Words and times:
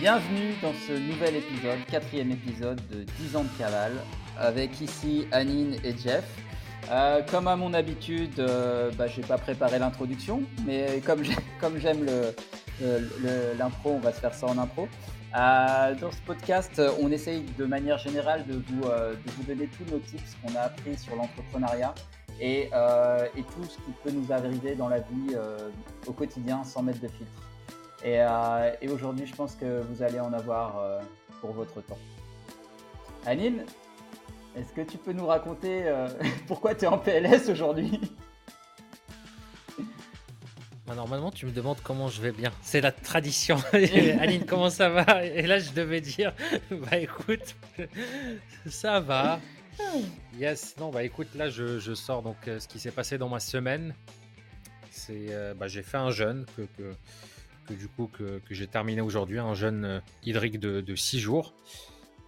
Bienvenue 0.00 0.52
dans 0.60 0.74
ce 0.86 0.92
nouvel 0.92 1.36
épisode, 1.36 1.78
quatrième 1.90 2.30
épisode 2.30 2.78
de 2.90 3.04
10 3.18 3.36
ans 3.36 3.44
de 3.44 3.58
cavale, 3.58 3.94
avec 4.38 4.78
ici 4.82 5.26
Anine 5.32 5.76
et 5.84 5.96
Jeff. 5.96 6.24
Euh, 6.90 7.22
comme 7.22 7.48
à 7.48 7.56
mon 7.56 7.72
habitude, 7.72 8.38
euh, 8.38 8.90
bah, 8.98 9.06
je 9.06 9.18
n'ai 9.18 9.26
pas 9.26 9.38
préparé 9.38 9.78
l'introduction, 9.78 10.42
mais 10.66 11.00
comme 11.00 11.24
j'aime 11.78 12.04
l'impro, 13.58 13.92
on 13.92 14.00
va 14.00 14.12
se 14.12 14.20
faire 14.20 14.34
ça 14.34 14.48
en 14.48 14.58
impro. 14.58 14.86
Euh, 15.34 15.94
dans 15.94 16.10
ce 16.10 16.20
podcast, 16.26 16.82
on 17.00 17.10
essaye 17.10 17.44
de 17.58 17.64
manière 17.64 17.96
générale 17.96 18.44
de 18.46 18.52
vous, 18.52 18.82
de 18.82 19.30
vous 19.30 19.42
donner 19.44 19.66
tous 19.66 19.90
nos 19.90 19.98
tips 19.98 20.36
qu'on 20.42 20.54
a 20.56 20.60
appris 20.60 20.98
sur 20.98 21.16
l'entrepreneuriat 21.16 21.94
et, 22.38 22.68
tout 22.70 23.64
ce 23.64 23.76
qui 23.76 23.92
peut 24.04 24.10
nous 24.10 24.30
arriver 24.30 24.74
dans 24.74 24.88
la 24.88 24.98
vie 24.98 25.36
au 26.06 26.12
quotidien 26.12 26.64
sans 26.64 26.82
mettre 26.82 27.00
de 27.00 27.08
filtre. 27.08 27.45
Euh, 28.06 28.72
et, 28.80 28.88
aujourd'hui, 28.88 29.26
je 29.26 29.34
pense 29.34 29.56
que 29.56 29.80
vous 29.82 30.02
allez 30.02 30.20
en 30.20 30.32
avoir 30.32 30.78
euh, 30.78 31.00
pour 31.40 31.52
votre 31.52 31.80
temps. 31.80 31.98
Anine, 33.24 33.64
est-ce 34.56 34.72
que 34.72 34.82
tu 34.82 34.96
peux 34.96 35.12
nous 35.12 35.26
raconter 35.26 35.82
euh, 35.84 36.08
pourquoi 36.46 36.74
tu 36.74 36.84
es 36.84 36.88
en 36.88 36.98
PLS 36.98 37.48
aujourd'hui? 37.48 38.00
Bah, 40.86 40.94
Normalement, 40.94 41.32
tu 41.32 41.46
me 41.46 41.50
demandes 41.50 41.80
comment 41.82 42.06
je 42.06 42.22
vais 42.22 42.30
bien. 42.30 42.52
C'est 42.62 42.80
la 42.80 42.92
tradition. 42.92 43.56
Aline, 43.72 44.46
comment 44.46 44.70
ça 44.70 44.88
va? 44.88 45.24
Et 45.24 45.42
là, 45.42 45.58
je 45.58 45.72
devais 45.72 46.00
dire, 46.00 46.32
bah 46.70 46.98
écoute, 46.98 47.56
ça 48.66 49.00
va. 49.00 49.40
Yes, 50.38 50.76
non, 50.78 50.90
bah 50.90 51.02
écoute, 51.02 51.34
là, 51.34 51.50
je, 51.50 51.94
sors 51.94 52.22
donc 52.22 52.36
ce 52.46 52.68
qui 52.68 52.78
s'est 52.78 52.92
passé 52.92 53.18
dans 53.18 53.28
ma 53.28 53.40
semaine. 53.40 53.94
C'est, 54.92 55.28
bah, 55.56 55.66
j'ai 55.66 55.82
fait 55.82 55.98
un 55.98 56.10
jeûne 56.10 56.46
que, 56.56 56.62
que 56.62 56.94
que 57.66 57.74
du 57.74 57.88
coup 57.88 58.08
que, 58.12 58.40
j'ai 58.50 58.66
terminé 58.66 59.00
aujourd'hui, 59.00 59.38
un 59.38 59.54
jeûne 59.54 59.84
euh, 59.84 60.00
hydrique 60.24 60.58
de 60.58 60.94
6 60.94 61.18
jours. 61.18 61.54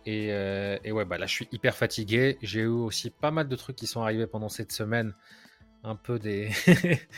Euh, 0.08 0.78
et, 0.84 0.92
ouais, 0.92 1.04
bah 1.04 1.18
là 1.18 1.26
je 1.26 1.32
suis 1.32 1.48
hyper 1.52 1.74
fatigué. 1.76 2.38
J'ai 2.42 2.60
eu 2.60 2.66
aussi 2.66 3.10
pas 3.10 3.30
mal 3.30 3.48
de 3.48 3.56
trucs 3.56 3.76
qui 3.76 3.86
sont 3.86 4.02
arrivés 4.02 4.26
pendant 4.26 4.48
cette 4.48 4.72
semaine. 4.72 5.14
Un 5.84 5.96
peu 5.96 6.18
des. 6.18 6.50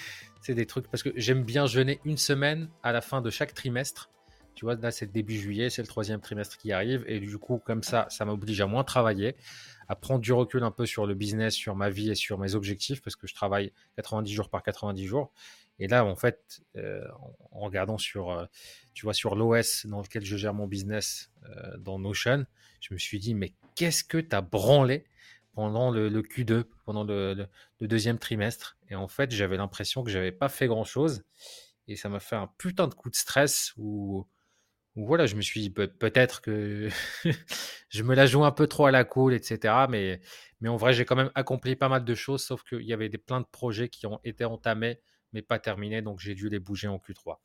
c'est 0.43 0.55
des 0.55 0.67
trucs 0.67 0.89
parce 0.89 1.03
que 1.03 1.11
j'aime 1.17 1.45
bien 1.45 1.67
jeûner 1.67 2.01
une 2.05 2.17
semaine 2.17 2.69
à 2.83 2.93
la 2.93 3.01
fin 3.01 3.21
de 3.21 3.31
chaque 3.31 3.55
trimestre. 3.55 4.11
Tu 4.55 4.65
vois, 4.65 4.75
là 4.75 4.91
c'est 4.91 5.07
le 5.07 5.13
début 5.13 5.39
juillet, 5.39 5.71
c'est 5.71 5.83
le 5.83 5.89
troisième 5.89 6.21
trimestre 6.21 6.59
qui 6.59 6.73
arrive. 6.73 7.05
Et 7.07 7.21
du 7.21 7.39
coup, 7.39 7.59
comme 7.65 7.83
ça, 7.83 8.07
ça 8.11 8.25
m'oblige 8.25 8.61
à 8.61 8.67
moins 8.67 8.85
travailler, 8.85 9.37
à 9.89 9.95
prendre 9.95 10.21
du 10.21 10.33
recul 10.33 10.63
un 10.65 10.71
peu 10.71 10.85
sur 10.85 11.07
le 11.07 11.15
business, 11.15 11.55
sur 11.55 11.77
ma 11.77 11.89
vie 11.91 12.11
et 12.11 12.15
sur 12.15 12.39
mes 12.39 12.55
objectifs 12.55 13.01
parce 13.03 13.17
que 13.17 13.27
je 13.27 13.35
travaille 13.35 13.73
90 13.97 14.33
jours 14.33 14.51
par 14.51 14.63
90 14.63 15.07
jours. 15.07 15.33
Et 15.81 15.89
là, 15.89 16.05
en 16.05 16.15
fait, 16.15 16.61
euh, 16.77 17.03
en, 17.51 17.61
regardant 17.61 17.97
sur, 17.97 18.31
euh, 18.31 18.45
tu 18.93 19.07
vois, 19.07 19.15
sur 19.15 19.35
l'OS 19.35 19.87
dans 19.87 20.03
lequel 20.03 20.23
je 20.23 20.37
gère 20.37 20.53
mon 20.53 20.67
business 20.67 21.33
euh, 21.45 21.77
dans 21.79 21.99
Notion, 21.99 22.45
je 22.83 22.93
me 22.93 22.99
suis 22.99 23.19
dit, 23.19 23.35
mais 23.35 23.55
qu'est-ce 23.77 24.05
que 24.05 24.19
tu 24.19 24.37
as 24.37 24.43
branlé 24.43 25.07
pendant 25.55 25.91
le, 25.91 26.11
Q2, 26.21 26.65
pendant 26.85 27.03
le, 27.03 27.49
deuxième 27.81 28.19
trimestre? 28.19 28.77
Et 28.91 28.95
en 28.95 29.09
fait, 29.09 29.31
j'avais 29.31 29.57
l'impression 29.57 30.05
que 30.05 30.11
j'avais 30.11 30.33
pas 30.33 30.51
fait 30.51 30.67
grand-chose. 30.67 31.25
Et 31.89 31.97
ça 31.97 32.11
m'a 32.11 32.21
fait 32.21 32.37
un 32.37 32.51
putain 32.59 32.87
de 32.87 32.95
coup 32.95 33.09
de 33.09 33.17
stress 33.17 33.73
où, 33.79 34.27
voilà, 34.97 35.25
je 35.25 35.35
me 35.35 35.41
suis 35.41 35.63
dit, 35.63 35.71
peut-être 35.71 36.43
que 36.43 36.91
je 37.89 38.03
me 38.03 38.15
la 38.15 38.27
joue 38.27 38.45
un 38.45 38.53
peu 38.53 38.67
trop 38.67 38.85
à 38.85 38.91
la 38.91 39.05
cool, 39.05 39.33
etc. 39.33 39.87
Mais, 39.89 40.21
en 40.67 40.77
vrai, 40.77 40.93
j'ai 40.93 41.07
quand 41.07 41.17
même 41.17 41.31
accompli 41.35 41.75
pas 41.75 41.89
mal 41.89 42.05
de 42.05 42.15
choses, 42.15 42.45
sauf 42.45 42.65
qu'il 42.65 42.83
y 42.83 42.93
avait 42.93 43.09
des, 43.09 43.17
plein 43.17 43.41
de 43.41 43.47
projets 43.51 43.89
qui 43.89 44.07
ont 44.07 44.21
été 44.25 44.45
entamés 44.45 45.01
mais 45.33 45.43
pas 45.43 45.59
terminé, 45.59 46.03
donc 46.03 46.21
j'ai 46.21 46.35
dû 46.35 46.49
les 46.49 46.59
bouger 46.59 46.89
en 46.89 46.99
Q3. 46.99 47.37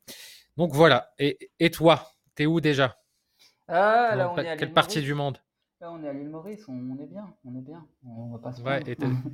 Donc 0.57 0.73
voilà. 0.73 1.13
Et, 1.19 1.51
et 1.59 1.71
toi, 1.71 2.11
t'es 2.35 2.45
où 2.45 2.61
déjà? 2.61 2.97
Ah, 3.67 4.15
là, 4.15 4.31
on 4.31 4.37
est 4.37 4.49
à 4.49 4.57
Quelle 4.57 4.73
partie 4.73 5.01
du 5.01 5.13
monde? 5.13 5.39
Là, 5.81 5.91
on 5.91 6.01
est 6.03 6.07
à 6.07 6.13
l'île 6.13 6.29
Maurice, 6.29 6.65
on, 6.69 6.97
est 6.99 7.05
bien, 7.05 7.33
on 7.43 7.57
est 7.57 7.61
bien. 7.61 7.85
On 8.05 8.31
va 8.31 8.39
pas 8.39 8.53
se 8.53 8.61
ouais, 8.61 8.81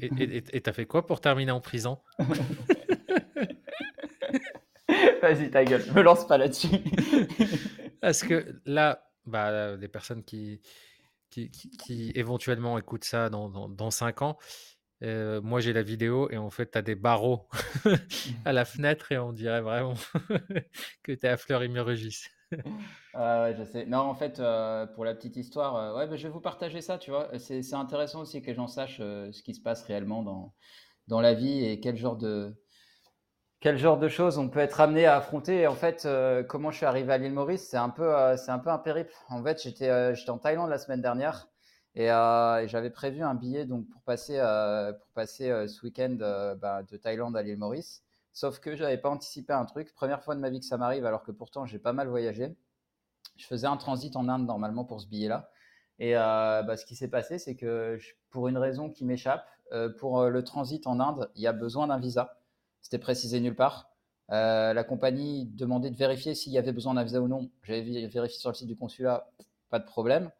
et 0.01 0.61
t'as 0.61 0.73
fait 0.73 0.85
quoi 0.85 1.05
pour 1.05 1.21
terminer 1.21 1.51
en 1.51 1.61
prison? 1.61 1.99
Vas-y, 5.21 5.51
ta 5.51 5.63
gueule, 5.63 5.83
me 5.93 6.01
lance 6.01 6.25
pas 6.25 6.39
là-dessus. 6.39 6.67
Parce 8.01 8.23
que 8.23 8.59
là, 8.65 9.07
bah, 9.25 9.75
les 9.75 9.87
personnes 9.87 10.23
qui, 10.23 10.61
qui, 11.29 11.51
qui, 11.51 12.11
éventuellement 12.15 12.79
écoutent 12.79 13.03
ça 13.03 13.29
dans, 13.29 13.47
dans, 13.47 13.69
dans 13.69 13.91
5 13.91 14.23
ans, 14.23 14.39
euh, 15.03 15.41
moi, 15.41 15.59
j'ai 15.59 15.73
la 15.73 15.81
vidéo 15.81 16.29
et 16.29 16.37
en 16.37 16.49
fait, 16.49 16.71
tu 16.71 16.77
as 16.77 16.81
des 16.81 16.95
barreaux 16.95 17.47
à 18.45 18.53
la 18.53 18.65
fenêtre 18.65 19.11
et 19.11 19.17
on 19.17 19.33
dirait 19.33 19.61
vraiment 19.61 19.95
que 21.03 21.11
tu 21.11 21.25
es 21.25 21.29
à 21.29 21.37
Fleury-Mérogis. 21.37 22.25
ah 23.13 23.43
ouais, 23.43 23.55
je 23.57 23.63
sais. 23.63 23.85
Non, 23.85 23.99
en 23.99 24.13
fait, 24.13 24.39
euh, 24.39 24.85
pour 24.85 25.05
la 25.05 25.15
petite 25.15 25.37
histoire, 25.37 25.75
euh, 25.75 25.97
ouais, 25.97 26.07
bah, 26.07 26.17
je 26.17 26.23
vais 26.23 26.33
vous 26.33 26.41
partager 26.41 26.81
ça, 26.81 26.97
tu 26.97 27.09
vois. 27.09 27.29
C'est 27.39 27.73
intéressant 27.73 28.21
aussi 28.21 28.41
que 28.41 28.47
les 28.47 28.53
gens 28.53 28.67
sachent 28.67 28.99
ce 28.99 29.41
qui 29.41 29.55
se 29.55 29.61
passe 29.61 29.83
réellement 29.83 30.21
dans, 30.21 30.53
dans 31.07 31.21
la 31.21 31.33
vie 31.33 31.65
et 31.65 31.79
quel 31.79 31.97
genre 31.97 32.17
de, 32.17 32.53
quel 33.59 33.77
genre 33.79 33.97
de 33.97 34.07
choses 34.07 34.37
on 34.37 34.49
peut 34.49 34.59
être 34.59 34.81
amené 34.81 35.05
à 35.05 35.17
affronter. 35.17 35.61
Et 35.61 35.67
en 35.67 35.75
fait, 35.75 36.07
comment 36.47 36.69
je 36.69 36.77
suis 36.77 36.85
arrivé 36.85 37.11
à 37.11 37.17
l'île 37.17 37.33
Maurice, 37.33 37.67
c'est 37.67 37.77
un, 37.77 37.89
peu, 37.89 38.13
c'est 38.37 38.51
un 38.51 38.59
peu 38.59 38.69
un 38.69 38.77
périple. 38.77 39.13
En 39.29 39.43
fait, 39.43 39.63
j'étais 39.63 40.15
j'étais 40.15 40.29
en 40.29 40.37
Thaïlande 40.37 40.69
la 40.69 40.77
semaine 40.77 41.01
dernière 41.01 41.50
euh, 41.97 42.57
et, 42.59 42.67
j'avais 42.67 42.89
prévu 42.89 43.21
un 43.21 43.35
billet 43.35 43.65
donc 43.65 43.87
pour 43.89 44.01
passer, 44.01 44.37
euh, 44.37 44.93
pour 44.93 45.07
passer 45.09 45.49
euh, 45.49 45.67
ce 45.67 45.85
week-end 45.85 46.15
bah, 46.59 46.83
de 46.83 46.97
Thaïlande 46.97 47.35
à 47.35 47.41
l'île 47.41 47.57
Maurice. 47.57 48.03
Sauf 48.33 48.59
que 48.59 48.75
je 48.75 48.83
n'avais 48.83 48.97
pas 48.97 49.09
anticipé 49.09 49.51
un 49.53 49.65
truc. 49.65 49.93
Première 49.93 50.23
fois 50.23 50.35
de 50.35 50.39
ma 50.39 50.49
vie 50.49 50.59
que 50.59 50.65
ça 50.65 50.77
m'arrive, 50.77 51.05
alors 51.05 51.23
que 51.23 51.31
pourtant 51.31 51.65
j'ai 51.65 51.79
pas 51.79 51.93
mal 51.93 52.07
voyagé. 52.07 52.55
Je 53.35 53.45
faisais 53.45 53.67
un 53.67 53.77
transit 53.77 54.15
en 54.15 54.29
Inde 54.29 54.45
normalement 54.45 54.85
pour 54.85 55.01
ce 55.01 55.07
billet-là. 55.07 55.49
Et 55.99 56.13
bah, 56.13 56.77
ce 56.77 56.85
qui 56.85 56.95
s'est 56.95 57.09
passé, 57.09 57.37
c'est 57.37 57.55
que 57.55 57.99
pour 58.29 58.47
une 58.47 58.57
raison 58.57 58.89
qui 58.89 59.05
m'échappe, 59.05 59.45
pour 59.99 60.25
le 60.25 60.43
transit 60.43 60.87
en 60.87 60.99
Inde, 60.99 61.29
il 61.35 61.41
y 61.41 61.47
a 61.47 61.53
besoin 61.53 61.87
d'un 61.87 61.99
visa. 61.99 62.39
C'était 62.81 62.97
précisé 62.99 63.39
nulle 63.41 63.55
part. 63.55 63.89
la 64.29 64.83
compagnie 64.83 65.45
demandait 65.47 65.91
de 65.91 65.97
vérifier 65.97 66.33
s'il 66.33 66.53
y 66.53 66.57
avait 66.57 66.71
besoin 66.71 66.93
d'un 66.93 67.03
visa 67.03 67.21
ou 67.21 67.27
non. 67.27 67.51
J'avais 67.63 68.07
vérifié 68.07 68.39
sur 68.39 68.49
le 68.49 68.55
site 68.55 68.67
du 68.67 68.77
consulat, 68.77 69.29
pas 69.69 69.79
de 69.79 69.85
problème. 69.85 70.31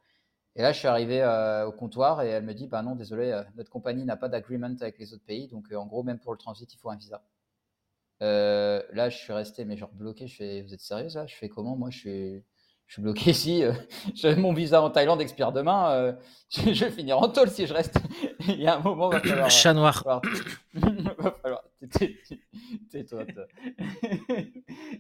Et 0.56 0.62
là, 0.62 0.74
je 0.74 0.80
suis 0.80 0.88
arrivé 0.88 1.22
euh, 1.22 1.66
au 1.68 1.72
comptoir 1.72 2.22
et 2.24 2.30
elle 2.30 2.44
me 2.44 2.54
dit 2.54 2.68
Bah 2.68 2.82
non, 2.82 2.96
désolé, 2.96 3.32
euh, 3.32 3.44
notre 3.56 3.70
compagnie 3.70 4.04
n'a 4.04 4.18
pas 4.18 4.28
d'agreement 4.28 4.76
avec 4.82 5.00
les 5.00 5.14
autres 5.14 5.24
pays. 5.26 5.48
Donc, 5.48 5.72
euh, 5.72 5.78
en 5.78 5.86
gros, 5.86 6.04
même 6.04 6.20
pour 6.20 6.34
le 6.34 6.38
transit, 6.38 6.72
il 6.74 6.78
faut 6.78 6.90
un 6.90 6.98
visa. 6.98 7.22
là, 8.20 9.10
je 9.10 9.18
suis 9.18 9.34
resté, 9.34 9.64
mais 9.64 9.78
genre 9.78 9.92
bloqué. 9.94 10.28
Je 10.28 10.36
fais 10.36 10.62
Vous 10.62 10.74
êtes 10.74 10.82
sérieuse 10.82 11.16
là 11.16 11.26
Je 11.26 11.36
fais 11.36 11.48
comment? 11.48 11.78
Moi, 11.78 11.90
je 11.90 11.98
suis, 11.98 12.44
je 12.88 12.94
suis 12.94 13.02
bloqué 13.02 13.32
ici. 13.32 13.64
mon 14.38 14.52
visa 14.52 14.82
en 14.82 14.90
Thaïlande 14.90 15.22
expire 15.22 15.54
demain. 15.54 16.18
Je, 16.50 16.84
vais 16.84 16.92
finir 16.92 17.18
en 17.18 17.30
tôle 17.30 17.50
si 17.50 17.66
je 17.66 17.74
reste. 17.74 17.98
il 18.42 18.62
y 18.62 18.68
a 18.68 18.76
un 18.76 18.82
moment, 18.82 19.08
va 19.08 19.22
falloir. 19.22 19.50
Chat 19.50 19.74
noir. 19.74 20.04
va 20.74 21.32
falloir. 21.42 21.64
Tais-toi. 22.90 23.24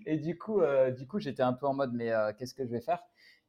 et 0.06 0.18
du 0.18 0.38
coup, 0.38 0.62
du 0.98 1.06
coup 1.08 1.20
j'étais 1.20 1.44
un 1.44 1.52
peu 1.52 1.68
en 1.68 1.74
mode 1.74 1.92
Mais 1.94 2.14
qu'est-ce 2.38 2.54
que 2.54 2.66
je 2.66 2.72
vais 2.72 2.80
faire? 2.80 3.04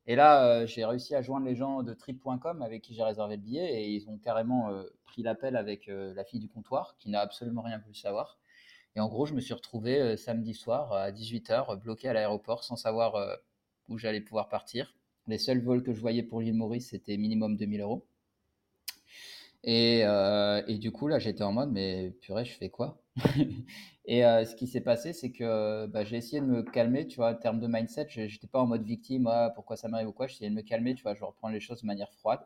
Et 0.06 0.16
là, 0.16 0.44
euh, 0.44 0.66
j'ai 0.66 0.84
réussi 0.84 1.14
à 1.14 1.22
joindre 1.22 1.46
les 1.46 1.54
gens 1.54 1.82
de 1.82 1.94
trip.com 1.94 2.62
avec 2.62 2.82
qui 2.82 2.94
j'ai 2.94 3.04
réservé 3.04 3.36
le 3.36 3.42
billet 3.42 3.82
et 3.82 3.90
ils 3.90 4.08
ont 4.08 4.18
carrément 4.18 4.70
euh, 4.70 4.84
pris 5.04 5.22
l'appel 5.22 5.56
avec 5.56 5.88
euh, 5.88 6.12
la 6.14 6.24
fille 6.24 6.40
du 6.40 6.48
comptoir 6.48 6.96
qui 6.98 7.08
n'a 7.08 7.20
absolument 7.20 7.62
rien 7.62 7.78
voulu 7.78 7.94
savoir. 7.94 8.38
Et 8.96 9.00
en 9.00 9.08
gros, 9.08 9.26
je 9.26 9.34
me 9.34 9.40
suis 9.40 9.54
retrouvé 9.54 10.16
samedi 10.18 10.54
soir 10.54 10.92
à 10.92 11.10
18h 11.12 11.80
bloqué 11.80 12.08
à 12.08 12.12
l'aéroport 12.12 12.62
sans 12.62 12.76
savoir 12.76 13.14
où 13.88 13.96
j'allais 13.96 14.20
pouvoir 14.20 14.50
partir. 14.50 14.94
Les 15.28 15.38
seuls 15.38 15.62
vols 15.62 15.82
que 15.82 15.94
je 15.94 16.00
voyais 16.00 16.22
pour 16.22 16.42
l'île 16.42 16.52
Maurice, 16.52 16.90
c'était 16.90 17.16
minimum 17.16 17.56
2000 17.56 17.80
euros. 17.80 18.04
Et, 19.64 20.00
et, 20.66 20.78
du 20.78 20.92
coup, 20.92 21.08
là, 21.08 21.18
j'étais 21.18 21.44
en 21.44 21.52
mode, 21.52 21.70
mais 21.72 22.10
purée, 22.20 22.44
je 22.44 22.52
fais 22.52 22.70
quoi? 22.70 23.02
Et 24.04 24.24
euh, 24.24 24.44
ce 24.44 24.56
qui 24.56 24.66
s'est 24.66 24.80
passé, 24.80 25.12
c'est 25.12 25.30
que 25.30 25.86
bah, 25.86 26.04
j'ai 26.04 26.16
essayé 26.16 26.40
de 26.40 26.46
me 26.46 26.62
calmer, 26.62 27.06
tu 27.06 27.16
vois, 27.16 27.30
en 27.32 27.34
termes 27.36 27.60
de 27.60 27.68
mindset, 27.68 28.06
je 28.08 28.22
n'étais 28.22 28.48
pas 28.48 28.60
en 28.60 28.66
mode 28.66 28.82
victime, 28.82 29.28
ah, 29.28 29.52
pourquoi 29.54 29.76
ça 29.76 29.88
m'arrive 29.88 30.08
ou 30.08 30.12
quoi, 30.12 30.26
j'essayais 30.26 30.50
de 30.50 30.54
me 30.54 30.62
calmer, 30.62 30.94
tu 30.94 31.02
vois, 31.04 31.14
je 31.14 31.24
reprends 31.24 31.48
les 31.48 31.60
choses 31.60 31.82
de 31.82 31.86
manière 31.86 32.12
froide. 32.12 32.40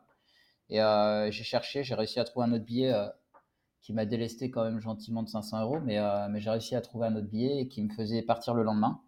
Et 0.69 0.81
euh, 0.81 1.31
j'ai 1.31 1.43
cherché, 1.43 1.83
j'ai 1.83 1.95
réussi 1.95 2.19
à 2.19 2.25
trouver 2.25 2.45
un 2.47 2.53
autre 2.53 2.65
billet 2.65 2.93
euh, 2.93 3.07
qui 3.81 3.93
m'a 3.93 4.05
délesté 4.05 4.51
quand 4.51 4.63
même 4.65 4.79
gentiment 4.79 5.23
de 5.23 5.29
500 5.29 5.61
euros, 5.63 5.79
mais, 5.81 5.99
mais 6.29 6.41
j'ai 6.41 6.49
réussi 6.51 6.75
à 6.75 6.81
trouver 6.81 7.07
un 7.07 7.15
autre 7.15 7.27
billet 7.27 7.67
qui 7.69 7.81
me 7.83 7.89
faisait 7.93 8.21
partir 8.21 8.53
le 8.53 8.63
lendemain. 8.63 9.01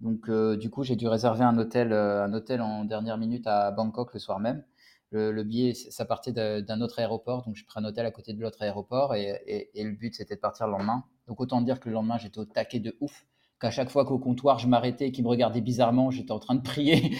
Donc, 0.00 0.30
du 0.58 0.70
coup, 0.70 0.82
j'ai 0.84 0.96
dû 0.96 1.08
réserver 1.08 1.44
un 1.44 1.58
hôtel, 1.58 1.92
un 1.92 2.32
hôtel 2.32 2.62
en 2.62 2.84
dernière 2.84 3.18
minute 3.18 3.46
à 3.46 3.70
Bangkok 3.70 4.14
le 4.14 4.20
soir 4.20 4.40
même. 4.40 4.64
Le, 5.14 5.44
billet, 5.44 5.74
ça 5.74 6.04
partait 6.04 6.32
d'un 6.32 6.80
autre 6.80 6.98
aéroport, 6.98 7.44
donc 7.44 7.54
j'ai 7.54 7.64
pris 7.64 7.78
un 7.78 7.84
hôtel 7.84 8.04
à 8.04 8.10
côté 8.10 8.32
de 8.32 8.40
l'autre 8.40 8.60
aéroport 8.62 9.14
et, 9.14 9.70
le 9.74 9.92
but 9.92 10.12
c'était 10.12 10.34
de 10.34 10.40
partir 10.40 10.66
le 10.66 10.72
lendemain. 10.72 11.04
Donc 11.28 11.40
autant 11.40 11.60
dire 11.60 11.78
que 11.78 11.88
le 11.88 11.94
lendemain 11.94 12.18
j'étais 12.18 12.38
au 12.38 12.44
taquet 12.44 12.80
de 12.80 12.96
ouf, 13.00 13.24
qu'à 13.60 13.70
chaque 13.70 13.90
fois 13.90 14.04
qu'au 14.04 14.18
comptoir 14.18 14.58
je 14.58 14.66
m'arrêtais 14.66 15.12
et 15.14 15.22
me 15.22 15.28
regardaient 15.28 15.60
bizarrement, 15.60 16.10
j'étais 16.10 16.32
en 16.32 16.40
train 16.40 16.56
de 16.56 16.62
prier 16.62 17.16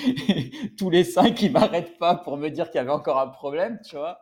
tous 0.77 0.91
les 0.91 1.05
cinq 1.05 1.37
qui 1.37 1.51
m'arrêtent 1.51 1.97
pas 1.99 2.17
pour 2.17 2.37
me 2.37 2.49
dire 2.49 2.69
qu'il 2.71 2.79
y 2.79 2.83
avait 2.83 2.91
encore 2.91 3.21
un 3.21 3.29
problème, 3.29 3.79
tu 3.85 3.95
vois. 3.95 4.19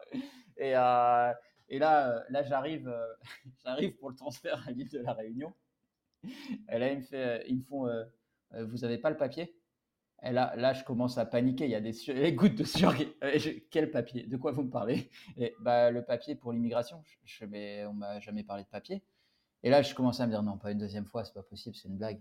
Et, 0.59 0.77
euh, 0.77 1.33
et 1.71 1.79
là, 1.79 2.23
là 2.29 2.43
j'arrive, 2.43 2.89
euh, 2.89 3.07
j'arrive 3.65 3.97
pour 3.97 4.11
le 4.11 4.17
transfert 4.17 4.63
à 4.69 4.71
l'île 4.71 4.91
de 4.91 4.99
la 4.99 5.15
Réunion. 5.15 5.55
Et 6.69 6.79
là 6.79 6.93
ils 6.93 6.99
me, 6.99 7.03
fait, 7.03 7.47
font, 7.67 7.87
euh, 7.87 8.05
vous 8.67 8.85
avez 8.85 8.99
pas 8.99 9.09
le 9.09 9.17
papier? 9.17 9.57
Et 10.25 10.31
là, 10.31 10.73
je 10.73 10.85
commence 10.85 11.19
à 11.19 11.27
paniquer. 11.27 11.65
Il 11.65 11.71
y 11.71 11.75
a 11.75 11.81
des, 11.81 11.93
des 11.93 12.33
gouttes 12.35 12.55
de 12.55 12.65
sueur. 12.65 12.95
Euh, 13.25 13.39
Quel 13.71 13.91
papier 13.91 14.25
De 14.25 14.37
quoi 14.37 14.53
vous 14.53 14.63
me 14.63 14.71
parlez? 14.71 15.11
Bah, 15.61 15.91
le 15.91 16.03
papier 16.05 16.35
pour 16.37 16.53
l'immigration. 16.53 17.03
Je, 17.25 17.45
je 17.47 17.87
on 17.87 17.95
m'a 17.95 18.21
jamais 18.21 18.45
parlé 18.45 18.63
de 18.63 18.69
papier. 18.69 19.03
Et 19.63 19.71
là, 19.71 19.83
je 19.83 19.95
commence 19.95 20.21
à 20.21 20.27
me 20.27 20.33
dire 20.33 20.43
non, 20.43 20.59
pas 20.59 20.73
une 20.73 20.79
deuxième 20.79 21.07
fois, 21.07 21.25
c'est 21.25 21.35
pas 21.35 21.43
possible, 21.43 21.77
c'est 21.77 21.89
une 21.89 21.97
blague. 21.97 22.21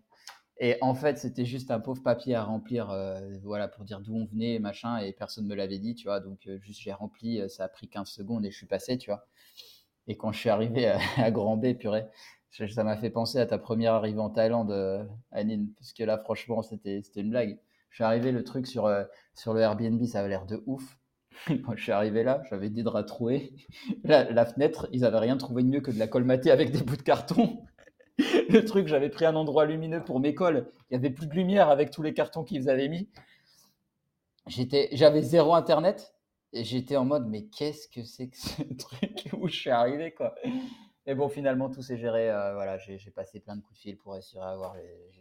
Et 0.60 0.78
en 0.82 0.96
fait, 0.96 1.18
c'était 1.18 1.46
juste 1.46 1.72
un 1.72 1.80
pauvre 1.80 2.04
papier 2.04 2.36
à 2.36 2.44
remplir, 2.44 2.90
euh, 2.92 3.20
voilà, 3.44 3.68
pour 3.68 3.86
dire 3.86 4.02
d'où 4.02 4.16
on 4.16 4.26
venait, 4.26 4.60
machin, 4.60 5.00
et 5.00 5.14
personne 5.14 5.48
me 5.48 5.56
l'avait 5.56 5.80
dit, 5.80 5.96
tu 5.96 6.06
vois. 6.06 6.20
Donc, 6.20 6.48
euh, 6.48 6.60
juste, 6.60 6.82
j'ai 6.82 6.94
rempli, 6.94 7.42
ça 7.50 7.66
a 7.66 7.70
pris 7.70 7.90
15 7.90 8.10
secondes 8.10 8.46
et 8.46 8.52
je 8.52 8.58
suis 8.58 8.68
passé, 8.68 8.98
tu 8.98 9.10
vois. 9.12 9.28
Et 10.08 10.18
quand 10.18 10.32
je 10.32 10.40
suis 10.40 10.50
arrivé 10.50 10.88
à, 10.88 11.00
à 11.18 11.32
Grand 11.32 11.58
B, 11.58 11.74
purée, 11.76 12.06
ça 12.52 12.84
m'a 12.84 12.98
fait 12.98 13.10
penser 13.10 13.40
à 13.40 13.46
ta 13.48 13.58
première 13.58 13.94
arrivée 13.94 14.20
en 14.20 14.30
Thaïlande, 14.30 15.08
Anine, 15.32 15.70
parce 15.78 15.94
que 15.94 16.04
là, 16.04 16.18
franchement, 16.20 16.62
c'était 16.64 17.02
une 17.16 17.32
blague. 17.32 17.60
Je 17.92 17.98
suis 17.98 18.04
arrivé, 18.04 18.32
le 18.32 18.44
truc 18.44 18.68
sur, 18.68 18.86
euh, 18.86 19.04
sur 19.36 19.54
le 19.54 19.62
Airbnb, 19.62 20.04
ça 20.06 20.22
avait 20.22 20.30
l'air 20.30 20.46
de 20.46 20.64
ouf. 20.66 20.98
Quand 21.66 21.76
je 21.76 21.84
suis 21.84 21.92
arrivé 21.92 22.24
là, 22.24 22.42
j'avais 22.50 22.70
des 22.70 22.84
draps 22.84 23.08
troués. 23.08 23.54
La, 24.04 24.46
fenêtre, 24.46 24.88
ils 24.92 25.06
avaient 25.06 25.20
rien 25.20 25.38
trouvé 25.38 25.62
de 25.64 25.68
mieux 25.68 25.82
que 25.82 25.92
de 25.92 26.00
la 26.00 26.08
colmater 26.08 26.52
avec 26.52 26.72
des 26.72 26.82
bouts 26.82 26.98
de 26.98 27.02
carton. 27.04 27.64
Le 28.18 28.62
truc, 28.64 28.88
j'avais 28.88 29.10
pris 29.10 29.26
un 29.26 29.36
endroit 29.36 29.66
lumineux 29.66 30.04
pour 30.04 30.20
mes 30.20 30.34
cols. 30.34 30.70
Il 30.90 30.94
y 30.94 30.98
avait 30.98 31.10
plus 31.10 31.28
de 31.28 31.34
lumière 31.34 31.70
avec 31.70 31.92
tous 31.92 32.02
les 32.02 32.14
cartons 32.14 32.44
qu'ils 32.44 32.70
avaient 32.70 32.90
mis. 32.90 33.10
J'avais 34.48 35.22
zéro 35.22 35.54
internet 35.54 36.14
et 36.54 36.64
j'étais 36.64 36.96
en 36.96 37.06
mode, 37.06 37.28
mais 37.28 37.46
qu'est-ce 37.46 37.88
que 37.88 38.04
c'est 38.04 38.28
que 38.30 38.38
ce 38.38 38.64
truc 38.74 39.30
où 39.34 39.48
je 39.48 39.56
suis 39.56 39.70
arrivé, 39.70 40.14
quoi? 40.14 40.36
Et 41.06 41.16
bon, 41.16 41.30
finalement, 41.30 41.70
tout 41.70 41.82
s'est 41.82 41.98
géré. 41.98 42.30
euh, 42.30 42.54
voilà, 42.54 42.78
j'ai 42.78 42.98
passé 43.12 43.40
plein 43.40 43.56
de 43.56 43.62
coups 43.62 43.78
de 43.78 43.82
fil 43.82 43.98
pour 43.98 44.16
essayer 44.16 44.40
d'avoir 44.40 44.76
les- 44.76 45.21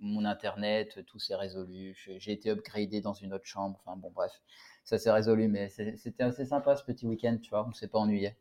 mon 0.00 0.24
internet, 0.24 1.04
tout 1.06 1.18
s'est 1.18 1.34
résolu. 1.34 1.96
J'ai 2.18 2.32
été 2.32 2.50
upgradé 2.50 3.00
dans 3.00 3.14
une 3.14 3.32
autre 3.34 3.46
chambre. 3.46 3.80
Enfin, 3.84 3.96
bon, 3.96 4.10
bref, 4.10 4.32
ça 4.84 4.98
s'est 4.98 5.10
résolu, 5.10 5.48
mais 5.48 5.68
c'était 5.68 6.22
assez 6.22 6.46
sympa 6.46 6.76
ce 6.76 6.84
petit 6.84 7.06
week-end, 7.06 7.38
tu 7.42 7.50
vois. 7.50 7.66
On 7.66 7.72
s'est 7.72 7.88
pas 7.88 7.98
ennuyé. 7.98 8.36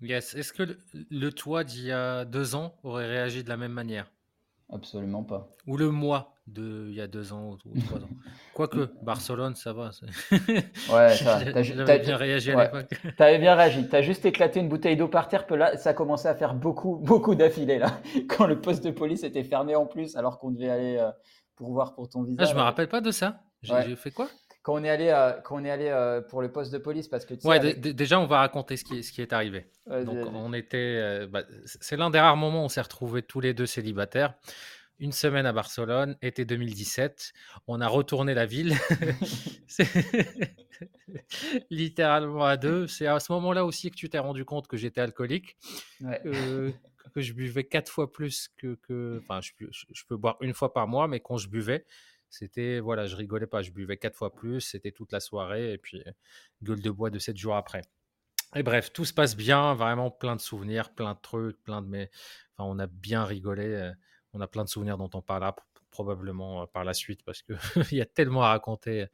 Yes. 0.00 0.34
Est-ce 0.34 0.52
que 0.52 0.62
le, 0.62 0.78
le 0.92 1.30
toi 1.32 1.64
d'il 1.64 1.86
y 1.86 1.92
a 1.92 2.24
deux 2.24 2.54
ans 2.54 2.78
aurait 2.82 3.06
réagi 3.06 3.42
de 3.44 3.48
la 3.48 3.56
même 3.56 3.72
manière? 3.72 4.10
Absolument 4.70 5.22
pas. 5.22 5.48
Ou 5.66 5.76
le 5.76 5.90
moi 5.90 6.34
d'il 6.46 6.92
y 6.92 7.00
a 7.00 7.06
deux 7.06 7.32
ans 7.32 7.50
ou, 7.50 7.80
trois 7.80 7.98
ans 7.98 8.08
Quoique, 8.54 8.90
Barcelone, 9.02 9.54
ça 9.54 9.72
va. 9.72 9.90
Ouais, 10.30 11.14
ça 11.16 11.38
va. 11.38 11.62
J'avais 11.62 11.98
bien 12.00 12.16
réagi 12.16 12.52
à 12.52 12.56
ouais. 12.56 12.64
l'époque. 12.64 13.00
T'avais 13.16 13.38
bien 13.38 13.54
réagi. 13.54 13.88
T'as 13.88 14.02
juste 14.02 14.24
éclaté 14.26 14.60
une 14.60 14.68
bouteille 14.68 14.96
d'eau 14.96 15.08
par 15.08 15.28
terre. 15.28 15.46
Puis 15.46 15.56
là, 15.56 15.76
ça 15.76 15.94
commençait 15.94 16.28
à 16.28 16.34
faire 16.34 16.54
beaucoup, 16.54 16.96
beaucoup 16.96 17.34
d'affilés 17.34 17.78
là. 17.78 17.98
Quand 18.28 18.46
le 18.46 18.60
poste 18.60 18.84
de 18.84 18.90
police 18.90 19.24
était 19.24 19.44
fermé 19.44 19.74
en 19.74 19.86
plus, 19.86 20.16
alors 20.16 20.38
qu'on 20.38 20.50
devait 20.50 20.70
aller 20.70 20.96
euh, 20.98 21.10
pour 21.56 21.72
voir 21.72 21.94
pour 21.94 22.08
ton 22.08 22.22
visa. 22.22 22.42
Ah, 22.42 22.46
je 22.46 22.54
me 22.54 22.60
rappelle 22.60 22.88
pas 22.88 23.00
de 23.00 23.10
ça. 23.10 23.40
J'ai 23.62 23.74
Ouais. 23.74 23.84
j'ai 23.86 23.96
fait 23.96 24.10
quoi? 24.10 24.28
Quand 24.62 24.74
on 24.74 24.84
est 24.84 24.90
allé, 24.90 25.08
euh, 25.08 25.32
quand 25.44 25.60
on 25.60 25.64
est 25.64 25.70
allé 25.70 25.86
euh, 25.88 26.20
pour 26.20 26.42
le 26.42 26.50
poste 26.52 26.72
de 26.72 26.78
police, 26.78 27.08
parce 27.08 27.24
que 27.24 27.34
tu 27.34 27.40
sais, 27.40 27.48
Ouais, 27.48 27.56
avec- 27.56 27.80
déjà, 27.80 28.20
on 28.20 28.26
va 28.26 28.38
raconter 28.40 28.76
ce 28.76 28.84
qui, 28.84 29.02
ce 29.02 29.12
qui 29.12 29.22
est 29.22 29.32
arrivé. 29.32 29.66
Donc, 29.86 30.26
on 30.34 30.52
était. 30.52 30.76
euh, 30.76 31.26
bah, 31.26 31.42
c'est 31.64 31.96
l'un 31.96 32.10
des 32.10 32.20
rares 32.20 32.36
moments 32.36 32.62
où 32.62 32.64
on 32.66 32.68
s'est 32.68 32.80
retrouvés 32.82 33.22
tous 33.22 33.40
les 33.40 33.54
deux 33.54 33.66
célibataires. 33.66 34.34
Une 35.00 35.12
semaine 35.12 35.46
à 35.46 35.52
Barcelone, 35.52 36.16
été 36.22 36.44
2017. 36.44 37.32
On 37.68 37.80
a 37.80 37.86
retourné 37.86 38.34
la 38.34 38.46
ville. 38.46 38.74
C'est- 39.68 40.54
Littéralement 41.70 42.44
à 42.44 42.56
deux. 42.56 42.86
C'est 42.86 43.06
à 43.06 43.20
ce 43.20 43.32
moment-là 43.32 43.64
aussi 43.64 43.90
que 43.90 43.96
tu 43.96 44.08
t'es 44.08 44.18
rendu 44.18 44.44
compte 44.44 44.66
que 44.66 44.76
j'étais 44.76 45.00
alcoolique, 45.00 45.56
Ouais. 46.00 46.20
que, 46.22 46.72
que 47.14 47.20
je 47.20 47.32
buvais 47.32 47.64
quatre 47.64 47.90
fois 47.90 48.12
plus 48.12 48.50
que. 48.56 48.74
que- 48.86 49.18
Enfin, 49.22 49.40
je 49.40 50.04
peux 50.08 50.16
boire 50.16 50.36
une 50.40 50.52
fois 50.52 50.72
par 50.72 50.86
mois, 50.88 51.08
mais 51.08 51.20
quand 51.20 51.36
je 51.36 51.48
buvais, 51.48 51.84
c'était. 52.30 52.80
Voilà, 52.80 53.06
je 53.06 53.16
rigolais 53.16 53.46
pas. 53.46 53.62
Je 53.62 53.70
buvais 53.70 53.96
quatre 53.96 54.16
fois 54.16 54.34
plus. 54.34 54.60
C'était 54.60 54.92
toute 54.92 55.12
la 55.12 55.20
soirée. 55.20 55.72
Et 55.72 55.78
puis, 55.78 56.02
gueule 56.62 56.80
de 56.80 56.90
bois 56.90 57.10
de 57.10 57.18
sept 57.18 57.36
jours 57.36 57.56
après. 57.56 57.82
Et 58.56 58.62
bref, 58.62 58.92
tout 58.92 59.04
se 59.04 59.12
passe 59.12 59.36
bien, 59.36 59.74
vraiment 59.74 60.10
plein 60.10 60.34
de 60.34 60.40
souvenirs, 60.40 60.94
plein 60.94 61.14
de 61.14 61.18
trucs, 61.20 61.62
plein 61.64 61.82
de 61.82 61.86
mais 61.86 62.10
enfin 62.56 62.68
on 62.70 62.78
a 62.78 62.86
bien 62.86 63.24
rigolé, 63.24 63.66
euh, 63.66 63.92
on 64.32 64.40
a 64.40 64.48
plein 64.48 64.64
de 64.64 64.70
souvenirs 64.70 64.96
dont 64.96 65.10
on 65.12 65.20
parlera 65.20 65.54
probablement 65.90 66.62
euh, 66.62 66.66
par 66.66 66.84
la 66.84 66.94
suite 66.94 67.22
parce 67.24 67.42
que 67.42 67.52
il 67.92 67.98
y 67.98 68.00
a 68.00 68.06
tellement 68.06 68.42
à 68.42 68.48
raconter 68.48 69.02
euh, 69.02 69.06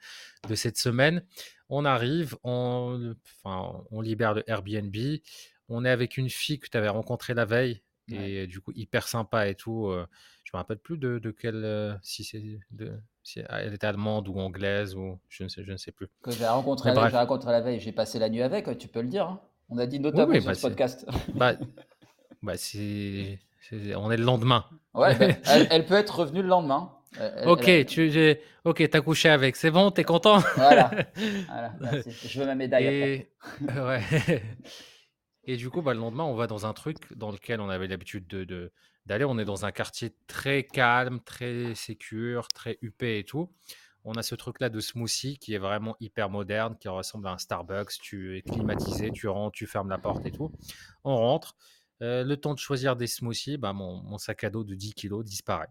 de 0.49 0.55
cette 0.55 0.79
semaine. 0.79 1.27
On 1.69 1.85
arrive, 1.85 2.37
on 2.45 3.15
enfin 3.43 3.85
on 3.91 4.01
libère 4.01 4.35
le 4.35 4.49
Airbnb, 4.49 4.95
on 5.69 5.85
est 5.85 5.91
avec 5.91 6.17
une 6.17 6.31
fille 6.31 6.61
que 6.61 6.69
tu 6.69 6.77
avais 6.77 6.89
rencontrée 6.89 7.35
la 7.35 7.45
veille 7.45 7.83
Ouais. 8.11 8.31
et 8.31 8.47
du 8.47 8.61
coup 8.61 8.73
hyper 8.75 9.09
sympa 9.09 9.49
et 9.49 9.55
tout. 9.55 9.91
je 10.45 10.51
me 10.53 10.59
rappelle 10.59 10.79
plus 10.79 10.99
de, 10.99 11.19
de 11.19 11.31
quelle 11.31 11.99
si 12.03 12.23
c'est 12.25 12.43
de 12.71 12.93
si 13.23 13.41
elle 13.49 13.73
était 13.73 13.87
allemande 13.87 14.29
ou 14.29 14.39
anglaise 14.39 14.95
ou 14.95 15.19
je 15.31 15.45
ne 15.45 15.49
sais 15.49 15.65
je 15.65 15.73
ne 15.73 15.77
sais 15.79 15.93
plus. 15.93 16.09
Que 16.23 16.31
j'ai 16.31 16.47
rencontré, 16.47 16.91
la- 16.91 16.95
bref. 16.97 17.11
j'ai 17.13 17.17
rencontré 17.19 17.51
la 17.53 17.61
veille. 17.63 17.81
J'ai 17.81 17.93
passé 17.93 18.19
la 18.19 18.29
nuit 18.29 18.43
avec. 18.43 18.77
Tu 18.79 18.89
peux 18.89 19.01
le 19.01 19.09
dire. 19.09 19.27
hein. 19.27 19.41
On 19.71 19.79
a 19.79 19.87
dit 19.87 19.99
notamment 19.99 20.33
oui, 20.33 20.41
sur 20.43 20.51
bah, 20.51 20.55
ce 20.55 20.61
podcast. 20.61 21.07
Bah, 21.35 21.55
bah 22.43 22.57
c'est, 22.59 23.39
on 23.97 24.11
est 24.11 24.17
le 24.19 24.25
lendemain. 24.25 24.67
Ouais, 24.93 25.17
bah, 25.19 25.27
elle, 25.47 25.67
elle 25.71 25.87
peut 25.87 25.95
être 25.95 26.19
revenue 26.21 26.43
le 26.43 26.49
lendemain. 26.49 26.93
Elle- 27.19 27.49
Ok, 27.49 27.67
elle- 27.69 27.87
tu, 27.87 28.11
j'ai- 28.11 28.43
ok, 28.65 28.87
t'as 28.91 29.01
couché 29.01 29.31
avec, 29.31 29.57
c'est 29.57 29.71
bon, 29.71 29.91
t'es 29.91 30.05
content? 30.05 30.41
Voilà. 30.57 30.91
Voilà, 31.49 31.73
merci. 31.81 32.11
Je 32.29 32.41
veux 32.41 32.45
ma 32.47 32.55
médaille 32.55 32.87
après. 32.87 33.75
Et, 33.77 33.81
ouais. 33.81 34.43
Et 35.47 35.57
du 35.57 35.71
coup, 35.71 35.83
bah, 35.83 35.95
le 35.95 36.01
lendemain, 36.01 36.25
on 36.25 36.35
va 36.35 36.47
dans 36.47 36.67
un 36.67 36.73
truc 36.73 37.13
dans 37.17 37.31
lequel 37.31 37.61
on 37.61 37.69
avait 37.69 37.87
l'habitude 37.87 38.27
de, 38.27 38.73
d'aller. 39.07 39.25
On 39.25 39.39
est 39.39 39.45
dans 39.45 39.65
un 39.67 39.73
quartier 39.73 40.15
très 40.27 40.65
calme, 40.65 41.21
très 41.21 41.75
sécure, 41.75 42.49
très 42.49 42.79
huppé 42.81 43.19
et 43.19 43.25
tout. 43.25 43.51
On 44.05 44.13
a 44.15 44.23
ce 44.23 44.35
truc-là 44.35 44.69
de 44.69 44.81
smoothie 44.81 45.39
qui 45.39 45.55
est 45.55 45.59
vraiment 45.59 45.97
hyper 46.01 46.29
moderne, 46.29 46.77
qui 46.79 46.89
ressemble 46.89 47.27
à 47.27 47.33
un 47.33 47.39
Starbucks. 47.39 47.93
Tu 48.03 48.37
es 48.37 48.43
climatisé, 48.43 49.11
tu 49.13 49.29
rentres, 49.29 49.57
tu 49.57 49.67
fermes 49.67 49.89
la 49.89 49.99
porte 49.99 50.25
et 50.27 50.31
tout. 50.31 50.51
On 51.05 51.17
rentre. 51.17 51.57
Euh, 52.03 52.25
le 52.25 52.37
temps 52.37 52.55
de 52.55 52.59
choisir 52.59 52.97
des 52.97 53.07
smoothies, 53.07 53.57
bah, 53.57 53.73
mon, 53.73 54.03
mon 54.03 54.19
sac 54.19 54.45
à 54.45 54.51
dos 54.51 54.65
de 54.65 54.75
10 54.75 54.95
kilos 54.95 55.25
disparaît. 55.25 55.69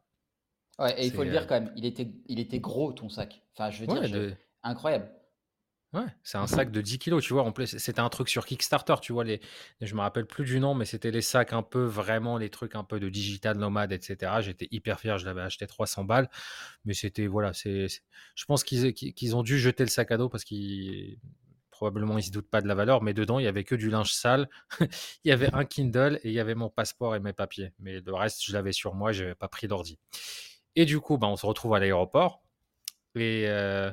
Ouais, 0.79 0.99
et 1.01 1.05
il 1.07 1.11
faut 1.11 1.23
le 1.23 1.29
dire 1.29 1.43
euh, 1.43 1.45
quand 1.45 1.59
même. 1.61 1.73
Il 1.75 1.85
était, 1.85 2.11
il 2.27 2.39
était 2.39 2.59
gros 2.59 2.91
ton 2.93 3.09
sac. 3.09 3.43
Enfin, 3.53 3.69
je 3.69 3.81
veux 3.81 3.87
dire, 3.87 4.01
Ouais, 4.01 4.07
je- 4.07 4.17
de- 4.17 4.33
incroyable. 4.63 5.11
C'est 6.23 6.37
un 6.39 6.47
sac 6.47 6.71
de 6.71 6.81
10 6.81 6.97
kilos, 6.97 7.23
tu 7.23 7.33
vois. 7.33 7.43
En 7.43 7.51
plus, 7.51 7.77
c'était 7.77 7.99
un 7.99 8.09
truc 8.09 8.27
sur 8.29 8.45
Kickstarter, 8.45 8.95
tu 9.01 9.13
vois. 9.13 9.23
Les, 9.23 9.39
je 9.81 9.93
me 9.95 10.01
rappelle 10.01 10.25
plus 10.25 10.43
du 10.43 10.59
nom, 10.59 10.73
mais 10.73 10.85
c'était 10.85 11.11
les 11.11 11.21
sacs 11.21 11.53
un 11.53 11.61
peu, 11.61 11.83
vraiment, 11.83 12.37
les 12.37 12.49
trucs 12.49 12.75
un 12.75 12.83
peu 12.83 12.99
de 12.99 13.09
digital 13.09 13.57
nomade, 13.57 13.91
etc. 13.91 14.41
J'étais 14.41 14.67
hyper 14.71 14.99
fier, 14.99 15.17
je 15.19 15.25
l'avais 15.25 15.41
acheté 15.41 15.67
300 15.67 16.03
balles. 16.03 16.29
Mais 16.85 16.93
c'était, 16.95 17.27
voilà, 17.27 17.53
c'est, 17.53 17.87
je 18.35 18.45
pense 18.45 18.63
qu'ils 18.63 19.35
ont 19.35 19.43
dû 19.43 19.59
jeter 19.59 19.83
le 19.83 19.89
sac 19.89 20.11
à 20.11 20.17
dos 20.17 20.29
parce 20.29 20.43
qu'ils, 20.43 21.19
probablement, 21.71 22.17
ils 22.17 22.23
se 22.23 22.31
doutent 22.31 22.49
pas 22.49 22.61
de 22.61 22.67
la 22.67 22.75
valeur. 22.75 23.03
Mais 23.03 23.13
dedans, 23.13 23.39
il 23.39 23.45
y 23.45 23.47
avait 23.47 23.63
que 23.63 23.75
du 23.75 23.89
linge 23.91 24.13
sale. 24.13 24.49
il 24.79 25.29
y 25.29 25.31
avait 25.31 25.53
un 25.53 25.65
Kindle 25.65 26.19
et 26.23 26.29
il 26.29 26.33
y 26.33 26.39
avait 26.39 26.55
mon 26.55 26.69
passeport 26.69 27.15
et 27.15 27.19
mes 27.19 27.33
papiers. 27.33 27.73
Mais 27.79 27.99
le 28.01 28.13
reste, 28.15 28.43
je 28.43 28.53
l'avais 28.53 28.71
sur 28.73 28.95
moi, 28.95 29.11
je 29.11 29.23
n'avais 29.23 29.35
pas 29.35 29.47
pris 29.47 29.67
d'ordi. 29.67 29.99
Et 30.75 30.85
du 30.85 30.99
coup, 30.99 31.17
bah, 31.17 31.27
on 31.27 31.35
se 31.35 31.45
retrouve 31.45 31.75
à 31.75 31.79
l'aéroport. 31.79 32.41
Et. 33.15 33.45
euh, 33.47 33.91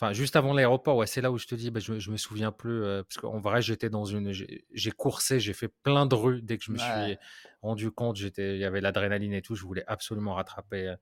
Enfin, 0.00 0.14
juste 0.14 0.34
avant 0.34 0.54
l'aéroport, 0.54 0.96
ouais, 0.96 1.06
c'est 1.06 1.20
là 1.20 1.30
où 1.30 1.36
je 1.36 1.46
te 1.46 1.54
dis, 1.54 1.70
bah, 1.70 1.78
je, 1.78 1.98
je 1.98 2.10
me 2.10 2.16
souviens 2.16 2.52
plus, 2.52 2.82
euh, 2.84 3.02
parce 3.02 3.18
qu'en 3.18 3.38
vrai, 3.38 3.60
j'étais 3.60 3.90
dans 3.90 4.06
une, 4.06 4.32
j'ai 4.32 4.90
coursé, 4.92 5.40
j'ai 5.40 5.52
fait 5.52 5.68
plein 5.82 6.06
de 6.06 6.14
rues 6.14 6.40
dès 6.40 6.56
que 6.56 6.64
je 6.64 6.72
me 6.72 6.78
suis 6.78 7.18
rendu 7.60 7.90
compte, 7.90 8.16
j'étais, 8.16 8.54
il 8.54 8.60
y 8.60 8.64
avait 8.64 8.80
l'adrénaline 8.80 9.34
et 9.34 9.42
tout, 9.42 9.54
je 9.56 9.62
voulais 9.64 9.84
absolument 9.86 10.34
rattraper. 10.34 10.88
euh, 10.88 10.96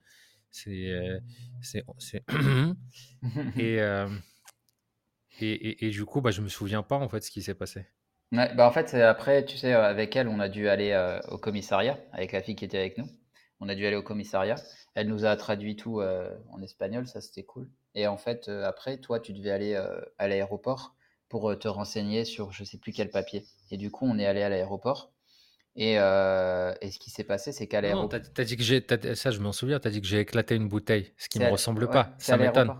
C'est, 0.50 0.90
euh, 0.90 1.20
c'est, 1.62 1.84
c'est- 1.98 2.24
et, 3.56 3.80
euh, 3.80 4.08
et, 5.40 5.50
et, 5.52 5.86
et 5.86 5.90
du 5.90 6.04
coup, 6.04 6.20
bah, 6.20 6.30
je 6.30 6.40
me 6.42 6.48
souviens 6.48 6.82
pas 6.82 6.96
en 6.96 7.08
fait 7.08 7.20
ce 7.20 7.30
qui 7.30 7.42
s'est 7.42 7.54
passé. 7.54 7.86
Ouais, 8.32 8.52
bah 8.54 8.66
en 8.66 8.72
fait, 8.72 8.88
c'est 8.88 9.02
après, 9.02 9.44
tu 9.44 9.56
sais, 9.56 9.72
avec 9.72 10.14
elle, 10.16 10.28
on 10.28 10.40
a 10.40 10.48
dû 10.48 10.68
aller 10.68 10.92
au 11.28 11.38
commissariat, 11.38 11.98
avec 12.12 12.32
la 12.32 12.42
fille 12.42 12.56
qui 12.56 12.64
était 12.64 12.78
avec 12.78 12.98
nous. 12.98 13.06
On 13.60 13.68
a 13.68 13.74
dû 13.74 13.86
aller 13.86 13.96
au 13.96 14.02
commissariat. 14.02 14.56
Elle 14.94 15.08
nous 15.08 15.24
a 15.24 15.34
traduit 15.36 15.76
tout 15.76 16.00
en 16.02 16.62
espagnol, 16.62 17.06
ça 17.06 17.20
c'était 17.20 17.44
cool. 17.44 17.70
Et 17.98 18.06
en 18.06 18.16
fait, 18.16 18.48
euh, 18.48 18.64
après, 18.64 18.98
toi, 18.98 19.20
tu 19.20 19.32
devais 19.32 19.50
aller 19.50 19.74
euh, 19.74 20.00
à 20.18 20.28
l'aéroport 20.28 20.94
pour 21.28 21.50
euh, 21.50 21.56
te 21.56 21.68
renseigner 21.68 22.24
sur 22.24 22.52
je 22.52 22.64
sais 22.64 22.78
plus 22.78 22.92
quel 22.92 23.10
papier. 23.10 23.44
Et 23.70 23.76
du 23.76 23.90
coup, 23.90 24.06
on 24.06 24.18
est 24.18 24.26
allé 24.26 24.42
à 24.42 24.48
l'aéroport. 24.48 25.12
Et, 25.76 25.98
euh, 25.98 26.74
et 26.82 26.90
ce 26.92 26.98
qui 27.00 27.10
s'est 27.10 27.24
passé, 27.24 27.52
c'est 27.52 27.68
qu'à 27.68 27.80
Non, 27.82 27.82
l'aéroport. 27.82 28.20
t'as, 28.20 28.20
t'as 28.20 28.44
dit 28.44 28.56
que 28.56 28.62
j'ai, 28.62 28.84
t'as- 28.84 29.14
ça, 29.16 29.30
je 29.32 29.40
m'en 29.40 29.50
souviens, 29.52 29.80
t'as 29.80 29.90
dit 29.90 30.00
que 30.00 30.06
j'ai 30.06 30.20
éclaté 30.20 30.54
une 30.54 30.68
bouteille, 30.68 31.12
ce 31.16 31.28
qui 31.28 31.38
C'est 31.38 31.44
me 31.44 31.48
ressemble 31.48 31.88
ouais, 31.88 31.88
pas, 31.90 32.14
ça 32.20 32.36
m'étonne. 32.36 32.72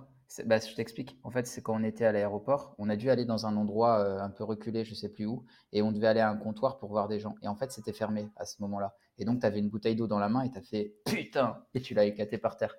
Bah, 0.45 0.59
je 0.61 0.75
t'explique. 0.75 1.19
En 1.25 1.31
fait, 1.31 1.47
c'est 1.47 1.63
quand 1.63 1.75
on 1.81 1.83
était 1.83 2.05
à 2.05 2.13
l'aéroport, 2.13 2.75
on 2.79 2.89
a 2.91 2.97
dû 2.97 3.11
aller 3.11 3.25
dans 3.25 3.47
un 3.47 3.57
endroit 3.57 3.99
euh, 4.01 4.21
un 4.21 4.31
peu 4.31 4.45
reculé, 4.45 4.85
je 4.85 4.95
sais 4.95 5.09
plus 5.09 5.27
où, 5.27 5.45
et 5.73 5.83
on 5.83 5.91
devait 5.91 6.07
aller 6.07 6.21
à 6.21 6.29
un 6.31 6.37
comptoir 6.37 6.79
pour 6.79 6.91
voir 6.91 7.09
des 7.09 7.19
gens. 7.19 7.35
Et 7.43 7.49
en 7.49 7.57
fait, 7.57 7.73
c'était 7.73 7.93
fermé 7.95 8.29
à 8.37 8.45
ce 8.45 8.61
moment-là. 8.63 8.95
Et 9.19 9.25
donc, 9.25 9.41
tu 9.41 9.47
avais 9.47 9.59
une 9.59 9.69
bouteille 9.71 9.97
d'eau 9.97 10.07
dans 10.07 10.19
la 10.19 10.29
main 10.29 10.43
et 10.43 10.51
tu 10.51 10.59
as 10.59 10.63
fait 10.63 10.95
putain, 11.07 11.65
et 11.75 11.81
tu 11.81 11.95
l'as 11.95 12.05
éclaté 12.05 12.39
par 12.39 12.57
terre. 12.57 12.75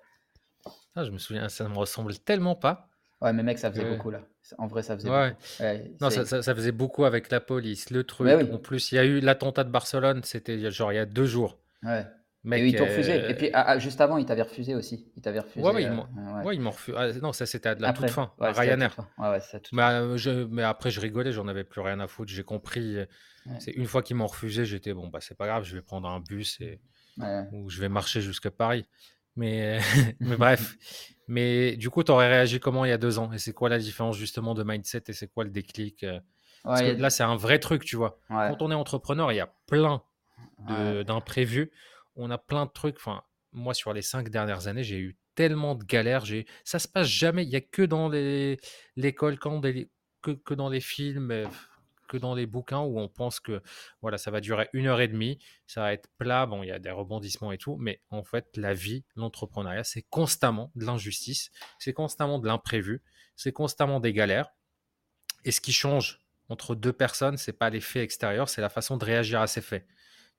Ah, 0.96 1.04
je 1.04 1.10
me 1.10 1.18
souviens, 1.18 1.48
ça 1.48 1.68
me 1.68 1.76
ressemble 1.76 2.16
tellement 2.18 2.54
pas. 2.54 2.88
Ouais, 3.20 3.32
mais 3.32 3.42
mec, 3.42 3.58
ça 3.58 3.70
faisait 3.70 3.84
que- 3.84 3.90
beaucoup 3.90 4.10
là. 4.10 4.22
En 4.58 4.66
vrai, 4.66 4.82
ça 4.82 4.96
faisait 4.96 5.10
Ouais. 5.10 5.30
beaucoup. 5.30 5.42
Ouais, 5.62 5.92
Non, 6.00 6.10
ça, 6.10 6.24
ça- 6.24 6.42
ça 6.42 6.54
faisait 6.54 6.72
beaucoup 6.72 7.04
avec 7.04 7.30
la 7.30 7.40
police, 7.40 7.90
le 7.90 8.04
truc. 8.04 8.26
Oui. 8.34 8.50
En 8.52 8.58
plus, 8.58 8.92
il 8.92 8.94
y 8.94 8.98
a 8.98 9.04
eu 9.04 9.20
l'attentat 9.20 9.64
de 9.64 9.70
Barcelone, 9.70 10.22
c'était 10.24 10.70
genre 10.70 10.92
il 10.92 10.96
y 10.96 10.98
a 10.98 11.06
deux 11.06 11.26
jours. 11.26 11.58
ouais. 11.82 12.06
et 12.52 12.66
ils 12.68 12.74
t'ont 12.74 12.86
refusé. 12.86 13.30
Et 13.30 13.34
puis 13.34 13.50
ah, 13.52 13.64
ah, 13.66 13.78
juste 13.78 14.00
avant, 14.00 14.16
ils 14.16 14.24
t'avaient 14.24 14.40
refusé 14.40 14.74
aussi. 14.74 15.12
Ils 15.14 15.20
t'avaient 15.20 15.40
refusé. 15.40 15.60
Ouais, 15.60 15.74
ouais, 15.74 16.54
ils 16.54 16.60
m'ont 16.60 16.70
refusé. 16.70 16.96
Ah, 16.98 17.12
non, 17.20 17.34
ça 17.34 17.44
c'était 17.44 17.68
à 17.68 17.74
la 17.74 17.92
toute 17.92 18.08
fin, 18.08 18.32
à 18.40 18.52
Ryanair. 18.52 18.96
mais, 19.72 20.16
je... 20.16 20.44
mais, 20.44 20.62
après, 20.62 20.90
je 20.90 21.00
rigolais, 21.00 21.32
j'en 21.32 21.48
avais 21.48 21.64
plus 21.64 21.82
rien 21.82 22.00
à 22.00 22.06
foutre. 22.06 22.32
J'ai 22.32 22.42
compris. 22.42 22.96
C'est 23.58 23.72
une 23.72 23.86
fois 23.86 24.02
qu'ils 24.02 24.16
m'ont 24.16 24.26
refusé, 24.26 24.64
j'étais 24.64 24.94
bon, 24.94 25.08
bah 25.08 25.18
c'est 25.20 25.36
pas 25.36 25.46
grave, 25.46 25.64
je 25.64 25.74
vais 25.76 25.82
prendre 25.82 26.08
un 26.08 26.20
bus 26.20 26.58
et 26.62 26.80
ou 27.52 27.68
je 27.68 27.78
vais 27.80 27.90
marcher 27.90 28.22
jusqu'à 28.22 28.50
Paris. 28.50 28.86
Mais, 29.36 29.80
mais 30.20 30.36
bref. 30.36 30.76
Mais 31.28 31.76
du 31.76 31.90
coup, 31.90 32.02
tu 32.02 32.10
aurais 32.10 32.28
réagi 32.28 32.58
comment 32.58 32.84
il 32.84 32.88
y 32.88 32.92
a 32.92 32.98
deux 32.98 33.18
ans? 33.18 33.32
Et 33.32 33.38
c'est 33.38 33.52
quoi 33.52 33.68
la 33.68 33.78
différence 33.78 34.16
justement 34.16 34.54
de 34.54 34.64
mindset 34.64 35.04
et 35.08 35.12
c'est 35.12 35.28
quoi 35.28 35.44
le 35.44 35.50
déclic 35.50 36.04
Parce 36.64 36.82
que 36.82 36.92
là, 36.92 37.08
c'est 37.10 37.22
un 37.22 37.36
vrai 37.36 37.58
truc, 37.58 37.84
tu 37.84 37.96
vois. 37.96 38.18
Quand 38.28 38.62
on 38.62 38.70
est 38.70 38.74
entrepreneur, 38.74 39.30
il 39.32 39.36
y 39.36 39.40
a 39.40 39.52
plein 39.66 40.02
d'imprévus 41.06 41.70
on 42.16 42.30
a 42.30 42.38
plein 42.38 42.66
de 42.66 42.70
trucs. 42.70 42.96
Enfin, 42.96 43.22
moi, 43.52 43.74
sur 43.74 43.92
les 43.92 44.02
cinq 44.02 44.28
dernières 44.28 44.68
années, 44.68 44.84
j'ai 44.84 44.98
eu 44.98 45.18
tellement 45.34 45.74
de 45.74 45.84
galères. 45.84 46.24
J'ai, 46.24 46.46
ça 46.64 46.78
se 46.78 46.88
passe 46.88 47.06
jamais. 47.06 47.44
Il 47.44 47.50
y 47.50 47.56
a 47.56 47.60
que 47.60 47.82
dans 47.82 48.08
l'école, 48.96 49.38
quand 49.38 49.60
que, 50.22 50.32
que, 50.32 50.54
dans 50.54 50.68
les 50.68 50.80
films, 50.80 51.30
euh, 51.30 51.46
que 52.10 52.16
dans 52.16 52.34
les 52.34 52.46
bouquins 52.46 52.80
où 52.80 52.98
on 52.98 53.08
pense 53.08 53.38
que 53.38 53.62
voilà, 54.02 54.18
ça 54.18 54.30
va 54.30 54.40
durer 54.40 54.68
une 54.72 54.88
heure 54.88 55.00
et 55.00 55.08
demie, 55.08 55.38
ça 55.66 55.82
va 55.82 55.92
être 55.92 56.08
plat. 56.18 56.44
Bon, 56.44 56.62
il 56.62 56.66
y 56.66 56.72
a 56.72 56.80
des 56.80 56.90
rebondissements 56.90 57.52
et 57.52 57.58
tout, 57.58 57.76
mais 57.76 58.02
en 58.10 58.24
fait, 58.24 58.56
la 58.56 58.74
vie, 58.74 59.04
l'entrepreneuriat, 59.14 59.84
c'est 59.84 60.02
constamment 60.02 60.72
de 60.74 60.84
l'injustice, 60.84 61.50
c'est 61.78 61.92
constamment 61.92 62.40
de 62.40 62.48
l'imprévu, 62.48 63.02
c'est 63.36 63.52
constamment 63.52 64.00
des 64.00 64.12
galères. 64.12 64.50
Et 65.44 65.52
ce 65.52 65.60
qui 65.60 65.72
change 65.72 66.20
entre 66.48 66.74
deux 66.74 66.92
personnes, 66.92 67.36
c'est 67.36 67.52
pas 67.52 67.70
les 67.70 67.80
faits 67.80 68.02
extérieurs, 68.02 68.48
c'est 68.48 68.60
la 68.60 68.68
façon 68.68 68.96
de 68.96 69.04
réagir 69.04 69.40
à 69.40 69.46
ces 69.46 69.60
faits. 69.60 69.86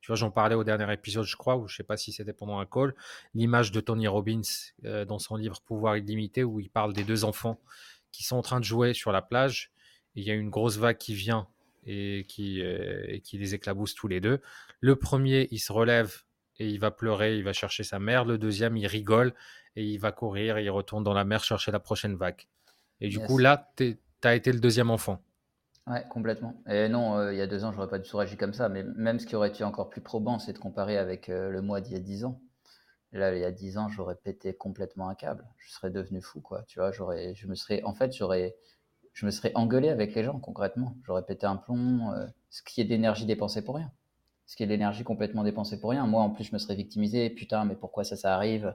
Tu 0.02 0.08
vois, 0.08 0.16
j'en 0.16 0.30
parlais 0.30 0.56
au 0.56 0.64
dernier 0.64 0.92
épisode, 0.92 1.24
je 1.24 1.36
crois, 1.36 1.56
ou 1.56 1.68
je 1.68 1.76
sais 1.76 1.84
pas 1.84 1.96
si 1.96 2.12
c'était 2.12 2.32
pendant 2.32 2.58
un 2.58 2.66
call, 2.66 2.94
l'image 3.34 3.72
de 3.72 3.80
Tony 3.80 4.08
Robbins 4.08 4.42
euh, 4.84 5.04
dans 5.04 5.18
son 5.18 5.36
livre 5.36 5.60
Pouvoir 5.62 5.96
illimité, 5.96 6.44
où 6.44 6.60
il 6.60 6.68
parle 6.68 6.92
des 6.92 7.04
deux 7.04 7.24
enfants 7.24 7.60
qui 8.10 8.24
sont 8.24 8.36
en 8.36 8.42
train 8.42 8.58
de 8.60 8.64
jouer 8.64 8.92
sur 8.94 9.10
la 9.10 9.22
plage. 9.22 9.70
il 10.14 10.24
y 10.24 10.30
a 10.30 10.34
une 10.34 10.50
grosse 10.50 10.76
vague 10.76 10.98
qui 10.98 11.14
vient 11.14 11.48
et 11.84 12.24
qui, 12.28 12.62
euh, 12.62 13.18
qui 13.24 13.38
les 13.38 13.54
éclabousse 13.54 13.94
tous 13.94 14.08
les 14.08 14.20
deux. 14.20 14.40
Le 14.80 14.96
premier, 14.96 15.48
il 15.50 15.58
se 15.58 15.72
relève 15.72 16.22
et 16.58 16.68
il 16.68 16.78
va 16.78 16.90
pleurer, 16.90 17.36
il 17.36 17.44
va 17.44 17.52
chercher 17.52 17.84
sa 17.84 17.98
mère. 17.98 18.24
Le 18.24 18.38
deuxième, 18.38 18.76
il 18.76 18.86
rigole 18.86 19.34
et 19.76 19.84
il 19.84 19.98
va 19.98 20.12
courir 20.12 20.58
et 20.58 20.64
il 20.64 20.70
retourne 20.70 21.02
dans 21.02 21.14
la 21.14 21.24
mer 21.24 21.42
chercher 21.44 21.72
la 21.72 21.80
prochaine 21.80 22.14
vague. 22.14 22.42
Et 23.00 23.08
du 23.08 23.18
coup, 23.18 23.38
là, 23.38 23.72
tu 23.76 23.98
as 24.22 24.34
été 24.34 24.52
le 24.52 24.60
deuxième 24.60 24.90
enfant. 24.90 25.22
Ouais, 25.88 26.04
complètement. 26.08 26.62
Et 26.68 26.88
non, 26.88 27.18
euh, 27.18 27.32
il 27.32 27.38
y 27.38 27.40
a 27.40 27.48
deux 27.48 27.64
ans, 27.64 27.72
j'aurais 27.72 27.88
pas 27.88 27.98
du 27.98 28.08
tout 28.08 28.16
réagi 28.16 28.36
comme 28.36 28.54
ça. 28.54 28.68
Mais 28.68 28.84
même 28.84 29.18
ce 29.18 29.26
qui 29.26 29.34
aurait 29.34 29.48
été 29.48 29.64
encore 29.64 29.90
plus 29.90 30.00
probant, 30.00 30.38
c'est 30.38 30.52
de 30.52 30.58
comparer 30.58 30.96
avec 30.96 31.28
euh, 31.28 31.50
le 31.50 31.60
mois 31.60 31.80
d'il 31.80 31.94
y 31.94 31.96
a 31.96 32.00
dix 32.00 32.24
ans. 32.24 32.40
Là, 33.10 33.34
il 33.34 33.40
y 33.40 33.44
a 33.44 33.50
dix 33.50 33.76
ans, 33.76 33.88
j'aurais 33.88 34.14
pété 34.14 34.54
complètement 34.54 35.08
un 35.08 35.14
câble. 35.14 35.44
Je 35.58 35.70
serais 35.72 35.90
devenu 35.90 36.22
fou, 36.22 36.40
quoi. 36.40 36.62
Tu 36.68 36.78
vois, 36.78 36.92
j'aurais, 36.92 37.34
je 37.34 37.46
me 37.46 37.54
serais, 37.54 37.82
en 37.82 37.94
fait, 37.94 38.14
j'aurais, 38.14 38.54
je 39.12 39.26
me 39.26 39.30
serais 39.30 39.52
engueulé 39.54 39.88
avec 39.88 40.14
les 40.14 40.24
gens, 40.24 40.38
concrètement. 40.38 40.96
J'aurais 41.04 41.24
pété 41.24 41.46
un 41.46 41.56
plomb. 41.56 42.12
Euh, 42.12 42.26
ce 42.50 42.62
qui 42.62 42.80
est 42.80 42.84
d'énergie 42.84 43.26
dépensée 43.26 43.62
pour 43.62 43.76
rien. 43.76 43.90
Ce 44.46 44.56
qui 44.56 44.62
est 44.62 44.66
de 44.66 44.72
l'énergie 44.72 45.04
complètement 45.04 45.44
dépensée 45.44 45.80
pour 45.80 45.90
rien. 45.90 46.06
Moi, 46.06 46.22
en 46.22 46.30
plus, 46.30 46.44
je 46.44 46.52
me 46.52 46.58
serais 46.58 46.74
victimisé. 46.74 47.30
Putain, 47.30 47.64
mais 47.64 47.74
pourquoi 47.74 48.04
ça, 48.04 48.16
ça 48.16 48.34
arrive? 48.34 48.74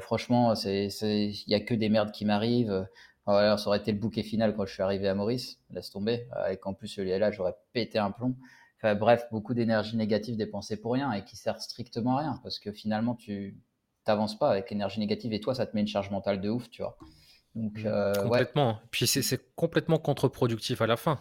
Franchement, 0.00 0.54
c'est, 0.54 0.88
il 1.00 1.48
y 1.48 1.54
a 1.54 1.60
que 1.60 1.72
des 1.72 1.88
merdes 1.88 2.10
qui 2.10 2.26
m'arrivent. 2.26 2.86
Alors, 3.26 3.58
ça 3.58 3.68
aurait 3.68 3.78
été 3.78 3.92
le 3.92 3.98
bouquet 3.98 4.22
final 4.22 4.54
quand 4.54 4.66
je 4.66 4.74
suis 4.74 4.82
arrivé 4.82 5.08
à 5.08 5.14
Maurice, 5.14 5.58
laisse 5.70 5.90
tomber. 5.90 6.26
Euh, 6.36 6.48
et 6.48 6.56
qu'en 6.58 6.74
plus, 6.74 6.88
celui-là, 6.88 7.30
j'aurais 7.30 7.54
pété 7.72 7.98
un 7.98 8.10
plomb. 8.10 8.34
Bref, 8.82 9.26
beaucoup 9.32 9.54
d'énergie 9.54 9.96
négative 9.96 10.36
dépensée 10.36 10.76
pour 10.76 10.92
rien 10.92 11.10
et 11.12 11.24
qui 11.24 11.36
sert 11.36 11.58
strictement 11.62 12.18
à 12.18 12.20
rien 12.20 12.40
parce 12.42 12.58
que 12.58 12.70
finalement, 12.70 13.14
tu 13.14 13.56
t'avances 14.04 14.38
pas 14.38 14.50
avec 14.50 14.68
l'énergie 14.68 15.00
négative 15.00 15.32
et 15.32 15.40
toi, 15.40 15.54
ça 15.54 15.64
te 15.64 15.74
met 15.74 15.80
une 15.80 15.86
charge 15.86 16.10
mentale 16.10 16.42
de 16.42 16.50
ouf, 16.50 16.68
tu 16.68 16.82
vois. 16.82 16.98
Donc, 17.54 17.82
mmh. 17.82 17.86
euh, 17.86 18.14
complètement. 18.14 18.80
Puis 18.90 19.06
c'est 19.06 19.54
complètement 19.54 19.98
contre-productif 19.98 20.80
à 20.80 20.86
la 20.86 20.96
fin. 20.96 21.20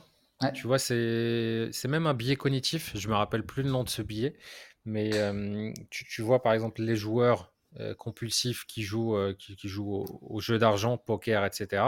Tu 0.54 0.68
vois, 0.68 0.80
c'est 0.80 1.88
même 1.88 2.08
un 2.08 2.14
biais 2.14 2.36
cognitif. 2.36 2.92
Je 2.96 3.08
me 3.08 3.14
rappelle 3.14 3.46
plus 3.46 3.64
le 3.64 3.70
nom 3.70 3.84
de 3.84 3.90
ce 3.90 4.02
biais, 4.02 4.36
mais 4.84 5.12
euh, 5.14 5.72
tu, 5.90 6.06
tu, 6.06 6.22
vois 6.22 6.42
par 6.42 6.54
exemple 6.54 6.82
les 6.82 6.98
joueurs 6.98 7.54
euh, 7.80 7.96
compulsifs 7.96 8.66
qui 8.66 8.84
jouent, 8.84 9.16
euh, 9.16 9.34
qui, 9.34 9.68
jouent 9.68 10.06
au, 10.22 10.40
jeu 10.40 10.60
d'argent, 10.60 10.98
poker, 10.98 11.44
etc. 11.46 11.84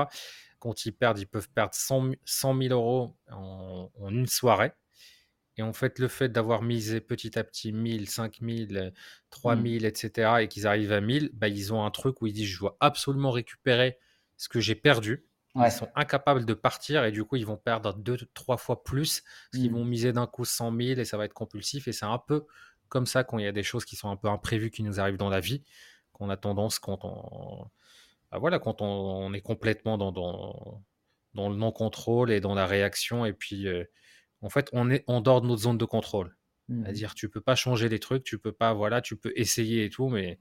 Quand 0.57 0.85
ils 0.85 0.91
perdent, 0.91 1.19
ils 1.19 1.27
peuvent 1.27 1.49
perdre 1.49 1.75
100, 1.75 2.13
000 2.25 2.73
euros 2.73 3.15
en, 3.31 3.89
une 4.09 4.25
soirée. 4.25 4.71
Et 5.57 5.61
en 5.61 5.73
fait, 5.73 5.99
le 5.99 6.07
fait 6.07 6.29
d'avoir 6.29 6.63
misé 6.63 7.01
petit 7.01 7.37
à 7.37 7.43
petit 7.43 7.71
1000, 7.71 8.09
5000, 8.09 8.93
3000, 9.29 9.85
etc., 9.85 10.31
et 10.41 10.47
qu'ils 10.47 10.65
arrivent 10.65 10.91
à 10.91 11.01
1000, 11.01 11.29
bah, 11.33 11.47
ils 11.47 11.71
ont 11.71 11.85
un 11.85 11.91
truc 11.91 12.21
où 12.21 12.27
ils 12.27 12.33
disent 12.33 12.49
Je 12.49 12.59
dois 12.59 12.77
absolument 12.79 13.31
récupérer 13.31 13.99
ce 14.37 14.49
que 14.49 14.59
j'ai 14.59 14.75
perdu. 14.75 15.25
Ils 15.55 15.71
sont 15.71 15.87
incapables 15.95 16.45
de 16.45 16.53
partir 16.53 17.05
et 17.05 17.13
du 17.13 17.23
coup, 17.23 17.37
ils 17.37 17.45
vont 17.45 17.55
perdre 17.55 17.93
deux, 17.93 18.17
trois 18.33 18.57
fois 18.57 18.83
plus. 18.83 19.21
Parce 19.21 19.61
qu'ils 19.61 19.71
mmh. 19.71 19.75
vont 19.75 19.85
miser 19.85 20.11
d'un 20.11 20.27
coup 20.27 20.43
100 20.43 20.75
000 20.75 20.99
et 20.99 21.05
ça 21.05 21.15
va 21.15 21.23
être 21.23 21.33
compulsif. 21.33 21.87
Et 21.87 21.93
c'est 21.93 22.05
un 22.05 22.17
peu 22.17 22.45
comme 22.89 23.05
ça 23.05 23.23
quand 23.23 23.37
il 23.37 23.45
y 23.45 23.47
a 23.47 23.53
des 23.53 23.63
choses 23.63 23.85
qui 23.85 23.95
sont 23.95 24.09
un 24.09 24.17
peu 24.17 24.27
imprévues 24.27 24.69
qui 24.69 24.83
nous 24.83 24.99
arrivent 24.99 25.17
dans 25.17 25.29
la 25.29 25.39
vie, 25.39 25.63
qu'on 26.11 26.29
a 26.29 26.35
tendance 26.35 26.77
quand 26.77 27.05
on, 27.05 27.69
bah 28.31 28.37
voilà, 28.37 28.59
quand 28.59 28.81
on, 28.81 29.33
est 29.33 29.41
complètement 29.41 29.97
dans, 29.97 30.11
dans, 30.11 30.83
dans 31.33 31.49
le 31.49 31.55
non-contrôle 31.55 32.31
et 32.31 32.41
dans 32.41 32.53
la 32.53 32.65
réaction, 32.65 33.25
et 33.25 33.33
puis 33.33 33.67
euh, 33.67 33.85
en 34.41 34.49
fait, 34.49 34.69
on 34.73 34.89
est 34.89 35.03
en 35.07 35.21
dehors 35.21 35.41
de 35.41 35.47
notre 35.47 35.63
zone 35.63 35.77
de 35.77 35.85
contrôle. 35.85 36.35
Mmh 36.67 36.83
C'est-à-dire, 36.83 37.15
tu 37.15 37.29
peux 37.29 37.41
pas 37.41 37.55
changer 37.55 37.89
les 37.89 37.99
trucs, 37.99 38.23
tu 38.23 38.39
peux 38.39 38.51
pas, 38.51 38.73
voilà, 38.73 39.01
tu 39.01 39.15
peux 39.15 39.31
essayer 39.35 39.85
et 39.85 39.89
tout, 39.89 40.09
mais 40.09 40.39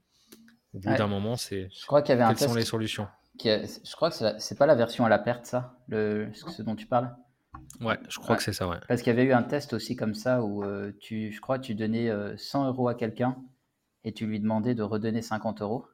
au 0.73 0.79
bout 0.79 0.95
d'un 0.95 1.07
moment, 1.07 1.35
c'est. 1.37 1.69
Je 1.71 1.85
crois 1.85 2.01
qu'il 2.01 2.15
y 2.15 2.21
avait 2.21 2.33
Quelles 2.33 2.43
un 2.43 2.49
sont 2.49 2.55
les 2.55 2.65
solutions? 2.65 3.07
Je 3.43 3.95
crois 3.95 4.09
que 4.09 4.39
c'est 4.39 4.57
pas 4.57 4.65
la 4.65 4.75
version 4.75 5.05
à 5.05 5.09
la 5.09 5.19
perte, 5.19 5.45
ça, 5.45 5.77
le... 5.87 6.29
ce 6.33 6.61
dont 6.61 6.75
tu 6.75 6.85
parles? 6.85 7.15
Ouais, 7.81 7.99
je 8.07 8.19
crois 8.19 8.35
que 8.35 8.43
c'est 8.43 8.53
ça, 8.53 8.67
ouais. 8.67 8.77
Parce 8.87 9.01
qu'il 9.01 9.13
y 9.13 9.15
avait 9.17 9.27
eu 9.27 9.33
un 9.33 9.43
test 9.43 9.73
aussi 9.73 9.95
comme 9.95 10.13
ça 10.13 10.43
où 10.43 10.63
euh, 10.63 10.91
tu, 10.99 11.31
je 11.31 11.41
crois, 11.41 11.59
tu 11.59 11.75
donnais 11.75 12.09
100 12.37 12.63
euh, 12.63 12.67
euros 12.67 12.87
à 12.87 12.95
quelqu'un 12.95 13.37
et 14.03 14.13
tu 14.13 14.27
lui 14.27 14.39
demandais 14.39 14.75
de 14.75 14.83
redonner 14.83 15.21
50 15.21 15.61
euros, 15.61 15.85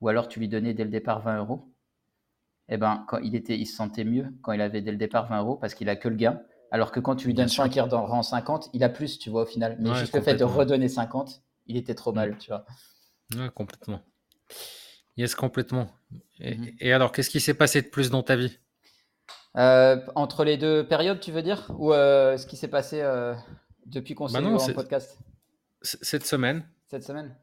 ou 0.00 0.08
alors 0.08 0.28
tu 0.28 0.38
lui 0.38 0.48
donnais 0.48 0.72
dès 0.72 0.84
le 0.84 0.90
départ 0.90 1.20
20 1.20 1.38
euros. 1.38 1.72
Et 2.68 2.74
eh 2.74 2.76
ben, 2.78 3.04
quand 3.06 3.18
il 3.18 3.36
était, 3.36 3.56
il 3.56 3.66
se 3.66 3.76
sentait 3.76 4.04
mieux 4.04 4.26
quand 4.42 4.52
il 4.52 4.60
avait 4.60 4.82
dès 4.82 4.90
le 4.90 4.96
départ 4.96 5.28
20 5.28 5.40
euros 5.40 5.56
parce 5.56 5.74
qu'il 5.74 5.88
a 5.88 5.94
que 5.94 6.08
le 6.08 6.16
gain. 6.16 6.40
Alors 6.72 6.90
que 6.90 6.98
quand 6.98 7.14
tu 7.14 7.28
lui 7.28 7.34
donnes 7.34 7.48
5 7.48 7.76
il 7.76 7.80
rend 7.80 8.22
50, 8.22 8.70
il 8.72 8.82
a 8.82 8.88
plus, 8.88 9.20
tu 9.20 9.30
vois, 9.30 9.42
au 9.42 9.46
final. 9.46 9.76
Mais 9.78 9.94
juste 9.94 10.14
le 10.14 10.20
fait 10.20 10.34
de 10.34 10.42
redonner 10.42 10.88
50, 10.88 11.42
il 11.66 11.76
était 11.76 11.94
trop 11.94 12.12
mal, 12.12 12.32
mm. 12.32 12.38
tu 12.38 12.50
vois. 12.50 12.66
Ouais, 13.36 13.50
complètement. 13.54 14.00
Yes, 15.16 15.34
complètement. 15.34 15.88
et 16.40 16.56
mm-hmm. 16.56 16.92
alors, 16.92 17.12
qu'est-ce 17.12 17.30
qui 17.30 17.40
s'est 17.40 17.54
passé 17.54 17.82
de 17.82 17.88
plus 17.88 18.10
dans 18.10 18.22
ta 18.22 18.36
vie? 18.36 18.58
Euh, 19.56 19.98
entre 20.14 20.44
les 20.44 20.58
deux 20.58 20.86
périodes, 20.86 21.20
tu 21.20 21.32
veux 21.32 21.42
dire? 21.42 21.70
Ou 21.78 21.92
euh, 21.92 22.36
ce 22.36 22.46
qui 22.46 22.56
s'est 22.56 22.68
passé 22.68 23.00
euh, 23.00 23.34
depuis 23.86 24.14
qu'on 24.14 24.28
s'est 24.28 24.40
bah 24.40 24.48
en 24.48 24.72
podcast? 24.74 25.18
Cette 25.80 26.26
semaine. 26.26 26.68
Cette 26.88 27.04
semaine. 27.04 27.34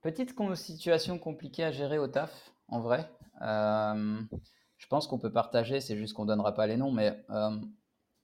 petite 0.00 0.34
situation 0.54 1.18
compliquée 1.18 1.64
à 1.64 1.72
gérer 1.72 1.98
au 1.98 2.06
taf, 2.06 2.52
en 2.68 2.80
vrai. 2.80 3.10
je 3.40 4.86
pense 4.88 5.08
qu'on 5.08 5.18
peut 5.18 5.32
partager, 5.32 5.80
c'est 5.80 5.96
juste 5.96 6.14
qu'on 6.14 6.26
donnera 6.26 6.54
pas 6.54 6.68
les 6.68 6.76
noms, 6.76 6.92
mais 6.92 7.16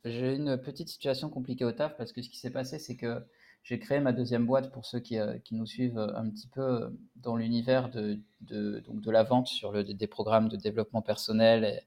j'ai 0.04 0.36
une 0.36 0.56
petite 0.56 0.88
situation 0.88 1.28
compliquée 1.30 1.64
au 1.64 1.72
taf 1.72 1.96
parce 1.96 2.12
que 2.12 2.22
ce 2.22 2.28
qui 2.28 2.38
s'est 2.38 2.52
passé, 2.52 2.78
c'est 2.78 2.96
que 2.96 3.24
j'ai 3.68 3.78
créé 3.78 4.00
ma 4.00 4.12
deuxième 4.14 4.46
boîte 4.46 4.72
pour 4.72 4.86
ceux 4.86 4.98
qui, 4.98 5.18
euh, 5.18 5.36
nous 5.50 5.66
suivent 5.66 5.98
euh, 5.98 6.16
un 6.16 6.30
petit 6.30 6.48
peu 6.48 6.62
euh, 6.62 6.88
dans 7.16 7.36
l'univers 7.36 7.90
de, 7.90 8.18
donc 8.40 9.02
de 9.02 9.10
la 9.10 9.24
vente 9.24 9.46
sur 9.46 9.84
des 9.84 10.06
programmes 10.06 10.48
de 10.48 10.56
développement 10.56 11.02
personnel 11.02 11.64
et 11.64 11.80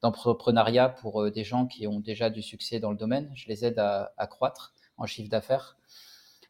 d'entrepreneuriat 0.00 0.90
pour 0.90 1.28
des 1.32 1.42
gens 1.42 1.66
qui 1.66 1.88
ont 1.88 1.98
déjà 1.98 2.30
du 2.30 2.40
succès 2.40 2.78
dans 2.78 2.92
le 2.92 2.96
domaine. 2.96 3.32
Je 3.34 3.48
les 3.48 3.64
aide 3.64 3.80
à, 3.80 4.26
croître 4.28 4.74
en 4.96 5.06
chiffre 5.06 5.28
d'affaires. 5.28 5.76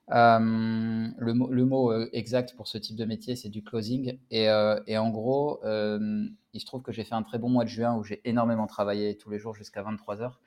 le, 0.09 1.33
mot, 1.33 1.93
exact 2.13 2.55
pour 2.55 2.69
ce 2.69 2.77
type 2.77 2.97
de 2.97 3.07
métier, 3.07 3.37
c'est 3.37 3.49
du 3.49 3.63
closing. 3.63 4.19
Et 4.31 4.51
en 4.51 5.11
gros, 5.11 5.61
il 5.65 6.61
se 6.61 6.67
trouve 6.67 6.83
que 6.83 6.93
j'ai 6.93 7.05
fait 7.05 7.15
un 7.15 7.23
très 7.23 7.39
bon 7.39 7.49
mois 7.49 7.65
de 7.65 7.71
juin 7.71 7.97
où 7.97 8.03
j'ai 8.03 8.21
énormément 8.29 8.67
travaillé 8.67 9.17
tous 9.17 9.31
les 9.31 9.39
jours 9.39 9.55
jusqu'à 9.55 9.83
23 9.83 10.21
heures. 10.21 10.41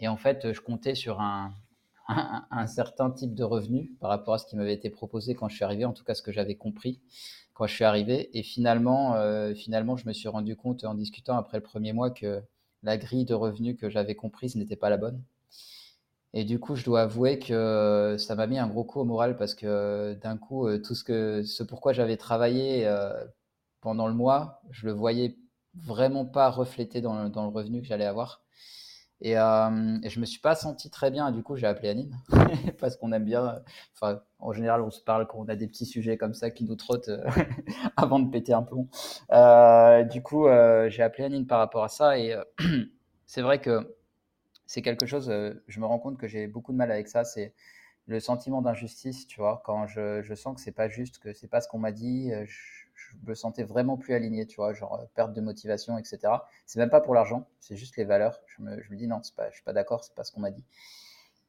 Et 0.00 0.08
en 0.08 0.16
fait, 0.16 0.52
je 0.52 0.60
comptais 0.62 0.94
sur 0.94 1.20
un, 1.20 1.52
un, 2.08 2.66
certain 2.66 3.10
type 3.10 3.34
de 3.34 3.44
revenu 3.44 3.92
par 4.00 4.10
rapport 4.10 4.34
à 4.34 4.38
ce 4.38 4.46
qui 4.46 4.56
m'avait 4.56 4.74
été 4.74 4.90
proposé 4.90 5.34
quand 5.34 5.48
je 5.48 5.56
suis 5.56 5.64
arrivé, 5.64 5.84
en 5.84 5.92
tout 5.92 6.04
cas 6.04 6.14
ce 6.14 6.22
que 6.22 6.32
j'avais 6.32 6.56
compris 6.56 7.00
quand 7.54 7.66
je 7.66 7.74
suis 7.74 7.84
arrivé. 7.84 8.36
Et 8.36 8.42
finalement, 8.42 9.14
euh, 9.16 9.54
finalement, 9.54 9.96
je 9.96 10.06
me 10.06 10.12
suis 10.12 10.28
rendu 10.28 10.56
compte 10.56 10.84
en 10.84 10.94
discutant 10.94 11.36
après 11.36 11.58
le 11.58 11.62
premier 11.62 11.92
mois 11.92 12.10
que 12.10 12.42
la 12.82 12.98
grille 12.98 13.24
de 13.24 13.34
revenus 13.34 13.76
que 13.78 13.88
j'avais 13.88 14.14
comprise 14.14 14.56
n'était 14.56 14.76
pas 14.76 14.90
la 14.90 14.98
bonne. 14.98 15.22
Et 16.34 16.44
du 16.44 16.58
coup, 16.58 16.74
je 16.74 16.84
dois 16.84 17.02
avouer 17.02 17.38
que 17.38 18.16
ça 18.18 18.34
m'a 18.34 18.46
mis 18.48 18.58
un 18.58 18.66
gros 18.66 18.84
coup 18.84 19.00
au 19.00 19.04
moral 19.04 19.36
parce 19.36 19.54
que 19.54 20.14
d'un 20.14 20.36
coup, 20.36 20.66
euh, 20.66 20.78
tout 20.78 20.94
ce 20.94 21.04
que, 21.04 21.42
ce 21.44 21.62
pourquoi 21.62 21.92
j'avais 21.92 22.16
travaillé 22.16 22.86
euh, 22.86 23.24
pendant 23.80 24.08
le 24.08 24.14
mois, 24.14 24.60
je 24.70 24.86
le 24.86 24.92
voyais 24.92 25.38
vraiment 25.76 26.24
pas 26.26 26.50
reflété 26.50 27.00
dans 27.00 27.28
dans 27.28 27.44
le 27.44 27.50
revenu 27.50 27.80
que 27.82 27.86
j'allais 27.86 28.04
avoir. 28.04 28.43
Et, 29.24 29.38
euh, 29.38 29.98
et 30.02 30.10
je 30.10 30.20
me 30.20 30.26
suis 30.26 30.38
pas 30.38 30.54
senti 30.54 30.90
très 30.90 31.10
bien. 31.10 31.32
Du 31.32 31.42
coup, 31.42 31.56
j'ai 31.56 31.66
appelé 31.66 31.88
Anine 31.88 32.14
parce 32.78 32.96
qu'on 32.96 33.10
aime 33.10 33.24
bien. 33.24 33.58
Enfin, 33.94 34.20
en 34.38 34.52
général, 34.52 34.82
on 34.82 34.90
se 34.90 35.00
parle 35.00 35.26
quand 35.26 35.38
on 35.38 35.48
a 35.48 35.56
des 35.56 35.66
petits 35.66 35.86
sujets 35.86 36.18
comme 36.18 36.34
ça 36.34 36.50
qui 36.50 36.64
nous 36.64 36.76
trottent 36.76 37.08
euh, 37.08 37.24
avant 37.96 38.18
de 38.18 38.30
péter 38.30 38.52
un 38.52 38.62
plomb. 38.62 38.86
Euh, 39.32 40.04
du 40.04 40.22
coup, 40.22 40.46
euh, 40.46 40.90
j'ai 40.90 41.02
appelé 41.02 41.24
Anine 41.24 41.46
par 41.46 41.58
rapport 41.58 41.84
à 41.84 41.88
ça. 41.88 42.18
Et 42.18 42.36
c'est 43.26 43.40
vrai 43.40 43.62
que 43.62 43.96
c'est 44.66 44.82
quelque 44.82 45.06
chose. 45.06 45.32
je 45.68 45.80
me 45.80 45.86
rends 45.86 45.98
compte 45.98 46.18
que 46.18 46.28
j'ai 46.28 46.46
beaucoup 46.46 46.72
de 46.72 46.76
mal 46.76 46.92
avec 46.92 47.08
ça. 47.08 47.24
C'est 47.24 47.54
le 48.06 48.20
sentiment 48.20 48.60
d'injustice, 48.60 49.26
tu 49.26 49.40
vois, 49.40 49.62
quand 49.64 49.86
je, 49.86 50.20
je 50.20 50.34
sens 50.34 50.54
que 50.54 50.60
c'est 50.60 50.72
pas 50.72 50.88
juste, 50.90 51.18
que 51.18 51.32
c'est 51.32 51.48
pas 51.48 51.62
ce 51.62 51.68
qu'on 51.68 51.78
m'a 51.78 51.92
dit, 51.92 52.30
je 52.94 53.16
me 53.26 53.34
sentais 53.34 53.64
vraiment 53.64 53.96
plus 53.96 54.14
aligné, 54.14 54.46
tu 54.46 54.56
vois, 54.56 54.72
genre 54.72 55.00
euh, 55.00 55.04
perte 55.14 55.32
de 55.32 55.40
motivation, 55.40 55.98
etc. 55.98 56.18
C'est 56.66 56.78
même 56.78 56.90
pas 56.90 57.00
pour 57.00 57.14
l'argent, 57.14 57.46
c'est 57.60 57.76
juste 57.76 57.96
les 57.96 58.04
valeurs. 58.04 58.40
Je 58.46 58.62
me, 58.62 58.82
je 58.82 58.90
me 58.90 58.96
dis 58.96 59.06
non, 59.06 59.20
pas, 59.36 59.50
je 59.50 59.54
suis 59.56 59.64
pas 59.64 59.72
d'accord, 59.72 60.04
c'est 60.04 60.14
pas 60.14 60.24
ce 60.24 60.32
qu'on 60.32 60.40
m'a 60.40 60.50
dit. 60.50 60.64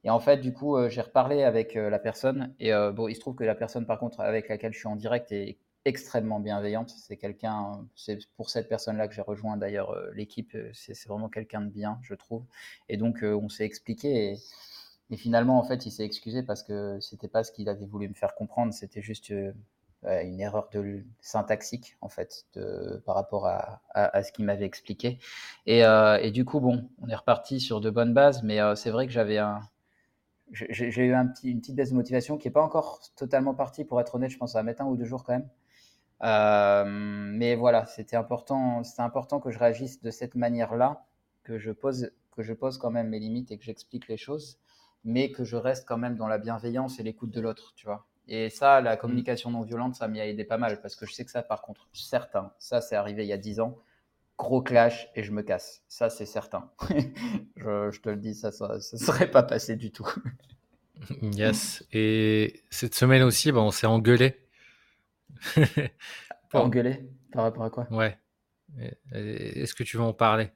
Et 0.04 0.10
en 0.10 0.20
fait, 0.20 0.38
du 0.38 0.54
coup, 0.54 0.78
euh, 0.78 0.90
j'ai 0.90 1.02
reparlé 1.02 1.44
avec 1.44 1.76
euh, 1.76 1.90
la 1.90 2.00
personne 2.00 2.54
et 2.60 2.72
bon, 2.94 3.08
il 3.08 3.16
se 3.16 3.20
trouve 3.20 3.36
que 3.36 3.44
la 3.44 3.56
personne, 3.56 3.86
par 3.86 4.00
contre, 4.00 4.20
avec 4.22 4.50
laquelle 4.50 4.74
je 4.74 4.80
suis 4.80 4.88
en 4.88 4.96
direct 4.96 5.32
est 5.32 5.58
extrêmement 5.86 6.40
bienveillante. 6.40 6.90
C'est 6.90 7.18
quelqu'un, 7.18 7.86
c'est 7.96 8.20
pour 8.38 8.50
cette 8.50 8.68
personne-là 8.70 9.08
que 9.08 9.14
j'ai 9.14 9.22
rejoint 9.22 9.58
d'ailleurs 9.58 9.96
l'équipe. 10.14 10.58
C'est 10.74 11.08
vraiment 11.08 11.30
quelqu'un 11.30 11.62
de 11.62 11.70
bien, 11.70 12.00
je 12.02 12.16
trouve. 12.16 12.44
Et 12.90 12.98
donc, 12.98 13.20
on 13.22 13.50
s'est 13.50 13.66
expliqué 13.66 14.32
et, 14.32 14.38
et 15.12 15.18
finalement, 15.18 15.60
en 15.60 15.64
fait, 15.64 15.86
il 15.86 15.92
s'est 15.92 16.06
excusé 16.06 16.42
parce 16.44 16.64
que 16.64 17.00
c'était 17.02 17.28
pas 17.28 17.44
ce 17.44 17.52
qu'il 17.52 17.70
avait 17.70 17.86
voulu 17.86 18.10
me 18.10 18.16
faire 18.16 18.34
comprendre. 18.36 18.74
C'était 18.74 19.02
juste 19.02 19.32
une 20.06 20.40
erreur 20.40 20.70
de 20.72 21.04
syntaxique, 21.20 21.98
en 22.02 22.10
fait, 22.10 22.46
de, 22.54 23.02
par 23.06 23.16
rapport 23.16 23.48
à, 23.48 23.82
à, 23.90 24.18
à 24.18 24.24
ce 24.24 24.32
qu'il 24.32 24.46
m'avait 24.46 24.66
expliqué. 24.66 25.20
Et, 25.66 25.84
euh, 25.84 26.18
et 26.22 26.32
du 26.32 26.46
coup, 26.46 26.60
bon, 26.60 26.90
on 27.02 27.10
est 27.10 27.16
reparti 27.16 27.60
sur 27.60 27.82
de 27.82 27.90
bonnes 27.90 28.14
bases, 28.14 28.44
mais 28.44 28.60
euh, 28.60 28.76
c'est 28.76 28.92
vrai 28.92 29.08
que 29.08 29.12
j'avais 29.12 29.38
un, 29.38 29.62
j'ai 30.52 31.08
eu 31.08 31.14
petit, 31.34 31.52
une 31.52 31.60
petite 31.60 31.76
baisse 31.76 31.90
de 31.90 31.96
motivation 31.96 32.38
qui 32.38 32.48
n'est 32.48 32.52
pas 32.54 32.62
encore 32.62 33.00
totalement 33.16 33.54
partie, 33.54 33.84
pour 33.84 34.00
être 34.00 34.16
honnête. 34.16 34.30
Je 34.30 34.38
pense 34.38 34.54
va 34.54 34.64
mettre 34.64 34.82
un 34.82 34.86
ou 34.86 34.96
deux 34.96 35.06
jours 35.06 35.24
quand 35.24 35.34
même. 35.34 35.50
Euh, 36.24 36.86
mais 36.88 37.56
voilà, 37.56 37.86
c'était 37.88 38.16
important, 38.16 38.82
important 39.00 39.40
que 39.40 39.52
je 39.52 39.60
réagisse 39.60 40.02
de 40.02 40.12
cette 40.12 40.36
manière-là, 40.36 41.06
que 41.44 41.58
je 41.58 41.72
pose, 41.72 42.12
que 42.32 42.44
je 42.44 42.54
pose 42.54 42.78
quand 42.78 42.92
même 42.92 43.10
mes 43.10 43.20
limites 43.20 43.52
et 43.52 43.58
que 43.58 43.64
j'explique 43.64 44.08
les 44.08 44.18
choses, 44.18 44.60
mais 45.04 45.32
que 45.32 45.44
je 45.44 45.56
reste 45.56 45.88
quand 45.88 45.98
même 45.98 46.16
dans 46.16 46.28
la 46.28 46.38
bienveillance 46.38 47.00
et 47.00 47.04
l'écoute 47.04 47.32
de 47.32 47.42
l'autre, 47.42 47.74
tu 47.76 47.86
vois. 47.86 48.06
Et 48.28 48.50
ça, 48.50 48.82
la 48.82 48.98
communication 48.98 49.52
non 49.52 49.62
violente, 49.62 49.96
ça 49.96 50.08
m'y 50.08 50.20
a 50.20 50.28
aidé 50.28 50.44
pas 50.46 50.58
mal 50.58 50.82
parce 50.82 50.96
que 50.96 51.06
je 51.06 51.14
sais 51.14 51.26
que 51.26 51.32
ça, 51.32 51.44
par 51.44 51.62
contre, 51.62 51.88
certain, 51.94 52.52
ça, 52.60 52.82
c'est 52.82 52.96
arrivé 52.96 53.24
il 53.24 53.28
y 53.30 53.34
a 53.34 53.38
10 53.38 53.60
ans, 53.60 53.78
gros 54.38 54.62
clash 54.62 55.10
et 55.16 55.24
je 55.24 55.32
me 55.32 55.44
casse. 55.44 55.84
Ça, 55.88 56.10
c'est 56.10 56.26
certain. 56.26 56.72
je, 57.58 57.92
je 57.92 58.02
te 58.02 58.10
le 58.10 58.18
dis, 58.18 58.36
ça 58.36 58.50
ne 58.50 58.80
serait 58.80 59.32
pas 59.32 59.44
passé 59.44 59.76
du 59.76 59.92
tout. 59.92 60.08
Yes. 61.22 61.84
Et 61.92 62.64
cette 62.70 62.96
semaine 62.96 63.22
aussi, 63.24 63.52
bah, 63.52 63.60
on 63.62 63.72
s'est 63.72 63.88
engueulé. 63.88 64.40
Pas 65.56 66.60
Bon, 66.60 66.66
engueulé? 66.66 67.10
Par 67.32 67.44
rapport 67.44 67.64
à 67.64 67.70
quoi? 67.70 67.88
Ouais. 67.92 68.18
Est-ce 69.12 69.74
que 69.74 69.84
tu 69.84 69.98
veux 69.98 70.04
en 70.04 70.14
parler? 70.14 70.52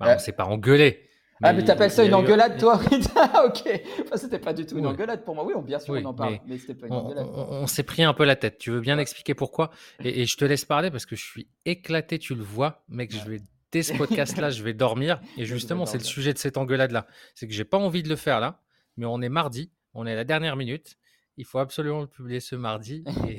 Bah, 0.00 0.06
Euh, 0.10 0.14
on 0.16 0.18
s'est 0.18 0.32
pas 0.32 0.46
engueulé, 0.46 1.08
Ah, 1.42 1.52
mais 1.52 1.64
t'appelles 1.64 1.90
ça 1.90 2.04
une 2.04 2.10
eu. 2.10 2.14
engueulade, 2.14 2.58
toi? 2.58 2.80
Ah, 3.16 3.44
ok. 3.46 3.80
Enfin, 4.02 4.16
c'était 4.16 4.38
pas 4.38 4.52
du 4.52 4.64
tout 4.66 4.78
une 4.78 4.86
Oui, 4.86 4.92
engueulade 4.92 5.24
pour 5.24 5.34
moi. 5.34 5.44
Oui, 5.44 5.52
on- 5.56 5.62
bien 5.62 5.78
sûr, 5.78 5.94
on 5.94 6.04
en 6.04 6.14
parle, 6.14 6.32
mais 6.32 6.40
mais 6.46 6.58
c'était 6.58 6.74
pas 6.74 6.86
une 6.86 6.92
on, 6.92 6.96
engueulade. 6.98 7.26
on- 7.34 7.48
on 7.62 7.66
s'est 7.66 7.82
pris 7.82 8.02
un 8.04 8.14
peu 8.14 8.24
la 8.24 8.36
tête. 8.36 8.58
Tu 8.58 8.70
veux 8.70 8.80
bien 8.80 8.96
Ouais. 8.96 9.02
expliquer 9.02 9.34
pourquoi? 9.34 9.70
Et, 10.04 10.22
et 10.22 10.26
je 10.26 10.36
te 10.36 10.44
laisse 10.44 10.64
parler 10.64 10.90
parce 10.90 11.06
que 11.06 11.16
je 11.16 11.24
suis 11.24 11.46
éclaté, 11.64 12.18
tu 12.18 12.34
le 12.34 12.42
vois, 12.42 12.82
mec. 12.88 13.12
Je 13.12 13.28
vais 13.28 13.40
dès 13.72 13.82
ce 13.82 13.92
podcast-là, 13.94 14.50
je 14.50 14.62
vais 14.62 14.74
dormir. 14.74 15.20
Et 15.38 15.44
justement, 15.46 15.86
c'est 15.86 15.96
le 15.98 16.04
sujet 16.04 16.32
de 16.34 16.38
cette 16.38 16.58
engueulade-là. 16.58 17.06
C'est 17.34 17.46
que 17.48 17.54
j'ai 17.54 17.64
pas 17.64 17.78
envie 17.78 18.02
de 18.02 18.08
le 18.10 18.16
faire 18.16 18.38
là, 18.38 18.60
mais 18.98 19.06
on 19.06 19.20
est 19.22 19.30
mardi, 19.30 19.70
on 19.94 20.06
est 20.06 20.12
à 20.12 20.16
la 20.16 20.24
dernière 20.24 20.56
minute. 20.56 20.96
Il 21.38 21.46
faut 21.46 21.58
absolument 21.58 22.00
le 22.02 22.06
publier 22.06 22.40
ce 22.40 22.54
mardi 22.56 23.04
et, 23.26 23.38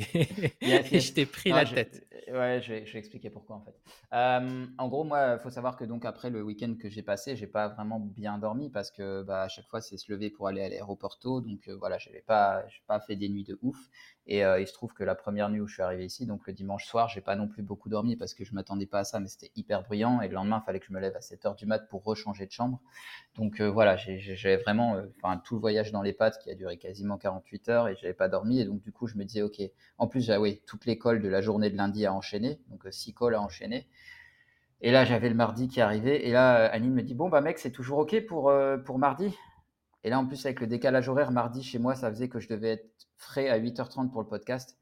et 0.95 0.99
je 0.99 1.13
t'ai 1.13 1.25
pris 1.27 1.51
Non, 1.51 1.57
la 1.57 1.65
je, 1.65 1.75
tête. 1.75 2.07
ouais, 2.31 2.59
je 2.61 2.73
vais, 2.73 2.85
je 2.87 2.93
vais 2.93 2.99
expliquer 2.99 3.29
pourquoi 3.29 3.57
en 3.57 3.61
fait. 3.61 3.75
Euh, 4.13 4.65
en 4.79 4.87
gros, 4.87 5.03
moi, 5.03 5.35
il 5.37 5.39
faut 5.43 5.51
savoir 5.51 5.77
que 5.77 5.83
donc 5.85 6.03
après 6.05 6.31
le 6.31 6.41
week-end 6.41 6.73
que 6.79 6.89
j'ai 6.89 7.03
passé, 7.03 7.35
j'ai 7.35 7.45
pas 7.47 7.67
vraiment 7.67 7.99
bien 7.99 8.39
dormi 8.39 8.69
parce 8.71 8.89
que 8.89 9.21
bah, 9.21 9.43
à 9.43 9.47
chaque 9.47 9.67
fois 9.67 9.79
c'est 9.79 9.97
se 9.97 10.11
lever 10.11 10.31
pour 10.31 10.47
aller 10.47 10.61
à 10.63 10.69
l'aéroport 10.69 11.19
tôt, 11.19 11.39
donc 11.41 11.67
euh, 11.67 11.75
voilà, 11.75 11.97
j'avais 11.99 12.21
pas, 12.21 12.67
j'ai 12.67 12.81
pas 12.87 12.99
fait 12.99 13.15
des 13.15 13.29
nuits 13.29 13.43
de 13.43 13.59
ouf. 13.61 13.77
Et 14.25 14.45
euh, 14.45 14.59
il 14.61 14.67
se 14.67 14.73
trouve 14.73 14.93
que 14.93 15.03
la 15.03 15.15
première 15.15 15.49
nuit 15.49 15.59
où 15.59 15.67
je 15.67 15.73
suis 15.73 15.83
arrivé 15.83 16.05
ici, 16.05 16.25
donc 16.25 16.47
le 16.47 16.53
dimanche 16.53 16.85
soir, 16.85 17.09
j'ai 17.09 17.19
pas 17.21 17.35
non 17.35 17.47
plus 17.49 17.61
beaucoup 17.61 17.89
dormi 17.89 18.15
parce 18.15 18.33
que 18.33 18.45
je 18.45 18.53
m'attendais 18.55 18.85
pas 18.85 18.99
à 18.99 19.03
ça, 19.03 19.19
mais 19.19 19.27
c'était 19.27 19.51
hyper 19.57 19.83
bruyant. 19.83 20.21
Et 20.21 20.29
le 20.29 20.33
lendemain, 20.33 20.61
il 20.63 20.65
fallait 20.65 20.79
que 20.79 20.85
je 20.87 20.93
me 20.93 20.99
lève 20.99 21.15
à 21.15 21.21
7 21.21 21.45
heures 21.45 21.55
du 21.55 21.65
mat 21.65 21.87
pour 21.89 22.03
rechanger 22.05 22.45
de 22.45 22.51
chambre. 22.51 22.79
Donc 23.35 23.59
euh, 23.59 23.69
voilà, 23.69 23.97
j'ai- 23.97 24.57
vraiment 24.57 24.97
enfin, 25.17 25.41
tout 25.43 25.55
le 25.55 25.59
voyage 25.61 25.91
dans 25.91 26.01
les 26.01 26.13
pattes 26.13 26.39
qui 26.41 26.49
a 26.49 26.55
duré 26.55 26.77
quasiment 26.77 27.17
48 27.17 27.67
heures 27.69 27.82
et 27.87 27.95
j'avais 27.95 28.13
pas 28.13 28.29
dormi. 28.29 28.59
Et 28.59 28.65
donc 28.65 28.81
du 28.81 28.91
coup, 28.91 29.07
je 29.07 29.17
me 29.17 29.23
disais, 29.25 29.41
ok, 29.41 29.61
en 29.97 30.07
plus, 30.07 30.21
j'avais 30.21 30.61
toute 30.67 30.85
l'école 30.85 31.21
de 31.21 31.27
la 31.29 31.41
journée 31.41 31.69
de 31.69 31.77
lundi 31.77 32.05
à 32.05 32.13
enchaîner, 32.13 32.59
donc 32.69 32.85
euh, 32.85 32.91
six 32.91 33.13
calls 33.13 33.35
à 33.35 33.41
enchaîner. 33.41 33.87
Et 34.81 34.91
là, 34.91 35.05
j'avais 35.05 35.29
le 35.29 35.35
mardi 35.35 35.67
qui 35.67 35.81
arrivait. 35.81 36.25
Et 36.27 36.31
là, 36.31 36.65
Anine 36.71 36.93
me 36.93 37.01
dit, 37.03 37.15
bon, 37.15 37.29
bah 37.29 37.41
mec, 37.41 37.57
c'est 37.59 37.71
toujours 37.71 37.99
ok 37.99 38.25
pour, 38.27 38.49
euh, 38.49 38.77
pour 38.77 38.99
mardi. 38.99 39.35
Et 40.03 40.09
là, 40.09 40.19
en 40.19 40.25
plus, 40.27 40.45
avec 40.45 40.59
le 40.61 40.67
décalage 40.67 41.09
horaire, 41.09 41.31
mardi 41.31 41.63
chez 41.63 41.79
moi, 41.79 41.95
ça 41.95 42.09
faisait 42.11 42.29
que 42.29 42.39
je 42.39 42.49
devais 42.49 42.69
être 42.71 43.07
frais 43.17 43.49
à 43.49 43.57
8h30 43.59 44.11
pour 44.11 44.21
le 44.21 44.27
podcast. 44.27 44.77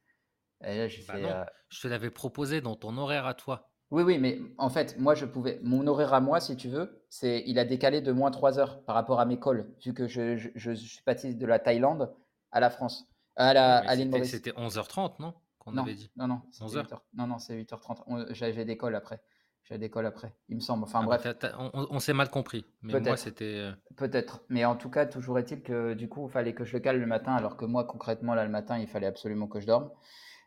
Et 0.65 0.77
là, 0.77 0.87
j'ai 0.87 1.03
Bah 1.07 1.19
fait, 1.19 1.19
non, 1.19 1.35
euh, 1.35 1.45
je 1.69 1.79
te 1.81 1.87
l'avais 1.87 2.09
proposé 2.09 2.59
dans 2.61 2.75
ton 2.75 2.97
horaire 2.97 3.27
à 3.27 3.35
toi. 3.35 3.71
oui, 3.91 4.03
oui, 4.03 4.17
mais 4.19 4.39
en 4.57 4.69
fait, 4.69 4.97
moi, 4.97 5.15
je 5.15 5.25
pouvais. 5.25 5.59
Mon 5.63 5.85
horaire 5.87 6.13
à 6.13 6.21
moi, 6.21 6.39
si 6.39 6.55
tu 6.55 6.69
veux, 6.69 7.03
c'est, 7.09 7.43
il 7.45 7.59
a 7.59 7.65
décalé 7.65 7.99
de 8.01 8.11
moins 8.13 8.31
3 8.31 8.57
heures 8.57 8.83
par 8.85 8.95
rapport 8.95 9.19
à 9.19 9.25
mes 9.25 9.37
calls, 9.39 9.67
vu 9.85 9.93
que 9.93 10.07
je, 10.07 10.37
je, 10.37 10.49
je 10.55 10.71
suis 10.71 11.03
parti 11.03 11.35
de 11.35 11.45
la 11.45 11.59
Thaïlande 11.59 12.13
à 12.51 12.59
la 12.59 12.69
France, 12.69 13.07
à 13.35 13.53
la, 13.53 13.77
à 13.77 13.95
l'île 13.95 14.05
c'était 14.05 14.17
Maurice. 14.17 14.31
c'était 14.31 14.51
11h30, 14.51 15.19
non? 15.19 15.33
Qu'on 15.59 15.73
Non, 15.73 15.83
avait 15.83 15.93
dit? 15.95 16.11
non, 16.15 16.27
non, 16.27 16.41
c'était 16.51 16.65
11h? 16.65 16.83
8 16.83 16.93
heures. 16.93 17.03
Non, 17.13 17.27
non, 17.27 17.39
c'est 17.39 17.55
8h30. 17.55 18.03
On- 18.07 18.25
J'avais 18.33 18.65
des 18.65 18.77
calls 18.77 18.95
après. 18.95 19.21
J'avais 19.63 19.89
calls 19.89 20.05
après, 20.07 20.33
il 20.49 20.55
me 20.55 20.61
semble. 20.61 20.83
Enfin 20.83 21.01
Ah 21.03 21.07
bah 21.07 21.17
bref, 21.17 21.37
t'as- 21.39 21.55
on, 21.59 21.69
on- 21.73 21.87
on 21.91 21.99
s'est 21.99 22.13
mal 22.13 22.29
compris. 22.29 22.65
Mais 22.81 22.93
moi, 22.93 23.01
peut-être, 23.01 23.17
c'était. 23.17 23.45
euh, 23.45 23.71
peut-être. 23.97 24.43
Mais 24.49 24.65
en 24.65 24.75
tout 24.75 24.89
cas, 24.89 25.05
toujours 25.05 25.37
est-il 25.39 25.61
que 25.61 25.93
du 25.93 26.09
coup, 26.09 26.27
il 26.27 26.31
fallait 26.31 26.53
que 26.53 26.65
je 26.65 26.73
le 26.73 26.79
cale 26.79 26.99
le 26.99 27.05
matin, 27.05 27.33
alors 27.35 27.57
que 27.57 27.65
moi, 27.65 27.85
concrètement, 27.85 28.33
là, 28.33 28.43
le 28.43 28.49
matin, 28.51 28.77
il 28.79 28.87
fallait 28.87 29.07
absolument 29.07 29.47
que 29.47 29.59
je 29.59 29.67
dorme. 29.67 29.91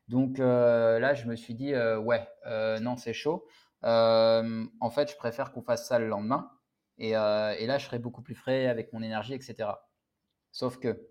Donc 0.09 0.41
euh, 0.41 0.99
là, 0.99 1.15
je 1.15 1.27
me 1.29 1.37
suis 1.37 1.55
dit, 1.55 1.75
euh, 1.75 1.99
ouais, 1.99 2.29
euh, 2.47 2.81
non, 2.81 2.97
c'est 2.97 3.15
chaud. 3.15 3.47
En 3.83 4.91
fait, 4.91 5.11
je 5.11 5.17
préfère 5.17 5.53
qu'on 5.53 5.63
fasse 5.63 5.87
ça 5.89 5.99
le 5.99 6.09
lendemain. 6.09 6.51
Et, 6.99 7.11
et 7.11 7.67
là, 7.67 7.79
je 7.79 7.87
serai 7.87 7.99
beaucoup 7.99 8.23
plus 8.23 8.35
frais 8.35 8.67
avec 8.67 8.93
mon 8.93 9.03
énergie, 9.03 9.35
etc. 9.35 9.89
Sauf 10.53 10.79
que 10.79 11.09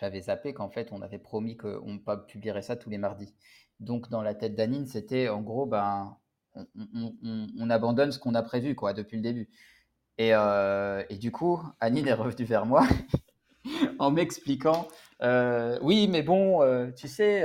j'avais 0.00 0.22
zappé 0.22 0.54
qu'en 0.54 0.70
fait, 0.70 0.92
on 0.92 1.02
avait 1.02 1.18
promis 1.18 1.56
qu'on 1.56 1.98
pas 1.98 2.16
publierait 2.16 2.62
ça 2.62 2.76
tous 2.76 2.90
les 2.90 2.98
mardis. 2.98 3.34
Donc, 3.80 4.08
dans 4.10 4.22
la 4.22 4.34
tête 4.34 4.54
d'Anine, 4.56 4.86
c'était 4.86 5.28
en 5.28 5.42
gros, 5.42 5.66
ben, 5.66 6.16
on, 6.54 6.66
on- 6.94 7.14
on- 7.22 7.46
on 7.58 7.70
abandonne 7.70 8.12
ce 8.12 8.18
qu'on 8.18 8.34
a 8.34 8.42
prévu, 8.42 8.74
quoi, 8.74 8.92
depuis 8.94 9.16
le 9.16 9.22
début. 9.22 9.50
Et, 10.18 10.34
euh, 10.34 11.02
du 11.18 11.32
coup, 11.32 11.60
Anine 11.80 12.08
est 12.08 12.14
revenue 12.14 12.44
vers 12.46 12.66
moi 12.66 12.86
en 13.98 14.10
m'expliquant, 14.10 14.88
euh, 15.22 15.78
oui, 15.82 16.08
mais 16.08 16.22
bon, 16.22 16.62
euh, 16.62 16.90
tu 16.92 17.08
sais, 17.08 17.44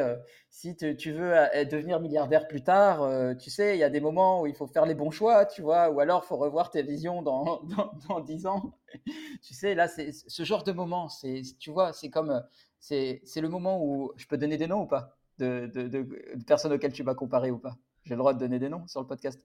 si 0.56 0.74
tu 0.78 1.12
veux 1.12 1.38
euh, 1.38 1.65
devenir 1.65 2.00
milliardaire 2.00 2.48
plus 2.48 2.63
tard, 2.63 3.04
euh, 3.04 3.36
tu 3.36 3.50
sais, 3.50 3.76
il 3.76 3.80
y 3.80 3.84
a 3.84 3.89
des 3.89 4.00
moments 4.00 4.41
où 4.41 4.48
il 4.48 4.56
faut 4.56 4.68
faire 4.68 4.86
les 4.86 4.96
bons 4.96 5.12
choix, 5.12 5.46
tu 5.46 5.62
vois, 5.62 5.89
ou 5.89 6.00
alors 6.00 6.22
il 6.24 6.28
faut 6.28 6.38
revoir 6.38 6.70
tes 6.70 6.82
visions 6.82 7.22
dans, 7.22 7.62
dans, 7.76 7.91
dans 8.08 8.20
10 8.22 8.48
ans. 8.48 8.74
Tu 9.44 9.54
sais, 9.54 9.76
là, 9.76 9.89
c'est 9.89 10.13
ce 10.13 10.44
genre 10.44 10.63
de 10.63 10.72
moment, 10.72 11.10
c'est, 11.10 11.41
tu 11.60 11.72
vois, 11.72 11.91
c'est 11.91 12.10
comme, 12.10 12.30
euh, 12.30 12.39
c'est, 12.80 13.22
c'est 13.26 13.41
le 13.41 13.50
moment 13.50 13.84
où 13.84 14.13
je 14.15 14.26
peux 14.28 14.38
donner 14.38 14.56
des 14.58 14.68
noms 14.68 14.84
ou 14.84 14.88
pas? 14.88 15.18
De, 15.38 15.70
de, 15.74 15.89
de, 15.89 16.08
personnes 16.48 16.72
auxquelles 16.72 16.94
tu 16.94 17.04
m'as 17.04 17.15
comparé 17.15 17.52
ou 17.52 17.60
pas? 17.60 17.76
J'ai 18.06 18.13
le 18.13 18.20
droit 18.20 18.34
de 18.34 18.39
donner 18.39 18.58
des 18.58 18.70
noms 18.70 18.88
sur 18.88 19.02
le 19.02 19.08
podcast. 19.08 19.44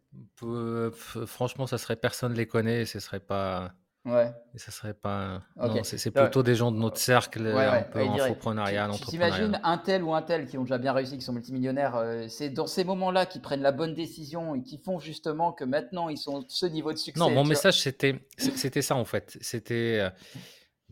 franchement, 1.27 1.66
ça 1.66 1.79
serait 1.79 1.96
personne 1.96 2.35
les 2.35 2.46
connaît 2.46 2.85
ce 2.85 3.01
serait 3.01 3.18
pas. 3.18 3.73
Ouais, 4.06 4.32
Et 4.54 4.58
ça 4.58 4.70
serait 4.70 4.94
pas. 4.94 5.42
Non, 5.56 5.82
c'est 5.84 6.10
plutôt 6.10 6.42
des 6.42 6.54
gens 6.54 6.72
de 6.72 6.78
notre 6.78 6.98
cercle, 6.98 7.42
ouais, 7.42 7.46
euh, 7.46 7.70
un 7.70 7.72
ouais, 7.72 7.84
peu 7.84 7.98
infoprenariat, 8.00 8.88
Tu 8.94 9.04
t'imagines 9.04 9.60
un 9.62 9.78
tel 9.78 10.02
ou 10.02 10.14
un 10.14 10.22
tel 10.22 10.46
qui 10.46 10.56
ont 10.56 10.62
déjà 10.62 10.78
bien 10.78 10.92
réussi, 10.92 11.16
qui 11.18 11.22
sont 11.24 11.34
multimillionnaires, 11.34 11.96
euh, 11.96 12.26
c'est 12.28 12.48
dans 12.50 12.66
ces 12.66 12.84
moments-là 12.84 13.26
qu'ils 13.26 13.42
prennent 13.42 13.62
la 13.62 13.72
bonne 13.72 13.94
décision 13.94 14.54
et 14.54 14.62
qui 14.62 14.78
font 14.78 14.98
justement 14.98 15.52
que 15.52 15.64
maintenant 15.64 16.08
ils 16.08 16.16
sont 16.18 16.44
ce 16.48 16.66
niveau 16.66 16.92
de 16.92 16.98
Non, 17.16 17.28
succès, 17.28 17.30
mon 17.30 17.44
tu 17.44 17.52
vois. 17.52 17.66
message, 17.66 17.80
c'était 17.80 18.26
c'était 18.36 18.82
ça 18.82 18.96
en 18.96 19.04
fait. 19.04 19.36
C'était. 19.40 19.98
euh, 20.00 20.10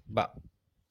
Bah, 0.09 0.35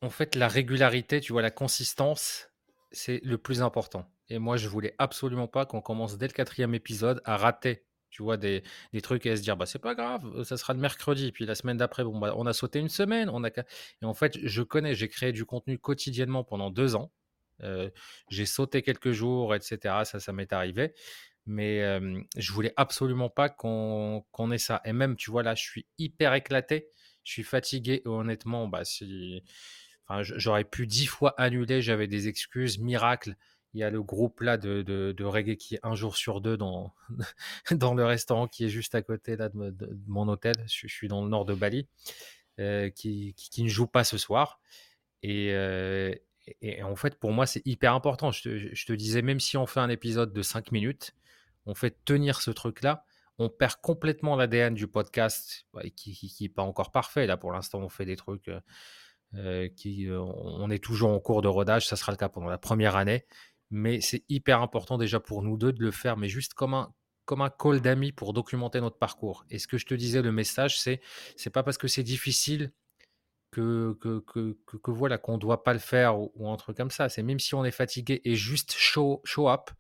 en 0.02 0.10
fait, 0.12 0.36
la 0.36 0.48
régularité, 0.50 1.22
tu 1.22 1.34
vois, 1.34 1.44
la 1.44 1.52
consistance, 1.52 2.50
c'est 2.92 3.22
le 3.26 3.38
plus 3.40 3.64
important. 3.64 4.06
Et 4.30 4.40
moi, 4.40 4.58
je 4.58 4.70
voulais 4.70 4.96
absolument 5.00 5.48
pas 5.48 5.66
qu'on 5.66 5.82
commence 5.82 6.18
dès 6.20 6.28
le 6.28 6.34
quatrième 6.34 6.76
épisode 6.76 7.22
à 7.26 7.38
rater, 7.38 7.86
tu 8.10 8.24
vois, 8.24 8.38
des, 8.38 8.64
des 8.94 9.02
trucs 9.02 9.26
et 9.26 9.36
se 9.36 9.42
dire, 9.42 9.58
bah, 9.58 9.66
c'est 9.66 9.80
pas 9.80 9.96
grave, 9.96 10.44
ça 10.44 10.58
sera 10.58 10.74
le 10.74 10.80
mercredi. 10.80 11.32
Puis 11.32 11.46
la 11.46 11.56
semaine 11.56 11.78
d'après, 11.78 12.04
bah, 12.04 12.34
on 12.36 12.46
a 12.46 12.54
sauté 12.54 12.80
une 12.80 12.90
semaine. 12.90 13.30
On 13.30 13.44
a... 13.44 13.50
Et 13.50 14.06
en 14.06 14.14
fait, 14.14 14.38
je 14.42 14.62
connais, 14.64 14.96
j'ai 14.96 15.08
créé 15.08 15.32
du 15.32 15.46
contenu 15.46 15.78
quotidiennement 15.78 16.44
pendant 16.44 16.72
deux 16.72 16.96
ans. 16.96 17.12
J'ai 18.30 18.46
sauté 18.46 18.82
quelques 18.82 19.12
jours, 19.12 19.56
etc. 19.56 20.04
Ça, 20.06 20.20
ça 20.20 20.32
m'est 20.32 20.54
arrivé. 20.54 20.94
Mais 21.46 21.82
je 22.36 22.52
voulais 22.52 22.74
absolument 22.76 23.30
pas 23.30 23.50
qu'on 23.50 24.52
ait 24.52 24.58
ça. 24.58 24.82
Et 24.86 24.94
même, 24.94 25.16
tu 25.16 25.32
vois, 25.32 25.44
là, 25.44 25.56
je 25.56 25.64
suis 25.64 25.86
hyper 25.98 26.34
éclaté. 26.34 26.90
Je 27.24 27.32
suis 27.34 27.44
fatigué. 27.44 28.02
Honnêtement, 28.06 28.68
bah, 28.68 28.84
j'aurais 30.22 30.64
pu 30.66 30.88
dix 30.88 31.08
fois 31.08 31.34
annuler. 31.38 31.82
J'avais 31.82 32.08
des 32.08 32.28
excuses, 32.28 32.80
miracle. 32.80 33.36
Il 33.78 33.82
y 33.82 33.84
a 33.84 33.92
le 33.92 34.02
groupe 34.02 34.42
là 34.42 34.58
de, 34.58 35.24
reggae 35.24 35.56
qui 35.56 35.76
est 35.76 35.80
un 35.84 35.94
jour 35.94 36.18
sur 36.18 36.42
deux 36.42 36.58
dans, 36.58 36.96
le 37.70 38.04
restaurant 38.06 38.48
qui 38.48 38.66
est 38.66 38.70
juste 38.70 38.96
à 38.96 39.04
côté 39.04 39.38
de, 39.38 40.00
mon 40.08 40.28
hôtel. 40.28 40.56
Je, 40.66 40.88
suis 40.88 41.08
dans 41.08 41.24
le 41.24 41.30
nord 41.30 41.46
de 41.46 41.54
Bali, 41.54 41.88
euh, 42.60 42.90
qui, 42.90 43.36
ne 43.60 43.68
joue 43.68 43.86
pas 43.86 44.04
ce 44.04 44.18
soir. 44.18 44.60
Et, 45.22 45.52
euh, 45.52 46.12
et, 46.62 46.82
en 46.82 46.96
fait, 46.96 47.20
pour 47.20 47.34
moi, 47.34 47.46
c'est 47.46 47.62
hyper 47.68 47.94
important. 47.94 48.32
Je 48.32 48.84
te, 48.84 48.94
disais, 48.94 49.22
même 49.22 49.40
si 49.40 49.58
on 49.58 49.68
fait 49.68 49.80
un 49.80 49.90
épisode 49.90 50.34
de 50.34 50.42
5 50.42 50.72
minutes, 50.72 51.14
on 51.68 51.76
fait 51.76 52.04
tenir 52.04 52.42
ce 52.42 52.50
truc-là. 52.50 53.06
On 53.38 53.48
perd 53.48 53.76
complètement 53.80 54.36
l'ADN 54.36 54.74
du 54.74 54.88
podcast 54.88 55.68
qui 55.96 56.36
n'est 56.42 56.50
pas 56.50 56.64
encore 56.64 56.92
parfait. 56.92 57.28
Là, 57.28 57.38
pour 57.38 57.52
l'instant, 57.52 57.78
on 57.82 57.90
fait 57.90 58.06
des 58.06 58.16
trucs 58.16 58.50
euh, 59.36 59.70
qui. 59.76 60.08
On 60.10 60.68
est 60.72 60.84
toujours 60.84 61.12
en 61.12 61.20
cours 61.20 61.44
de 61.44 61.48
rodage. 61.48 61.88
Ça 61.88 61.96
sera 61.96 62.12
le 62.12 62.18
cas 62.18 62.28
pendant 62.28 62.50
la 62.50 62.58
première 62.58 62.96
année. 62.96 63.28
Mais 63.70 64.02
c'est 64.02 64.24
hyper 64.30 64.62
important 64.62 64.98
déjà 64.98 65.20
pour 65.20 65.44
nous 65.44 65.58
deux 65.58 65.74
de 65.74 65.84
le 65.84 65.92
faire, 65.92 66.18
mais 66.18 66.30
juste 66.30 66.54
comme 66.54 66.74
un, 66.74 66.94
comme 67.26 67.42
un 67.42 67.50
call 67.50 67.82
d'amis 67.82 68.12
pour 68.12 68.34
documenter 68.34 68.80
notre 68.80 68.98
parcours. 68.98 69.46
Et 69.50 69.60
ce 69.60 69.68
que 69.68 69.78
je 69.78 69.86
te 69.86 69.94
disais, 69.94 70.22
le 70.22 70.32
message, 70.32 70.80
c'est 70.80 71.02
c'est 71.36 71.50
pas 71.50 71.64
parce 71.64 71.78
que 71.78 71.88
c'est 71.88 72.04
difficile 72.04 72.72
que, 73.52 73.98
que, 74.02 74.20
que, 74.20 74.58
que, 74.66 74.92
voilà 74.92 75.18
qu'on 75.18 75.38
doit 75.38 75.64
pas 75.64 75.74
le 75.74 75.80
faire 75.80 76.20
ou, 76.20 76.32
ou, 76.36 76.50
un 76.50 76.58
truc 76.58 76.78
comme 76.78 76.92
ça. 76.92 77.10
C'est 77.10 77.24
même 77.24 77.40
si 77.40 77.56
on 77.56 77.66
est 77.66 77.72
fatigué 77.72 78.22
et 78.26 78.36
juste 78.36 78.74
show, 78.74 79.22
show 79.24 79.50
up, 79.50 79.72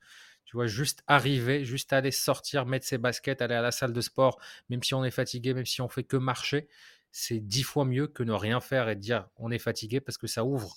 tu 0.45 0.55
vois, 0.55 0.67
juste 0.67 1.03
arriver, 1.07 1.65
juste 1.65 1.91
aller 1.91 2.11
sortir, 2.11 2.65
mettre 2.65 2.85
ses 2.85 2.97
baskets, 2.97 3.41
aller 3.41 3.55
à 3.55 3.61
la 3.61 3.71
salle 3.71 3.91
de 3.91 4.01
sport, 4.01 4.39
même 4.69 4.81
si 4.81 4.93
on 4.93 5.03
est 5.03 5.11
fatigué, 5.11 5.53
même 5.53 5.65
si 5.65 5.81
on 5.81 5.89
fait 5.89 6.05
que 6.05 6.15
marcher, 6.15 6.69
c'est 7.11 7.39
dix 7.39 7.63
fois 7.63 7.83
mieux 7.83 8.07
que 8.07 8.23
ne 8.23 8.31
rien 8.31 8.61
faire 8.61 8.89
et 8.89 8.95
dire 8.95 9.27
on 9.35 9.51
est 9.51 9.59
fatigué 9.59 9.99
parce 9.99 10.17
que 10.17 10.27
ça 10.27 10.45
ouvre 10.45 10.75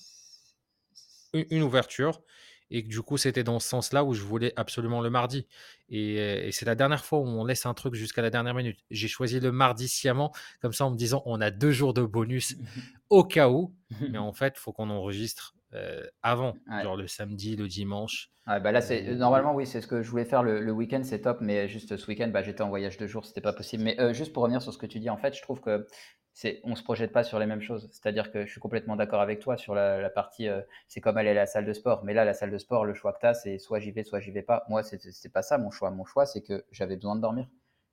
une, 1.32 1.62
ouverture. 1.62 2.22
Et 2.70 2.82
du 2.82 3.02
coup, 3.02 3.16
c'était 3.16 3.44
dans 3.44 3.58
ce 3.58 3.68
sens-là 3.68 4.04
où 4.04 4.14
je 4.14 4.22
voulais 4.22 4.52
absolument 4.56 5.00
le 5.00 5.10
mardi. 5.10 5.46
Et, 5.88 6.16
et 6.16 6.52
c'est 6.52 6.66
la 6.66 6.74
dernière 6.74 7.04
fois 7.04 7.18
où 7.18 7.26
on 7.26 7.44
laisse 7.44 7.66
un 7.66 7.74
truc 7.74 7.94
jusqu'à 7.94 8.22
la 8.22 8.30
dernière 8.30 8.54
minute. 8.54 8.78
J'ai 8.90 9.08
choisi 9.08 9.40
le 9.40 9.52
mardi 9.52 9.88
sciemment, 9.88 10.32
comme 10.60 10.72
ça 10.72 10.86
en 10.86 10.90
me 10.90 10.96
disant 10.96 11.22
on 11.26 11.40
a 11.40 11.50
deux 11.50 11.72
jours 11.72 11.94
de 11.94 12.02
bonus 12.02 12.56
au 13.10 13.24
cas 13.24 13.48
où. 13.48 13.74
Mais 14.10 14.18
en 14.18 14.32
fait, 14.32 14.54
il 14.56 14.60
faut 14.60 14.72
qu'on 14.72 14.90
enregistre 14.90 15.54
euh, 15.72 16.02
avant, 16.22 16.54
ouais. 16.68 16.82
genre 16.82 16.96
le 16.96 17.06
samedi, 17.06 17.54
le 17.54 17.68
dimanche. 17.68 18.30
Ah 18.46 18.58
bah 18.58 18.72
là, 18.72 18.80
c'est 18.80 19.14
normalement 19.14 19.54
oui, 19.54 19.66
c'est 19.66 19.80
ce 19.80 19.86
que 19.86 20.02
je 20.02 20.10
voulais 20.10 20.24
faire 20.24 20.42
le, 20.42 20.60
le 20.60 20.72
week-end, 20.72 21.02
c'est 21.04 21.20
top, 21.20 21.38
mais 21.40 21.68
juste 21.68 21.96
ce 21.96 22.06
week-end, 22.08 22.28
bah, 22.28 22.42
j'étais 22.42 22.62
en 22.62 22.68
voyage 22.68 22.96
de 22.96 23.06
jours, 23.06 23.24
c'était 23.24 23.40
pas 23.40 23.52
possible. 23.52 23.84
Mais 23.84 24.00
euh, 24.00 24.12
juste 24.12 24.32
pour 24.32 24.42
revenir 24.42 24.62
sur 24.62 24.72
ce 24.72 24.78
que 24.78 24.86
tu 24.86 24.98
dis, 24.98 25.10
en 25.10 25.16
fait, 25.16 25.36
je 25.36 25.42
trouve 25.42 25.60
que 25.60 25.86
c'est, 26.32 26.60
on 26.64 26.76
se 26.76 26.82
projette 26.82 27.12
pas 27.12 27.24
sur 27.24 27.38
les 27.38 27.46
mêmes 27.46 27.60
choses. 27.60 27.88
C'est-à-dire 27.92 28.30
que 28.30 28.46
je 28.46 28.50
suis 28.50 28.60
complètement 28.60 28.96
d'accord 28.96 29.20
avec 29.20 29.40
toi 29.40 29.56
sur 29.56 29.74
la, 29.74 30.08
partie, 30.10 30.48
euh, 30.48 30.62
c'est 30.88 31.00
comme 31.00 31.16
aller 31.16 31.30
à 31.30 31.34
la 31.34 31.46
salle 31.46 31.66
de 31.66 31.72
sport. 31.72 32.04
Mais 32.04 32.14
là, 32.14 32.24
la 32.24 32.34
salle 32.34 32.50
de 32.50 32.58
sport, 32.58 32.84
le 32.84 32.94
choix 32.94 33.12
que 33.12 33.20
tu 33.20 33.26
as, 33.26 33.34
c'est 33.34 33.58
soit 33.58 33.80
j'y 33.80 33.90
vais, 33.90 34.04
soit 34.04 34.20
j'y 34.20 34.30
vais 34.30 34.42
pas. 34.42 34.64
Moi, 34.68 34.82
c'est, 34.82 35.00
c'est 35.12 35.28
pas 35.28 35.42
ça 35.42 35.58
mon 35.58 35.70
choix. 35.70 35.90
Mon 35.90 36.04
choix, 36.04 36.26
c'est 36.26 36.42
que 36.42 36.64
j'avais 36.70 36.96
besoin 36.96 37.16
de 37.16 37.20
dormir. 37.20 37.48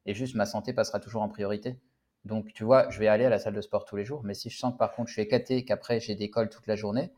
Et 0.06 0.14
juste, 0.14 0.36
ma 0.36 0.46
santé 0.46 0.74
passera 0.74 1.00
toujours 1.00 1.22
en 1.22 1.30
priorité. 1.30 1.78
Donc, 2.26 2.54
tu 2.54 2.64
vois, 2.64 2.90
je 2.90 3.00
vais 3.00 3.08
aller 3.08 3.26
à 3.26 3.30
la 3.30 3.40
salle 3.40 3.54
de 3.54 3.62
sport 3.62 3.86
tous 3.86 3.96
les 3.96 4.06
jours. 4.06 4.24
Mais 4.24 4.34
si 4.34 4.50
je 4.50 4.58
sens 4.58 4.74
que 4.74 4.78
par 4.78 4.94
contre, 4.94 5.10
je 5.10 5.14
suis 5.14 5.22
éclaté, 5.22 5.66
qu'après, 5.66 6.00
j'ai 6.00 6.16
des 6.16 6.30
cols 6.30 6.50
toute 6.50 6.68
la 6.68 6.76
journée, 6.76 7.12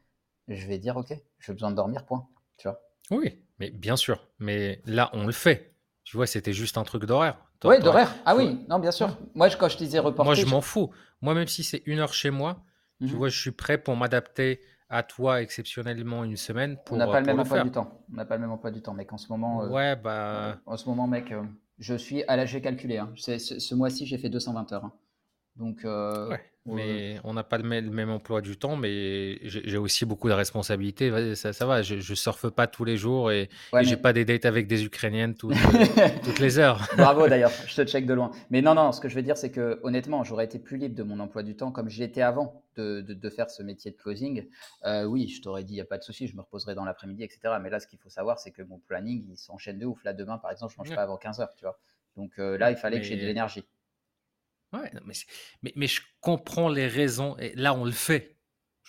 je 0.48 0.68
vais 0.68 0.78
dire, 0.78 0.98
OK, 0.98 1.14
j'ai 1.40 1.54
besoin 1.54 1.72
de 1.72 1.76
dormir, 1.76 2.06
point. 2.06 2.28
Tu 2.58 2.68
vois? 2.68 2.82
Oui, 3.12 3.44
mais 3.60 3.70
bien 3.70 3.96
sûr. 3.96 4.28
Mais 4.40 4.82
là, 4.86 5.10
on 5.14 5.26
le 5.26 5.32
fait. 5.32 5.74
Tu 6.04 6.18
vois, 6.18 6.28
c'était 6.28 6.54
juste 6.54 6.78
un 6.78 6.84
truc 6.84 7.06
d'horaire. 7.06 7.49
Oui, 7.64 7.80
d'horaire. 7.80 8.16
Ah 8.26 8.36
oui, 8.36 8.66
non, 8.70 8.80
bien 8.80 8.92
sûr. 8.92 9.18
Moi, 9.36 9.50
quand 9.50 9.68
je 9.70 9.78
disais 9.78 10.00
reporter. 10.00 10.26
Moi, 10.26 10.36
je 10.36 10.46
m'en 10.46 10.62
fous. 10.62 10.92
Moi, 11.22 11.34
même 11.34 11.48
si 11.48 11.64
c'est 11.64 11.84
une 11.86 12.00
heure 12.00 12.14
chez 12.14 12.30
moi, 12.30 12.54
mm 12.54 13.06
-hmm. 13.06 13.10
tu 13.10 13.16
vois, 13.16 13.30
je 13.30 13.40
suis 13.40 13.52
prêt 13.52 13.78
pour 13.78 13.96
m'adapter 13.96 14.62
à 14.90 15.04
toi 15.04 15.42
exceptionnellement 15.42 16.24
une 16.24 16.38
semaine. 16.38 16.78
Pour, 16.86 16.96
on 16.96 17.00
n'a 17.00 17.08
pas 17.08 17.20
le 17.20 17.26
même 17.26 17.40
emploi 17.40 17.64
du 17.64 17.72
temps. 17.72 18.06
On 18.12 18.16
n'a 18.16 18.26
pas 18.26 18.36
le 18.36 18.42
même 18.42 18.52
emploi 18.52 18.72
du 18.72 18.82
temps, 18.82 18.94
mec. 18.94 19.12
En 19.14 19.18
ce 19.18 19.28
moment. 19.32 19.64
Euh, 19.64 19.70
ouais, 19.70 19.96
bah. 19.96 20.60
En 20.66 20.78
ce 20.78 20.88
moment, 20.90 21.08
mec, 21.08 21.32
euh, 21.32 21.44
je 21.78 21.96
suis 21.96 22.24
à 22.24 22.36
l'âge 22.38 22.60
calculé. 22.62 22.98
Hein. 22.98 23.12
Ce, 23.16 23.38
ce 23.38 23.76
mois-ci, 23.76 24.06
j'ai 24.06 24.18
fait 24.18 24.30
220 24.30 24.72
heures. 24.74 24.86
Hein. 24.86 24.94
Donc. 25.56 25.86
Euh, 25.86 26.30
ouais. 26.30 26.49
Mais 26.66 27.20
on 27.24 27.34
n'a 27.34 27.44
pas 27.44 27.58
le 27.58 27.64
même 27.64 28.10
emploi 28.10 28.42
du 28.42 28.58
temps, 28.58 28.76
mais 28.76 29.40
j'ai 29.44 29.78
aussi 29.78 30.06
beaucoup 30.06 30.28
de 30.28 30.34
responsabilités. 30.34 31.36
Ça, 31.36 31.54
ça 31.54 31.66
va, 31.66 31.82
je, 31.82 32.00
je 32.00 32.14
surfe 32.14 32.50
pas 32.50 32.68
tous 32.68 32.86
les 32.86 32.98
jours 32.98 33.32
et, 33.32 33.50
ouais, 33.74 33.82
et 33.82 33.86
j'ai 33.86 33.98
pas 33.98 34.14
des 34.14 34.26
dates 34.26 34.46
avec 34.46 34.68
des 34.68 34.84
Ukrainiennes 34.84 35.36
toutes, 35.36 35.56
toutes 36.24 36.40
les 36.40 36.60
heures. 36.60 36.88
Bravo 36.98 37.28
d'ailleurs, 37.28 37.52
je 37.66 37.76
te 37.76 37.86
check 37.86 38.06
de 38.06 38.14
loin. 38.14 38.32
Mais 38.50 38.62
non, 38.62 38.76
non, 38.76 38.92
ce 38.92 39.02
que 39.02 39.10
je 39.10 39.16
veux 39.16 39.22
dire, 39.22 39.38
c'est 39.38 39.52
que 39.52 39.80
honnêtement, 39.84 40.24
j'aurais 40.24 40.46
été 40.46 40.60
plus 40.60 40.78
libre 40.78 40.96
de 40.96 41.04
mon 41.04 41.20
emploi 41.20 41.44
du 41.44 41.56
temps 41.56 41.72
comme 41.72 41.90
j'étais 41.90 42.22
avant 42.22 42.64
de, 42.76 43.02
de, 43.02 43.14
de, 43.14 43.30
faire 43.30 43.50
ce 43.50 43.64
métier 43.64 43.92
de 43.92 43.98
closing. 43.98 44.48
Euh, 44.86 45.06
oui, 45.06 45.28
je 45.28 45.42
t'aurais 45.42 45.64
dit, 45.64 45.74
il 45.74 45.78
n'y 45.78 45.82
a 45.82 45.86
pas 45.86 45.98
de 45.98 46.04
souci, 46.04 46.28
je 46.28 46.36
me 46.36 46.42
reposerai 46.42 46.76
dans 46.76 46.86
l'après-midi, 46.86 47.24
etc. 47.24 47.56
Mais 47.62 47.70
là, 47.70 47.80
ce 47.80 47.88
qu'il 47.88 48.00
faut 48.00 48.10
savoir, 48.10 48.40
c'est 48.40 48.52
que 48.52 48.62
mon 48.62 48.80
planning, 48.80 49.26
il 49.30 49.38
s'enchaîne 49.38 49.80
de 49.80 49.86
ouf. 49.86 50.04
Là, 50.04 50.14
demain, 50.14 50.38
par 50.38 50.52
exemple, 50.52 50.74
je 50.74 50.78
mange 50.78 50.90
ouais. 50.90 50.96
pas 50.96 51.04
avant 51.04 51.18
15 51.18 51.40
heures, 51.40 51.54
tu 51.56 51.66
vois. 51.66 51.80
Donc 52.16 52.32
euh, 52.40 52.58
là, 52.58 52.72
il 52.72 52.78
fallait 52.78 52.98
mais... 52.98 53.02
que 53.02 53.08
j'ai 53.08 53.16
de 53.16 53.26
l'énergie. 53.26 53.64
Ouais, 54.74 54.92
mais, 55.06 55.14
mais, 55.64 55.74
mais, 55.76 55.88
je 55.88 56.02
comprends 56.22 56.70
les 56.70 56.88
raisons. 56.88 57.36
Et 57.38 57.54
là, 57.56 57.74
on 57.74 57.86
le 57.86 57.92
fait. 57.92 58.39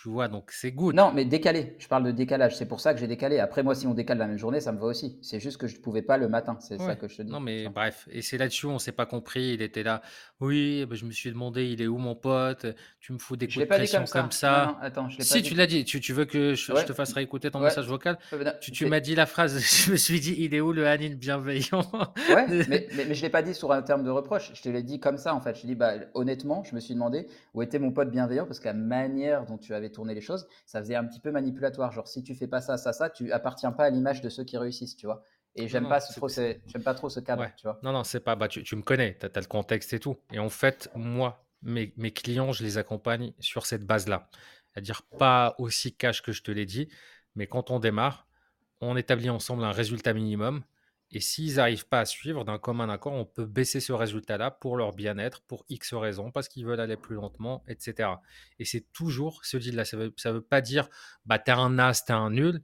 Tu 0.03 0.09
vois, 0.09 0.29
donc 0.29 0.51
c'est 0.51 0.73
good. 0.73 0.95
Non, 0.95 1.13
mais 1.13 1.27
décalé. 1.27 1.75
Je 1.79 1.87
parle 1.87 2.05
de 2.05 2.11
décalage. 2.11 2.57
C'est 2.57 2.65
pour 2.65 2.81
ça 2.81 2.95
que 2.95 3.01
j'ai 3.01 3.07
décalé. 3.07 3.39
Après, 3.39 3.63
moi, 3.63 3.75
si 3.75 3.87
on 3.87 3.93
décale 3.93 4.17
la 4.17 4.27
même 4.27 4.39
journée, 4.39 4.61
ça 4.61 4.73
me 4.73 4.79
va 4.79 4.87
aussi. 4.87 5.19
C'est 5.21 5.41
juste 5.41 5.59
que 5.59 5.67
je 5.67 5.77
ne 5.77 5.83
pouvais 5.83 6.01
pas 6.01 6.17
le 6.17 6.27
matin. 6.27 6.57
C'est 6.59 6.81
ouais. 6.81 6.87
ça 6.87 6.97
que 6.97 7.07
je 7.07 7.19
te 7.19 7.23
dis. 7.23 7.31
Non, 7.31 7.39
mais 7.39 7.69
bref. 7.69 8.09
Et 8.11 8.23
c'est 8.23 8.39
là-dessus, 8.39 8.65
on 8.65 8.75
ne 8.75 8.79
s'est 8.79 8.93
pas 8.93 9.05
compris. 9.05 9.53
Il 9.53 9.61
était 9.61 9.83
là. 9.83 10.01
Oui, 10.41 10.87
bah, 10.89 10.97
je 10.97 11.05
me 11.05 11.11
suis 11.11 11.29
demandé, 11.29 11.67
il 11.67 11.83
est 11.83 11.87
où 11.87 11.99
mon 11.99 12.15
pote? 12.15 12.65
Tu 12.99 13.13
me 13.13 13.19
fous 13.19 13.37
des 13.37 13.47
coups 13.47 13.59
de 13.59 13.65
pression 13.67 13.99
comme 13.99 14.07
ça. 14.07 14.21
Comme 14.23 14.31
ça. 14.31 14.65
Non, 14.65 14.73
non, 14.73 14.79
attends, 14.81 15.09
je 15.11 15.21
si, 15.21 15.43
tu 15.43 15.55
l'as 15.55 15.67
dit. 15.67 15.85
Tu, 15.85 16.01
tu, 16.01 16.15
veux 16.15 16.25
que 16.25 16.55
je, 16.55 16.73
ouais. 16.73 16.81
je, 16.81 16.87
te 16.87 16.95
fasse 16.95 17.13
réécouter 17.13 17.51
ton 17.51 17.59
ouais. 17.59 17.67
message 17.67 17.87
vocal? 17.87 18.17
Tu, 18.63 18.73
tu 18.73 18.87
m'as 18.87 19.01
dit 19.01 19.15
la 19.15 19.27
phrase. 19.27 19.59
Je 19.85 19.93
me 19.93 19.97
suis 19.97 20.19
dit, 20.19 20.35
il 20.39 20.55
est 20.55 20.63
où 20.63 20.73
le 20.73 20.87
Hanine 20.87 21.15
bienveillant? 21.15 21.85
Ouais, 22.31 22.47
mais, 22.49 22.65
mais, 22.69 22.89
mais, 22.97 23.15
je 23.15 23.21
ne 23.21 23.23
l'ai 23.27 23.29
pas 23.29 23.43
dit 23.43 23.53
sur 23.53 23.71
un 23.71 23.83
terme 23.83 24.03
de 24.03 24.11
reproche. 24.11 24.53
Je 24.55 24.63
te 24.63 24.71
l'ai 24.71 24.83
dit 24.83 24.99
comme 24.99 25.19
ça, 25.19 25.35
en 25.35 25.43
fait. 25.43 25.61
Je 25.61 25.67
dis, 25.67 25.75
bah, 25.75 25.93
honnêtement, 26.15 26.65
je 26.65 26.75
me 26.75 26.81
suis 26.81 26.95
demandé 26.95 27.27
où 27.53 27.61
était 27.61 27.79
mon 27.79 27.93
pote 27.93 28.11
bienveillant 28.11 28.47
parce 28.47 28.61
que 28.61 28.69
la 28.69 28.73
manière 28.73 29.45
dont 29.45 29.59
tu 29.59 29.75
avais 29.75 29.90
tourné 29.91 30.15
les 30.15 30.21
choses, 30.21 30.47
ça 30.67 30.81
faisait 30.81 30.97
un 30.97 31.05
petit 31.05 31.21
peu 31.21 31.31
manipulatoire. 31.31 31.93
Genre, 31.93 32.09
si 32.09 32.23
tu 32.23 32.35
fais 32.35 32.47
pas 32.47 32.61
ça, 32.61 32.77
ça, 32.77 32.93
ça, 32.93 33.11
tu 33.11 33.33
appartiens 33.33 33.73
pas 33.73 33.85
à 33.85 33.91
l'image 33.91 34.21
de 34.21 34.29
ceux 34.29 34.45
qui 34.45 34.57
réussissent, 34.57 34.97
tu 34.97 35.07
vois. 35.07 35.23
Et 35.57 35.67
j'aime 35.67 35.89
pas, 35.89 36.01
trop, 36.01 36.29
j'aime 36.29 36.83
pas 36.85 36.95
trop 36.95 37.09
ce 37.09 37.19
cadre, 37.19 37.43
ouais. 37.43 37.53
tu 37.57 37.67
vois. 37.67 37.81
Non, 37.83 37.93
non, 37.93 38.05
c'est 38.05 38.21
pas. 38.21 38.37
Bah, 38.37 38.47
tu, 38.47 38.63
tu, 38.63 38.77
me 38.77 38.83
connais, 38.83 39.17
tu 39.19 39.27
as, 39.27 39.31
as, 39.35 39.41
le 39.41 39.47
contexte 39.47 39.93
et 39.93 39.99
tout. 39.99 40.17
Et 40.33 40.39
en 40.39 40.49
fait, 40.49 40.91
moi, 40.95 41.45
mes, 41.63 41.93
mes 41.97 42.13
clients, 42.13 42.53
je 42.53 42.63
les 42.63 42.79
accompagne 42.79 43.33
sur 43.41 43.67
cette 43.67 43.85
base-là. 43.85 44.29
C'est-à-dire 44.73 45.03
pas 45.19 45.57
aussi 45.59 45.95
cash 45.95 46.23
que 46.23 46.33
je 46.33 46.43
te 46.43 46.51
l'ai 46.51 46.67
dit, 46.67 46.89
mais 47.35 47.47
quand 47.47 47.71
on 47.71 47.81
démarre, 47.81 48.29
on 48.81 48.97
établit 48.97 49.31
ensemble 49.31 49.65
un 49.65 49.73
résultat 49.73 50.13
minimum. 50.13 50.63
Et 51.13 51.21
s'ils 51.21 51.57
n'arrivent 51.57 51.89
pas 51.89 52.01
à 52.01 52.05
suivre 52.05 52.45
d'un 52.45 52.59
commun 52.59 52.89
accord, 52.89 53.13
on 53.13 53.25
peut 53.25 53.45
baisser 53.45 53.81
ce 53.81 53.93
résultat-là 53.93 54.51
pour 54.53 54.77
leur 54.77 54.93
bien-être, 54.93 55.43
pour 55.43 55.65
X 55.69 55.93
raisons, 55.95 56.31
parce 56.31 56.49
qu'ils 56.49 56.65
veulent 56.65 56.81
aller 56.81 56.97
plus 56.97 57.17
lentement, 57.17 57.65
etc. 57.67 58.11
Et 58.61 58.65
c'est 58.65 58.93
toujours 58.93 59.45
ce 59.45 59.57
deal-là. 59.57 59.85
Ça 59.85 59.97
ne 59.97 60.05
veut, 60.33 60.41
pas 60.41 60.61
dire, 60.61 60.89
bah, 61.27 61.41
t'es 61.41 61.51
un 61.51 61.79
as, 61.81 62.05
t'es 62.05 62.13
un 62.13 62.31
nul, 62.31 62.63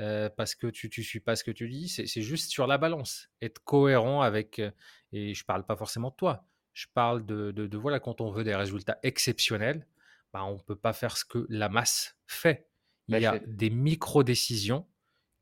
euh, 0.00 0.28
parce 0.28 0.54
que 0.54 0.66
tu 0.66 0.90
ne 0.96 1.02
suis 1.02 1.20
pas 1.20 1.34
ce 1.34 1.44
que 1.44 1.50
tu 1.50 1.68
dis. 1.68 1.88
C'est 1.88 2.22
juste 2.22 2.50
sur 2.50 2.66
la 2.66 2.76
balance. 2.76 3.30
Être 3.40 3.64
cohérent 3.64 4.20
avec, 4.20 4.58
euh, 4.58 4.70
et 5.12 5.32
je 5.32 5.42
ne 5.42 5.46
parle 5.46 5.64
pas 5.64 5.76
forcément 5.76 6.10
de 6.10 6.16
toi, 6.16 6.44
je 6.74 6.86
parle 6.92 7.24
de, 7.24 7.52
de, 7.52 7.66
de, 7.66 7.78
voilà, 7.78 8.00
quand 8.00 8.20
on 8.20 8.30
veut 8.30 8.44
des 8.44 8.54
résultats 8.54 8.98
exceptionnels, 9.02 9.86
bah, 10.34 10.44
on 10.44 10.56
ne 10.56 10.62
peut 10.62 10.76
pas 10.76 10.92
faire 10.92 11.16
ce 11.16 11.24
que 11.24 11.46
la 11.48 11.70
masse 11.70 12.16
fait. 12.26 12.68
Il 13.08 13.12
bah, 13.12 13.18
y 13.18 13.26
a 13.26 13.32
fais... 13.32 13.44
des 13.46 13.70
micro-décisions 13.70 14.86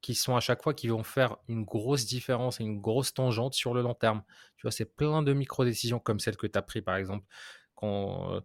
qui 0.07 0.15
sont 0.15 0.37
à 0.37 0.41
chaque 0.41 0.63
fois 0.63 0.73
qui 0.73 0.87
vont 0.87 1.03
faire 1.03 1.37
une 1.49 1.65
grosse 1.65 2.07
différence 2.07 2.61
et 2.61 2.63
une 2.63 2.81
grosse 2.81 3.13
tangente 3.13 3.55
sur 3.55 3.75
le 3.75 3.83
long 3.83 3.95
terme. 3.95 4.23
Tu 4.57 4.63
vois, 4.63 4.71
c'est 4.71 4.85
plein 4.85 5.21
de 5.21 5.33
micro-décisions 5.33 5.99
comme 5.99 6.21
celle 6.21 6.37
que 6.37 6.47
tu 6.47 6.57
as 6.57 6.63
pris 6.63 6.81
par 6.81 6.95
exemple 6.95 7.27
quand, 7.75 8.41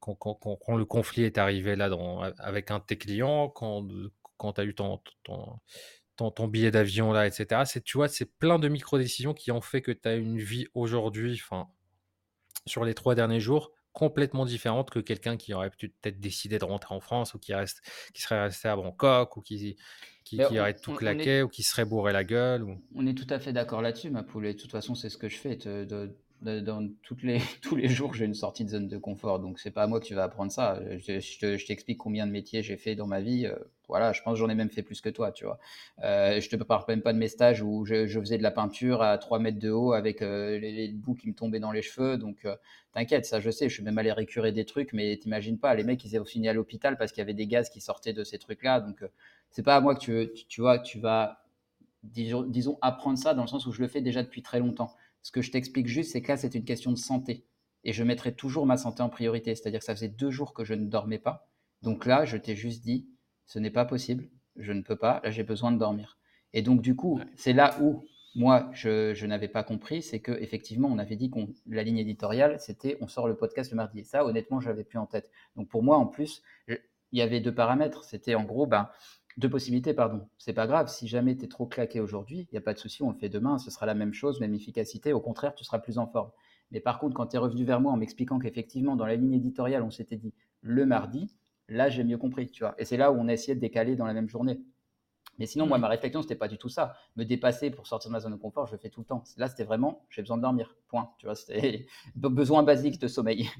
quand, 0.00 0.14
quand, 0.14 0.34
quand, 0.34 0.76
le 0.76 0.84
conflit 0.84 1.22
est 1.22 1.38
arrivé 1.38 1.76
là 1.76 1.88
avec 2.36 2.70
un 2.70 2.78
de 2.78 2.84
tes 2.84 2.98
clients, 2.98 3.48
quand, 3.48 3.88
quand 4.36 4.52
tu 4.52 4.60
as 4.60 4.64
eu 4.64 4.74
ton, 4.74 5.00
ton, 5.24 5.58
ton, 6.16 6.30
ton 6.30 6.46
billet 6.46 6.70
d'avion 6.70 7.10
là, 7.10 7.26
etc. 7.26 7.62
C'est, 7.64 7.82
tu 7.82 7.96
vois, 7.96 8.08
c'est 8.08 8.26
plein 8.26 8.58
de 8.58 8.68
micro-décisions 8.68 9.32
qui 9.32 9.50
ont 9.50 9.62
fait 9.62 9.80
que 9.80 9.92
tu 9.92 10.06
as 10.06 10.14
une 10.16 10.36
vie 10.36 10.66
aujourd'hui, 10.74 11.40
enfin, 11.42 11.68
sur 12.66 12.84
les 12.84 12.92
trois 12.92 13.14
derniers 13.14 13.40
jours, 13.40 13.72
complètement 13.92 14.44
différente 14.44 14.90
que 14.90 15.00
quelqu'un 15.00 15.36
qui 15.36 15.54
aurait 15.54 15.70
peut-être 15.70 16.20
décidé 16.20 16.58
de 16.58 16.64
rentrer 16.64 16.94
en 16.94 17.00
France 17.00 17.34
ou 17.34 17.38
qui, 17.38 17.54
reste, 17.54 17.82
qui 18.14 18.22
serait 18.22 18.42
resté 18.42 18.68
à 18.68 18.76
Bangkok 18.76 19.36
ou 19.36 19.40
qui, 19.40 19.76
qui, 20.28 20.36
qui 20.36 20.42
on, 20.44 20.60
aurait 20.60 20.74
tout 20.74 20.94
claqué 20.94 21.38
est, 21.38 21.42
ou 21.42 21.48
qui 21.48 21.62
serait 21.62 21.84
bourré 21.84 22.12
la 22.12 22.24
gueule. 22.24 22.62
Ou... 22.62 22.76
On 22.94 23.06
est 23.06 23.14
tout 23.14 23.26
à 23.30 23.38
fait 23.38 23.52
d'accord 23.52 23.80
là-dessus, 23.80 24.10
ma 24.10 24.22
poule. 24.22 24.46
Et 24.46 24.54
de 24.54 24.58
toute 24.58 24.70
façon, 24.70 24.94
c'est 24.94 25.08
ce 25.08 25.16
que 25.16 25.28
je 25.28 25.38
fais. 25.38 25.56
De, 25.56 25.84
de, 25.84 26.14
de, 26.42 26.60
dans 26.60 26.86
toutes 27.02 27.22
les, 27.22 27.40
tous 27.62 27.76
les 27.76 27.88
jours, 27.88 28.14
j'ai 28.14 28.26
une 28.26 28.34
sortie 28.34 28.64
de 28.64 28.70
zone 28.70 28.88
de 28.88 28.98
confort. 28.98 29.40
Donc, 29.40 29.58
c'est 29.58 29.70
pas 29.70 29.82
à 29.82 29.86
moi 29.86 30.00
que 30.00 30.04
tu 30.04 30.14
vas 30.14 30.24
apprendre 30.24 30.52
ça. 30.52 30.80
Je, 30.98 31.18
je, 31.20 31.56
je 31.56 31.66
t'explique 31.66 31.98
combien 31.98 32.26
de 32.26 32.32
métiers 32.32 32.62
j'ai 32.62 32.76
fait 32.76 32.94
dans 32.94 33.06
ma 33.06 33.20
vie. 33.20 33.48
Voilà, 33.88 34.12
je 34.12 34.20
pense 34.22 34.34
que 34.34 34.38
j'en 34.38 34.50
ai 34.50 34.54
même 34.54 34.68
fait 34.68 34.82
plus 34.82 35.00
que 35.00 35.08
toi, 35.08 35.32
tu 35.32 35.44
vois. 35.44 35.58
Euh, 36.04 36.40
je 36.40 36.48
te 36.50 36.56
parle 36.56 36.84
même 36.88 37.00
pas 37.00 37.14
de 37.14 37.18
mes 37.18 37.28
stages 37.28 37.62
où 37.62 37.86
je, 37.86 38.06
faisais 38.06 38.36
de 38.36 38.42
la 38.42 38.50
peinture 38.50 39.00
à 39.00 39.16
3 39.16 39.38
mètres 39.38 39.58
de 39.58 39.70
haut 39.70 39.94
avec 39.94 40.20
euh, 40.20 40.58
les, 40.58 40.88
bouts 40.88 41.14
qui 41.14 41.26
me 41.26 41.34
tombaient 41.34 41.58
dans 41.58 41.72
les 41.72 41.80
cheveux. 41.80 42.18
Donc, 42.18 42.44
euh, 42.44 42.54
t'inquiète, 42.92 43.24
ça 43.24 43.40
je 43.40 43.50
sais, 43.50 43.70
je 43.70 43.74
suis 43.74 43.82
même 43.82 43.96
allé 43.96 44.12
récurer 44.12 44.52
des 44.52 44.66
trucs, 44.66 44.92
mais 44.92 45.16
t'imagines 45.16 45.58
pas, 45.58 45.74
les 45.74 45.84
mecs, 45.84 46.04
ils 46.04 46.18
ont 46.20 46.24
fini 46.26 46.48
à 46.48 46.52
l'hôpital 46.52 46.98
parce 46.98 47.12
qu'il 47.12 47.22
y 47.22 47.22
avait 47.22 47.32
des 47.32 47.46
gaz 47.46 47.70
qui 47.70 47.80
sortaient 47.80 48.12
de 48.12 48.24
ces 48.24 48.38
trucs-là. 48.38 48.80
Donc, 48.80 49.02
c'est 49.50 49.62
pas 49.62 49.76
à 49.76 49.80
moi 49.80 49.94
que 49.94 50.00
tu, 50.00 50.46
tu, 50.48 50.60
vois, 50.60 50.78
tu 50.78 50.98
vas, 50.98 51.44
disons, 52.02 52.42
disons, 52.42 52.78
apprendre 52.82 53.18
ça 53.18 53.34
dans 53.34 53.42
le 53.42 53.48
sens 53.48 53.66
où 53.66 53.72
je 53.72 53.80
le 53.80 53.88
fais 53.88 54.00
déjà 54.00 54.22
depuis 54.22 54.42
très 54.42 54.60
longtemps. 54.60 54.94
Ce 55.22 55.32
que 55.32 55.42
je 55.42 55.50
t'explique 55.50 55.86
juste, 55.86 56.12
c'est 56.12 56.22
que 56.22 56.28
là, 56.28 56.36
c'est 56.36 56.54
une 56.54 56.64
question 56.64 56.92
de 56.92 56.98
santé. 56.98 57.44
Et 57.84 57.92
je 57.92 58.02
mettrai 58.04 58.34
toujours 58.34 58.66
ma 58.66 58.76
santé 58.76 59.02
en 59.02 59.08
priorité. 59.08 59.54
C'est-à-dire 59.54 59.80
que 59.80 59.86
ça 59.86 59.94
faisait 59.94 60.08
deux 60.08 60.30
jours 60.30 60.52
que 60.54 60.64
je 60.64 60.74
ne 60.74 60.86
dormais 60.86 61.18
pas. 61.18 61.48
Donc 61.82 62.06
là, 62.06 62.24
je 62.24 62.36
t'ai 62.36 62.56
juste 62.56 62.82
dit, 62.82 63.08
ce 63.46 63.58
n'est 63.58 63.70
pas 63.70 63.84
possible, 63.84 64.28
je 64.56 64.72
ne 64.72 64.82
peux 64.82 64.96
pas, 64.96 65.20
là 65.24 65.30
j'ai 65.30 65.42
besoin 65.42 65.72
de 65.72 65.78
dormir. 65.78 66.18
Et 66.52 66.62
donc 66.62 66.82
du 66.82 66.94
coup, 66.94 67.20
c'est 67.36 67.52
là 67.52 67.76
où 67.80 68.04
moi 68.34 68.70
je, 68.72 69.26
n'avais 69.26 69.48
pas 69.48 69.62
compris, 69.62 70.02
c'est 70.02 70.20
que 70.20 70.32
effectivement 70.32 70.88
on 70.88 70.98
avait 70.98 71.16
dit 71.16 71.30
qu'on 71.30 71.48
la 71.66 71.82
ligne 71.82 71.98
éditoriale 71.98 72.60
c'était 72.60 72.98
on 73.00 73.08
sort 73.08 73.26
le 73.26 73.36
podcast 73.36 73.70
le 73.70 73.76
mardi. 73.76 74.00
Et 74.00 74.04
ça 74.04 74.24
honnêtement 74.24 74.60
j'avais 74.60 74.84
plus 74.84 74.98
en 74.98 75.06
tête. 75.06 75.30
Donc 75.56 75.68
pour 75.68 75.82
moi 75.82 75.96
en 75.96 76.06
plus 76.06 76.42
il 76.68 77.18
y 77.18 77.22
avait 77.22 77.40
deux 77.40 77.54
paramètres, 77.54 78.04
c'était 78.04 78.34
en 78.34 78.44
gros 78.44 78.66
ben 78.66 78.88
deux 79.38 79.48
possibilités, 79.48 79.94
pardon. 79.94 80.28
C'est 80.36 80.52
pas 80.52 80.66
grave, 80.66 80.88
si 80.88 81.08
jamais 81.08 81.36
tu 81.36 81.46
es 81.46 81.48
trop 81.48 81.66
claqué 81.66 82.00
aujourd'hui, 82.00 82.40
il 82.40 82.48
n'y 82.52 82.58
a 82.58 82.60
pas 82.60 82.74
de 82.74 82.78
souci, 82.78 83.02
on 83.02 83.10
le 83.10 83.16
fait 83.16 83.30
demain, 83.30 83.56
ce 83.56 83.70
sera 83.70 83.86
la 83.86 83.94
même 83.94 84.12
chose, 84.12 84.40
même 84.40 84.54
efficacité, 84.54 85.14
au 85.14 85.20
contraire, 85.20 85.54
tu 85.54 85.64
seras 85.64 85.78
plus 85.78 85.98
en 85.98 86.06
forme. 86.06 86.30
Mais 86.70 86.80
par 86.80 86.98
contre, 86.98 87.14
quand 87.14 87.28
tu 87.28 87.36
es 87.36 87.38
revenu 87.38 87.64
vers 87.64 87.80
moi 87.80 87.92
en 87.92 87.96
m'expliquant 87.96 88.38
qu'effectivement, 88.38 88.96
dans 88.96 89.06
la 89.06 89.16
ligne 89.16 89.32
éditoriale, 89.32 89.82
on 89.82 89.90
s'était 89.90 90.16
dit 90.16 90.34
le 90.60 90.84
mardi, 90.84 91.34
Là, 91.68 91.90
j'ai 91.90 92.02
mieux 92.02 92.16
compris, 92.16 92.50
tu 92.50 92.62
vois. 92.62 92.74
Et 92.78 92.84
c'est 92.84 92.96
là 92.96 93.12
où 93.12 93.16
on 93.18 93.28
a 93.28 93.32
essayé 93.32 93.54
de 93.54 93.60
décaler 93.60 93.94
dans 93.94 94.06
la 94.06 94.14
même 94.14 94.28
journée. 94.28 94.60
Mais 95.38 95.46
sinon, 95.46 95.66
moi, 95.66 95.78
ma 95.78 95.88
réflexion, 95.88 96.22
c'était 96.22 96.34
pas 96.34 96.48
du 96.48 96.56
tout 96.56 96.70
ça. 96.70 96.96
Me 97.16 97.24
dépasser 97.24 97.70
pour 97.70 97.86
sortir 97.86 98.10
de 98.10 98.12
ma 98.12 98.20
zone 98.20 98.32
de 98.32 98.38
confort, 98.38 98.66
je 98.66 98.72
le 98.72 98.78
fais 98.78 98.88
tout 98.88 99.00
le 99.00 99.06
temps. 99.06 99.22
Là, 99.36 99.48
c'était 99.48 99.64
vraiment, 99.64 100.06
j'ai 100.10 100.22
besoin 100.22 100.38
de 100.38 100.42
dormir. 100.42 100.74
Point. 100.88 101.10
Tu 101.18 101.26
vois, 101.26 101.34
c'était 101.34 101.86
besoin 102.16 102.62
basique 102.62 102.98
de 102.98 103.06
sommeil. 103.06 103.50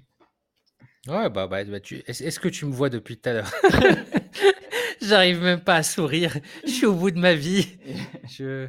Ouais, 1.07 1.29
bah, 1.31 1.47
bah, 1.47 1.65
bah 1.65 1.81
tu... 1.81 2.03
est-ce 2.07 2.41
que 2.41 2.49
tu 2.49 2.65
me 2.65 2.73
vois 2.73 2.89
depuis 2.89 3.19
tout 3.19 3.29
à 3.29 3.35
l'heure? 3.35 3.53
J'arrive 5.09 5.41
même 5.41 5.61
pas 5.65 5.77
à 5.77 5.83
sourire. 5.83 6.37
Je 6.65 6.71
suis 6.71 6.87
au 6.87 6.95
bout 6.95 7.11
de 7.11 7.19
ma 7.19 7.35
vie. 7.35 7.79
Je, 8.29 8.69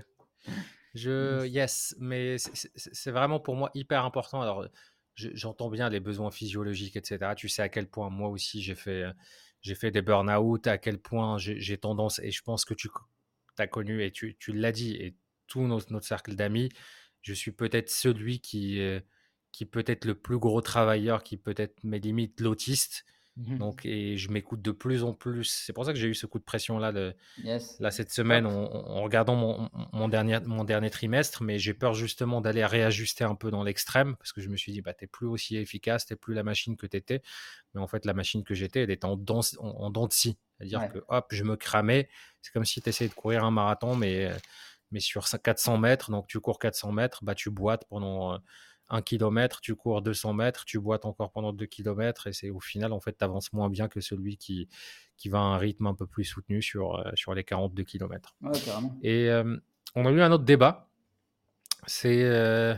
je, 0.96 1.46
yes, 1.46 1.96
mais 2.00 2.38
c'est 2.38 3.12
vraiment 3.12 3.42
pour 3.42 3.56
moi 3.56 3.70
hyper 3.76 4.06
important. 4.06 4.42
Alors, 4.42 4.66
j'entends 5.16 5.70
bien 5.70 5.90
les 5.90 6.00
besoins 6.00 6.32
physiologiques, 6.32 6.96
etc. 6.96 7.34
Tu 7.36 7.50
sais 7.50 7.62
à 7.62 7.68
quel 7.68 7.88
point 7.88 8.10
moi 8.10 8.30
aussi 8.30 8.62
j'ai 8.62 8.74
fait, 8.74 9.04
j'ai 9.62 9.76
fait 9.76 9.92
des 9.92 10.02
burn-out, 10.02 10.66
à 10.68 10.78
quel 10.78 10.98
point 10.98 11.38
j'ai 11.38 11.78
tendance, 11.78 12.20
et 12.20 12.32
je 12.32 12.42
pense 12.42 12.64
que 12.64 12.74
tu 12.74 12.90
as 13.58 13.68
connu 13.68 14.02
et 14.02 14.12
tu, 14.12 14.38
tu 14.38 14.54
l'as 14.54 14.72
dit, 14.72 14.96
et 14.96 15.16
tout 15.48 15.68
notre, 15.68 15.92
notre 15.92 16.08
cercle 16.08 16.36
d'amis, 16.36 16.70
je 17.22 17.34
suis 17.34 17.52
peut-être 17.52 17.90
celui 17.90 18.40
qui, 18.40 18.82
qui 19.52 19.66
peut 19.66 19.84
être 19.86 20.06
le 20.06 20.16
plus 20.16 20.40
gros 20.40 20.62
travailleur, 20.62 21.24
qui 21.24 21.36
peut 21.36 21.56
être 21.58 21.84
mes 21.84 22.00
limites 22.00 22.40
l'autiste. 22.40 23.06
Mmh 23.40 23.58
Donc, 23.58 23.86
et 23.86 24.18
je 24.18 24.30
m'écoute 24.30 24.62
de 24.62 24.72
plus 24.72 25.04
en 25.04 25.14
plus. 25.14 25.46
C'est 25.46 25.72
pour 25.72 25.86
ça 25.86 25.94
que 25.94 26.00
j'ai 26.00 26.08
eu 26.08 26.14
ce 26.14 26.26
coup 26.26 26.40
de 26.40 26.44
pression 26.44 26.78
là, 26.78 26.92
de, 26.92 27.16
là 27.80 27.90
cette 27.90 28.12
semaine 28.12 28.46
en, 28.46 29.02
regardant 29.02 29.36
mon, 29.36 29.70
mon, 29.94 30.10
dernier, 30.10 30.40
mon 30.46 30.66
dernier 30.66 30.90
trimestre. 30.90 31.42
Mais 31.42 31.58
j'ai 31.58 31.74
peur 31.74 31.94
justement 31.94 32.42
d'aller 32.42 32.66
réajuster 32.66 33.24
un 33.24 33.36
peu 33.36 33.50
dans 33.50 33.64
l'extrême 33.64 34.18
parce 34.18 34.34
que 34.34 34.42
je 34.42 34.50
me 34.50 34.58
suis 34.58 34.74
dit, 34.74 34.82
bah, 34.82 34.94
t'es 34.94 35.08
plus 35.08 35.26
aussi 35.26 35.56
efficace, 35.56 36.06
t'es 36.06 36.18
plus 36.18 36.34
la 36.34 36.44
machine 36.44 36.76
que 36.76 36.86
t'étais. 36.86 37.22
Mais 37.74 37.80
en 37.80 37.88
fait, 37.88 38.06
la 38.06 38.14
machine 38.14 38.44
que 38.44 38.54
j'étais, 38.54 38.84
elle 38.84 38.92
était 38.92 39.06
en, 39.06 39.16
dents 39.16 39.42
en, 39.60 39.90
dents 39.90 40.08
de 40.08 40.14
scie. 40.14 40.38
C'est-à-dire 40.58 40.92
que 40.92 41.00
hop, 41.08 41.28
je 41.32 41.44
me 41.46 41.56
cramais. 41.56 42.10
C'est 42.42 42.52
comme 42.52 42.66
si 42.66 42.82
tu 42.82 42.90
essayais 42.90 43.10
de 43.10 43.16
courir 43.16 43.46
un 43.46 43.52
marathon, 43.52 43.96
mais, 43.96 44.30
mais 44.92 45.00
sur 45.00 45.26
400 45.30 45.78
mètres. 45.78 46.12
Donc, 46.12 46.28
tu 46.28 46.42
cours 46.42 46.60
400 46.60 46.92
mètres, 46.92 47.24
bah, 47.24 47.36
tu 47.36 47.50
boites 47.50 47.86
pendant 47.88 48.38
un 48.90 49.02
kilomètre, 49.02 49.62
tu 49.62 49.76
cours 49.76 50.02
200 50.02 50.34
mètres, 50.34 50.66
tu 50.66 50.80
boites 50.80 51.06
encore 51.06 51.32
pendant 51.32 51.54
2 51.54 51.66
kilomètres 51.66 52.28
et 52.28 52.34
c'est 52.34 52.50
au 52.50 52.60
final, 52.60 52.92
en 52.92 53.00
fait, 53.00 53.18
tu 53.18 53.24
avances 53.24 53.54
moins 53.54 53.70
bien 53.70 53.88
que 53.88 54.02
celui 54.02 54.38
qui, 54.38 54.68
qui 55.18 55.30
va 55.30 55.40
à 55.40 55.42
un 55.42 55.58
rythme 55.58 55.88
un 55.88 55.94
peu 55.94 56.08
plus 56.08 56.24
soutenu 56.24 56.62
sur, 56.62 56.96
euh, 56.96 57.12
sur 57.14 57.34
les 57.34 57.44
42 57.44 57.84
kilomètres. 57.84 58.36
et 59.04 59.30
euh, 59.30 59.58
on 59.96 60.06
a 60.06 60.12
eu 60.12 60.22
un 60.22 60.32
autre 60.32 60.44
débat. 60.44 60.88
C'est 61.86 62.24
euh, 62.24 62.76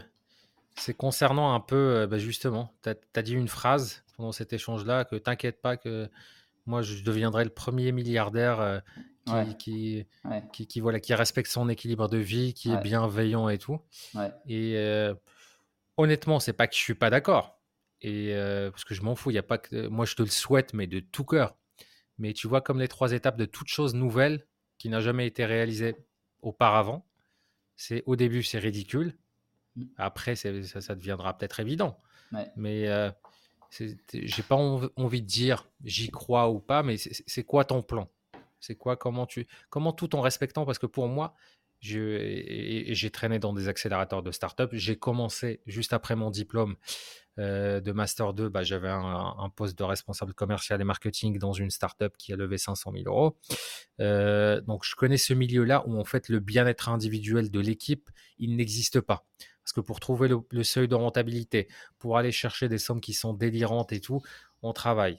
concernant 0.98 1.54
un 1.54 1.60
peu, 1.60 2.06
bah, 2.10 2.18
justement, 2.18 2.74
tu 2.84 2.90
as, 2.90 3.22
dit 3.22 3.34
une 3.34 3.48
phrase 3.48 4.04
pendant 4.18 4.32
cet 4.32 4.54
échange-là 4.54 5.06
que 5.06 5.16
t'inquiète 5.16 5.62
pas 5.62 5.78
que 5.78 6.10
moi 6.68 6.82
je 6.82 7.04
deviendrai 7.04 7.44
le 7.44 7.50
premier 7.50 7.92
milliardaire 7.92 8.82
qui, 9.58 10.06
qui, 10.54 10.68
qui, 10.68 10.80
voilà, 10.80 11.00
qui 11.00 11.14
respecte 11.14 11.50
son 11.50 11.68
équilibre 11.68 12.08
de 12.08 12.18
vie, 12.18 12.54
qui 12.54 12.72
est 12.72 12.82
bienveillant 12.82 13.50
et 13.50 13.58
tout. 13.58 13.80
Et 14.48 14.76
honnêtement, 16.02 16.40
c'est 16.40 16.54
pas 16.54 16.68
que 16.68 16.76
je 16.76 16.80
suis 16.80 16.96
pas 16.96 17.10
d'accord. 17.10 17.60
Et 18.02 18.34
euh, 18.34 18.72
parce 18.72 18.84
que 18.84 18.94
je 18.94 19.02
m'en 19.04 19.16
fous, 19.16 19.32
il 19.32 19.36
y 19.36 19.40
a 19.40 19.44
pas 19.44 19.58
que 19.58 19.88
moi 19.88 20.06
je 20.06 20.16
te 20.16 20.24
le 20.24 20.30
souhaite, 20.30 20.74
mais 20.74 20.88
de 20.88 21.00
tout 21.00 21.24
cœur. 21.24 21.56
Mais 22.18 22.34
tu 22.34 22.48
vois 22.48 22.62
comme 22.62 22.80
les 22.80 22.88
trois 22.88 23.14
étapes 23.14 23.38
de 23.38 23.46
toute 23.46 23.68
chose 23.68 23.94
nouvelle 23.94 24.46
qui 24.78 24.90
n'a 24.90 25.00
jamais 25.00 25.28
été 25.28 25.46
réalisée 25.46 25.96
auparavant. 26.42 27.08
C'est 27.76 28.04
au 28.06 28.16
début 28.16 28.44
c'est 28.44 28.60
ridicule. 28.60 29.18
Mmh. 29.76 29.84
Après 29.98 30.36
ça, 30.36 30.82
ça, 30.82 30.96
deviendra 30.96 31.38
peut-être 31.38 31.60
évident. 31.60 32.00
Mais 32.56 32.88
euh, 32.88 33.12
j'ai 34.14 34.44
pas 34.44 34.56
envie 34.56 35.22
de 35.22 35.28
dire 35.28 35.70
j'y 35.84 36.10
crois 36.10 36.50
ou 36.50 36.60
pas, 36.60 36.82
mais 36.84 36.98
c'est 36.98 37.44
quoi 37.44 37.66
ton 37.66 37.82
plan? 37.82 38.10
C'est 38.60 38.76
quoi 38.76 38.96
comment 38.96 39.26
tu 39.26 39.48
comment 39.70 39.94
tout 39.94 40.16
en 40.16 40.22
respectant? 40.22 40.66
Parce 40.66 40.80
que 40.80 40.86
pour 40.86 41.08
moi 41.08 41.36
j'ai 41.82 43.10
traîné 43.12 43.40
dans 43.40 43.54
des 43.54 43.68
accélérateurs 43.68 44.24
de 44.24 44.32
start-up. 44.32 44.70
J'ai 44.74 44.96
commencé 44.96 45.62
juste 45.66 45.94
après 45.94 46.16
mon 46.16 46.30
diplôme 46.30 46.76
euh, 47.40 47.82
de 47.82 47.92
Master 47.92 48.34
2. 48.34 48.50
Bah, 48.50 48.64
J'avais 48.64 48.90
un, 48.90 49.52
poste 49.56 49.78
de 49.78 49.84
responsable 49.84 50.34
commercial 50.34 50.80
et 50.80 50.84
marketing 50.84 51.40
dans 51.40 51.54
une 51.54 51.72
start-up 51.72 52.16
qui 52.18 52.34
a 52.34 52.36
levé 52.36 52.58
500 52.58 52.92
000 52.94 53.04
euros. 53.08 53.38
Euh, 54.00 54.62
donc, 54.62 54.86
je 54.86 54.96
connais 54.96 55.18
ce 55.18 55.34
milieu-là 55.34 55.84
où 55.88 56.00
en 56.00 56.06
fait 56.06 56.30
le 56.30 56.40
bien-être 56.40 56.90
individuel 56.90 57.50
de 57.50 57.60
l'équipe, 57.60 58.10
il 58.38 58.56
n'existe 58.56 59.02
pas. 59.02 59.26
Parce 59.64 59.74
que 59.74 59.82
pour 59.82 60.00
trouver 60.00 60.30
le, 60.30 60.64
seuil 60.64 60.88
de 60.88 60.96
rentabilité, 60.96 61.68
pour 62.00 62.18
aller 62.18 62.32
chercher 62.32 62.68
des 62.68 62.78
sommes 62.78 63.02
qui 63.02 63.14
sont 63.14 63.34
délirantes 63.34 63.92
et 63.92 64.02
tout, 64.02 64.22
on 64.62 64.74
travaille. 64.74 65.18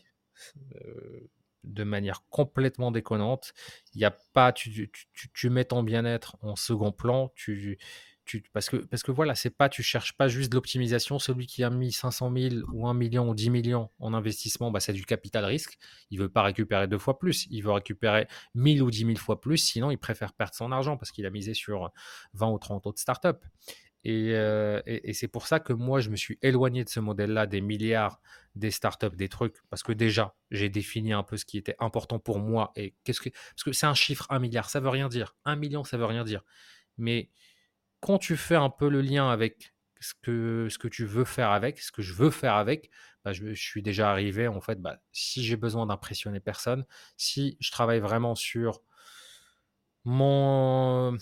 Euh, 0.77 1.29
de 1.65 1.85
manière 1.85 2.25
complètement 2.31 2.91
déconnante. 2.91 3.53
Il 3.95 4.05
a 4.05 4.11
pas, 4.11 4.53
tu, 4.53 4.91
tu, 5.35 5.51
mets 5.51 5.65
ton 5.65 5.83
bien-être 5.83 6.37
en 6.43 6.57
second 6.57 6.93
plan. 6.93 7.33
Tu, 7.35 7.79
tu, 8.25 8.43
parce 8.53 8.69
que 8.69 8.77
parce 8.77 9.03
que 9.03 9.11
voilà, 9.11 9.35
c'est 9.35 9.51
pas, 9.51 9.69
tu 9.69 9.83
cherches 9.83 10.17
pas 10.17 10.29
juste 10.29 10.55
l'optimisation. 10.55 11.19
Celui 11.19 11.47
qui 11.47 11.65
a 11.65 11.71
mis 11.71 11.93
500 11.93 12.33
000 12.35 12.55
ou 12.73 12.87
1 12.87 12.95
million 12.95 13.29
ou 13.29 13.35
10 13.35 13.51
millions 13.51 13.91
en 13.99 14.15
investissement, 14.15 14.71
bah, 14.71 14.81
c'est 14.81 14.93
du 14.93 15.05
capital 15.05 15.45
risque. 15.45 15.79
Il 16.11 16.19
veut 16.19 16.29
pas 16.29 16.43
récupérer 16.43 16.87
deux 16.87 16.99
fois 16.99 17.19
plus. 17.19 17.47
Il 17.51 17.63
veut 17.63 17.73
récupérer 17.73 18.27
1000 18.55 18.83
ou 18.83 18.91
10 18.91 19.07
000 19.07 19.17
fois 19.17 19.41
plus. 19.41 19.59
Sinon, 19.59 19.91
il 19.91 19.99
préfère 19.99 20.33
perdre 20.33 20.55
son 20.55 20.73
argent 20.73 20.97
parce 20.97 21.11
qu'il 21.11 21.27
a 21.27 21.31
misé 21.31 21.55
sur 21.55 21.91
20 22.35 22.51
ou 22.51 22.59
30 22.59 22.87
autres 22.87 23.01
startups. 23.01 23.41
Euh, 24.07 24.83
et, 24.87 25.13
c'est 25.15 25.29
pour 25.29 25.47
ça 25.47 25.61
que 25.61 25.73
moi, 25.73 26.01
je 26.01 26.11
me 26.11 26.17
suis 26.17 26.39
éloigné 26.43 26.85
de 26.85 26.89
ce 26.89 27.01
modèle-là, 27.01 27.47
des 27.47 27.61
milliards, 27.61 28.21
des 28.55 28.71
startups, 28.71 29.17
des 29.17 29.29
trucs, 29.29 29.57
parce 29.71 29.83
que 29.83 29.93
déjà, 29.93 30.35
j'ai 30.51 30.69
défini 30.69 31.13
un 31.13 31.23
peu 31.23 31.37
ce 31.37 31.45
qui 31.45 31.59
était 31.59 31.77
important 31.79 32.19
pour 32.19 32.39
moi. 32.39 32.73
Et 32.77 32.95
qu'est-ce 33.05 33.21
que, 33.21 33.31
parce 33.31 33.65
que 33.65 33.73
c'est 33.73 33.87
un 33.87 33.95
chiffre, 33.95 34.27
un 34.31 34.39
milliard, 34.39 34.71
ça 34.71 34.81
veut 34.81 34.89
rien 34.89 35.09
dire. 35.09 35.37
Un 35.45 35.57
million, 35.57 35.85
ça 35.85 35.97
veut 35.97 36.05
rien 36.05 36.25
dire. 36.25 36.43
Mais 36.99 37.31
quand 38.01 38.19
tu 38.19 38.37
fais 38.37 38.57
un 38.57 38.71
peu 38.71 38.89
le 38.89 39.01
lien 39.01 39.31
avec 39.31 39.75
ce 40.01 40.15
que, 40.21 40.67
ce 40.69 40.79
que 40.79 40.89
tu 40.89 41.05
veux 41.05 41.25
faire 41.25 41.51
avec, 41.51 41.79
ce 41.81 41.93
que 41.93 42.03
je 42.03 42.15
veux 42.15 42.31
faire 42.31 42.55
avec, 42.55 42.91
bah, 43.25 43.33
je, 43.33 43.55
je, 43.55 43.63
suis 43.63 43.83
déjà 43.83 44.11
arrivé, 44.11 44.49
en 44.49 44.61
fait, 44.61 44.81
bah, 44.83 44.99
si 45.13 45.45
j'ai 45.45 45.57
besoin 45.57 45.87
d'impressionner 45.87 46.41
personne, 46.41 46.85
si 47.17 47.57
je 47.61 47.71
travaille 47.71 48.01
vraiment 48.01 48.35
sur 48.35 48.83
mon 50.05 51.17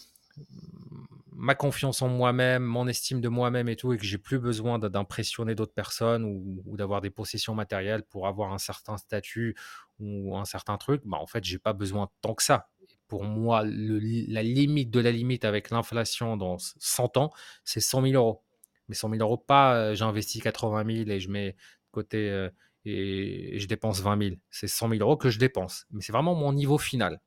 ma 1.41 1.55
confiance 1.55 2.03
en 2.03 2.09
moi-même, 2.09 2.63
mon 2.63 2.87
estime 2.87 3.23
de 3.23 3.29
moi-même 3.29 3.69
et 3.71 3.77
tout, 3.77 3.95
et 3.95 3.97
que 3.97 4.05
j'ai 4.05 4.19
plus 4.19 4.39
besoin 4.39 4.79
d'impressionner 4.79 5.55
d'autres 5.55 5.73
personnes 5.73 6.25
ou, 6.25 6.77
d'avoir 6.77 7.01
des 7.01 7.09
possessions 7.09 7.55
matérielles 7.55 8.03
pour 8.03 8.27
avoir 8.27 8.53
un 8.53 8.59
certain 8.59 8.99
statut 8.99 9.57
ou 9.99 10.37
un 10.37 10.45
certain 10.45 10.77
truc, 10.77 11.03
bah 11.07 11.17
en 11.19 11.27
fait, 11.27 11.43
j'ai 11.43 11.59
pas 11.59 11.73
besoin 11.73 12.11
tant 12.21 12.35
que 12.35 12.43
ça. 12.43 12.69
Pour 13.09 13.25
moi, 13.25 13.63
la 13.65 14.43
limite 14.43 14.91
de 14.91 15.01
la 15.01 15.11
limite 15.11 15.47
avec 15.47 15.71
l'inflation 15.71 16.37
dans 16.37 16.59
100 16.59 17.17
ans, 17.17 17.31
c'est 17.65 17.81
100 17.81 18.03
000 18.03 18.15
euros. 18.15 18.43
Mais 18.89 18.95
100 18.95 19.11
000 19.11 19.23
euros, 19.23 19.39
pas 19.39 19.77
euh, 19.77 19.95
j'ai 19.95 20.05
investi 20.05 20.41
80 20.41 20.85
000 21.05 21.11
et 21.11 21.21
je 21.21 21.31
mets 21.31 21.53
de 21.53 21.57
côté 21.91 22.29
euh, 22.29 22.51
et, 22.85 23.59
je 23.59 23.67
dépense 23.67 24.01
20 24.01 24.23
000. 24.23 24.37
C'est 24.51 24.69
100 24.69 24.91
000 24.91 25.01
euros 25.01 25.17
que 25.17 25.31
je 25.31 25.39
dépense. 25.39 25.87
Mais 25.91 26.03
c'est 26.03 26.13
vraiment 26.13 26.35
mon 26.35 26.53
niveau 26.53 26.77
final. 26.77 27.21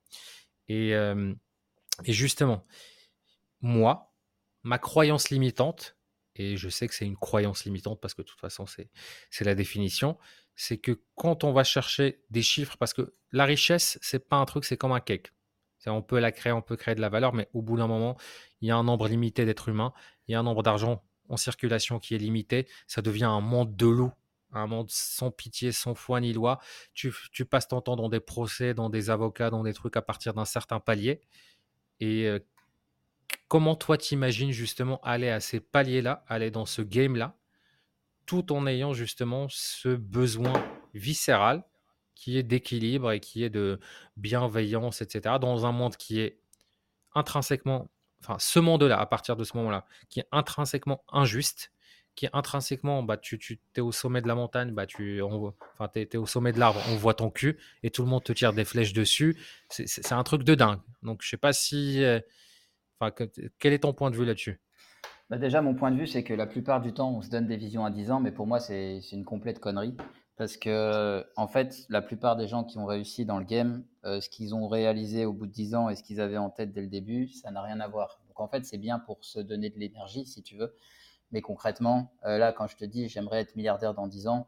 Et, 0.67 0.93
euh, 0.93 1.33
et 2.05 2.13
justement, 2.13 2.63
moi, 3.63 4.13
ma 4.61 4.77
croyance 4.77 5.31
limitante, 5.31 5.97
et 6.35 6.57
je 6.57 6.69
sais 6.69 6.87
que 6.87 6.93
c'est 6.93 7.05
une 7.05 7.17
croyance 7.17 7.65
limitante 7.65 7.99
parce 7.99 8.13
que 8.13 8.21
de 8.21 8.27
toute 8.27 8.39
façon, 8.39 8.65
c'est 8.67 9.45
la 9.45 9.55
définition, 9.55 10.17
c'est 10.55 10.77
que 10.77 11.01
quand 11.15 11.43
on 11.43 11.53
va 11.53 11.63
chercher 11.63 12.23
des 12.29 12.43
chiffres, 12.43 12.77
parce 12.77 12.93
que 12.93 13.15
la 13.31 13.45
richesse, 13.45 13.97
c'est 14.01 14.29
pas 14.29 14.37
un 14.37 14.45
truc, 14.45 14.65
c'est 14.65 14.77
comme 14.77 14.91
un 14.91 14.99
cake. 14.99 15.33
On 15.85 16.01
peut 16.01 16.19
la 16.19 16.31
créer, 16.31 16.53
on 16.53 16.61
peut 16.61 16.77
créer 16.77 16.95
de 16.95 17.01
la 17.01 17.09
valeur, 17.09 17.33
mais 17.33 17.49
au 17.53 17.61
bout 17.61 17.75
d'un 17.75 17.87
moment, 17.87 18.15
il 18.61 18.69
y 18.69 18.71
a 18.71 18.75
un 18.75 18.83
nombre 18.83 19.07
limité 19.07 19.45
d'êtres 19.45 19.69
humains, 19.69 19.93
il 20.27 20.31
y 20.31 20.35
a 20.35 20.39
un 20.39 20.43
nombre 20.43 20.63
d'argent 20.63 21.03
en 21.29 21.37
circulation 21.37 21.99
qui 21.99 22.15
est 22.15 22.19
limité, 22.19 22.67
ça 22.87 23.01
devient 23.01 23.25
un 23.25 23.41
monde 23.41 23.75
de 23.75 23.87
loups, 23.87 24.13
un 24.53 24.67
monde 24.67 24.89
sans 24.89 25.31
pitié, 25.31 25.71
sans 25.71 25.95
foi 25.95 26.21
ni 26.21 26.31
loi. 26.31 26.59
Tu, 26.93 27.11
passes 27.45 27.67
ton 27.67 27.81
temps 27.81 27.95
dans 27.95 28.09
des 28.09 28.19
procès, 28.19 28.73
dans 28.73 28.89
des 28.89 29.09
avocats, 29.09 29.49
dans 29.49 29.63
des 29.63 29.73
trucs 29.73 29.97
à 29.97 30.01
partir 30.01 30.33
d'un 30.33 30.45
certain 30.45 30.79
palier. 30.79 31.21
Et 31.99 32.27
euh, 32.27 32.39
comment 33.47 33.75
toi 33.75 33.97
t'imagines 33.97 34.51
justement 34.51 34.99
aller 35.01 35.29
à 35.29 35.39
ces 35.39 35.59
paliers-là, 35.59 36.23
aller 36.27 36.51
dans 36.51 36.65
ce 36.65 36.81
game-là, 36.81 37.35
tout 38.25 38.53
en 38.53 38.65
ayant 38.67 38.93
justement 38.93 39.47
ce 39.49 39.89
besoin 39.89 40.53
viscéral 40.93 41.63
qui 42.15 42.37
est 42.37 42.43
d'équilibre 42.43 43.11
et 43.11 43.19
qui 43.19 43.43
est 43.43 43.49
de 43.49 43.79
bienveillance, 44.17 45.01
etc., 45.01 45.35
dans 45.41 45.65
un 45.65 45.71
monde 45.71 45.97
qui 45.97 46.19
est 46.19 46.39
intrinsèquement, 47.15 47.89
enfin 48.21 48.37
ce 48.39 48.59
monde-là, 48.59 48.99
à 48.99 49.05
partir 49.05 49.35
de 49.35 49.43
ce 49.43 49.57
moment-là, 49.57 49.85
qui 50.09 50.19
est 50.19 50.27
intrinsèquement 50.31 51.03
injuste, 51.11 51.71
qui 52.15 52.25
est 52.25 52.29
intrinsèquement, 52.33 53.03
bah, 53.03 53.17
tu, 53.17 53.39
tu 53.39 53.59
es 53.75 53.81
au 53.81 53.91
sommet 53.91 54.21
de 54.21 54.27
la 54.27 54.35
montagne, 54.35 54.71
bah, 54.71 54.85
tu, 54.85 55.21
enfin, 55.21 55.89
es, 55.95 56.15
au 56.15 56.25
sommet 56.25 56.51
de 56.53 56.59
l'arbre, 56.59 56.79
on 56.89 56.95
voit 56.95 57.15
ton 57.15 57.31
cul 57.31 57.57
et 57.81 57.89
tout 57.89 58.03
le 58.03 58.09
monde 58.09 58.23
te 58.23 58.33
tire 58.33 58.53
des 58.53 58.65
flèches 58.65 58.93
dessus. 58.93 59.37
C'est 59.69 60.11
un 60.11 60.23
truc 60.23 60.43
de 60.43 60.55
dingue. 60.55 60.79
Donc, 61.01 61.21
je 61.23 61.29
sais 61.29 61.37
pas 61.37 61.53
si. 61.53 62.03
Euh, 62.03 62.19
quel 63.59 63.73
est 63.73 63.79
ton 63.79 63.93
point 63.93 64.11
de 64.11 64.15
vue 64.15 64.25
là-dessus? 64.25 64.59
Bah 65.29 65.37
Déjà, 65.37 65.61
mon 65.61 65.73
point 65.73 65.91
de 65.91 65.97
vue, 65.97 66.07
c'est 66.07 66.23
que 66.23 66.33
la 66.33 66.45
plupart 66.45 66.81
du 66.81 66.93
temps, 66.93 67.11
on 67.11 67.21
se 67.21 67.29
donne 67.29 67.47
des 67.47 67.57
visions 67.57 67.85
à 67.85 67.91
10 67.91 68.11
ans, 68.11 68.19
mais 68.19 68.31
pour 68.31 68.47
moi, 68.47 68.59
c'est 68.59 68.99
une 69.11 69.25
complète 69.25 69.59
connerie. 69.59 69.95
Parce 70.35 70.57
que, 70.57 71.23
en 71.35 71.47
fait, 71.47 71.85
la 71.89 72.01
plupart 72.01 72.35
des 72.35 72.47
gens 72.47 72.63
qui 72.63 72.77
ont 72.79 72.85
réussi 72.85 73.23
dans 73.23 73.37
le 73.37 73.45
game, 73.45 73.83
euh, 74.03 74.19
ce 74.19 74.29
qu'ils 74.29 74.55
ont 74.55 74.67
réalisé 74.67 75.25
au 75.25 75.33
bout 75.33 75.45
de 75.45 75.51
10 75.51 75.75
ans 75.75 75.89
et 75.89 75.95
ce 75.95 76.03
qu'ils 76.03 76.19
avaient 76.21 76.37
en 76.37 76.49
tête 76.49 76.71
dès 76.73 76.81
le 76.81 76.87
début, 76.87 77.27
ça 77.27 77.51
n'a 77.51 77.61
rien 77.61 77.79
à 77.79 77.87
voir. 77.87 78.19
Donc, 78.27 78.39
en 78.39 78.47
fait, 78.47 78.65
c'est 78.65 78.79
bien 78.79 78.99
pour 78.99 79.23
se 79.23 79.39
donner 79.39 79.69
de 79.69 79.77
l'énergie, 79.77 80.25
si 80.25 80.41
tu 80.41 80.57
veux. 80.57 80.75
Mais 81.31 81.41
concrètement, 81.41 82.13
euh, 82.25 82.37
là, 82.37 82.51
quand 82.51 82.67
je 82.67 82.77
te 82.77 82.85
dis 82.85 83.09
j'aimerais 83.09 83.41
être 83.41 83.55
milliardaire 83.55 83.93
dans 83.93 84.07
10 84.07 84.27
ans, 84.27 84.47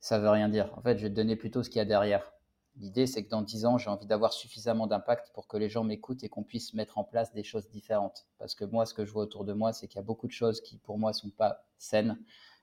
ça 0.00 0.18
veut 0.18 0.30
rien 0.30 0.48
dire. 0.48 0.72
En 0.76 0.82
fait, 0.82 0.98
je 0.98 1.04
vais 1.04 1.10
te 1.10 1.14
donner 1.14 1.36
plutôt 1.36 1.62
ce 1.62 1.70
qu'il 1.70 1.78
y 1.78 1.82
a 1.82 1.84
derrière. 1.84 2.32
L'idée, 2.78 3.06
c'est 3.06 3.24
que 3.24 3.30
dans 3.30 3.42
10 3.42 3.64
ans, 3.64 3.78
j'ai 3.78 3.88
envie 3.88 4.06
d'avoir 4.06 4.34
suffisamment 4.34 4.86
d'impact 4.86 5.32
pour 5.32 5.48
que 5.48 5.56
les 5.56 5.70
gens 5.70 5.82
m'écoutent 5.82 6.22
et 6.24 6.28
qu'on 6.28 6.42
puisse 6.44 6.74
mettre 6.74 6.98
en 6.98 7.04
place 7.04 7.32
des 7.32 7.42
choses 7.42 7.68
différentes. 7.70 8.26
Parce 8.38 8.54
que 8.54 8.64
moi, 8.64 8.84
ce 8.84 8.92
que 8.92 9.04
je 9.06 9.12
vois 9.12 9.22
autour 9.22 9.44
de 9.44 9.54
moi, 9.54 9.72
c'est 9.72 9.88
qu'il 9.88 9.96
y 9.96 10.00
a 10.00 10.04
beaucoup 10.04 10.26
de 10.26 10.32
choses 10.32 10.60
qui, 10.60 10.76
pour 10.78 10.98
moi, 10.98 11.14
sont 11.14 11.30
pas 11.30 11.64
saines, 11.78 12.18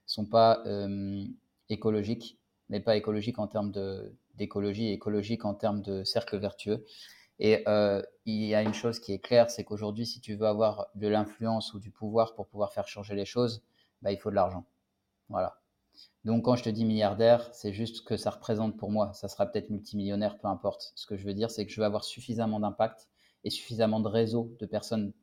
sont 0.05 0.25
pas 0.25 0.61
euh, 0.67 1.25
écologiques, 1.69 2.37
mais 2.69 2.79
pas 2.79 2.95
écologiques 2.95 3.39
en 3.39 3.47
termes 3.47 3.71
d'écologie, 4.35 4.89
écologiques 4.89 5.45
en 5.45 5.55
termes 5.55 5.81
de 5.81 6.03
cercle 6.03 6.37
vertueux. 6.37 6.85
Et 7.39 7.67
euh, 7.67 8.01
il 8.25 8.43
y 8.45 8.53
a 8.53 8.61
une 8.61 8.73
chose 8.73 8.99
qui 8.99 9.13
est 9.13 9.19
claire, 9.19 9.49
c'est 9.49 9.63
qu'aujourd'hui, 9.63 10.05
si 10.05 10.21
tu 10.21 10.35
veux 10.35 10.47
avoir 10.47 10.87
de 10.93 11.07
l'influence 11.07 11.73
ou 11.73 11.79
du 11.79 11.89
pouvoir 11.89 12.35
pour 12.35 12.47
pouvoir 12.47 12.71
faire 12.71 12.87
changer 12.87 13.15
les 13.15 13.25
choses, 13.25 13.63
bah, 14.03 14.11
il 14.11 14.17
faut 14.17 14.29
de 14.29 14.35
l'argent. 14.35 14.65
Voilà. 15.29 15.62
Donc 16.25 16.45
quand 16.45 16.55
je 16.55 16.63
te 16.63 16.69
dis 16.69 16.85
milliardaire, 16.85 17.49
c'est 17.53 17.73
juste 17.73 17.97
ce 17.97 18.01
que 18.01 18.15
ça 18.15 18.29
représente 18.29 18.77
pour 18.77 18.91
moi. 18.91 19.11
Ça 19.13 19.27
sera 19.27 19.45
peut-être 19.45 19.69
multimillionnaire, 19.69 20.37
peu 20.37 20.47
importe. 20.47 20.93
Ce 20.95 21.05
que 21.05 21.17
je 21.17 21.25
veux 21.25 21.33
dire, 21.33 21.51
c'est 21.51 21.65
que 21.65 21.71
je 21.71 21.79
veux 21.79 21.85
avoir 21.85 22.03
suffisamment 22.03 22.59
d'impact 22.59 23.09
et 23.43 23.49
suffisamment 23.49 23.99
de 23.99 24.07
réseau 24.07 24.55
de 24.59 24.65
personnes 24.65 25.13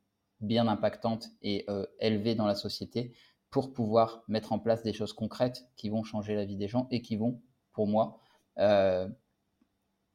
bien 0.41 0.67
impactantes 0.67 1.27
et 1.41 1.65
euh, 1.69 1.85
élevées 1.99 2.35
dans 2.35 2.45
la 2.45 2.55
société 2.55 3.13
pour 3.49 3.73
pouvoir 3.73 4.23
mettre 4.27 4.53
en 4.53 4.59
place 4.59 4.83
des 4.83 4.93
choses 4.93 5.13
concrètes 5.13 5.65
qui 5.75 5.89
vont 5.89 6.03
changer 6.03 6.35
la 6.35 6.45
vie 6.45 6.55
des 6.55 6.67
gens 6.67 6.87
et 6.91 7.01
qui 7.01 7.15
vont, 7.15 7.41
pour 7.73 7.87
moi, 7.87 8.19
euh, 8.59 9.07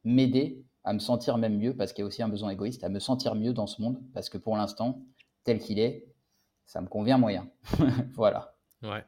m'aider 0.04 0.64
à 0.84 0.92
me 0.92 1.00
sentir 1.00 1.36
même 1.36 1.58
mieux, 1.58 1.76
parce 1.76 1.92
qu'il 1.92 2.02
y 2.02 2.04
a 2.04 2.06
aussi 2.06 2.22
un 2.22 2.28
besoin 2.28 2.50
égoïste, 2.50 2.84
à 2.84 2.88
me 2.88 3.00
sentir 3.00 3.34
mieux 3.34 3.52
dans 3.52 3.66
ce 3.66 3.82
monde, 3.82 4.00
parce 4.14 4.28
que 4.28 4.38
pour 4.38 4.56
l'instant, 4.56 5.02
tel 5.42 5.58
qu'il 5.58 5.80
est, 5.80 6.06
ça 6.64 6.80
me 6.80 6.86
convient 6.86 7.18
moyen. 7.18 7.48
voilà. 8.14 8.56
Ouais. 8.82 9.04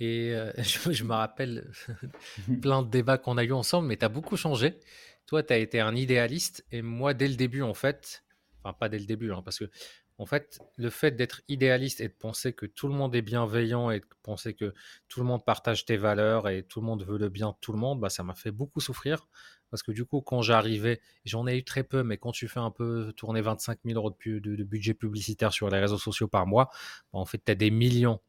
Et 0.00 0.32
euh, 0.34 0.52
je, 0.58 1.04
me 1.04 1.14
rappelle 1.14 1.70
plein 2.62 2.82
de 2.82 2.90
débats 2.90 3.18
qu'on 3.18 3.38
a 3.38 3.44
eu 3.44 3.52
ensemble, 3.52 3.88
mais 3.88 3.96
tu 3.96 4.04
as 4.04 4.08
beaucoup 4.08 4.36
changé. 4.36 4.78
Toi, 5.26 5.42
tu 5.42 5.52
as 5.52 5.58
été 5.58 5.80
un 5.80 5.94
idéaliste, 5.94 6.64
et 6.72 6.82
moi, 6.82 7.14
dès 7.14 7.28
le 7.28 7.36
début, 7.36 7.62
en 7.62 7.74
fait, 7.74 8.24
enfin, 8.62 8.72
pas 8.72 8.88
dès 8.88 8.98
le 8.98 9.06
début, 9.06 9.32
hein, 9.32 9.42
parce 9.44 9.58
que, 9.58 9.70
en 10.18 10.26
fait, 10.26 10.60
le 10.76 10.90
fait 10.90 11.12
d'être 11.12 11.40
idéaliste 11.48 12.00
et 12.00 12.08
de 12.08 12.12
penser 12.12 12.52
que 12.52 12.66
tout 12.66 12.86
le 12.86 12.94
monde 12.94 13.14
est 13.14 13.22
bienveillant 13.22 13.90
et 13.90 14.00
de 14.00 14.06
penser 14.22 14.54
que 14.54 14.74
tout 15.08 15.20
le 15.20 15.26
monde 15.26 15.44
partage 15.44 15.84
tes 15.84 15.96
valeurs 15.96 16.48
et 16.48 16.62
tout 16.62 16.80
le 16.80 16.86
monde 16.86 17.02
veut 17.04 17.18
le 17.18 17.28
bien 17.28 17.50
de 17.50 17.56
tout 17.60 17.72
le 17.72 17.78
monde, 17.78 17.98
bah, 17.98 18.10
ça 18.10 18.22
m'a 18.22 18.34
fait 18.34 18.50
beaucoup 18.50 18.80
souffrir 18.80 19.26
parce 19.72 19.82
que 19.82 19.90
du 19.90 20.04
coup, 20.04 20.20
quand 20.20 20.42
j'arrivais, 20.42 21.00
j'en 21.24 21.46
ai 21.46 21.56
eu 21.56 21.64
très 21.64 21.82
peu, 21.82 22.02
mais 22.02 22.18
quand 22.18 22.30
tu 22.30 22.46
fais 22.46 22.60
un 22.60 22.70
peu 22.70 23.10
tourner 23.16 23.40
25 23.40 23.78
000 23.86 23.98
euros 23.98 24.14
de, 24.26 24.64
budget 24.64 24.92
publicitaire 24.92 25.50
sur 25.50 25.70
les 25.70 25.78
réseaux 25.78 25.96
sociaux 25.96 26.28
par 26.28 26.46
mois, 26.46 26.66
bah, 27.10 27.18
en 27.18 27.24
fait, 27.24 27.40
tu 27.42 27.50
as 27.50 27.54
des 27.54 27.70
millions 27.70 28.20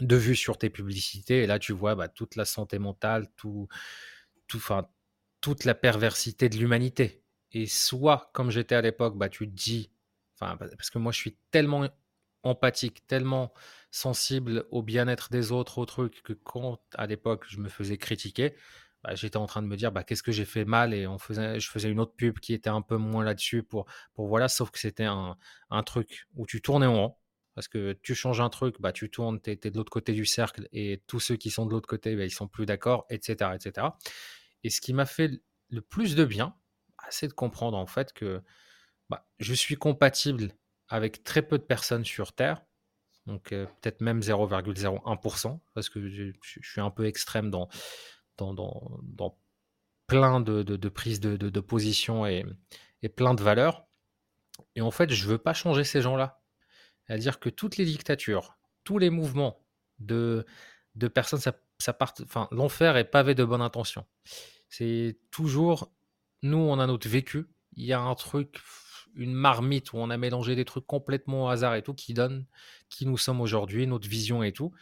de 0.00 0.16
vues 0.16 0.36
sur 0.36 0.58
tes 0.58 0.70
publicités. 0.70 1.42
Et 1.42 1.46
là, 1.46 1.58
tu 1.58 1.72
vois 1.72 1.94
bah, 1.94 2.08
toute 2.08 2.36
la 2.36 2.44
santé 2.44 2.78
mentale, 2.78 3.28
tout, 3.36 3.68
tout, 4.46 4.60
toute 5.40 5.64
la 5.64 5.74
perversité 5.74 6.48
de 6.48 6.56
l'humanité. 6.56 7.22
Et 7.52 7.66
soit, 7.66 8.30
comme 8.32 8.50
j'étais 8.50 8.74
à 8.74 8.82
l'époque, 8.82 9.16
bah, 9.16 9.28
tu 9.28 9.46
te 9.48 9.54
dis, 9.54 9.90
parce 10.38 10.90
que 10.90 10.98
moi, 10.98 11.12
je 11.12 11.18
suis 11.18 11.36
tellement 11.50 11.88
empathique, 12.42 13.06
tellement 13.06 13.52
sensible 13.90 14.64
au 14.70 14.82
bien-être 14.82 15.30
des 15.30 15.52
autres, 15.52 15.78
au 15.78 15.86
truc, 15.86 16.22
que 16.22 16.32
quand 16.32 16.80
à 16.94 17.06
l'époque 17.06 17.44
je 17.48 17.58
me 17.58 17.68
faisais 17.68 17.98
critiquer, 17.98 18.54
bah, 19.04 19.14
j'étais 19.14 19.36
en 19.36 19.46
train 19.46 19.62
de 19.62 19.66
me 19.66 19.76
dire 19.76 19.92
bah, 19.92 20.04
qu'est-ce 20.04 20.22
que 20.22 20.32
j'ai 20.32 20.44
fait 20.44 20.64
mal 20.64 20.94
et 20.94 21.06
on 21.06 21.18
faisait, 21.18 21.60
je 21.60 21.70
faisais 21.70 21.90
une 21.90 22.00
autre 22.00 22.14
pub 22.16 22.38
qui 22.38 22.54
était 22.54 22.70
un 22.70 22.82
peu 22.82 22.96
moins 22.96 23.24
là-dessus 23.24 23.62
pour, 23.62 23.86
pour 24.14 24.28
voilà, 24.28 24.48
sauf 24.48 24.70
que 24.70 24.78
c'était 24.78 25.04
un, 25.04 25.36
un, 25.70 25.82
truc 25.82 26.26
où 26.36 26.46
tu 26.46 26.62
tournais 26.62 26.86
en 26.86 26.94
rond. 26.94 27.16
Parce 27.54 27.68
que 27.68 27.92
tu 28.02 28.14
changes 28.14 28.40
un 28.40 28.48
truc, 28.48 28.80
bah, 28.80 28.92
tu 28.92 29.10
tournes, 29.10 29.40
tu 29.40 29.50
es, 29.50 29.56
de 29.56 29.76
l'autre 29.76 29.90
côté 29.90 30.12
du 30.12 30.24
cercle 30.24 30.68
et 30.72 31.02
tous 31.06 31.20
ceux 31.20 31.36
qui 31.36 31.50
sont 31.50 31.66
de 31.66 31.70
l'autre 31.70 31.88
côté, 31.88 32.16
bah, 32.16 32.24
ils 32.24 32.30
sont 32.30 32.48
plus 32.48 32.66
d'accord, 32.66 33.04
etc., 33.10 33.50
etc. 33.54 33.88
Et 34.64 34.70
ce 34.70 34.80
qui 34.80 34.94
m'a 34.94 35.06
fait 35.06 35.42
le 35.68 35.80
plus 35.80 36.14
de 36.14 36.24
bien, 36.24 36.54
bah, 36.98 37.04
c'est 37.10 37.28
de 37.28 37.32
comprendre 37.32 37.76
en 37.76 37.86
fait 37.86 38.12
que 38.12 38.42
bah, 39.10 39.26
je 39.38 39.52
suis 39.52 39.76
compatible 39.76 40.52
avec 40.88 41.24
très 41.24 41.42
peu 41.42 41.58
de 41.58 41.64
personnes 41.64 42.04
sur 42.04 42.32
Terre, 42.32 42.62
donc 43.26 43.50
peut-être 43.50 44.00
même 44.00 44.20
0,01%, 44.20 45.60
parce 45.74 45.88
que 45.88 46.08
je, 46.08 46.32
suis 46.42 46.80
un 46.80 46.90
peu 46.90 47.06
extrême 47.06 47.50
dans, 47.50 47.68
dans, 48.36 49.38
plein 50.06 50.40
de, 50.40 50.88
prises 50.88 51.20
de, 51.20 51.60
position 51.60 52.26
et, 52.26 52.44
plein 53.16 53.34
de 53.34 53.42
valeurs. 53.42 53.86
Et 54.74 54.80
en 54.80 54.90
fait, 54.90 55.10
je 55.10 55.26
veux 55.26 55.38
pas 55.38 55.54
changer 55.54 55.84
ces 55.84 56.02
gens-là. 56.02 56.41
C'est-à-dire 57.12 57.40
que 57.40 57.50
toutes 57.50 57.76
les 57.76 57.84
dictatures, 57.84 58.56
tous 58.84 58.96
les 58.96 59.10
mouvements 59.10 59.62
de, 59.98 60.46
de 60.94 61.08
personnes, 61.08 61.40
ça, 61.40 61.52
ça 61.78 61.92
part, 61.92 62.14
enfin, 62.22 62.48
l'enfer 62.52 62.96
est 62.96 63.04
pavé 63.04 63.34
de 63.34 63.44
bonnes 63.44 63.60
intentions. 63.60 64.06
C'est 64.70 65.18
toujours, 65.30 65.92
nous, 66.40 66.56
on 66.56 66.78
a 66.78 66.86
notre 66.86 67.10
vécu. 67.10 67.44
Il 67.74 67.84
y 67.84 67.92
a 67.92 68.00
un 68.00 68.14
truc, 68.14 68.62
une 69.14 69.34
marmite 69.34 69.92
où 69.92 69.98
on 69.98 70.08
a 70.08 70.16
mélangé 70.16 70.56
des 70.56 70.64
trucs 70.64 70.86
complètement 70.86 71.44
au 71.44 71.48
hasard 71.48 71.74
et 71.74 71.82
tout 71.82 71.92
qui 71.92 72.14
donne 72.14 72.46
qui 72.88 73.04
nous 73.04 73.18
sommes 73.18 73.42
aujourd'hui, 73.42 73.86
notre 73.86 74.08
vision 74.08 74.42
et 74.42 74.52
tout. 74.52 74.72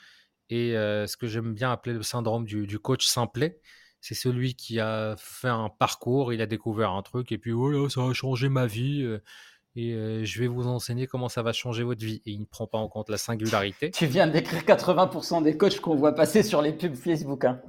Et 0.51 0.75
ce 0.75 1.17
que 1.17 1.27
j'aime 1.27 1.53
bien 1.53 1.73
appeler 1.73 1.97
le 1.97 2.05
syndrome 2.05 2.45
du, 2.45 2.79
coach 2.79 3.07
simplet, 3.07 3.61
c'est 4.01 4.15
celui 4.15 4.55
qui 4.55 4.79
a 4.79 5.17
fait 5.19 5.49
un 5.49 5.69
parcours, 5.69 6.33
il 6.33 6.41
a 6.43 6.47
découvert 6.47 6.93
un 6.93 7.03
truc, 7.03 7.33
et 7.33 7.39
puis 7.39 7.51
voilà, 7.51 7.89
ça 7.89 8.03
a 8.03 8.13
changé 8.13 8.49
ma 8.49 8.67
vie, 8.67 9.05
et 9.77 10.25
je 10.25 10.41
vais 10.41 10.47
vous 10.49 10.67
enseigner 10.67 11.07
comment 11.07 11.29
ça 11.29 11.43
va 11.43 11.53
changer 11.53 11.83
votre 11.83 12.05
vie. 12.05 12.23
Et 12.27 12.33
il 12.33 12.41
ne 12.41 12.45
prend 12.45 12.67
pas 12.67 12.79
en 12.79 12.89
compte 12.89 13.09
la 13.09 13.19
singularité. 13.19 13.91
Tu 13.91 14.07
viens 14.07 14.27
d'écrire 14.27 14.63
80% 14.63 15.43
des 15.43 15.57
coachs 15.57 15.81
qu'on 15.81 15.97
voit 15.97 16.15
passer 16.15 16.43
sur 16.43 16.61
les 16.61 16.73
pubs 16.73 16.97
Facebook. 16.97 17.45
Hein. 17.45 17.61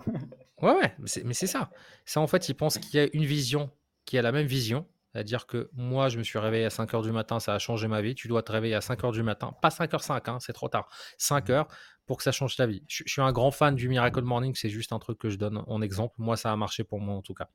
ouais, 0.62 0.74
ouais, 0.74 0.96
mais 1.24 1.34
c'est 1.34 1.48
ça. 1.48 1.70
Ça, 2.06 2.20
en 2.20 2.28
fait, 2.28 2.50
il 2.50 2.56
pense 2.56 2.78
qu'il 2.78 3.00
y 3.00 3.04
a 3.04 3.08
une 3.14 3.26
vision 3.26 3.70
qui 4.06 4.18
a 4.18 4.22
la 4.22 4.32
même 4.32 4.48
vision, 4.48 4.88
c'est-à-dire 5.14 5.46
que 5.46 5.70
moi, 5.74 6.10
je 6.10 6.18
me 6.18 6.24
suis 6.24 6.40
réveillé 6.40 6.66
à 6.66 6.70
5 6.70 6.92
h 6.92 7.04
du 7.04 7.12
matin, 7.12 7.40
ça 7.40 7.54
a 7.54 7.60
changé 7.60 7.88
ma 7.88 8.02
vie. 8.02 8.16
Tu 8.16 8.28
dois 8.28 8.44
te 8.44 8.52
réveiller 8.52 8.76
à 8.76 8.82
5 8.82 9.00
h 9.02 9.12
du 9.12 9.24
matin, 9.24 9.54
pas 9.62 9.70
5 9.70 9.92
h 9.92 10.02
5, 10.02 10.28
hein, 10.30 10.38
c'est 10.40 10.54
trop 10.54 10.70
tard. 10.70 10.90
5 11.18 11.50
h 11.50 11.68
pour 12.06 12.18
que 12.18 12.24
ça 12.24 12.32
change 12.32 12.56
ta 12.56 12.66
vie. 12.66 12.84
Je, 12.88 13.04
suis 13.06 13.22
un 13.22 13.32
grand 13.32 13.52
fan 13.52 13.76
du 13.76 13.88
Miracle 13.90 14.22
Morning, 14.22 14.56
c'est 14.56 14.70
juste 14.70 14.92
un 14.92 15.00
truc 15.00 15.20
que 15.20 15.30
je 15.30 15.38
donne 15.38 15.64
en 15.68 15.82
exemple. 15.82 16.16
Moi, 16.18 16.36
ça 16.36 16.52
a 16.52 16.56
marché 16.56 16.84
pour 16.84 17.00
moi 17.00 17.16
en 17.16 17.22
tout 17.22 17.34
cas. 17.34 17.50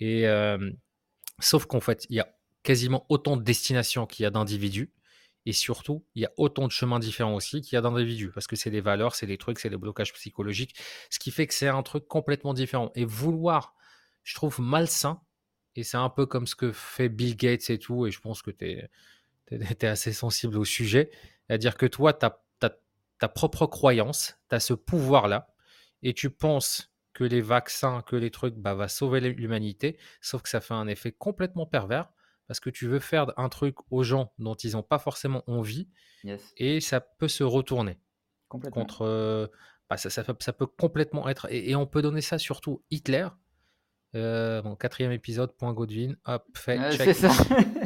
Et 0.00 0.26
euh, 0.26 0.70
sauf 1.38 1.66
qu'en 1.66 1.80
fait, 1.80 2.06
il 2.10 2.16
y 2.16 2.20
a 2.20 2.28
quasiment 2.66 3.06
autant 3.08 3.36
de 3.36 3.44
destinations 3.44 4.06
qu'il 4.06 4.24
y 4.24 4.26
a 4.26 4.30
d'individus. 4.30 4.92
Et 5.46 5.52
surtout, 5.52 6.04
il 6.16 6.22
y 6.22 6.26
a 6.26 6.32
autant 6.36 6.66
de 6.66 6.72
chemins 6.72 6.98
différents 6.98 7.36
aussi 7.36 7.60
qu'il 7.60 7.76
y 7.76 7.78
a 7.78 7.80
d'individus, 7.80 8.32
parce 8.32 8.48
que 8.48 8.56
c'est 8.56 8.72
des 8.72 8.80
valeurs, 8.80 9.14
c'est 9.14 9.28
des 9.28 9.38
trucs, 9.38 9.60
c'est 9.60 9.70
des 9.70 9.76
blocages 9.76 10.12
psychologiques, 10.12 10.74
ce 11.08 11.20
qui 11.20 11.30
fait 11.30 11.46
que 11.46 11.54
c'est 11.54 11.68
un 11.68 11.84
truc 11.84 12.08
complètement 12.08 12.52
différent. 12.52 12.90
Et 12.96 13.04
vouloir, 13.04 13.76
je 14.24 14.34
trouve 14.34 14.60
malsain, 14.60 15.20
et 15.76 15.84
c'est 15.84 15.96
un 15.96 16.10
peu 16.10 16.26
comme 16.26 16.48
ce 16.48 16.56
que 16.56 16.72
fait 16.72 17.08
Bill 17.08 17.36
Gates 17.36 17.70
et 17.70 17.78
tout, 17.78 18.08
et 18.08 18.10
je 18.10 18.20
pense 18.20 18.42
que 18.42 18.50
tu 18.50 18.64
es, 18.64 18.90
assez 19.86 20.12
sensible 20.12 20.58
au 20.58 20.64
sujet. 20.64 21.12
C'est-à-dire 21.46 21.76
que 21.76 21.86
toi, 21.86 22.12
tu 22.12 22.26
as, 22.26 22.40
ta 23.18 23.28
propre 23.28 23.66
croyance, 23.66 24.36
tu 24.50 24.56
as 24.56 24.60
ce 24.60 24.74
pouvoir-là, 24.74 25.54
et 26.02 26.12
tu 26.14 26.30
penses 26.30 26.92
que 27.12 27.22
les 27.22 27.40
vaccins, 27.40 28.02
que 28.02 28.16
les 28.16 28.32
trucs, 28.32 28.56
bah, 28.56 28.74
va 28.74 28.88
sauver 28.88 29.20
l'humanité. 29.20 29.96
Sauf 30.20 30.42
que 30.42 30.48
ça 30.48 30.60
fait 30.60 30.74
un 30.74 30.88
effet 30.88 31.12
complètement 31.12 31.66
pervers 31.66 32.10
parce 32.48 32.60
que 32.60 32.70
tu 32.70 32.86
veux 32.86 33.00
faire 33.00 33.32
un 33.36 33.48
truc 33.48 33.76
aux 33.90 34.02
gens 34.02 34.32
dont 34.38 34.54
ils 34.54 34.72
n'ont 34.72 34.82
pas 34.82 34.98
forcément 34.98 35.42
envie 35.46 35.88
et 36.56 36.80
ça 36.80 37.00
peut 37.00 37.28
se 37.28 37.44
retourner 37.44 37.98
contre. 38.48 39.02
Euh, 39.02 39.46
bah, 39.88 39.96
ça, 39.96 40.10
ça, 40.10 40.24
peut 40.24 40.66
complètement 40.66 41.28
être. 41.28 41.46
Et, 41.50 41.74
on 41.76 41.86
peut 41.86 42.02
donner 42.02 42.20
ça 42.20 42.38
surtout 42.38 42.82
Hitler. 42.90 43.28
Euh, 44.14 44.62
bon, 44.62 44.74
quatrième 44.76 45.12
épisode, 45.12 45.52
point 45.52 45.72
Godwin. 45.72 46.16
Hop, 46.24 46.44
fait. 46.56 46.78
c'est 46.92 47.14
ça. 47.14 47.30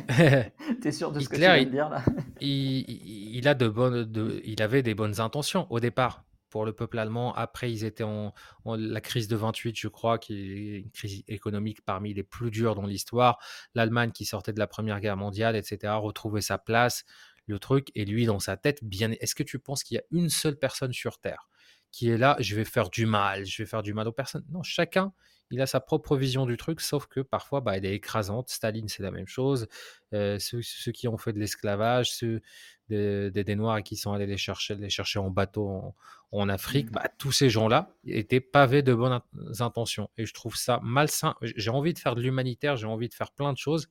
T'es 0.80 0.92
sûr 0.92 1.12
de 1.12 1.20
ce 1.20 1.28
que 1.28 1.34
tu 1.34 1.40
viens 1.40 1.62
de 1.62 1.70
dire 1.70 1.88
là? 1.88 2.02
il, 2.40 3.36
il, 3.36 3.48
a 3.48 3.54
de 3.54 3.68
bonnes, 3.68 4.04
de, 4.04 4.40
il 4.44 4.62
avait 4.62 4.82
des 4.82 4.94
bonnes 4.94 5.20
intentions 5.20 5.66
au 5.70 5.80
départ 5.80 6.24
pour 6.50 6.64
le 6.64 6.72
peuple 6.72 6.98
allemand. 6.98 7.34
Après, 7.34 7.72
ils 7.72 7.84
étaient 7.84 8.04
en, 8.04 8.34
la 8.66 9.00
crise 9.00 9.28
de 9.28 9.36
28, 9.36 9.78
je 9.78 9.88
crois, 9.88 10.18
qui 10.18 10.34
est 10.34 10.78
une 10.80 10.90
crise 10.90 11.22
économique 11.28 11.82
parmi 11.82 12.12
les 12.12 12.22
plus 12.22 12.50
dures 12.50 12.74
dans 12.74 12.86
l'histoire. 12.86 13.38
L'Allemagne 13.74 14.10
qui 14.12 14.24
sortait 14.24 14.52
de 14.52 14.58
la 14.58 14.66
Première 14.66 15.00
Guerre 15.00 15.16
mondiale, 15.16 15.56
etc., 15.56 15.94
retrouvait 15.96 16.40
sa 16.40 16.58
place, 16.58 17.04
le 17.46 17.58
truc. 17.58 17.88
Et 17.94 18.04
lui, 18.04 18.26
dans 18.26 18.40
sa 18.40 18.56
tête, 18.56 18.84
bien. 18.84 19.12
Est-ce 19.20 19.34
que 19.34 19.42
tu 19.42 19.58
penses 19.58 19.82
qu'il 19.82 19.96
y 19.96 19.98
a 19.98 20.04
une 20.10 20.28
seule 20.28 20.58
personne 20.58 20.92
sur 20.92 21.18
Terre 21.18 21.48
qui 21.90 22.10
est 22.10 22.18
là 22.18 22.36
Je 22.40 22.54
vais 22.54 22.64
faire 22.64 22.90
du 22.90 23.06
mal, 23.06 23.46
je 23.46 23.62
vais 23.62 23.66
faire 23.66 23.82
du 23.82 23.94
mal 23.94 24.06
aux 24.08 24.12
personnes? 24.12 24.44
Non, 24.50 24.62
chacun 24.62 25.12
il 25.50 25.60
a 25.60 25.66
sa 25.66 25.80
propre 25.80 26.16
vision 26.16 26.46
du 26.46 26.56
truc, 26.56 26.80
sauf 26.80 27.06
que 27.06 27.20
parfois, 27.20 27.60
bah, 27.60 27.76
elle 27.76 27.84
est 27.84 27.94
écrasante. 27.94 28.50
Staline, 28.50 28.88
c'est 28.88 29.02
la 29.02 29.10
même 29.10 29.26
chose. 29.26 29.66
Euh, 30.14 30.38
ceux, 30.38 30.92
qui 30.92 31.08
ont 31.08 31.18
fait 31.18 31.32
de 31.32 31.38
l'esclavage, 31.38 32.12
ceux 32.12 32.40
des, 32.88 33.30
des, 33.30 33.56
Noirs 33.56 33.82
qui 33.82 33.96
sont 33.96 34.12
allés 34.12 34.26
les 34.26 34.36
chercher, 34.36 34.74
les 34.76 34.90
chercher 34.90 35.18
en 35.18 35.30
bateau 35.30 35.94
en, 36.32 36.48
Afrique, 36.48 36.90
mmh. 36.90 36.94
bah, 36.94 37.08
tous 37.18 37.32
ces 37.32 37.50
gens-là 37.50 37.94
étaient 38.04 38.40
pavés 38.40 38.82
de 38.82 38.94
bonnes 38.94 39.20
intentions. 39.58 40.08
Et 40.16 40.26
je 40.26 40.34
trouve 40.34 40.56
ça 40.56 40.80
malsain. 40.82 41.34
J'ai 41.42 41.70
envie 41.70 41.94
de 41.94 41.98
faire 41.98 42.14
de 42.14 42.22
l'humanitaire, 42.22 42.76
j'ai 42.76 42.86
envie 42.86 43.08
de 43.08 43.14
faire 43.14 43.32
plein 43.32 43.52
de 43.52 43.58
choses, 43.58 43.88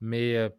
mais 0.00 0.36
euh, 0.36 0.50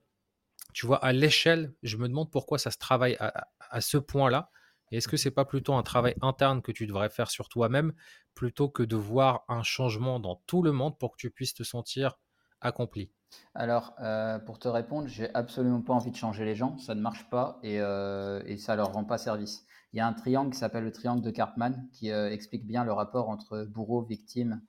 tu 0.73 0.87
vois, 0.87 1.03
à 1.05 1.13
l'échelle, 1.13 1.73
je 1.83 1.97
me 1.97 2.07
demande 2.07 2.31
pourquoi 2.31 2.57
ça 2.57 2.71
se 2.71 2.79
travaille 2.79 3.15
à 3.19 3.81
ce 3.81 3.97
point-là 3.97 4.49
est-ce 4.97 5.07
que 5.07 5.17
c'est 5.17 5.31
pas 5.31 5.45
plutôt 5.45 5.73
un 5.73 5.83
travail 5.83 6.15
interne 6.21 6.61
que 6.61 6.71
tu 6.71 6.87
devrais 6.87 7.09
faire 7.09 7.29
sur 7.29 7.49
toi-même 7.49 7.93
plutôt 8.35 8.69
que 8.69 8.83
de 8.83 8.95
voir 8.95 9.43
un 9.47 9.63
changement 9.63 10.19
dans 10.19 10.41
tout 10.47 10.61
le 10.61 10.71
monde 10.71 10.97
pour 10.97 11.11
que 11.11 11.17
tu 11.17 11.31
puisses 11.31 11.53
te 11.53 11.63
sentir 11.63 12.19
accompli? 12.61 13.11
Alors, 13.55 13.95
euh, 13.99 14.39
pour 14.39 14.59
te 14.59 14.67
répondre, 14.67 15.07
j'ai 15.07 15.33
absolument 15.33 15.81
pas 15.81 15.93
envie 15.93 16.11
de 16.11 16.15
changer 16.15 16.45
les 16.45 16.55
gens, 16.55 16.77
ça 16.77 16.95
ne 16.95 17.01
marche 17.01 17.29
pas 17.29 17.59
et, 17.63 17.79
euh, 17.79 18.41
et 18.45 18.57
ça 18.57 18.75
leur 18.75 18.93
rend 18.93 19.05
pas 19.05 19.17
service. 19.17 19.65
Il 19.91 19.97
y 19.97 19.99
a 19.99 20.07
un 20.07 20.13
triangle 20.13 20.51
qui 20.51 20.57
s'appelle 20.57 20.83
le 20.83 20.91
triangle 20.91 21.21
de 21.21 21.31
Karpman 21.31 21.87
qui 21.91 22.11
euh, 22.11 22.31
explique 22.31 22.65
bien 22.65 22.83
le 22.83 22.93
rapport 22.93 23.29
entre 23.29 23.65
bourreau, 23.65 24.01
victime 24.01 24.61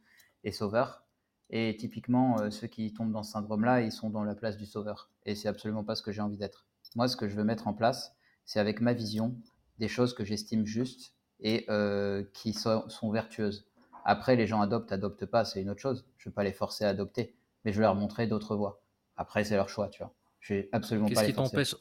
et 0.45 0.53
sauveur. 0.53 1.05
Et 1.51 1.77
typiquement, 1.77 2.51
ceux 2.51 2.66
qui 2.66 2.93
tombent 2.95 3.12
dans 3.12 3.22
ce 3.22 3.33
syndrome-là, 3.33 3.83
ils 3.83 3.93
sont 3.93 4.11
dans 4.11 4.25
la 4.25 4.35
place 4.35 4.57
du 4.57 4.64
sauveur. 4.66 5.11
Et 5.25 5.35
c'est 5.35 5.49
absolument 5.49 5.85
pas 5.85 5.95
ce 5.95 6.03
que 6.03 6.11
j'ai 6.11 6.22
envie 6.22 6.39
d'être. 6.39 6.66
Moi, 6.97 7.07
ce 7.07 7.16
que 7.16 7.29
je 7.29 7.37
veux 7.37 7.45
mettre 7.45 7.68
en 7.68 7.75
place, 7.75 8.16
c'est 8.47 8.61
avec 8.61 8.81
ma 8.81 8.95
vision, 8.95 9.37
des 9.79 9.89
choses 9.89 10.14
que 10.14 10.25
j'estime 10.25 10.66
justes 10.66 11.14
et 11.41 11.64
euh, 11.68 12.25
qui 12.33 12.53
sont, 12.53 12.85
vertueuses. 13.12 13.66
Après, 14.05 14.37
les 14.37 14.47
gens 14.47 14.61
adoptent, 14.61 14.93
adoptent 14.93 15.27
pas, 15.27 15.45
c'est 15.45 15.62
une 15.62 15.70
autre 15.70 15.81
chose. 15.81 16.07
Je 16.18 16.29
ne 16.29 16.31
vais 16.31 16.35
pas 16.35 16.45
les 16.45 16.53
forcer 16.53 16.85
à 16.85 16.89
adopter, 16.89 17.35
mais 17.64 17.72
je 17.72 17.79
vais 17.79 17.85
leur 17.85 17.95
montrer 17.95 18.27
d'autres 18.27 18.57
voies. 18.57 18.83
Après, 19.16 19.45
c'est 19.45 19.57
leur 19.57 19.68
choix, 19.68 19.89
tu 19.89 20.03
vois. 20.03 20.12
Je 20.41 20.55
vais 20.55 20.68
absolument 20.72 21.09
pas 21.09 21.14
Qu'est-ce 21.14 21.27
qui 21.27 21.35
t'empêche 21.35 21.75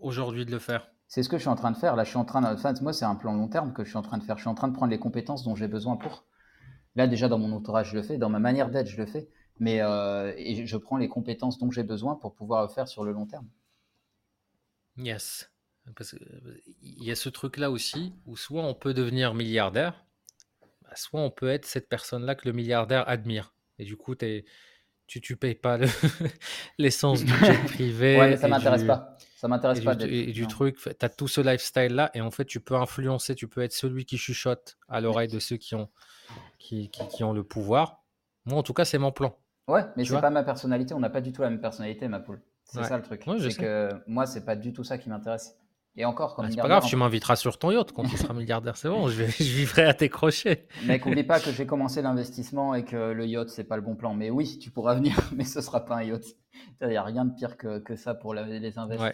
aujourd'hui 0.00 0.46
de 0.46 0.50
le 0.50 0.58
faire? 0.58 0.88
C'est 1.08 1.22
ce 1.22 1.28
que 1.28 1.36
je 1.36 1.42
suis 1.42 1.48
en 1.48 1.56
train 1.56 1.70
de 1.70 1.76
faire. 1.76 1.94
Là, 1.94 2.04
je 2.04 2.08
suis 2.08 2.18
en 2.18 2.24
train 2.24 2.40
de... 2.40 2.46
Enfin, 2.46 2.74
moi, 2.82 2.92
c'est 2.92 3.04
un 3.04 3.14
plan 3.14 3.34
long 3.34 3.48
terme 3.48 3.72
que 3.72 3.84
je 3.84 3.90
suis 3.90 3.98
en 3.98 4.02
train 4.02 4.18
de 4.18 4.24
faire. 4.24 4.36
Je 4.36 4.42
suis 4.42 4.50
en 4.50 4.54
train 4.54 4.68
de 4.68 4.74
prendre 4.74 4.90
les 4.90 4.98
compétences 4.98 5.44
dont 5.44 5.54
j'ai 5.54 5.68
besoin 5.68 5.96
pour. 5.96 6.24
Là, 6.96 7.06
déjà, 7.06 7.28
dans 7.28 7.38
mon 7.38 7.52
entourage, 7.52 7.90
je 7.90 7.96
le 7.96 8.02
fais. 8.02 8.18
Dans 8.18 8.30
ma 8.30 8.40
manière 8.40 8.70
d'être, 8.70 8.88
je 8.88 8.96
le 8.96 9.06
fais. 9.06 9.28
Mais 9.58 9.80
euh, 9.80 10.32
et 10.36 10.66
je 10.66 10.76
prends 10.76 10.96
les 10.96 11.08
compétences 11.08 11.58
dont 11.58 11.70
j'ai 11.70 11.82
besoin 11.82 12.16
pour 12.16 12.34
pouvoir 12.34 12.62
le 12.62 12.68
faire 12.68 12.88
sur 12.88 13.04
le 13.04 13.12
long 13.12 13.26
terme. 13.26 13.48
Yes. 14.96 15.50
Parce 15.94 16.10
qu'il 16.10 17.04
y 17.04 17.10
a 17.10 17.14
ce 17.14 17.28
truc-là 17.28 17.70
aussi, 17.70 18.12
où 18.26 18.36
soit 18.36 18.62
on 18.62 18.74
peut 18.74 18.94
devenir 18.94 19.34
milliardaire, 19.34 20.04
bah, 20.82 20.90
soit 20.94 21.20
on 21.20 21.30
peut 21.30 21.48
être 21.48 21.64
cette 21.64 21.88
personne-là 21.88 22.34
que 22.34 22.48
le 22.48 22.52
milliardaire 22.52 23.08
admire. 23.08 23.54
Et 23.78 23.84
du 23.84 23.96
coup, 23.96 24.14
tu 24.16 24.42
ne 25.30 25.34
payes 25.36 25.54
pas 25.54 25.78
l'essence 26.78 27.24
du 27.24 27.32
jet 27.32 27.58
privé. 27.66 28.18
Ouais, 28.18 28.30
mais 28.30 28.36
ça 28.36 28.48
m'intéresse 28.48 28.84
pas. 28.84 29.16
Ça 29.36 29.48
m'intéresse 29.48 29.80
pas. 29.80 29.94
Du, 29.94 30.06
et 30.06 30.32
du 30.32 30.46
truc, 30.46 30.78
tu 30.78 30.88
as 31.00 31.08
tout 31.08 31.28
ce 31.28 31.40
lifestyle-là, 31.40 32.10
et 32.14 32.20
en 32.20 32.30
fait, 32.30 32.46
tu 32.46 32.60
peux 32.60 32.74
influencer, 32.74 33.34
tu 33.34 33.48
peux 33.48 33.62
être 33.62 33.72
celui 33.72 34.04
qui 34.04 34.18
chuchote 34.18 34.78
à 34.88 35.00
l'oreille 35.00 35.28
de 35.28 35.38
ceux 35.38 35.56
qui 35.56 35.74
ont, 35.74 35.90
qui, 36.58 36.90
qui, 36.90 37.22
ont 37.22 37.32
le 37.32 37.44
pouvoir. 37.44 38.02
Moi, 38.44 38.58
en 38.58 38.62
tout 38.62 38.74
cas, 38.74 38.84
c'est 38.84 38.98
mon 38.98 39.12
plan. 39.12 39.38
Ouais, 39.68 39.84
mais 39.96 40.04
c'est 40.04 40.20
pas 40.20 40.30
ma 40.30 40.42
personnalité. 40.42 40.94
On 40.94 41.00
n'a 41.00 41.10
pas 41.10 41.20
du 41.20 41.32
tout 41.32 41.42
la 41.42 41.50
même 41.50 41.60
personnalité, 41.60 42.08
ma 42.08 42.20
poule. 42.20 42.40
C'est 42.64 42.82
ça 42.82 42.96
le 42.96 43.02
truc. 43.02 43.22
c'est 43.24 43.56
que 43.56 43.90
moi, 44.06 44.26
c'est 44.26 44.44
pas 44.44 44.56
du 44.56 44.72
tout 44.72 44.82
ça 44.82 44.98
qui 44.98 45.08
m'intéresse. 45.08 45.56
Et 45.98 46.04
encore, 46.04 46.34
quand 46.34 46.44
C'est 46.50 46.56
pas 46.56 46.68
grave, 46.68 46.84
tu 46.84 46.96
m'inviteras 46.96 47.36
sur 47.36 47.58
ton 47.58 47.70
yacht 47.70 47.92
quand 47.92 48.04
tu 48.04 48.16
seras 48.18 48.34
milliardaire, 48.34 48.76
c'est 48.76 48.88
bon, 48.88 49.08
je, 49.08 49.22
vivrai 49.42 49.84
à 49.84 49.94
tes 49.94 50.10
crochets. 50.10 50.68
Mec, 50.84 51.06
n'oublie 51.06 51.24
pas 51.24 51.40
que 51.40 51.50
j'ai 51.52 51.66
commencé 51.66 52.02
l'investissement 52.02 52.74
et 52.74 52.84
que 52.84 53.12
le 53.12 53.26
yacht, 53.26 53.48
c'est 53.48 53.64
pas 53.64 53.76
le 53.76 53.82
bon 53.82 53.96
plan. 53.96 54.12
Mais 54.12 54.28
oui, 54.28 54.58
tu 54.58 54.70
pourras 54.70 54.94
venir, 54.94 55.16
mais 55.34 55.44
ce 55.44 55.60
sera 55.62 55.84
pas 55.84 55.96
un 55.96 56.02
yacht. 56.02 56.24
Il 56.82 56.88
n'y 56.88 56.96
a 56.96 57.02
rien 57.02 57.24
de 57.24 57.34
pire 57.34 57.56
que, 57.56 57.78
que 57.78 57.96
ça 57.96 58.14
pour 58.14 58.34
les 58.34 58.76
investissements. 58.76 59.10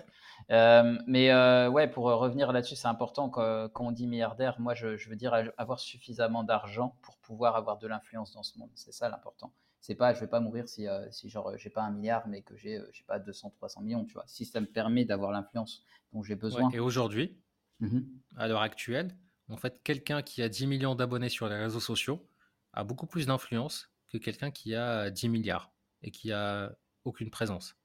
Euh, 0.50 0.98
mais 1.06 1.30
euh, 1.30 1.68
ouais, 1.70 1.86
pour 1.86 2.04
revenir 2.04 2.50
là-dessus, 2.50 2.74
c'est 2.74 2.88
important 2.88 3.28
quand, 3.28 3.68
quand, 3.68 3.86
on 3.86 3.92
dit 3.92 4.08
milliardaire, 4.08 4.56
moi 4.58 4.74
je, 4.74 4.96
je 4.96 5.08
veux 5.08 5.16
dire 5.16 5.34
avoir 5.56 5.78
suffisamment 5.78 6.42
d'argent 6.42 6.96
pour 7.02 7.16
pouvoir 7.18 7.54
avoir 7.54 7.78
de 7.78 7.86
l'influence 7.86 8.32
dans 8.32 8.42
ce 8.42 8.58
monde. 8.58 8.70
C'est 8.74 8.92
ça 8.92 9.08
l'important 9.08 9.52
c'est 9.82 9.96
pas, 9.96 10.14
je 10.14 10.20
vais 10.20 10.28
pas 10.28 10.40
mourir 10.40 10.68
si, 10.68 10.88
euh, 10.88 11.10
si 11.10 11.28
genre 11.28 11.52
j'ai 11.58 11.68
pas 11.68 11.82
un 11.82 11.90
milliard, 11.90 12.26
mais 12.28 12.42
que 12.42 12.56
j'ai, 12.56 12.80
je 12.92 12.98
sais 12.98 13.04
pas, 13.04 13.18
200, 13.18 13.50
300 13.56 13.82
millions, 13.82 14.04
tu 14.04 14.14
vois. 14.14 14.24
Si 14.26 14.46
ça 14.46 14.60
me 14.60 14.66
permet 14.66 15.04
d'avoir 15.04 15.32
l'influence 15.32 15.84
dont 16.12 16.22
j'ai 16.22 16.36
besoin. 16.36 16.70
et 16.70 16.78
aujourd'hui, 16.78 17.38
mmh 17.80 18.00
à 18.36 18.48
l'heure 18.48 18.62
actuelle, 18.62 19.14
en 19.48 19.56
fait, 19.58 19.82
quelqu'un 19.82 20.22
qui 20.22 20.40
a 20.40 20.48
10 20.48 20.66
millions 20.66 20.94
d'abonnés 20.94 21.28
sur 21.28 21.48
les 21.48 21.56
réseaux 21.56 21.80
sociaux 21.80 22.26
a 22.72 22.84
beaucoup 22.84 23.06
plus 23.06 23.26
d'influence 23.26 23.90
que 24.08 24.16
quelqu'un 24.16 24.50
qui 24.50 24.74
a 24.74 25.10
10 25.10 25.28
milliards 25.28 25.72
et 26.02 26.10
qui 26.10 26.32
a 26.32 26.74
aucune 27.04 27.30
présence. 27.30 27.76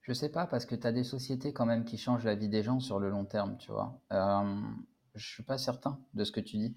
Je 0.00 0.12
sais 0.12 0.30
pas, 0.30 0.46
parce 0.46 0.66
que 0.66 0.74
tu 0.74 0.86
as 0.86 0.92
des 0.92 1.04
sociétés 1.04 1.52
quand 1.52 1.66
même 1.66 1.84
qui 1.84 1.98
changent 1.98 2.24
la 2.24 2.34
vie 2.34 2.48
des 2.48 2.62
gens 2.62 2.80
sur 2.80 2.98
le 2.98 3.10
long 3.10 3.26
terme, 3.26 3.58
tu 3.58 3.70
vois. 3.70 4.00
Euh, 4.12 4.60
je 5.14 5.28
suis 5.28 5.42
pas 5.42 5.58
certain 5.58 6.00
de 6.14 6.24
ce 6.24 6.32
que 6.32 6.40
tu 6.40 6.56
dis. 6.56 6.74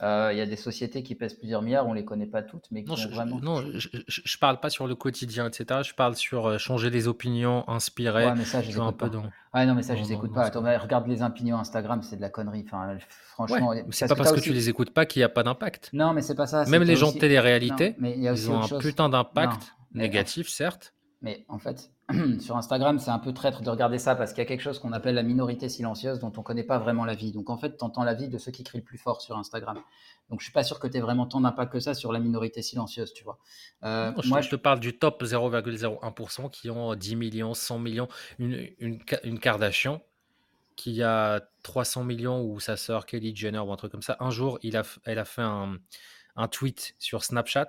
Euh, 0.00 0.30
il 0.32 0.38
y 0.38 0.40
a 0.40 0.46
des 0.46 0.56
sociétés 0.56 1.02
qui 1.02 1.14
pèsent 1.14 1.34
plusieurs 1.34 1.62
milliards, 1.62 1.86
on 1.86 1.92
les 1.92 2.04
connaît 2.04 2.26
pas 2.26 2.42
toutes, 2.42 2.66
mais 2.72 2.82
qui 2.82 2.90
non, 2.90 2.96
je, 2.96 3.08
vraiment. 3.08 3.38
Non, 3.40 3.62
je, 3.74 3.88
je, 4.08 4.38
parle 4.38 4.58
pas 4.58 4.68
sur 4.68 4.88
le 4.88 4.96
quotidien, 4.96 5.46
etc. 5.46 5.82
Je 5.84 5.94
parle 5.94 6.16
sur 6.16 6.46
euh, 6.46 6.58
changer 6.58 6.90
les 6.90 7.06
opinions, 7.06 7.68
inspirer. 7.68 8.26
Ouais, 8.26 8.34
mais 8.34 8.44
ça, 8.44 8.62
je 8.62 8.68
les 8.68 8.76
écoute 8.76 8.96
pas. 8.96 9.10
Ouais, 9.54 9.66
non, 9.66 9.74
mais 9.74 9.82
ça, 9.82 9.94
je 9.94 10.02
les 10.02 10.12
écoute 10.12 10.32
pas. 10.32 10.44
Attends, 10.44 10.62
regarde 10.62 11.06
les 11.06 11.22
opinions 11.22 11.58
Instagram, 11.58 12.02
c'est 12.02 12.16
de 12.16 12.20
la 12.20 12.30
connerie. 12.30 12.64
Enfin, 12.66 12.96
franchement, 13.32 13.74
c'est 13.90 14.08
pas 14.08 14.16
parce 14.16 14.32
que, 14.32 14.40
tu 14.40 14.52
les 14.52 14.68
écoutes 14.68 14.92
pas 14.92 15.06
qu'il 15.06 15.20
n'y 15.20 15.24
a 15.24 15.28
pas 15.28 15.44
d'impact. 15.44 15.90
Non, 15.92 16.12
mais 16.14 16.22
c'est 16.22 16.34
pas 16.34 16.46
ça. 16.46 16.64
Même 16.64 16.82
les 16.82 16.96
gens 16.96 17.12
de 17.12 17.18
télé-réalité, 17.18 17.96
ils 18.00 18.50
ont 18.50 18.62
un 18.62 18.78
putain 18.78 19.08
d'impact 19.08 19.74
négatif, 19.94 20.48
certes. 20.48 20.94
Mais 21.20 21.44
en 21.48 21.58
fait, 21.58 21.92
sur 22.40 22.56
Instagram, 22.56 22.98
c'est 22.98 23.10
un 23.10 23.18
peu 23.18 23.32
traître 23.32 23.62
de 23.62 23.70
regarder 23.70 23.98
ça 23.98 24.14
parce 24.14 24.32
qu'il 24.32 24.38
y 24.38 24.46
a 24.46 24.48
quelque 24.48 24.60
chose 24.62 24.78
qu'on 24.78 24.92
appelle 24.92 25.14
la 25.14 25.22
minorité 25.22 25.68
silencieuse 25.68 26.20
dont 26.20 26.32
on 26.36 26.40
ne 26.40 26.44
connaît 26.44 26.64
pas 26.64 26.78
vraiment 26.78 27.04
la 27.04 27.14
vie. 27.14 27.32
Donc 27.32 27.50
en 27.50 27.56
fait, 27.56 27.76
tu 27.76 27.84
entends 27.84 28.04
la 28.04 28.14
vie 28.14 28.28
de 28.28 28.38
ceux 28.38 28.52
qui 28.52 28.64
crient 28.64 28.78
le 28.78 28.84
plus 28.84 28.98
fort 28.98 29.20
sur 29.20 29.36
Instagram. 29.36 29.78
Donc 30.30 30.40
je 30.40 30.44
suis 30.44 30.52
pas 30.52 30.62
sûr 30.62 30.78
que 30.78 30.86
tu 30.86 30.96
aies 30.96 31.00
vraiment 31.00 31.26
tant 31.26 31.40
d'impact 31.40 31.72
que 31.72 31.80
ça 31.80 31.94
sur 31.94 32.12
la 32.12 32.20
minorité 32.20 32.62
silencieuse, 32.62 33.12
tu 33.12 33.24
vois. 33.24 33.38
Euh, 33.84 34.12
moi, 34.26 34.40
je 34.40 34.50
te 34.50 34.56
parle 34.56 34.80
du 34.80 34.98
top 34.98 35.22
0,01% 35.22 36.50
qui 36.50 36.70
ont 36.70 36.94
10 36.94 37.16
millions, 37.16 37.54
100 37.54 37.78
millions, 37.78 38.08
une, 38.38 38.68
une, 38.78 38.98
une 39.24 39.38
Kardashian 39.38 40.00
qui 40.76 41.02
a 41.02 41.42
300 41.62 42.04
millions 42.04 42.42
ou 42.42 42.60
sa 42.60 42.76
sœur 42.76 43.06
Kelly 43.06 43.36
Jenner 43.36 43.58
ou 43.58 43.72
un 43.72 43.76
truc 43.76 43.92
comme 43.92 44.02
ça. 44.02 44.16
Un 44.20 44.30
jour, 44.30 44.58
il 44.62 44.76
a, 44.76 44.82
elle 45.04 45.18
a 45.18 45.24
fait 45.24 45.42
un, 45.42 45.76
un 46.36 46.48
tweet 46.48 46.94
sur 46.98 47.24
Snapchat 47.24 47.68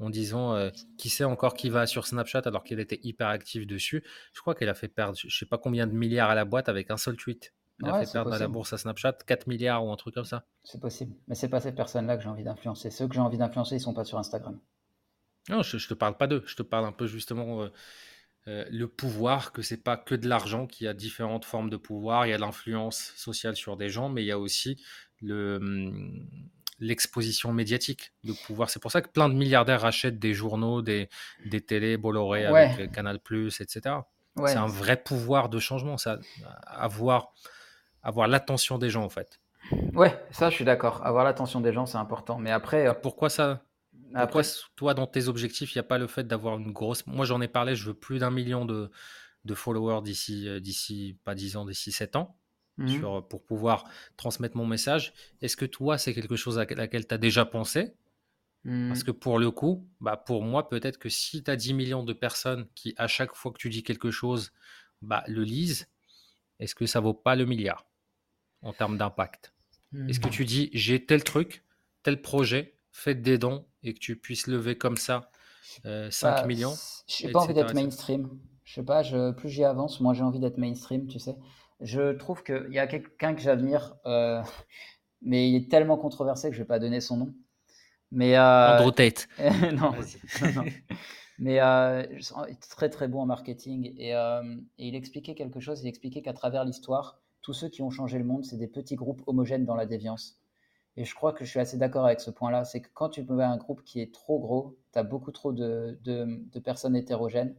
en 0.00 0.10
disant 0.10 0.54
euh, 0.54 0.70
qui 0.98 1.08
sait 1.08 1.24
encore 1.24 1.54
qui 1.54 1.68
va 1.68 1.86
sur 1.86 2.06
Snapchat 2.06 2.42
alors 2.46 2.64
qu'elle 2.64 2.80
était 2.80 3.00
hyper 3.02 3.28
active 3.28 3.66
dessus. 3.66 4.02
Je 4.32 4.40
crois 4.40 4.54
qu'elle 4.54 4.68
a 4.68 4.74
fait 4.74 4.88
perdre 4.88 5.16
je 5.16 5.36
sais 5.36 5.46
pas 5.46 5.58
combien 5.58 5.86
de 5.86 5.92
milliards 5.92 6.30
à 6.30 6.34
la 6.34 6.44
boîte 6.44 6.68
avec 6.68 6.90
un 6.90 6.96
seul 6.96 7.16
tweet. 7.16 7.54
Elle 7.82 7.90
a 7.90 8.04
fait 8.04 8.12
perdre 8.12 8.32
à 8.32 8.38
la 8.38 8.48
bourse 8.48 8.72
à 8.72 8.78
Snapchat 8.78 9.12
4 9.26 9.46
milliards 9.46 9.84
ou 9.84 9.90
un 9.90 9.96
truc 9.96 10.14
comme 10.14 10.24
ça. 10.24 10.44
C'est 10.64 10.80
possible. 10.80 11.14
Mais 11.28 11.34
c'est 11.34 11.48
pas 11.48 11.60
ces 11.60 11.72
personnes-là 11.72 12.16
que 12.16 12.22
j'ai 12.22 12.28
envie 12.28 12.44
d'influencer. 12.44 12.90
Ceux 12.90 13.08
que 13.08 13.14
j'ai 13.14 13.20
envie 13.20 13.38
d'influencer, 13.38 13.76
ils 13.76 13.80
sont 13.80 13.94
pas 13.94 14.04
sur 14.04 14.18
Instagram. 14.18 14.58
Non, 15.48 15.62
je, 15.62 15.76
ne 15.76 15.80
te 15.80 15.94
parle 15.94 16.16
pas 16.16 16.26
d'eux. 16.26 16.42
Je 16.46 16.56
te 16.56 16.62
parle 16.62 16.84
un 16.84 16.92
peu 16.92 17.06
justement 17.06 17.62
euh, 17.62 17.68
euh, 18.48 18.64
le 18.70 18.86
pouvoir, 18.86 19.52
que 19.52 19.62
c'est 19.62 19.82
pas 19.82 19.96
que 19.96 20.14
de 20.14 20.28
l'argent, 20.28 20.66
qu'il 20.66 20.84
y 20.84 20.88
a 20.88 20.94
différentes 20.94 21.46
formes 21.46 21.70
de 21.70 21.78
pouvoir. 21.78 22.26
Il 22.26 22.30
y 22.30 22.32
a 22.34 22.38
l'influence 22.38 23.12
sociale 23.16 23.56
sur 23.56 23.76
des 23.78 23.88
gens, 23.88 24.10
mais 24.10 24.22
il 24.22 24.26
y 24.26 24.32
a 24.32 24.38
aussi 24.38 24.82
le 25.22 25.56
hum, 25.56 26.28
l'exposition 26.80 27.52
médiatique, 27.52 28.12
le 28.24 28.32
pouvoir. 28.46 28.70
C'est 28.70 28.80
pour 28.80 28.90
ça 28.90 29.02
que 29.02 29.08
plein 29.08 29.28
de 29.28 29.34
milliardaires 29.34 29.84
achètent 29.84 30.18
des 30.18 30.34
journaux, 30.34 30.82
des, 30.82 31.08
des 31.46 31.60
télés 31.60 31.96
Bolloré 31.96 32.46
avec 32.46 32.80
euh, 32.80 32.86
Canal+, 32.88 33.16
etc. 33.16 34.06
c'est 34.46 34.56
un 34.58 34.66
vrai 34.66 34.96
pouvoir 34.96 35.48
de 35.50 35.58
changement, 35.58 35.98
ça, 35.98 36.18
avoir, 36.66 37.32
avoir 38.02 38.28
l'attention 38.28 38.78
des 38.78 38.90
gens 38.90 39.04
en 39.04 39.08
fait. 39.10 39.40
Ouais, 39.94 40.18
ça, 40.30 40.48
je 40.50 40.54
suis 40.54 40.64
d'accord. 40.64 41.04
Avoir 41.04 41.24
l'attention 41.24 41.60
des 41.60 41.72
gens, 41.72 41.86
c'est 41.86 41.98
important. 41.98 42.38
Mais 42.38 42.50
après, 42.50 42.86
euh, 42.88 42.94
Pourquoi 42.94 43.28
ça 43.28 43.62
Pourquoi, 43.92 44.20
après, 44.20 44.40
s- 44.40 44.64
toi, 44.76 44.94
dans 44.94 45.06
tes 45.06 45.28
objectifs, 45.28 45.74
il 45.74 45.78
n'y 45.78 45.80
a 45.80 45.84
pas 45.84 45.98
le 45.98 46.06
fait 46.06 46.26
d'avoir 46.26 46.58
une 46.58 46.72
grosse. 46.72 47.06
Moi, 47.06 47.26
j'en 47.26 47.40
ai 47.40 47.48
parlé, 47.48 47.76
je 47.76 47.84
veux 47.88 47.94
plus 47.94 48.18
d'un 48.20 48.30
million 48.30 48.64
de, 48.64 48.90
de 49.44 49.54
followers 49.54 50.02
d'ici, 50.02 50.48
euh, 50.48 50.60
d'ici, 50.60 51.18
pas 51.24 51.34
10 51.34 51.56
ans, 51.56 51.64
d'ici 51.66 51.92
7 51.92 52.16
ans, 52.16 52.36
mhm, 52.80 53.10
sur, 53.10 53.26
pour 53.28 53.44
pouvoir 53.44 53.84
transmettre 54.16 54.56
mon 54.56 54.66
message. 54.66 55.12
Est-ce 55.42 55.56
que 55.56 55.64
toi, 55.66 55.98
c'est 55.98 56.14
quelque 56.14 56.36
chose 56.36 56.58
à 56.58 56.64
laquelle 56.66 57.06
tu 57.06 57.14
as 57.14 57.18
déjà 57.18 57.44
pensé? 57.44 57.94
Parce 58.88 59.02
mhm. 59.02 59.04
que 59.04 59.10
pour 59.12 59.38
le 59.38 59.50
coup, 59.50 59.88
bah 60.00 60.16
pour 60.16 60.42
moi, 60.42 60.68
peut-être 60.68 60.98
que 60.98 61.08
si 61.08 61.42
tu 61.44 61.50
as 61.50 61.56
10 61.56 61.74
millions 61.74 62.02
de 62.02 62.12
personnes 62.12 62.66
qui, 62.74 62.94
à 62.96 63.06
chaque 63.06 63.34
fois 63.34 63.52
que 63.52 63.58
tu 63.58 63.70
dis 63.70 63.82
quelque 63.84 64.10
chose, 64.10 64.52
bah, 65.02 65.22
le 65.28 65.44
lisent, 65.44 65.88
est-ce 66.60 66.74
que 66.74 66.86
ça 66.86 67.00
vaut 67.00 67.14
pas 67.14 67.36
le 67.36 67.46
milliard 67.46 67.86
en 68.62 68.72
termes 68.74 68.98
d'impact? 68.98 69.54
Est-ce 70.08 70.20
que 70.20 70.28
tu 70.30 70.44
dis, 70.46 70.70
j'ai 70.74 71.04
tel 71.06 71.24
truc, 71.24 71.64
tel 72.04 72.22
projet, 72.22 72.76
faites 72.92 73.22
des 73.22 73.38
dons 73.38 73.66
et 73.84 73.94
que 73.94 74.00
tu 74.00 74.16
puisses 74.16 74.46
lever 74.48 74.78
comme 74.78 74.96
ça 74.98 75.30
euh, 75.86 76.10
5 76.10 76.44
Bah, 76.44 76.46
millions, 76.46 76.80
c- 76.80 77.04
j'ai 77.06 77.28
pas 77.28 77.40
envie 77.40 77.52
d'être 77.54 77.72
mainstream. 77.74 78.28
Je 78.64 78.74
sais 78.74 78.82
pas, 78.84 79.02
je, 79.02 79.32
plus 79.32 79.48
j'y 79.50 79.64
avance, 79.64 80.00
moins 80.00 80.14
j'ai 80.14 80.22
envie 80.22 80.38
d'être 80.40 80.58
mainstream, 80.58 81.06
tu 81.08 81.18
sais. 81.18 81.36
Je 81.80 82.12
trouve 82.12 82.42
qu'il 82.42 82.72
y 82.72 82.78
a 82.78 82.86
quelqu'un 82.86 83.34
que 83.34 83.40
j'admire, 83.40 83.96
euh, 84.06 84.42
mais 85.22 85.48
il 85.50 85.56
est 85.56 85.70
tellement 85.70 85.96
controversé 85.96 86.48
que 86.50 86.54
je 86.56 86.62
vais 86.62 86.66
pas 86.68 86.78
donner 86.78 87.00
son 87.00 87.16
nom. 87.16 87.34
Mais 88.10 88.36
euh, 88.36 88.76
Andrew 88.78 88.90
Tate, 88.92 89.28
non, 89.38 89.92
non, 90.42 90.52
non. 90.56 90.64
Mais 91.38 91.60
euh, 91.60 92.02
très 92.68 92.90
très 92.90 93.08
bon 93.08 93.22
en 93.22 93.26
marketing 93.26 93.94
et, 93.96 94.14
euh, 94.14 94.56
et 94.78 94.88
il 94.88 94.94
expliquait 94.94 95.34
quelque 95.34 95.60
chose. 95.60 95.80
Il 95.82 95.88
expliquait 95.88 96.22
qu'à 96.22 96.34
travers 96.34 96.64
l'histoire, 96.64 97.20
tous 97.40 97.54
ceux 97.54 97.68
qui 97.68 97.82
ont 97.82 97.90
changé 97.90 98.18
le 98.18 98.24
monde, 98.24 98.44
c'est 98.44 98.58
des 98.58 98.68
petits 98.68 98.96
groupes 98.96 99.22
homogènes 99.26 99.64
dans 99.64 99.76
la 99.76 99.86
déviance. 99.86 100.38
Et 100.96 101.04
je 101.04 101.14
crois 101.14 101.32
que 101.32 101.44
je 101.44 101.50
suis 101.50 101.60
assez 101.60 101.78
d'accord 101.78 102.04
avec 102.04 102.20
ce 102.20 102.30
point-là. 102.30 102.64
C'est 102.64 102.82
que 102.82 102.88
quand 102.92 103.08
tu 103.10 103.22
mets 103.22 103.44
un 103.44 103.56
groupe 103.56 103.82
qui 103.84 104.00
est 104.00 104.12
trop 104.12 104.38
gros, 104.38 104.76
tu 104.92 104.98
as 104.98 105.02
beaucoup 105.02 105.32
trop 105.32 105.52
de, 105.52 105.98
de- 106.04 106.42
de 106.52 106.58
personnes 106.58 106.96
hétérogènes 106.96 107.54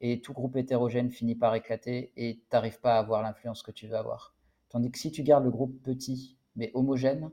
et 0.00 0.20
tout 0.20 0.32
groupe 0.32 0.56
hétérogène 0.56 1.10
finit 1.10 1.34
par 1.34 1.54
éclater 1.54 2.12
et 2.16 2.36
tu 2.36 2.46
n'arrives 2.52 2.80
pas 2.80 2.96
à 2.96 2.98
avoir 2.98 3.22
l'influence 3.22 3.62
que 3.62 3.70
tu 3.70 3.86
veux 3.86 3.96
avoir. 3.96 4.34
Tandis 4.68 4.90
que 4.90 4.98
si 4.98 5.10
tu 5.10 5.22
gardes 5.22 5.44
le 5.44 5.50
groupe 5.50 5.82
petit 5.82 6.36
mais 6.56 6.70
homogène, 6.74 7.30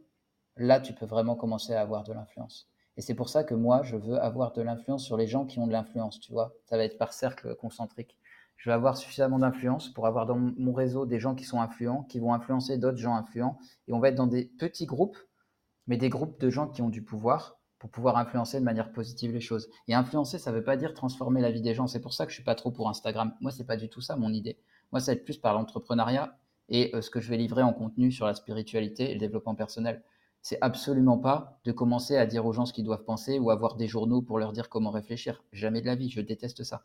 là 0.57 0.80
tu 0.80 0.93
peux 0.93 1.05
vraiment 1.05 1.36
commencer 1.36 1.74
à 1.74 1.82
avoir 1.82 2.03
de 2.03 2.13
l'influence. 2.13 2.70
Et 2.97 3.01
c'est 3.01 3.16
pour 3.16 3.30
ça 3.30 3.43
que 3.43 3.53
moi, 3.53 3.84
je 3.84 3.97
veux 3.97 4.22
avoir 4.22 4.53
de 4.53 4.61
l'influence 4.61 5.03
sur 5.03 5.18
les 5.18 5.28
gens 5.28 5.45
qui 5.45 5.59
ont 5.59 5.68
de 5.68 5.74
l'influence, 5.74 6.20
tu 6.20 6.32
vois. 6.32 6.53
Ça 6.63 6.78
va 6.78 6.86
être 6.86 6.97
par 6.97 7.13
cercle 7.13 7.55
concentrique. 7.55 8.18
Je 8.55 8.70
veux 8.70 8.74
avoir 8.74 8.95
suffisamment 8.95 9.39
d'influence 9.39 9.89
pour 9.89 10.07
avoir 10.07 10.26
dans 10.26 10.38
mon 10.38 10.72
réseau 10.72 11.05
des 11.05 11.20
gens 11.20 11.36
qui 11.36 11.43
sont 11.43 11.59
influents, 11.59 12.03
qui 12.03 12.20
vont 12.20 12.34
influencer 12.34 12.78
d'autres 12.78 12.97
gens 12.97 13.16
influents. 13.16 13.59
Et 13.88 13.93
on 13.93 13.99
va 13.99 14.09
être 14.09 14.16
dans 14.16 14.28
des 14.28 14.45
petits 14.45 14.86
groupes, 14.86 15.18
mais 15.88 15.97
des 15.97 16.09
groupes 16.09 16.39
de 16.39 16.49
gens 16.49 16.70
qui 16.70 16.82
ont 16.82 16.89
du 16.89 17.03
pouvoir 17.03 17.59
pour 17.80 17.89
pouvoir 17.89 18.17
influencer 18.17 18.59
de 18.59 18.65
manière 18.65 18.91
positive 18.91 19.34
les 19.34 19.41
choses. 19.41 19.69
Et 19.88 19.93
influencer, 19.93 20.39
ça 20.39 20.51
ne 20.51 20.57
veut 20.57 20.63
pas 20.63 20.78
dire 20.78 20.93
transformer 20.93 21.41
la 21.41 21.51
vie 21.51 21.61
des 21.61 21.73
gens. 21.73 21.88
C'est 21.88 22.01
pour 22.01 22.13
ça 22.13 22.26
que 22.26 22.32
je 22.32 22.36
suis 22.36 22.43
pas 22.43 22.55
trop 22.55 22.71
pour 22.71 22.89
Instagram. 22.89 23.34
Moi, 23.41 23.51
c'est 23.51 23.65
pas 23.65 23.78
du 23.78 23.89
tout 23.89 24.01
ça 24.01 24.15
mon 24.15 24.32
idée. 24.32 24.57
Moi, 24.91 24.99
ça 24.99 25.11
va 25.11 25.17
être 25.17 25.26
plus 25.26 25.38
par 25.38 25.53
l'entrepreneuriat 25.53 26.38
et 26.69 26.95
euh, 26.95 27.01
ce 27.01 27.09
que 27.09 27.19
je 27.19 27.30
vais 27.30 27.38
livrer 27.38 27.63
en 27.63 27.73
contenu 27.73 28.11
sur 28.11 28.26
la 28.26 28.34
spiritualité 28.34 29.11
et 29.11 29.13
le 29.13 29.19
développement 29.19 29.55
personnel 29.55 30.03
c'est 30.45 30.59
absolument 30.61 31.17
pas 31.17 31.59
de 31.65 31.71
commencer 31.71 32.17
à 32.17 32.28
dire 32.28 32.45
aux 32.45 32.53
gens 32.53 32.67
ce 32.67 32.73
qu'ils 32.73 32.84
doivent 32.84 33.03
penser 33.03 33.39
ou 33.39 33.49
avoir 33.49 33.78
des 33.78 33.88
journaux 33.88 34.21
pour 34.21 34.38
leur 34.38 34.53
dire 34.53 34.69
comment 34.69 34.91
réfléchir. 34.91 35.43
Jamais 35.51 35.82
de 35.82 35.88
la 35.88 35.95
vie, 35.95 36.11
je 36.11 36.21
déteste 36.21 36.63
ça. 36.63 36.84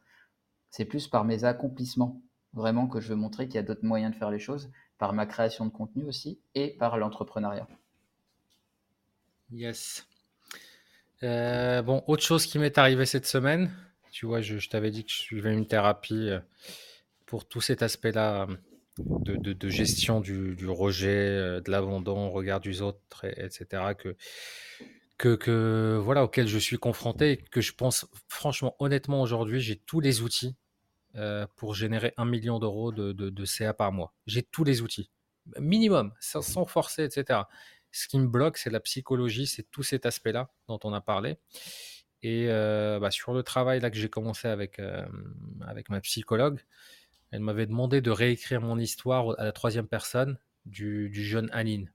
C'est 0.71 0.87
plus 0.87 1.09
par 1.09 1.27
mes 1.27 1.45
accomplissements, 1.45 2.23
vraiment, 2.55 2.87
que 2.87 3.03
je 3.03 3.11
veux 3.11 3.17
montrer 3.17 3.49
qu'il 3.49 3.57
y 3.57 3.59
a 3.59 3.63
d'autres 3.63 3.85
moyens 3.85 4.15
de 4.15 4.17
faire 4.17 4.31
les 4.31 4.39
choses, 4.39 4.71
par 4.97 5.13
ma 5.13 5.27
création 5.27 5.67
de 5.67 5.71
contenu 5.71 6.07
aussi 6.07 6.41
et 6.55 6.71
par 6.79 6.97
l'entrepreneuriat. 6.97 7.69
Yes. 9.51 10.09
Euh, 11.23 11.83
bon, 11.83 12.03
autre 12.07 12.23
chose 12.23 12.47
qui 12.47 12.59
m'est 12.59 12.79
arrivé 12.79 13.05
cette 13.07 13.27
semaine, 13.27 13.71
tu 14.11 14.27
vois, 14.27 14.41
je, 14.41 14.67
t'avais 14.69 14.91
dit 14.91 15.05
que 15.05 15.11
je 15.11 15.17
suivais 15.19 15.53
une 15.53 15.67
thérapie 15.67 16.31
euh, 16.31 16.41
pour 17.27 17.47
tout 17.47 17.61
cet 17.61 17.83
aspect-là 17.83 18.47
euh, 18.49 19.37
de, 19.39 19.69
gestion 19.69 20.21
du, 20.21 20.55
du 20.57 20.69
rejet, 20.69 21.61
de 21.61 21.71
l'abandon 21.71 22.31
regard 22.31 22.61
des 22.61 22.83
autres, 22.83 23.25
et- 23.25 23.45
etc., 23.45 23.95
que, 23.95 24.17
que, 25.19 25.99
voilà, 26.03 26.25
auquel 26.25 26.49
je 26.49 26.59
suis 26.59 26.79
confronté 26.79 27.33
et 27.33 27.37
que 27.37 27.61
je 27.61 27.73
pense, 27.75 28.07
franchement, 28.29 28.75
honnêtement, 28.79 29.21
aujourd'hui, 29.21 29.61
j'ai 29.61 29.77
tous 29.77 30.01
les 30.01 30.23
outils 30.23 30.57
pour 31.57 31.75
générer 31.75 32.15
un 32.17 32.25
million 32.25 32.59
d'euros 32.59 32.93
de, 32.93 33.13
de, 33.13 33.31
de 33.31 33.45
CA 33.45 33.75
par 33.75 33.93
mois. 33.93 34.15
J'ai 34.27 34.43
tous 34.43 34.65
les 34.65 34.81
outils, 34.81 35.11
minimum, 35.59 36.13
sans, 36.21 36.41
sans 36.43 36.65
forcer, 36.65 37.05
etc. 37.05 37.41
Ce 37.93 38.09
qui 38.09 38.19
me 38.19 38.29
bloque, 38.29 38.59
c'est 38.59 38.71
la 38.71 38.81
psychologie, 38.81 39.47
c'est 39.47 39.65
tout 39.71 39.83
cet 39.83 40.07
aspect-là 40.07 40.51
dont 40.69 40.79
on 40.85 40.93
a 40.93 41.01
parlé. 41.01 41.39
Et 42.23 42.47
euh, 42.49 42.99
bah, 43.01 43.11
sur 43.11 43.33
le 43.33 43.43
travail 43.43 43.81
là 43.81 43.91
que 43.91 43.97
j'ai 43.97 44.11
commencé 44.11 44.49
avec, 44.49 44.79
euh, 44.79 45.07
avec 45.67 45.89
ma 45.89 46.01
psychologue, 46.01 46.61
elle 47.31 47.41
m'avait 47.41 47.67
demandé 47.67 48.01
de 48.01 48.11
réécrire 48.11 48.61
mon 48.61 48.79
histoire 48.79 49.39
à 49.41 49.45
la 49.45 49.53
troisième 49.53 49.87
personne 49.89 50.39
du, 50.67 51.11
du 51.11 51.25
jeune 51.25 51.51
Aline, 51.53 51.93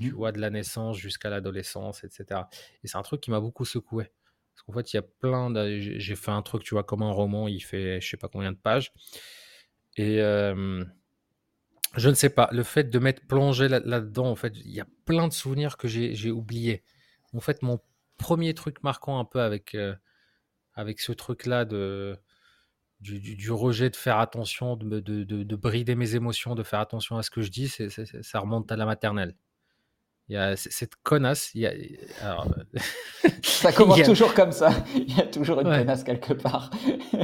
tu 0.00 0.14
Mhm. 0.14 0.16
vois, 0.16 0.32
de 0.32 0.40
la 0.40 0.50
naissance 0.50 0.98
jusqu'à 0.98 1.30
l'adolescence, 1.30 2.04
etc. 2.04 2.48
Et 2.84 2.88
c'est 2.88 2.98
un 2.98 3.02
truc 3.02 3.20
qui 3.20 3.30
m'a 3.30 3.40
beaucoup 3.40 3.64
secoué. 3.64 4.10
Parce 4.54 4.62
qu'en 4.66 4.72
fait, 4.74 4.92
il 4.92 4.96
y 4.96 4.98
a 4.98 5.02
plein 5.02 5.50
de... 5.50 5.78
J'ai 5.80 6.00
j'ai 6.00 6.16
fait 6.16 6.30
un 6.32 6.42
truc, 6.42 6.64
tu 6.64 6.74
vois, 6.74 6.84
comme 6.84 7.02
un 7.02 7.12
roman, 7.12 7.48
il 7.48 7.60
fait 7.60 8.00
je 8.00 8.08
sais 8.08 8.16
pas 8.16 8.28
combien 8.28 8.52
de 8.52 8.58
pages. 8.58 8.92
Et 9.96 10.20
euh, 10.20 10.84
je 11.96 12.08
ne 12.08 12.14
sais 12.14 12.30
pas, 12.30 12.48
le 12.52 12.62
fait 12.62 12.84
de 12.90 12.98
m'être 12.98 13.26
plongé 13.26 13.68
là- 13.68 13.80
là-dedans, 13.80 14.26
en 14.30 14.36
fait, 14.36 14.52
il 14.56 14.70
y 14.72 14.80
a 14.80 14.86
plein 15.04 15.26
de 15.28 15.32
souvenirs 15.32 15.76
que 15.76 15.88
j'ai 15.88 16.30
oubliés. 16.30 16.82
En 17.32 17.40
fait, 17.40 17.62
mon 17.62 17.80
premier 18.18 18.54
truc 18.54 18.82
marquant 18.82 19.18
un 19.18 19.24
peu 19.24 19.40
avec, 19.40 19.74
euh, 19.74 19.94
avec 20.74 21.00
ce 21.00 21.12
truc-là 21.12 21.64
de, 21.64 22.18
du, 23.00 23.50
rejet, 23.52 23.90
de 23.90 23.96
faire 23.96 24.18
attention, 24.18 24.76
de, 24.76 25.00
de, 25.00 25.24
de- 25.24 25.42
de 25.44 25.56
brider 25.56 25.94
mes 25.94 26.14
émotions, 26.14 26.54
de 26.54 26.62
faire 26.62 26.80
attention 26.80 27.16
à 27.16 27.22
ce 27.22 27.30
que 27.30 27.42
je 27.42 27.50
dis, 27.50 27.68
ça 27.68 28.40
remonte 28.40 28.70
à 28.72 28.76
la 28.76 28.86
maternelle. 28.86 29.34
Il 30.28 30.34
y 30.34 30.36
a 30.36 30.56
cette 30.56 30.96
connasse, 31.02 31.50
il 31.54 31.62
y 31.62 31.66
a, 31.66 31.72
alors, 32.20 32.46
Ça 33.42 33.72
commence 33.72 34.00
a- 34.00 34.04
toujours 34.04 34.34
comme 34.34 34.52
ça. 34.52 34.70
Il 34.94 35.16
y 35.16 35.20
a 35.20 35.26
toujours 35.26 35.60
une 35.60 35.68
Ouais. 35.68 35.78
connasse 35.78 36.04
quelque 36.04 36.34
part. 36.34 36.70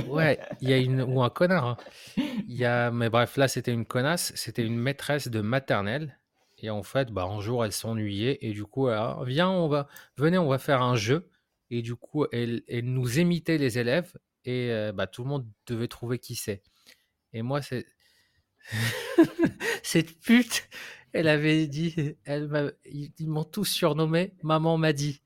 ouais, 0.09 0.41
il 0.63 0.71
y 0.71 0.73
a 0.73 0.79
une, 0.79 1.03
ou 1.03 1.23
un 1.23 1.29
connard, 1.31 1.67
hein. 1.67 1.77
Il 2.17 2.55
y 2.57 2.65
a, 2.65 2.91
mais 2.91 3.11
bref, 3.11 3.37
là, 3.37 3.47
c'était 3.47 3.73
une 3.73 3.85
connasse, 3.85 4.33
c'était 4.37 4.65
une 4.65 4.77
maîtresse 4.79 5.29
de 5.29 5.41
maternelle. 5.43 6.19
Et 6.59 6.71
en 6.71 6.83
fait, 6.83 7.11
bah, 7.11 7.25
un 7.25 7.41
jour, 7.41 7.63
elle 7.65 7.73
s'ennuyait. 7.73 8.39
Et 8.41 8.53
du 8.53 8.65
coup, 8.65 8.89
elle, 8.89 8.99
viens, 9.27 9.51
on 9.51 9.69
va, 9.69 9.87
venez, 10.17 10.39
on 10.39 10.49
va 10.49 10.59
faire 10.59 10.81
un 10.83 10.97
jeu. 10.97 11.29
Et 11.71 11.83
du 11.83 11.95
coup, 11.97 12.25
elle, 12.33 12.63
elle 12.69 12.87
nous 12.87 13.19
imitait 13.19 13.59
les 13.59 13.79
élèves. 13.79 14.17
Et 14.47 14.71
euh, 14.71 14.93
bah, 14.93 15.07
tout 15.07 15.25
le 15.25 15.29
monde 15.29 15.47
devait 15.67 15.89
trouver 15.89 16.19
qui 16.19 16.37
c'est. 16.37 16.63
Et 17.35 17.43
moi, 17.43 17.61
c'est. 17.61 17.85
Cette 19.83 20.19
pute, 20.21 20.69
elle 21.15 21.29
avait 21.29 21.67
dit. 21.67 21.95
Elle 22.25 22.75
ils 22.85 23.29
m'ont 23.29 23.45
tous 23.45 23.65
surnommé 23.65 24.35
Maman 24.43 24.77
m'a 24.77 24.93
dit. 24.93 25.23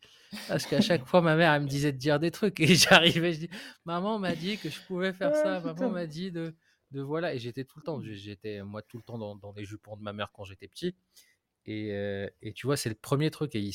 Parce 0.46 0.66
qu'à 0.66 0.82
chaque 0.82 1.06
fois, 1.06 1.22
ma 1.22 1.36
mère, 1.36 1.54
elle 1.54 1.62
me 1.62 1.68
disait 1.68 1.90
de 1.92 1.96
dire 1.96 2.20
des 2.20 2.30
trucs. 2.30 2.60
Et 2.60 2.66
j'arrivais, 2.74 3.32
je 3.32 3.40
dis 3.40 3.50
Maman 3.84 4.18
m'a 4.18 4.34
dit 4.34 4.58
que 4.58 4.68
je 4.68 4.78
pouvais 4.86 5.12
faire 5.12 5.32
Ah, 5.34 5.60
ça. 5.60 5.60
Maman 5.60 5.90
m'a 5.90 6.06
dit 6.06 6.30
de, 6.30 6.54
de 6.90 7.00
voilà. 7.00 7.34
Et 7.34 7.38
j'étais 7.38 7.64
tout 7.64 7.78
le 7.78 7.84
temps, 7.84 8.00
j'étais 8.02 8.62
moi 8.62 8.82
tout 8.82 8.98
le 8.98 9.02
temps 9.02 9.18
dans, 9.18 9.34
dans 9.34 9.52
les 9.52 9.64
jupons 9.64 9.96
de 9.96 10.02
ma 10.02 10.12
mère 10.12 10.30
quand 10.32 10.44
j'étais 10.44 10.68
petit. 10.68 10.94
Et, 11.64 11.92
euh, 11.92 12.28
et 12.42 12.52
tu 12.52 12.66
vois, 12.66 12.76
c'est 12.76 12.88
le 12.88 12.94
premier 12.94 13.30
truc. 13.30 13.54
Et 13.54 13.60
ils 13.60 13.74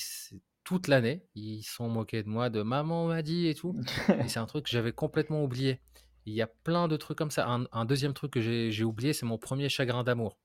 toute 0.63 0.87
l'année, 0.87 1.25
ils 1.35 1.63
sont 1.63 1.89
moqués 1.89 2.23
de 2.23 2.29
moi, 2.29 2.49
de 2.49 2.61
maman 2.61 3.07
m'a 3.07 3.21
dit 3.21 3.47
et 3.47 3.55
tout. 3.55 3.75
Et 4.23 4.27
c'est 4.29 4.39
un 4.39 4.45
truc 4.45 4.65
que 4.65 4.71
j'avais 4.71 4.93
complètement 4.93 5.43
oublié. 5.43 5.81
Il 6.25 6.33
y 6.33 6.41
a 6.41 6.47
plein 6.47 6.87
de 6.87 6.95
trucs 6.95 7.17
comme 7.17 7.31
ça. 7.31 7.47
Un, 7.49 7.65
un 7.73 7.85
deuxième 7.85 8.13
truc 8.13 8.31
que 8.31 8.39
j'ai 8.39 8.83
oublié, 8.83 9.11
c'est 9.13 9.25
mon 9.25 9.37
premier 9.37 9.67
chagrin 9.67 10.03
d'amour. 10.03 10.37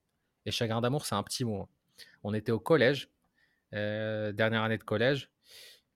Et 0.48 0.50
chagrin 0.50 0.80
d'amour, 0.80 1.04
c'est 1.04 1.14
un 1.14 1.22
petit 1.22 1.44
mot. 1.44 1.60
hein. 1.60 1.68
On 2.24 2.32
était 2.32 2.52
au 2.52 2.58
collège, 2.58 3.10
euh, 3.74 4.32
dernière 4.32 4.62
année 4.62 4.78
de 4.78 4.82
collège. 4.82 5.30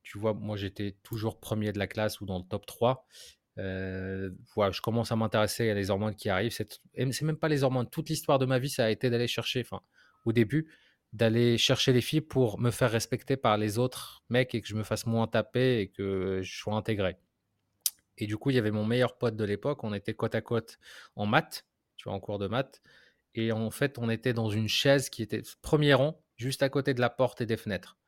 Tu 0.02 0.18
vois, 0.18 0.34
moi 0.34 0.56
j'étais 0.58 0.94
toujours 1.02 1.40
premier 1.40 1.72
de 1.72 1.78
la 1.78 1.86
classe 1.86 2.20
ou 2.20 2.26
dans 2.26 2.38
le 2.38 2.44
top 2.44 2.66
3. 2.66 3.06
Euh, 3.58 4.30
voilà, 4.54 4.70
je 4.72 4.82
commence 4.82 5.10
à 5.10 5.16
m'intéresser 5.16 5.70
à 5.70 5.74
les 5.74 5.88
hormones 5.90 6.14
qui 6.14 6.28
arrivent. 6.28 6.52
C'est 6.52 7.22
même 7.22 7.38
pas 7.38 7.48
les 7.48 7.62
hormones. 7.64 7.88
Toute 7.88 8.10
l'histoire 8.10 8.38
de 8.38 8.44
ma 8.44 8.58
vie, 8.58 8.68
ça 8.68 8.84
a 8.84 8.90
été 8.90 9.08
d'aller 9.08 9.26
chercher, 9.26 9.62
enfin, 9.62 9.80
au 10.26 10.32
début, 10.32 10.70
d'aller 11.14 11.56
chercher 11.56 11.94
les 11.94 12.02
filles 12.02 12.20
pour 12.20 12.60
me 12.60 12.70
faire 12.70 12.90
respecter 12.90 13.38
par 13.38 13.56
les 13.56 13.78
autres 13.78 14.22
mecs 14.28 14.54
et 14.54 14.60
que 14.60 14.68
je 14.68 14.74
me 14.74 14.82
fasse 14.82 15.06
moins 15.06 15.28
taper 15.28 15.80
et 15.80 15.88
que 15.88 16.40
je 16.42 16.58
sois 16.58 16.74
intégré. 16.74 17.16
Et 18.18 18.26
du 18.26 18.36
coup, 18.36 18.50
il 18.50 18.56
y 18.56 18.58
avait 18.58 18.70
mon 18.70 18.84
meilleur 18.84 19.16
pote 19.16 19.36
de 19.36 19.44
l'époque. 19.44 19.82
On 19.82 19.94
était 19.94 20.12
côte 20.14 20.34
à 20.34 20.42
côte 20.42 20.78
en 21.16 21.24
maths, 21.24 21.64
tu 21.96 22.04
vois, 22.04 22.12
en 22.14 22.20
cours 22.20 22.38
de 22.38 22.48
maths. 22.48 22.82
Et 23.34 23.52
en 23.52 23.70
fait, 23.70 23.98
on 23.98 24.10
était 24.10 24.32
dans 24.32 24.50
une 24.50 24.68
chaise 24.68 25.08
qui 25.10 25.22
était 25.22 25.42
premier 25.62 25.94
rang, 25.94 26.22
juste 26.36 26.62
à 26.62 26.68
côté 26.68 26.94
de 26.94 27.00
la 27.00 27.10
porte 27.10 27.40
et 27.40 27.46
des 27.46 27.56
fenêtres. 27.56 27.98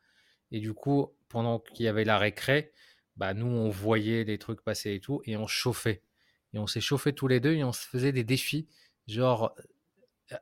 Et 0.50 0.60
du 0.60 0.74
coup, 0.74 1.14
pendant 1.28 1.58
qu'il 1.58 1.86
y 1.86 1.88
avait 1.88 2.04
la 2.04 2.18
récré, 2.18 2.72
bah, 3.16 3.34
nous, 3.34 3.46
on 3.46 3.70
voyait 3.70 4.24
les 4.24 4.38
trucs 4.38 4.62
passer 4.62 4.94
et 4.94 5.00
tout, 5.00 5.22
et 5.24 5.36
on 5.36 5.46
chauffait. 5.46 6.02
Et 6.52 6.58
on 6.58 6.66
s'est 6.66 6.80
chauffé 6.80 7.12
tous 7.12 7.28
les 7.28 7.40
deux 7.40 7.54
et 7.54 7.64
on 7.64 7.72
se 7.72 7.86
faisait 7.86 8.12
des 8.12 8.24
défis. 8.24 8.68
Genre, 9.06 9.54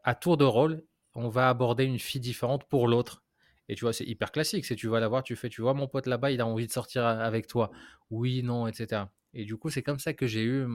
à 0.05 0.15
tour 0.15 0.37
de 0.37 0.45
rôle, 0.45 0.85
on 1.15 1.29
va 1.29 1.49
aborder 1.49 1.85
une 1.85 1.99
fille 1.99 2.21
différente 2.21 2.65
pour 2.69 2.89
l'autre. 2.89 3.23
Et 3.69 3.75
tu 3.75 3.85
vois, 3.85 3.93
c'est 3.93 4.05
hyper 4.05 4.33
classique. 4.33 4.67
C'est 4.67 4.77
tu 4.77 4.89
vas 4.89 5.01
la 5.01 5.09
voir, 5.09 5.23
tu 5.23 5.37
fais, 5.37 5.49
tu 5.49 5.63
vois, 5.63 5.75
mon 5.75 5.89
pote 5.89 6.07
là-bas, 6.07 6.31
il 6.31 6.41
a 6.41 6.47
envie 6.47 6.67
de 6.67 6.73
sortir 6.73 7.05
avec 7.07 7.47
toi. 7.47 7.71
Oui, 8.11 8.43
non, 8.43 8.67
etc. 8.67 9.05
Et 9.35 9.45
du 9.45 9.57
coup, 9.57 9.71
c'est 9.71 9.83
comme 9.83 9.99
ça 9.99 10.13
que 10.13 10.27
j'ai 10.27 10.43
eu 10.43 10.67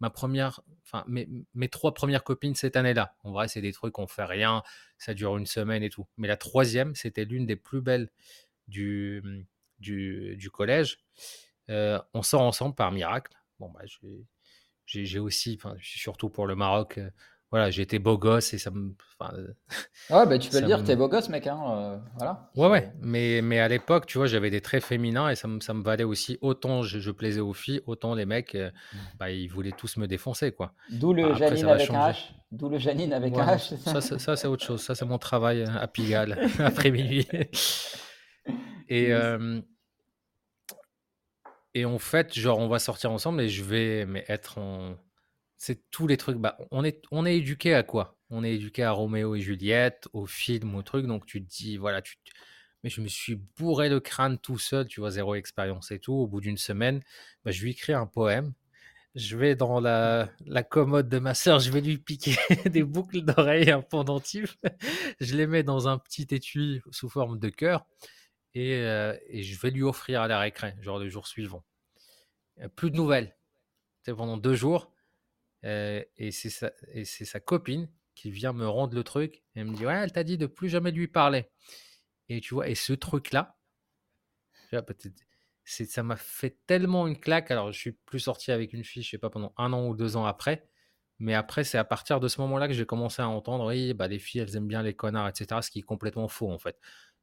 ma 0.00 0.10
première, 0.10 0.60
enfin, 0.84 1.04
mes, 1.08 1.28
mes 1.54 1.68
trois 1.68 1.94
premières 1.94 2.24
copines 2.24 2.54
cette 2.54 2.76
année-là. 2.76 3.16
En 3.22 3.32
vrai, 3.32 3.48
c'est 3.48 3.60
des 3.60 3.72
trucs, 3.72 3.98
on 3.98 4.06
fait 4.06 4.24
rien, 4.24 4.62
ça 4.98 5.14
dure 5.14 5.36
une 5.36 5.46
semaine 5.46 5.82
et 5.82 5.90
tout. 5.90 6.06
Mais 6.16 6.28
la 6.28 6.36
troisième, 6.36 6.94
c'était 6.94 7.24
l'une 7.24 7.46
des 7.46 7.56
plus 7.56 7.80
belles 7.80 8.10
du, 8.68 9.46
du, 9.78 10.50
collège. 10.52 10.98
Euh, 11.70 12.00
on 12.14 12.22
sort 12.22 12.42
ensemble 12.42 12.74
par 12.74 12.92
miracle. 12.92 13.32
Bon, 13.58 13.70
bah, 13.70 13.80
j'ai 14.86 15.18
aussi, 15.18 15.58
surtout 15.80 16.28
pour 16.28 16.46
le 16.46 16.54
Maroc, 16.54 16.98
euh, 16.98 17.10
voilà, 17.50 17.70
j'ai 17.70 17.82
été 17.82 18.00
beau 18.00 18.18
gosse 18.18 18.54
et 18.54 18.58
ça 18.58 18.72
me. 18.72 18.94
Euh, 19.22 19.46
ouais, 20.10 20.26
bah, 20.26 20.38
tu 20.38 20.50
peux 20.50 20.60
le 20.60 20.66
dire, 20.66 20.82
t'es 20.82 20.96
beau 20.96 21.08
gosse, 21.08 21.28
mec. 21.28 21.46
Hein, 21.46 21.60
euh, 21.68 21.98
voilà. 22.16 22.50
Ouais, 22.56 22.68
ouais. 22.68 22.92
Mais, 23.00 23.40
mais 23.40 23.60
à 23.60 23.68
l'époque, 23.68 24.06
tu 24.06 24.18
vois, 24.18 24.26
j'avais 24.26 24.50
des 24.50 24.60
traits 24.60 24.82
féminins 24.82 25.30
et 25.30 25.36
ça 25.36 25.46
me, 25.46 25.60
ça 25.60 25.72
me 25.72 25.82
valait 25.82 26.04
aussi. 26.04 26.38
Autant 26.40 26.82
je, 26.82 27.10
plaisais 27.12 27.40
aux 27.40 27.52
filles, 27.52 27.80
autant 27.86 28.14
les 28.14 28.26
mecs, 28.26 28.56
euh, 28.56 28.70
mmh. 28.70 28.96
bah, 29.18 29.30
ils 29.30 29.46
voulaient 29.46 29.72
tous 29.72 29.96
me 29.96 30.08
défoncer, 30.08 30.50
quoi. 30.50 30.72
D'où 30.90 31.12
le 31.12 31.34
Janine 31.34 31.68
avec 31.68 31.90
un 31.90 32.10
H. 32.10 32.16
D'où 32.50 32.68
le 32.68 32.78
Janine 32.78 33.12
avec 33.12 33.36
un 33.38 33.46
H. 33.46 33.76
Ça, 33.78 34.00
ça, 34.00 34.18
ça 34.18 34.36
c'est 34.36 34.48
autre 34.48 34.64
chose. 34.64 34.82
Ça, 34.82 34.96
c'est 34.96 35.06
mon 35.06 35.18
travail 35.18 35.64
à 35.78 35.86
Pigalle, 35.86 36.38
après 36.58 36.90
minuit. 36.90 37.28
et. 38.88 39.12
et 41.74 41.84
en 41.84 41.98
fait, 41.98 42.36
genre, 42.36 42.58
on 42.58 42.68
va 42.68 42.80
sortir 42.80 43.12
ensemble 43.12 43.40
et 43.40 43.48
je 43.48 43.62
vais 43.62 44.04
mais 44.04 44.24
être 44.28 44.58
en 44.58 44.96
c'est 45.58 45.90
tous 45.90 46.06
les 46.06 46.16
trucs. 46.16 46.38
Bah, 46.38 46.56
on 46.70 46.84
est, 46.84 47.02
on 47.10 47.26
est 47.26 47.36
éduqué 47.36 47.74
à 47.74 47.82
quoi? 47.82 48.18
On 48.30 48.44
est 48.44 48.54
éduqué 48.54 48.82
à 48.82 48.92
Roméo 48.92 49.34
et 49.34 49.40
Juliette, 49.40 50.08
au 50.12 50.26
film, 50.26 50.74
au 50.74 50.82
truc. 50.82 51.06
Donc 51.06 51.26
tu 51.26 51.44
te 51.44 51.48
dis, 51.48 51.76
voilà, 51.76 52.02
tu. 52.02 52.16
Mais 52.82 52.90
je 52.90 53.00
me 53.00 53.08
suis 53.08 53.36
bourré 53.56 53.88
le 53.88 54.00
crâne 54.00 54.38
tout 54.38 54.58
seul, 54.58 54.86
tu 54.86 55.00
vois, 55.00 55.10
zéro 55.10 55.34
expérience 55.34 55.90
et 55.90 55.98
tout. 55.98 56.14
Au 56.14 56.26
bout 56.26 56.40
d'une 56.40 56.58
semaine, 56.58 57.02
bah, 57.44 57.50
je 57.50 57.62
lui 57.62 57.70
écris 57.72 57.92
un 57.92 58.06
poème. 58.06 58.52
Je 59.14 59.36
vais 59.36 59.56
dans 59.56 59.80
la, 59.80 60.30
la 60.44 60.62
commode 60.62 61.08
de 61.08 61.18
ma 61.18 61.34
soeur, 61.34 61.58
je 61.58 61.70
vais 61.70 61.80
lui 61.80 61.96
piquer 61.98 62.36
des 62.70 62.84
boucles 62.84 63.22
d'oreilles, 63.22 63.70
un 63.70 63.80
pendentif. 63.80 64.58
je 65.20 65.36
les 65.36 65.46
mets 65.46 65.62
dans 65.62 65.88
un 65.88 65.98
petit 65.98 66.26
étui 66.32 66.82
sous 66.90 67.08
forme 67.08 67.38
de 67.38 67.48
cœur 67.48 67.86
et, 68.54 68.74
euh, 68.74 69.16
et 69.28 69.42
je 69.42 69.58
vais 69.58 69.70
lui 69.70 69.82
offrir 69.82 70.20
à 70.20 70.28
la 70.28 70.38
récré, 70.38 70.74
genre 70.82 70.98
le 70.98 71.08
jour 71.08 71.26
suivant. 71.26 71.64
Plus 72.74 72.90
de 72.90 72.96
nouvelles. 72.96 73.34
Pendant 74.04 74.36
deux 74.36 74.54
jours 74.54 74.92
et 75.66 76.30
c'est 76.30 76.50
sa, 76.50 76.70
sa 77.04 77.40
copine 77.40 77.88
qui 78.14 78.30
vient 78.30 78.52
me 78.52 78.66
rendre 78.66 78.94
le 78.94 79.04
truc. 79.04 79.44
Et 79.54 79.60
elle 79.60 79.66
me 79.66 79.74
dit 79.76 79.86
Ouais, 79.86 79.94
elle 79.94 80.12
t'a 80.12 80.24
dit 80.24 80.38
de 80.38 80.46
plus 80.46 80.68
jamais 80.68 80.90
lui 80.90 81.08
parler. 81.08 81.48
Et 82.28 82.40
tu 82.40 82.54
vois, 82.54 82.68
et 82.68 82.74
ce 82.74 82.92
truc-là, 82.92 83.56
ça 85.64 86.02
m'a 86.02 86.16
fait 86.16 86.58
tellement 86.66 87.06
une 87.06 87.18
claque. 87.18 87.50
Alors, 87.50 87.72
je 87.72 87.78
suis 87.78 87.92
plus 87.92 88.20
sorti 88.20 88.50
avec 88.52 88.72
une 88.72 88.84
fille, 88.84 89.02
je 89.02 89.10
sais 89.10 89.18
pas, 89.18 89.30
pendant 89.30 89.52
un 89.56 89.72
an 89.72 89.86
ou 89.86 89.94
deux 89.94 90.16
ans 90.16 90.24
après. 90.24 90.68
Mais 91.18 91.34
après, 91.34 91.64
c'est 91.64 91.78
à 91.78 91.84
partir 91.84 92.20
de 92.20 92.28
ce 92.28 92.40
moment-là 92.42 92.68
que 92.68 92.74
j'ai 92.74 92.84
commencé 92.84 93.22
à 93.22 93.28
entendre 93.28 93.66
Oui, 93.66 93.94
bah, 93.94 94.08
les 94.08 94.18
filles, 94.18 94.42
elles 94.42 94.56
aiment 94.56 94.68
bien 94.68 94.82
les 94.82 94.94
connards, 94.94 95.28
etc. 95.28 95.62
Ce 95.62 95.70
qui 95.70 95.78
est 95.80 95.82
complètement 95.82 96.28
faux, 96.28 96.50
en 96.50 96.58
fait 96.58 96.78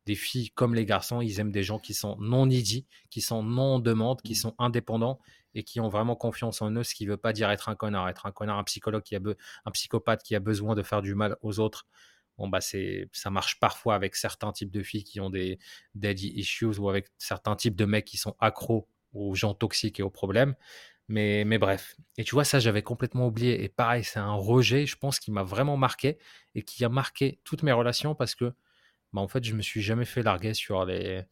des 0.05 0.15
filles 0.15 0.49
comme 0.51 0.75
les 0.75 0.85
garçons, 0.85 1.21
ils 1.21 1.39
aiment 1.39 1.51
des 1.51 1.63
gens 1.63 1.79
qui 1.79 1.93
sont 1.93 2.17
non 2.19 2.45
needy, 2.45 2.85
qui 3.09 3.21
sont 3.21 3.43
non 3.43 3.75
en 3.75 3.79
demande, 3.79 4.21
qui 4.21 4.33
mmh. 4.33 4.35
sont 4.35 4.55
indépendants 4.57 5.19
et 5.55 5.63
qui 5.63 5.79
ont 5.79 5.89
vraiment 5.89 6.15
confiance 6.15 6.61
en 6.61 6.71
eux, 6.71 6.83
ce 6.83 6.95
qui 6.95 7.05
ne 7.05 7.11
veut 7.11 7.17
pas 7.17 7.33
dire 7.33 7.49
être 7.51 7.69
un 7.69 7.75
connard. 7.75 8.09
Être 8.09 8.25
un 8.25 8.31
connard, 8.31 8.57
un 8.57 8.63
psychologue 8.63 9.03
qui 9.03 9.15
a 9.15 9.19
un 9.65 9.71
psychopathe 9.71 10.23
qui 10.23 10.35
a 10.35 10.39
besoin 10.39 10.75
de 10.75 10.83
faire 10.83 11.01
du 11.01 11.15
mal 11.15 11.37
aux 11.41 11.59
autres. 11.59 11.87
Bon, 12.37 12.47
bah, 12.47 12.61
c'est, 12.61 13.09
ça 13.11 13.29
marche 13.29 13.59
parfois 13.59 13.95
avec 13.95 14.15
certains 14.15 14.51
types 14.51 14.71
de 14.71 14.81
filles 14.81 15.03
qui 15.03 15.19
ont 15.19 15.29
des 15.29 15.59
daddy 15.93 16.29
issues 16.35 16.79
ou 16.79 16.89
avec 16.89 17.07
certains 17.17 17.55
types 17.55 17.75
de 17.75 17.85
mecs 17.85 18.05
qui 18.05 18.17
sont 18.17 18.35
accros 18.39 18.87
aux 19.13 19.35
gens 19.35 19.53
toxiques 19.53 19.99
et 19.99 20.03
aux 20.03 20.09
problèmes. 20.09 20.55
Mais, 21.07 21.43
mais 21.45 21.59
bref. 21.59 21.95
Et 22.17 22.23
tu 22.23 22.33
vois, 22.33 22.45
ça, 22.45 22.59
j'avais 22.59 22.81
complètement 22.81 23.27
oublié. 23.27 23.63
Et 23.63 23.69
pareil, 23.69 24.03
c'est 24.03 24.19
un 24.19 24.33
rejet, 24.33 24.85
je 24.87 24.97
pense, 24.97 25.19
qui 25.19 25.31
m'a 25.31 25.43
vraiment 25.43 25.77
marqué 25.77 26.17
et 26.55 26.63
qui 26.63 26.83
a 26.83 26.89
marqué 26.89 27.39
toutes 27.43 27.61
mes 27.61 27.71
relations 27.71 28.15
parce 28.15 28.33
que 28.33 28.53
bah, 29.13 29.21
en 29.21 29.27
fait, 29.27 29.43
je 29.43 29.53
me 29.53 29.61
suis 29.61 29.81
jamais 29.81 30.05
fait 30.05 30.23
larguer 30.23 30.53
sur 30.53 30.85
les, 30.85 31.23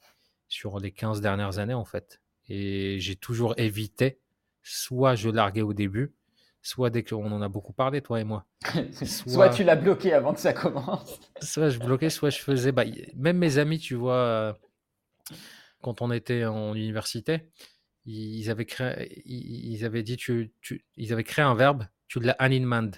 sur 0.48 0.80
les 0.80 0.92
15 0.92 1.22
dernières 1.22 1.58
années, 1.60 1.74
en 1.74 1.86
fait. 1.86 2.22
Et 2.48 3.00
j'ai 3.00 3.16
toujours 3.16 3.54
évité, 3.58 4.20
soit 4.62 5.16
je 5.16 5.30
larguais 5.30 5.62
au 5.62 5.74
début, 5.74 6.14
soit 6.62 6.90
dès 6.90 7.04
qu'on 7.04 7.32
en 7.32 7.42
a 7.42 7.50
beaucoup 7.50 7.74
parlé, 7.74 8.02
toi 8.02 8.20
et 8.20 8.24
moi. 8.24 8.46
Soit, 9.06 9.50
tu 9.50 9.64
l'as 9.64 9.76
bloqué 9.76 10.14
avant 10.14 10.34
que 10.34 10.40
ça 10.40 10.54
commence. 10.54 11.20
soit 11.42 11.70
je 11.70 11.80
bloquais, 11.80 12.12
soit 12.12 12.30
je 12.30 12.40
faisais. 12.40 12.72
Bah, 12.72 12.84
même 13.16 13.38
mes 13.38 13.58
amis, 13.58 13.80
tu 13.80 13.96
vois, 13.96 14.60
quand 15.82 16.02
on 16.02 16.12
était 16.12 16.46
en 16.46 16.76
université, 16.76 17.50
ils 18.06 18.50
avaient, 18.50 18.66
créé, 18.66 19.24
ils 19.26 19.84
avaient 19.86 20.04
dit, 20.04 20.18
tu, 20.18 20.54
tu, 20.62 20.86
ils 20.98 21.14
avaient 21.14 21.24
créé 21.24 21.44
un 21.44 21.56
verbe, 21.56 21.88
tu 22.08 22.20
l'as 22.20 22.34
animand. 22.34 22.92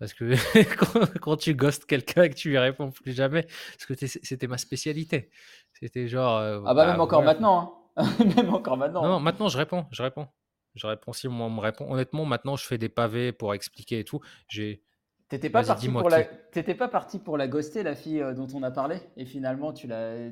Parce 0.00 0.14
que 0.14 0.34
quand, 1.20 1.36
tu 1.36 1.54
ghostes 1.54 1.84
quelqu'un 1.84 2.24
et 2.24 2.30
que 2.30 2.34
tu 2.34 2.48
lui 2.48 2.58
réponds 2.58 2.90
plus 2.90 3.12
jamais, 3.12 3.42
parce 3.42 3.86
que 3.86 4.06
c'était 4.06 4.46
ma 4.46 4.56
spécialité. 4.56 5.30
C'était 5.74 6.08
genre. 6.08 6.38
Euh, 6.38 6.60
ah 6.64 6.72
bah, 6.74 6.86
même 6.86 6.96
bah, 6.96 7.02
encore 7.02 7.22
maintenant. 7.22 7.84
Hein. 7.96 8.08
même 8.36 8.52
encore 8.52 8.78
maintenant. 8.78 9.02
Non, 9.02 9.08
non, 9.10 9.20
maintenant 9.20 9.48
je 9.48 9.58
réponds, 9.58 9.86
je 9.92 10.02
réponds. 10.02 10.26
Je 10.74 10.86
réponds 10.86 11.12
si 11.12 11.28
on 11.28 11.50
me 11.50 11.60
répond. 11.60 11.92
Honnêtement, 11.92 12.24
maintenant 12.24 12.56
je 12.56 12.64
fais 12.64 12.78
des 12.78 12.88
pavés 12.88 13.32
pour 13.32 13.52
expliquer 13.52 14.00
et 14.00 14.04
tout. 14.04 14.20
J'ai. 14.48 14.82
T'étais 15.28 15.50
pas, 15.50 15.62
parti 15.62 15.88
pour 15.88 16.08
la... 16.08 16.24
pas 16.24 16.88
parti 16.88 17.18
pour 17.20 17.38
la 17.38 17.46
ghoster, 17.46 17.84
la 17.84 17.94
fille 17.94 18.20
euh, 18.20 18.34
dont 18.34 18.48
on 18.52 18.64
a 18.64 18.72
parlé? 18.72 18.96
Et 19.16 19.24
finalement, 19.24 19.72
tu, 19.72 19.86
l'as... 19.86 20.28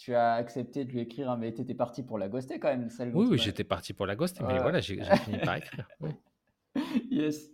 Tu, 0.00 0.16
as 0.16 0.32
accepté 0.32 0.84
de 0.84 0.90
lui 0.90 0.98
écrire, 0.98 1.30
hein, 1.30 1.36
mais 1.38 1.52
t'étais 1.52 1.74
parti 1.74 2.02
pour 2.02 2.18
la 2.18 2.28
ghoster 2.28 2.58
quand 2.58 2.66
même 2.66 2.90
celle 2.90 3.14
Oui, 3.14 3.28
oui, 3.30 3.38
j'étais 3.38 3.62
parti 3.62 3.92
pour 3.92 4.04
la 4.04 4.16
ghoster, 4.16 4.42
mais 4.42 4.58
voilà, 4.58 4.80
j'ai, 4.80 5.00
fini 5.00 5.38
par 5.38 5.56
écrire. 5.58 5.86
Yes. 7.10 7.50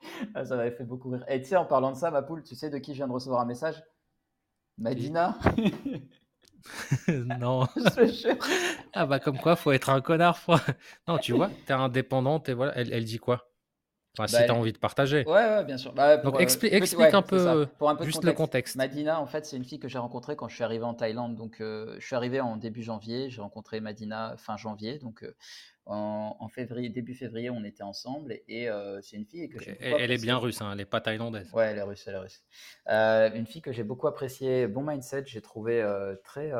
Ah, 0.34 0.44
ça 0.44 0.56
m'avait 0.56 0.70
fait 0.70 0.84
beaucoup 0.84 1.10
rire. 1.10 1.24
Et 1.28 1.40
tu 1.40 1.48
sais, 1.48 1.56
en 1.56 1.64
parlant 1.64 1.92
de 1.92 1.96
ça, 1.96 2.10
ma 2.10 2.22
poule, 2.22 2.42
tu 2.42 2.54
sais 2.54 2.70
de 2.70 2.78
qui 2.78 2.92
je 2.92 2.98
viens 2.98 3.08
de 3.08 3.12
recevoir 3.12 3.40
un 3.40 3.46
message? 3.46 3.82
Madina? 4.78 5.38
Non. 7.08 7.66
ah 8.92 9.06
bah 9.06 9.18
comme 9.18 9.38
quoi, 9.38 9.56
faut 9.56 9.72
être 9.72 9.88
un 9.88 10.02
connard. 10.02 10.38
Non, 11.08 11.16
tu 11.18 11.32
vois, 11.32 11.50
t'es 11.66 11.72
indépendante 11.72 12.50
et 12.50 12.54
voilà, 12.54 12.76
elle, 12.76 12.92
elle 12.92 13.04
dit 13.04 13.18
quoi? 13.18 13.49
Enfin, 14.18 14.26
Si 14.26 14.36
bah, 14.36 14.44
t'as 14.46 14.52
envie 14.52 14.72
de 14.72 14.78
partager. 14.78 15.24
Ouais, 15.26 15.32
ouais, 15.32 15.64
bien 15.64 15.76
sûr. 15.76 15.92
Bah, 15.92 16.16
Donc 16.18 16.36
euh, 16.36 16.38
explique 16.38 16.72
un, 16.72 17.22
peu, 17.22 17.66
pour 17.78 17.90
un 17.90 17.96
peu 17.96 18.04
juste 18.04 18.24
le 18.24 18.32
contexte. 18.32 18.76
Madina, 18.76 19.20
en 19.20 19.26
fait, 19.26 19.46
c'est 19.46 19.56
une 19.56 19.64
fille 19.64 19.78
que 19.78 19.88
j'ai 19.88 19.98
rencontrée 19.98 20.36
quand 20.36 20.48
je 20.48 20.54
suis 20.54 20.64
arrivé 20.64 20.84
en 20.84 20.94
Thaïlande. 20.94 21.36
Donc, 21.36 21.60
euh, 21.60 21.96
je 21.98 22.06
suis 22.06 22.16
arrivé 22.16 22.40
en 22.40 22.56
début 22.56 22.82
janvier. 22.82 23.30
J'ai 23.30 23.40
rencontré 23.40 23.80
Madina 23.80 24.34
fin 24.36 24.56
janvier. 24.56 24.98
Donc, 24.98 25.22
euh, 25.22 25.34
en, 25.86 26.48
février, 26.48 26.88
début 26.88 27.14
février, 27.14 27.50
on 27.50 27.64
était 27.64 27.82
ensemble 27.82 28.38
et 28.46 28.68
c'est 29.02 29.16
une 29.16 29.26
fille 29.26 29.48
que 29.48 29.58
j'ai. 29.60 29.76
Elle, 29.80 30.12
est 30.12 30.22
bien 30.22 30.36
russe, 30.36 30.60
hein, 30.60 30.68
elle 30.70 30.78
n'est 30.78 30.84
pas 30.84 31.00
thaïlandaise. 31.00 31.50
Ouais, 31.52 31.66
elle 31.66 31.78
est 31.78 31.82
russe, 31.82 32.04
elle 32.06 32.14
est 32.14 32.18
russe. 32.18 32.44
Une 32.86 33.46
fille 33.46 33.62
que 33.62 33.72
j'ai 33.72 33.82
beaucoup 33.82 34.06
appréciée, 34.06 34.68
bon 34.68 34.84
mindset, 34.84 35.24
j'ai 35.26 35.40
trouvé 35.40 35.84
très 36.22 36.52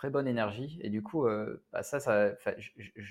très 0.00 0.08
bonne 0.08 0.26
énergie 0.26 0.78
et 0.82 0.88
du 0.88 1.02
coup, 1.02 1.26
bah, 1.72 1.82
ça, 1.82 2.00
ça 2.00 2.32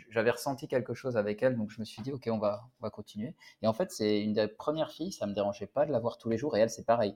j'avais 0.09 0.31
ressenti 0.31 0.67
quelque 0.67 0.95
chose 0.95 1.17
avec 1.17 1.43
elle, 1.43 1.55
donc 1.55 1.69
je 1.69 1.79
me 1.79 1.85
suis 1.85 2.01
dit 2.01 2.11
ok, 2.11 2.27
on 2.31 2.39
va 2.39 2.63
on 2.79 2.83
va 2.83 2.89
continuer. 2.89 3.35
Et 3.61 3.67
en 3.67 3.73
fait, 3.73 3.91
c'est 3.91 4.21
une 4.23 4.33
des 4.33 4.47
premières 4.47 4.89
filles, 4.89 5.11
ça 5.11 5.27
me 5.27 5.33
dérangeait 5.33 5.67
pas 5.67 5.85
de 5.85 5.91
la 5.91 5.99
voir 5.99 6.17
tous 6.17 6.29
les 6.29 6.37
jours 6.39 6.57
et 6.57 6.61
elle, 6.61 6.71
c'est 6.71 6.85
pareil. 6.85 7.15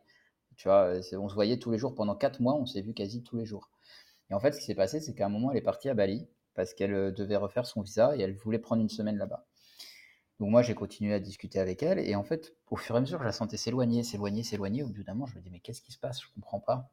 Tu 0.57 0.67
vois, 0.67 0.93
on 1.13 1.28
se 1.28 1.34
voyait 1.34 1.57
tous 1.57 1.71
les 1.71 1.80
jours 1.80 1.95
pendant 1.95 2.15
quatre 2.15 2.39
mois, 2.39 2.53
on 2.53 2.67
s'est 2.67 2.84
vu 2.84 2.93
quasi 2.93 3.24
tous 3.24 3.36
les 3.36 3.45
jours. 3.45 3.71
Et 4.30 4.36
en 4.36 4.39
fait, 4.39 4.51
ce 4.51 4.59
qui 4.59 4.65
s'est 4.65 4.76
passé, 4.76 4.99
c'est 4.99 5.15
qu'à 5.15 5.26
un 5.26 5.30
moment, 5.30 5.49
elle 5.49 5.57
est 5.57 5.61
partie 5.61 5.89
à 5.89 5.95
Bali 5.95 6.28
parce 6.53 6.76
qu'elle 6.76 6.93
euh, 6.93 7.11
devait 7.11 7.36
refaire 7.36 7.65
son 7.65 7.82
visa 7.82 8.15
et 8.15 8.21
elle 8.21 8.36
voulait 8.36 8.59
prendre 8.59 8.84
une 8.84 8.89
semaine 8.89 9.17
là-bas. 9.17 9.47
Donc 10.39 10.51
moi, 10.51 10.61
j'ai 10.61 10.76
continué 10.76 11.15
à 11.15 11.19
discuter 11.19 11.59
avec 11.59 11.82
elle 11.82 11.97
et 11.97 12.13
en 12.15 12.24
fait, 12.24 12.55
au 12.69 12.76
fur 12.76 12.93
et 12.93 12.99
à 12.99 13.01
mesure, 13.01 13.17
je 13.17 13.26
la 13.26 13.32
sentais 13.32 13.57
s'éloigner, 13.57 14.03
s'éloigner, 14.03 14.43
s'éloigner. 14.43 14.84
Au 14.84 14.89
bout 14.89 15.03
d'un 15.03 15.13
moment, 15.15 15.26
je 15.26 15.36
me 15.36 15.41
dis 15.41 15.49
mais 15.49 15.61
qu'est-ce 15.61 15.82
qui 15.82 15.91
se 15.91 15.99
passe? 15.99 16.21
Je 16.21 16.28
comprends 16.36 16.59
pas. 16.59 16.91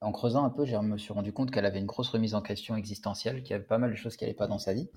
En 0.00 0.12
creusant 0.12 0.44
un 0.44 0.50
peu, 0.50 0.64
je 0.64 0.76
me 0.76 0.96
suis 0.96 1.12
rendu 1.12 1.32
compte 1.32 1.50
qu'elle 1.50 1.66
avait 1.66 1.80
une 1.80 1.86
grosse 1.86 2.08
remise 2.10 2.34
en 2.34 2.42
question 2.42 2.76
existentielle, 2.76 3.42
qu'il 3.42 3.50
y 3.50 3.54
avait 3.54 3.64
pas 3.64 3.78
mal 3.78 3.90
de 3.90 3.96
choses 3.96 4.16
qui 4.16 4.24
n'allaient 4.24 4.34
pas 4.34 4.46
dans 4.46 4.58
sa 4.58 4.72
vie. 4.72 4.88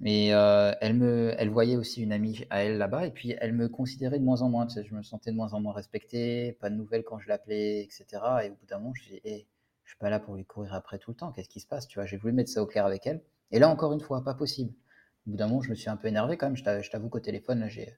Mais 0.00 0.32
euh, 0.32 0.72
elle, 0.80 0.94
me, 0.94 1.34
elle 1.38 1.50
voyait 1.50 1.76
aussi 1.76 2.02
une 2.02 2.12
amie 2.12 2.44
à 2.50 2.64
elle 2.64 2.78
là-bas, 2.78 3.06
et 3.06 3.10
puis 3.12 3.34
elle 3.40 3.52
me 3.52 3.68
considérait 3.68 4.18
de 4.18 4.24
moins 4.24 4.42
en 4.42 4.48
moins. 4.48 4.66
je 4.68 4.94
me 4.94 5.02
sentais 5.02 5.30
de 5.30 5.36
moins 5.36 5.52
en 5.54 5.60
moins 5.60 5.72
respecté, 5.72 6.52
pas 6.60 6.68
de 6.68 6.74
nouvelles 6.74 7.04
quand 7.04 7.18
je 7.20 7.28
l'appelais, 7.28 7.82
etc. 7.84 8.06
Et 8.44 8.50
au 8.50 8.54
bout 8.54 8.66
d'un 8.66 8.78
moment, 8.78 8.94
je 8.94 9.04
dis, 9.04 9.20
hey, 9.24 9.46
je 9.84 9.90
suis 9.90 9.98
pas 9.98 10.10
là 10.10 10.18
pour 10.18 10.34
lui 10.34 10.44
courir 10.44 10.74
après 10.74 10.98
tout 10.98 11.12
le 11.12 11.16
temps. 11.16 11.32
Qu'est-ce 11.32 11.48
qui 11.48 11.60
se 11.60 11.66
passe 11.66 11.86
Tu 11.86 12.00
j'ai 12.04 12.16
voulu 12.16 12.32
mettre 12.32 12.50
ça 12.50 12.62
au 12.62 12.66
clair 12.66 12.86
avec 12.86 13.06
elle. 13.06 13.22
Et 13.52 13.58
là, 13.58 13.68
encore 13.68 13.92
une 13.92 14.00
fois, 14.00 14.24
pas 14.24 14.34
possible. 14.34 14.72
Au 15.26 15.30
bout 15.30 15.36
d'un 15.36 15.46
moment, 15.46 15.62
je 15.62 15.70
me 15.70 15.74
suis 15.74 15.88
un 15.88 15.96
peu 15.96 16.08
énervé 16.08 16.36
quand 16.36 16.46
même. 16.46 16.56
Je 16.56 16.90
t'avoue 16.90 17.08
qu'au 17.08 17.20
téléphone, 17.20 17.66
j'ai 17.68 17.96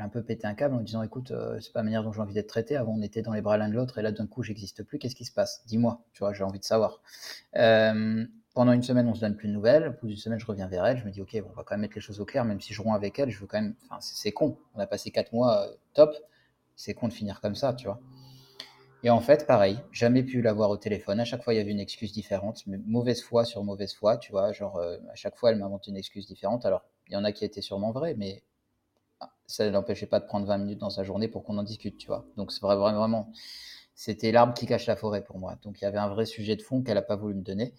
un 0.00 0.08
peu 0.08 0.22
pété 0.22 0.46
un 0.46 0.54
câble 0.54 0.74
en 0.74 0.80
disant 0.80 1.02
écoute, 1.02 1.32
euh, 1.32 1.60
c'est 1.60 1.70
pas 1.70 1.80
la 1.80 1.84
manière 1.84 2.02
dont 2.02 2.12
j'ai 2.12 2.22
envie 2.22 2.32
d'être 2.32 2.48
traité. 2.48 2.76
Avant, 2.76 2.94
on 2.96 3.02
était 3.02 3.20
dans 3.20 3.34
les 3.34 3.42
bras 3.42 3.58
l'un 3.58 3.68
de 3.68 3.74
l'autre 3.74 3.98
et 3.98 4.02
là, 4.02 4.10
d'un 4.10 4.26
coup, 4.26 4.42
j'existe 4.42 4.82
plus. 4.82 4.98
Qu'est-ce 4.98 5.14
qui 5.14 5.26
se 5.26 5.32
passe? 5.32 5.62
Dis-moi, 5.66 6.02
tu 6.14 6.20
vois, 6.20 6.32
j'ai 6.32 6.44
envie 6.44 6.58
de 6.58 6.64
savoir. 6.64 7.02
Euh, 7.56 8.24
pendant 8.54 8.72
une 8.72 8.82
semaine, 8.82 9.06
on 9.06 9.14
se 9.14 9.20
donne 9.20 9.36
plus 9.36 9.48
de 9.48 9.52
nouvelles. 9.52 9.88
Au 9.88 10.00
bout 10.00 10.06
d'une 10.06 10.16
semaine, 10.16 10.38
je 10.38 10.46
reviens 10.46 10.66
vers 10.66 10.86
elle. 10.86 10.96
Je 10.96 11.04
me 11.04 11.10
dis 11.10 11.20
ok, 11.20 11.36
on 11.46 11.52
va 11.52 11.62
quand 11.62 11.74
même 11.74 11.82
mettre 11.82 11.94
les 11.94 12.00
choses 12.00 12.20
au 12.20 12.24
clair, 12.24 12.46
même 12.46 12.60
si 12.60 12.72
je 12.72 12.80
romps 12.80 12.94
avec 12.94 13.18
elle. 13.18 13.28
Je 13.28 13.38
veux 13.38 13.46
quand 13.46 13.60
même. 13.60 13.74
Enfin, 13.84 13.98
c'est 14.00 14.32
con. 14.32 14.56
On 14.74 14.80
a 14.80 14.86
passé 14.86 15.10
quatre 15.10 15.34
mois 15.34 15.66
euh, 15.66 15.74
top. 15.92 16.14
C'est 16.74 16.94
con 16.94 17.08
de 17.08 17.12
finir 17.12 17.42
comme 17.42 17.54
ça, 17.54 17.74
tu 17.74 17.84
vois. 17.84 18.00
Et 19.04 19.10
en 19.10 19.20
fait, 19.20 19.46
pareil, 19.46 19.78
jamais 19.90 20.22
pu 20.22 20.40
l'avoir 20.40 20.70
au 20.70 20.78
téléphone. 20.78 21.20
À 21.20 21.24
chaque 21.26 21.42
fois, 21.42 21.52
il 21.52 21.58
y 21.58 21.60
avait 21.60 21.72
une 21.72 21.80
excuse 21.80 22.12
différente, 22.12 22.66
mais 22.66 22.78
mauvaise 22.86 23.20
foi 23.20 23.44
sur 23.44 23.62
mauvaise 23.64 23.92
foi, 23.92 24.16
tu 24.16 24.32
vois. 24.32 24.52
Genre, 24.52 24.80
à 24.80 25.14
chaque 25.16 25.36
fois, 25.36 25.50
elle 25.50 25.58
m'inventait 25.58 25.90
une 25.90 25.96
excuse 25.96 26.26
différente. 26.26 26.64
Alors, 26.64 26.84
il 27.08 27.14
y 27.14 27.16
en 27.16 27.24
a 27.24 27.32
qui 27.32 27.44
étaient 27.44 27.62
sûrement 27.62 27.90
vraies, 27.90 28.14
mais 28.16 28.44
ça 29.46 29.70
n'empêchait 29.70 30.06
pas 30.06 30.20
de 30.20 30.26
prendre 30.26 30.46
20 30.46 30.58
minutes 30.58 30.78
dans 30.78 30.90
sa 30.90 31.04
journée 31.04 31.28
pour 31.28 31.44
qu'on 31.44 31.58
en 31.58 31.62
discute, 31.62 31.98
tu 31.98 32.06
vois. 32.06 32.26
Donc, 32.36 32.52
c'est 32.52 32.60
vraiment, 32.60 32.92
vraiment, 32.92 33.32
c'était 33.94 34.32
l'arbre 34.32 34.54
qui 34.54 34.66
cache 34.66 34.86
la 34.86 34.96
forêt 34.96 35.24
pour 35.24 35.38
moi. 35.38 35.58
Donc, 35.62 35.80
il 35.80 35.84
y 35.84 35.86
avait 35.86 35.98
un 35.98 36.08
vrai 36.08 36.26
sujet 36.26 36.56
de 36.56 36.62
fond 36.62 36.82
qu'elle 36.82 36.94
n'a 36.94 37.02
pas 37.02 37.16
voulu 37.16 37.34
me 37.34 37.42
donner. 37.42 37.74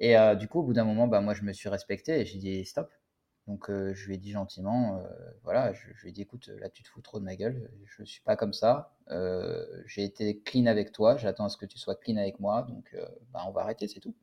Et 0.00 0.16
euh, 0.16 0.34
du 0.34 0.48
coup, 0.48 0.60
au 0.60 0.62
bout 0.62 0.74
d'un 0.74 0.84
moment, 0.84 1.08
bah, 1.08 1.20
moi, 1.20 1.34
je 1.34 1.42
me 1.42 1.52
suis 1.52 1.68
respecté 1.68 2.20
et 2.20 2.24
j'ai 2.24 2.38
dit 2.38 2.64
stop. 2.64 2.90
Donc, 3.46 3.70
euh, 3.70 3.94
je 3.94 4.06
lui 4.06 4.14
ai 4.16 4.18
dit 4.18 4.32
gentiment, 4.32 4.98
euh, 4.98 5.08
voilà, 5.42 5.72
je, 5.72 5.88
je, 5.94 6.02
lui 6.02 6.10
ai 6.10 6.12
dit, 6.12 6.22
écoute, 6.22 6.48
là, 6.60 6.68
tu 6.68 6.82
te 6.82 6.88
fous 6.88 7.00
trop 7.00 7.18
de 7.18 7.24
ma 7.24 7.34
gueule, 7.34 7.70
je 7.86 8.02
ne 8.02 8.06
suis 8.06 8.20
pas 8.20 8.36
comme 8.36 8.52
ça. 8.52 8.94
j'ai 9.86 10.04
été 10.04 10.40
clean 10.40 10.66
avec 10.66 10.92
toi, 10.92 11.16
j'attends 11.16 11.46
à 11.46 11.48
ce 11.48 11.56
que 11.56 11.66
tu 11.66 11.78
sois 11.78 11.94
clean 11.94 12.18
avec 12.18 12.40
moi, 12.40 12.62
donc 12.68 12.94
bah, 13.32 13.44
on 13.46 13.52
va 13.52 13.62
arrêter, 13.62 13.88
c'est 13.88 14.00
tout. 14.00 14.14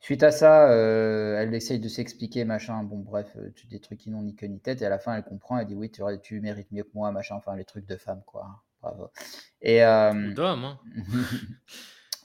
Suite 0.00 0.22
à 0.22 0.30
ça, 0.30 0.68
elle 0.72 1.54
essaye 1.54 1.78
de 1.78 1.88
s'expliquer, 1.88 2.44
machin, 2.44 2.82
bon, 2.84 2.98
bref, 2.98 3.36
des 3.68 3.80
trucs 3.80 3.98
qui 3.98 4.10
n'ont 4.10 4.22
ni 4.22 4.34
queue 4.34 4.46
ni 4.46 4.60
tête, 4.60 4.80
et 4.82 4.86
à 4.86 4.88
la 4.88 4.98
fin, 4.98 5.14
elle 5.14 5.24
comprend, 5.24 5.58
elle 5.58 5.66
dit, 5.66 5.74
oui, 5.74 5.90
tu, 5.90 6.02
tu 6.22 6.40
mérites 6.40 6.72
mieux 6.72 6.84
que 6.84 6.90
moi, 6.94 7.12
machin, 7.12 7.34
enfin, 7.36 7.54
les 7.54 7.64
trucs 7.64 7.86
de 7.86 7.96
femme, 7.96 8.22
quoi. 8.24 8.46
Bravo. 8.80 9.10
Et, 9.60 9.80
d'homme, 10.34 10.64
hein. 10.64 10.80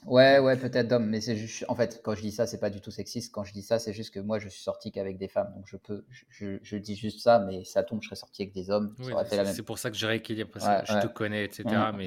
Ouais, 0.06 0.38
ouais, 0.38 0.56
peut-être 0.56 0.86
d'homme, 0.86 1.06
mais 1.06 1.20
c'est 1.20 1.34
juste, 1.34 1.64
en 1.68 1.74
fait, 1.74 2.00
quand 2.04 2.14
je 2.14 2.20
dis 2.20 2.30
ça, 2.30 2.46
c'est 2.46 2.60
pas 2.60 2.70
du 2.70 2.80
tout 2.80 2.92
sexiste. 2.92 3.32
Quand 3.32 3.42
je 3.42 3.52
dis 3.52 3.62
ça, 3.62 3.80
c'est 3.80 3.92
juste 3.92 4.14
que 4.14 4.20
moi, 4.20 4.38
je 4.38 4.48
suis 4.48 4.62
sorti 4.62 4.92
qu'avec 4.92 5.18
des 5.18 5.26
femmes, 5.26 5.52
donc 5.56 5.64
je 5.66 5.76
peux, 5.76 6.04
je, 6.28 6.58
je, 6.62 6.76
dis 6.76 6.94
juste 6.94 7.20
ça, 7.20 7.40
mais 7.40 7.64
ça 7.64 7.82
tombe, 7.82 8.00
je 8.02 8.06
serais 8.06 8.16
sorti 8.16 8.42
avec 8.42 8.54
des 8.54 8.70
hommes. 8.70 8.94
Oui, 9.00 9.12
c'est 9.52 9.64
pour 9.64 9.80
ça 9.80 9.90
que 9.90 9.96
je 9.96 10.06
rééquilibre, 10.06 10.50
parce 10.52 10.64
que 10.64 10.92
je 10.92 11.00
te 11.00 11.12
connais, 11.12 11.44
etc. 11.44 11.64
Mais, 11.92 12.06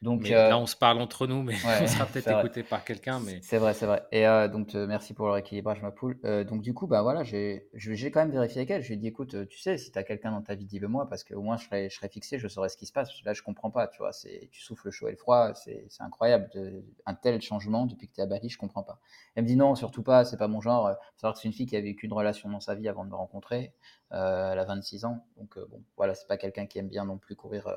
donc 0.00 0.22
mais 0.22 0.34
euh, 0.34 0.50
là, 0.50 0.58
on 0.58 0.66
se 0.66 0.76
parle 0.76 1.00
entre 1.00 1.26
nous, 1.26 1.42
mais 1.42 1.54
on 1.82 1.86
sera 1.88 2.06
peut-être 2.06 2.30
écouté 2.30 2.62
par 2.62 2.84
quelqu'un. 2.84 3.18
Mais 3.18 3.40
c'est 3.42 3.58
vrai, 3.58 3.74
c'est 3.74 3.86
vrai. 3.86 4.04
Et 4.12 4.28
euh, 4.28 4.46
donc, 4.46 4.74
euh, 4.76 4.86
merci 4.86 5.12
pour 5.12 5.26
le 5.26 5.32
rééquilibrage, 5.32 5.82
ma 5.82 5.90
poule. 5.90 6.20
donc, 6.48 6.62
du 6.62 6.72
coup, 6.72 6.86
bah 6.86 7.02
voilà, 7.02 7.24
j'ai, 7.24 7.68
j'ai 7.74 8.10
quand 8.12 8.20
même 8.20 8.30
vérifié 8.30 8.58
avec 8.60 8.70
elle. 8.70 8.82
Je 8.82 8.88
lui 8.88 8.94
ai 8.94 8.96
dit, 8.96 9.08
écoute, 9.08 9.48
tu 9.48 9.58
sais, 9.58 9.76
si 9.76 9.90
tu 9.90 9.98
as 9.98 10.04
quelqu'un 10.04 10.30
dans 10.30 10.42
ta 10.42 10.54
vie, 10.54 10.66
dis-le-moi, 10.66 11.08
parce 11.08 11.24
qu'au 11.24 11.42
moins, 11.42 11.56
je 11.56 11.64
serais, 11.64 11.90
je 11.90 11.96
serais 11.96 12.08
fixé, 12.08 12.38
je 12.38 12.46
saurais 12.46 12.68
ce 12.68 12.76
qui 12.76 12.86
se 12.86 12.92
passe. 12.92 13.10
Là, 13.24 13.32
je 13.32 13.42
comprends 13.42 13.70
pas, 13.70 13.88
tu 13.88 13.98
vois, 13.98 14.12
c'est, 14.12 14.48
tu 14.52 14.60
souffles 14.60 14.86
le 14.86 14.90
chaud 14.92 15.08
et 15.08 15.12
le 15.12 15.16
froid, 15.16 15.52
c'est, 15.54 15.88
incroyable, 15.98 16.48
de, 16.54 16.84
un 17.04 17.14
tel 17.14 17.40
changement 17.42 17.86
depuis 17.86 18.08
que 18.08 18.14
tu 18.14 18.20
es 18.20 18.22
à 18.22 18.26
Bali, 18.26 18.48
je 18.48 18.58
comprends 18.58 18.84
pas. 18.84 19.00
Elle 19.34 19.42
me 19.42 19.48
dit 19.48 19.56
non, 19.56 19.74
surtout 19.74 20.04
pas, 20.04 20.24
c'est 20.24 20.36
pas 20.36 20.48
mon 20.48 20.60
genre. 20.60 20.92
Savoir 21.16 21.34
que 21.34 21.40
c'est 21.40 21.48
une 21.48 21.54
fille 21.54 21.66
qui 21.66 21.76
a 21.76 21.80
vécu 21.80 22.06
une 22.06 22.12
relation 22.12 22.48
dans 22.48 22.60
sa 22.60 22.76
vie 22.76 22.88
avant 22.88 23.04
de 23.04 23.10
me 23.10 23.16
rencontrer. 23.16 23.74
Euh, 24.12 24.52
elle 24.52 24.58
a 24.58 24.64
26 24.64 25.04
ans, 25.04 25.26
donc 25.36 25.58
euh, 25.58 25.66
bon, 25.70 25.82
voilà, 25.98 26.14
c'est 26.14 26.26
pas 26.26 26.38
quelqu'un 26.38 26.66
qui 26.66 26.78
aime 26.78 26.88
bien 26.88 27.04
non 27.04 27.18
plus 27.18 27.36
courir, 27.36 27.68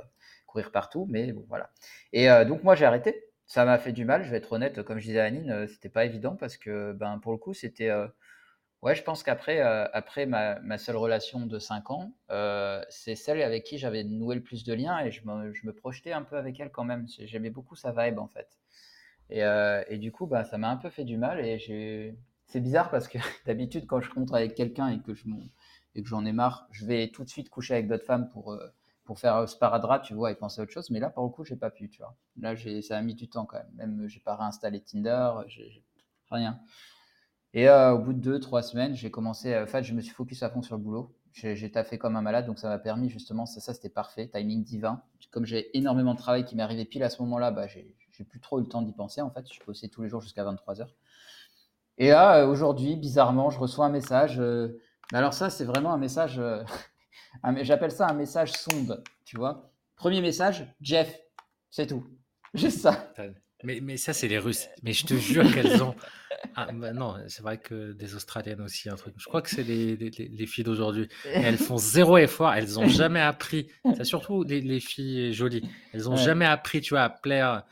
courir 0.52 0.72
partout, 0.72 1.08
mais 1.10 1.34
voilà. 1.48 1.70
Et 2.14 2.28
donc 2.46 2.64
moi 2.64 2.76
j'ai 2.76 2.86
arrêté. 2.86 3.26
Ça 3.46 3.66
m'a 3.66 3.78
fait 3.78 3.92
du 3.92 4.06
mal, 4.06 4.24
je 4.24 4.32
vais 4.32 4.38
être 4.38 4.52
honnête. 4.54 4.82
Comme 4.84 5.00
je 5.00 5.06
disais 5.08 5.20
à 5.20 5.26
Anine, 5.26 5.68
c'était 5.68 5.90
pas 5.90 6.06
évident 6.06 6.36
parce 6.36 6.58
que 6.58 6.94
ben 6.94 7.20
pour 7.20 7.32
le 7.32 7.38
coup 7.38 7.54
c'était 7.54 7.92
Ouais, 8.82 8.96
je 8.96 9.04
pense 9.04 9.24
qu'après 9.24 9.60
après 9.60 10.26
ma, 10.26 10.60
ma, 10.62 10.78
seule 10.78 10.96
relation 10.96 11.46
de 11.46 11.60
5 11.60 11.92
ans, 11.92 12.14
c'est 12.90 13.16
celle 13.16 13.42
avec 13.42 13.64
qui 13.64 13.78
j'avais 13.78 14.04
noué 14.04 14.36
le 14.36 14.44
plus 14.44 14.64
de 14.64 14.74
liens 14.74 15.00
et 15.00 15.12
je 15.12 15.26
me, 15.26 15.54
je 15.54 15.66
me, 15.68 15.74
projetais 15.74 16.14
un 16.14 16.24
peu 16.24 16.38
avec 16.38 16.60
elle 16.60 16.72
quand 16.72 16.84
même. 16.86 17.06
J'aimais 17.20 17.50
beaucoup 17.52 17.76
sa 17.76 17.92
vibe 17.92 18.20
en 18.20 18.28
fait. 18.28 18.58
Et, 19.32 19.44
euh, 19.44 19.84
et, 19.88 19.98
du 19.98 20.12
coup, 20.12 20.28
bah, 20.28 20.44
ça 20.44 20.58
m'a 20.58 20.70
un 20.70 20.78
peu 20.78 20.90
fait 20.90 21.06
du 21.06 21.18
mal. 21.18 21.44
Et 21.44 22.14
c'est 22.48 22.60
bizarre 22.60 22.92
parce 22.92 23.08
que 23.08 23.18
d'habitude, 23.46 23.88
quand 23.88 24.02
je 24.02 24.12
rentre 24.12 24.36
avec 24.36 24.56
quelqu'un 24.56 24.90
et 24.90 25.00
que 25.00 25.14
j'en 26.04 26.26
ai 26.26 26.34
marre, 26.34 26.68
je 26.72 26.86
vais 26.86 27.08
tout 27.10 27.24
de 27.24 27.30
suite 27.30 27.50
coucher 27.50 27.74
avec 27.76 27.88
d'autres 27.88 28.06
femmes 28.06 28.30
pour, 28.30 28.54
euh, 28.54 28.68
pour 29.12 29.20
faire 29.20 29.50
sparadrap, 29.50 30.02
tu 30.04 30.14
vois, 30.14 30.32
et 30.32 30.36
penser 30.36 30.62
à 30.62 30.64
autre 30.64 30.72
chose. 30.72 30.90
Mais 30.90 31.02
là, 31.02 31.10
pour 31.10 31.26
le 31.26 31.30
coup, 31.30 31.44
j'ai 31.44 31.58
pas 31.58 31.70
pu, 31.70 31.90
tu 31.90 32.02
vois. 32.02 32.16
Là, 32.40 32.56
ça 32.82 32.98
a 32.98 33.02
mis 33.02 33.14
du 33.14 33.28
temps 33.28 33.46
quand 33.46 33.58
même. 33.58 33.70
Même, 33.74 34.08
j'ai 34.08 34.22
pas 34.22 34.38
réinstallé 34.38 34.80
Tinder, 34.80 35.34
j'ai 35.48 35.84
rien. 36.30 36.62
Et 37.54 37.68
euh, 37.68 37.92
au 37.92 38.00
bout 38.00 38.14
de 38.14 38.20
deux, 38.20 38.40
trois 38.40 38.62
semaines, 38.64 38.96
j'ai 38.96 39.12
commencé. 39.12 39.54
En 39.58 39.68
fait, 39.68 39.84
je 39.84 39.94
me 39.94 40.00
suis 40.00 40.14
focus 40.14 40.44
à 40.44 40.50
fond 40.50 40.62
sur 40.62 40.78
le 40.78 40.82
boulot. 40.82 41.14
J'ai 41.34 41.70
taffé 41.70 41.98
comme 41.98 42.16
un 42.16 42.22
malade, 42.22 42.46
donc 42.46 42.58
ça 42.58 42.70
m'a 42.70 42.80
permis 42.80 43.10
justement, 43.10 43.46
ça, 43.46 43.74
c'était 43.74 43.90
parfait, 43.90 44.30
timing 44.30 44.64
divin. 44.64 45.04
Comme 45.30 45.46
j'ai 45.46 45.78
énormément 45.78 46.14
de 46.14 46.20
travail 46.20 46.46
qui 46.46 46.56
m'est 46.56 46.64
arrivé 46.64 46.86
pile 46.86 47.04
à 47.04 47.10
ce 47.10 47.22
moment-là, 47.22 47.52
bah, 47.52 47.68
j'ai 47.68 48.24
plus 48.24 48.40
trop 48.40 48.60
eu 48.60 48.62
le 48.62 48.70
temps 48.70 48.82
d'y 48.82 48.94
penser 48.94 49.20
en 49.20 49.30
fait. 49.30 49.46
Je 49.52 49.60
bossais 49.66 49.90
tous 49.90 50.04
les 50.04 50.08
jours 50.08 50.22
jusqu'à 50.22 50.46
23h. 50.46 50.88
Et 51.98 52.08
là, 52.12 52.38
euh, 52.38 52.48
aujourd'hui, 52.48 52.96
bizarrement, 52.96 53.50
je 53.50 53.60
reçois 53.60 53.88
un 53.88 53.90
message. 53.90 54.40
Euh, 54.40 54.80
alors 55.12 55.34
ça, 55.34 55.50
c'est 55.50 55.66
vraiment 55.66 55.92
un 55.94 55.98
message, 55.98 56.40
euh, 56.40 56.64
j'appelle 57.62 57.92
ça 57.92 58.08
un 58.08 58.14
message 58.14 58.52
sonde, 58.54 59.04
tu 59.26 59.38
vois. 59.38 59.72
Premier 59.96 60.22
message, 60.22 60.66
Jeff, 60.82 61.20
c'est 61.70 61.88
tout. 61.88 62.06
Juste 62.54 62.80
ça. 62.80 63.14
Mais, 63.64 63.80
mais 63.82 63.98
ça, 63.98 64.14
c'est 64.14 64.28
les 64.28 64.40
Russes. 64.40 64.68
Mais 64.84 64.94
je 64.94 65.06
te 65.06 65.14
jure 65.14 65.50
qu'elles 65.54 65.84
ont, 65.84 65.96
ah, 66.56 66.68
bah 66.74 66.94
non, 66.94 67.16
c'est 67.28 67.44
vrai 67.44 67.58
que 67.58 67.94
des 67.94 68.16
Australiennes 68.16 68.62
aussi, 68.62 68.90
un 68.90 68.96
truc. 68.96 69.14
Je 69.18 69.26
crois 69.26 69.42
que 69.42 69.50
c'est 69.50 69.64
les, 69.64 69.96
les, 69.96 70.10
les, 70.10 70.46
filles 70.48 70.64
d'aujourd'hui. 70.64 71.08
Elles 71.26 71.58
font 71.58 71.78
zéro 71.78 72.18
effort, 72.18 72.54
elles 72.54 72.74
n'ont 72.74 72.88
jamais 72.88 73.22
appris. 73.22 73.68
C'est 73.96 74.04
surtout 74.04 74.44
les, 74.44 74.62
les, 74.62 74.80
filles 74.80 75.34
jolies. 75.34 75.70
Elles 75.94 76.04
n'ont 76.04 76.16
jamais 76.16 76.46
appris, 76.46 76.82
tu 76.82 76.94
vois, 76.94 77.04
à 77.04 77.10
plaire 77.10 77.64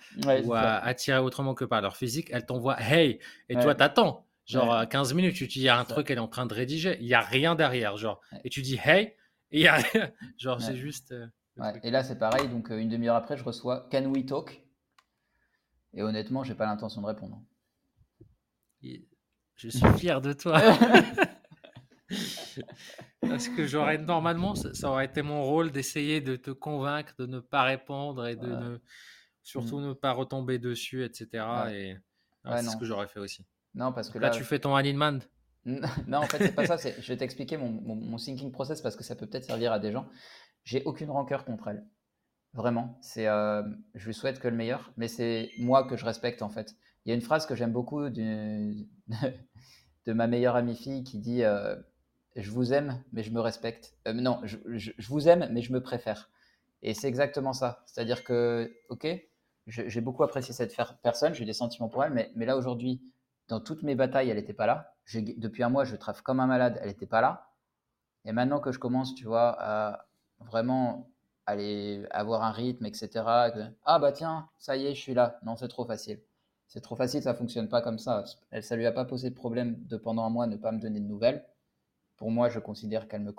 ou 0.44 0.54
à 0.54 0.78
attirer 0.78 1.20
autrement 1.20 1.54
que 1.54 1.66
par 1.66 1.82
leur 1.82 1.98
physique. 1.98 2.30
Elles 2.32 2.46
t'envoient 2.46 2.80
hey, 2.80 3.20
et 3.50 3.56
toi, 3.56 3.76
t'attends. 3.76 4.26
Genre 4.46 4.88
15 4.88 5.14
minutes, 5.14 5.36
tu 5.36 5.46
dis, 5.46 5.60
il 5.60 5.64
y 5.64 5.70
a 5.70 5.78
un 5.78 5.86
truc, 5.86 6.10
elle 6.10 6.18
est 6.18 6.22
en 6.22 6.28
train 6.28 6.48
de 6.48 6.54
rédiger, 6.54 6.98
il 7.02 7.06
n'y 7.06 7.14
a 7.14 7.22
rien 7.22 7.54
derrière. 7.56 7.98
Genre, 7.98 8.20
et 8.44 8.50
tu 8.50 8.62
dis 8.62 8.80
hey, 8.84 9.14
et. 9.52 9.68
Genre, 10.38 10.62
c'est 10.62 10.76
juste. 10.76 11.12
Euh, 11.12 11.28
et 11.84 11.92
là, 11.92 12.04
c'est 12.04 12.18
pareil. 12.18 12.48
Donc, 12.50 12.72
euh, 12.72 12.78
une 12.78 12.90
demi-heure 12.90 13.16
après, 13.16 13.38
je 13.38 13.44
reçois 13.44 13.88
Can 13.92 14.06
we 14.06 14.26
talk 14.26 14.62
Et 15.94 16.02
honnêtement, 16.02 16.44
j'ai 16.44 16.56
pas 16.56 16.66
l'intention 16.66 17.02
de 17.02 17.08
répondre. 17.08 17.42
Je 18.82 19.70
suis 19.70 19.94
fier 19.98 20.22
de 20.22 20.34
toi. 20.34 20.62
Parce 23.22 23.50
que 23.50 23.68
j'aurais 23.68 23.98
normalement, 23.98 24.56
ça, 24.56 24.90
aurait 24.90 25.06
été 25.06 25.22
mon 25.22 25.44
rôle 25.44 25.72
d'essayer 25.72 26.22
de 26.22 26.36
te 26.38 26.52
convaincre 26.52 27.14
de 27.20 27.26
ne 27.26 27.40
pas 27.40 27.64
répondre 27.64 28.26
et 28.26 28.36
de 28.36 28.48
ne, 28.48 28.80
surtout 29.44 29.80
mm. 29.80 29.88
ne 29.88 29.94
pas 29.94 30.14
retomber 30.14 30.58
dessus, 30.60 31.04
etc. 31.04 31.46
Et 31.72 31.98
c'est 32.46 32.64
ce 32.64 32.78
que 32.78 32.86
j'aurais 32.86 33.08
fait 33.08 33.20
aussi. 33.20 33.46
Non, 33.76 33.92
parce 33.92 34.10
que 34.10 34.18
là, 34.18 34.30
tu 34.30 34.44
fais 34.44 34.60
ton 34.60 34.76
Animan. 34.76 35.20
non, 35.66 36.20
en 36.20 36.24
fait, 36.24 36.38
c'est 36.40 36.56
pas 36.56 36.66
ça. 36.66 36.78
Je 36.78 37.08
vais 37.08 37.18
t'expliquer 37.18 37.58
mon, 37.58 37.70
mon, 37.70 38.18
thinking 38.18 38.52
process 38.52 38.82
parce 38.82 38.96
que 38.96 39.04
ça 39.04 39.16
peut 39.16 39.28
peut-être 39.28 39.46
servir 39.46 39.72
à 39.72 39.80
des 39.80 39.92
gens. 39.92 40.08
J'ai 40.64 40.84
aucune 40.84 41.10
rancœur 41.10 41.46
contre 41.46 41.68
elle. 41.68 41.86
Vraiment. 42.54 42.98
C'est, 43.02 43.28
euh, 43.28 43.62
je 43.94 44.08
lui 44.08 44.14
souhaite 44.14 44.40
que 44.40 44.48
le 44.48 44.56
meilleur, 44.56 44.92
mais 44.98 45.08
c'est 45.08 45.52
moi 45.60 45.84
que 45.84 45.96
je 45.96 46.06
respecte 46.06 46.42
en 46.42 46.50
fait. 46.50 46.76
Il 47.06 47.10
y 47.10 47.12
a 47.12 47.16
une 47.16 47.22
phrase 47.22 47.46
que 47.46 47.56
j'aime 47.56 47.72
beaucoup 47.72 48.10
de 48.10 48.84
ma 50.08 50.28
meilleure 50.28 50.56
amie 50.56 50.76
fille 50.76 51.04
qui 51.04 51.20
dit 51.20 51.44
euh, 51.44 51.76
Je 52.36 52.50
vous 52.50 52.74
aime, 52.74 53.04
mais 53.14 53.24
je 53.24 53.32
me 53.32 53.40
respecte. 53.40 53.94
Euh, 54.08 54.14
non, 54.14 54.42
je, 54.44 54.58
vous 55.08 55.28
aime, 55.28 55.48
mais 55.52 55.62
je 55.62 55.72
me 55.74 55.82
préfère. 55.82 56.32
Et 56.82 56.94
c'est 56.94 57.08
exactement 57.08 57.54
ça. 57.54 57.84
C'est-à-dire 57.86 58.24
que, 58.24 58.74
ok, 58.90 59.08
j'ai 59.68 60.02
beaucoup 60.02 60.24
apprécié 60.24 60.54
cette 60.54 60.76
personne, 61.04 61.36
j'ai 61.36 61.46
des 61.46 61.54
sentiments 61.54 61.90
pour 61.90 62.04
elle, 62.04 62.14
mais, 62.14 62.32
mais 62.36 62.46
là 62.46 62.58
aujourd'hui, 62.58 63.04
dans 63.50 63.60
toutes 63.60 63.84
mes 63.84 63.96
batailles, 63.96 64.30
elle 64.30 64.38
n'était 64.38 64.54
pas 64.54 64.68
là. 64.68 64.96
Depuis 65.14 65.64
un 65.64 65.70
mois, 65.70 65.84
je 65.86 65.96
travaille 65.96 66.22
comme 66.24 66.40
un 66.40 66.48
malade, 66.48 66.80
elle 66.82 66.90
n'était 66.90 67.08
pas 67.08 67.22
là. 67.22 67.52
Et 68.26 68.32
maintenant 68.32 68.60
que 68.60 68.72
je 68.72 68.80
commence, 68.80 69.16
tu 69.16 69.26
vois, 69.26 69.56
à 69.60 70.08
vraiment 70.40 71.12
aller 71.46 72.06
avoir 72.12 72.44
un 72.44 72.52
rythme, 72.52 72.86
etc. 72.86 73.26
ah 73.86 74.00
bah 74.00 74.12
tiens, 74.14 74.50
ça 74.60 74.78
y 74.78 74.86
est, 74.88 74.96
je 74.96 75.02
suis 75.02 75.14
là. 75.14 75.40
Non, 75.44 75.56
c'est 75.56 75.68
trop 75.68 75.86
facile 75.86 76.22
c'est 76.70 76.82
trop 76.82 76.96
facile, 76.96 77.24
ça 77.24 77.34
fonctionne 77.34 77.68
pas 77.68 77.82
comme 77.82 77.98
ça. 77.98 78.24
Elle, 78.52 78.64
ça 78.64 78.76
lui 78.76 78.86
a 78.86 78.92
pas 78.92 79.04
posé 79.04 79.30
de 79.32 79.36
problème 79.36 79.84
de 79.88 79.98
pendant 79.98 80.24
un 80.24 80.30
mois 80.30 80.46
ne 80.48 80.56
pas 80.56 80.72
me 80.72 80.80
donner 80.80 81.00
de 81.00 81.06
nouvelles. 81.06 81.44
Pour 82.18 82.32
moi, 82.32 82.50
je 82.50 82.60
considère 82.60 83.08
qu'elle 83.08 83.24
me 83.24 83.34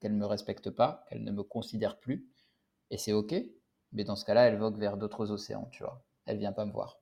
qu'elle 0.00 0.14
me 0.14 0.24
respecte 0.26 0.70
pas, 0.70 1.04
qu'elle 1.08 1.22
ne 1.22 1.30
me 1.32 1.42
considère 1.42 1.98
plus, 2.00 2.26
et 2.90 2.96
c'est 2.96 3.12
ok. 3.12 3.34
Mais 3.92 4.04
dans 4.04 4.16
ce 4.16 4.24
cas-là, 4.24 4.44
elle 4.48 4.56
vogue 4.58 4.78
vers 4.78 4.96
d'autres 4.96 5.30
océans, 5.30 5.68
tu 5.72 5.82
vois. 5.82 6.02
Elle 6.26 6.38
vient 6.38 6.52
pas 6.52 6.64
me 6.64 6.72
voir. 6.72 6.99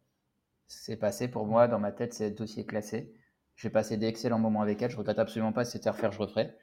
C'est 0.69 0.97
passé 0.97 1.29
pour 1.29 1.47
moi 1.47 1.67
dans 1.67 1.79
ma 1.79 1.93
tête, 1.93 2.15
c'est 2.15 2.31
dossier 2.31 2.65
classé. 2.65 3.13
J'ai 3.57 3.71
passé 3.71 3.97
d'excellents 3.97 4.39
moments 4.39 4.63
avec 4.63 4.81
elle. 4.83 4.91
Je 4.91 4.97
regrette 4.97 5.19
absolument 5.19 5.53
pas. 5.53 5.65
Si 5.65 5.73
c'était 5.73 5.89
à 5.89 5.93
refaire, 5.93 6.13
je 6.13 6.19
referais. 6.19 6.57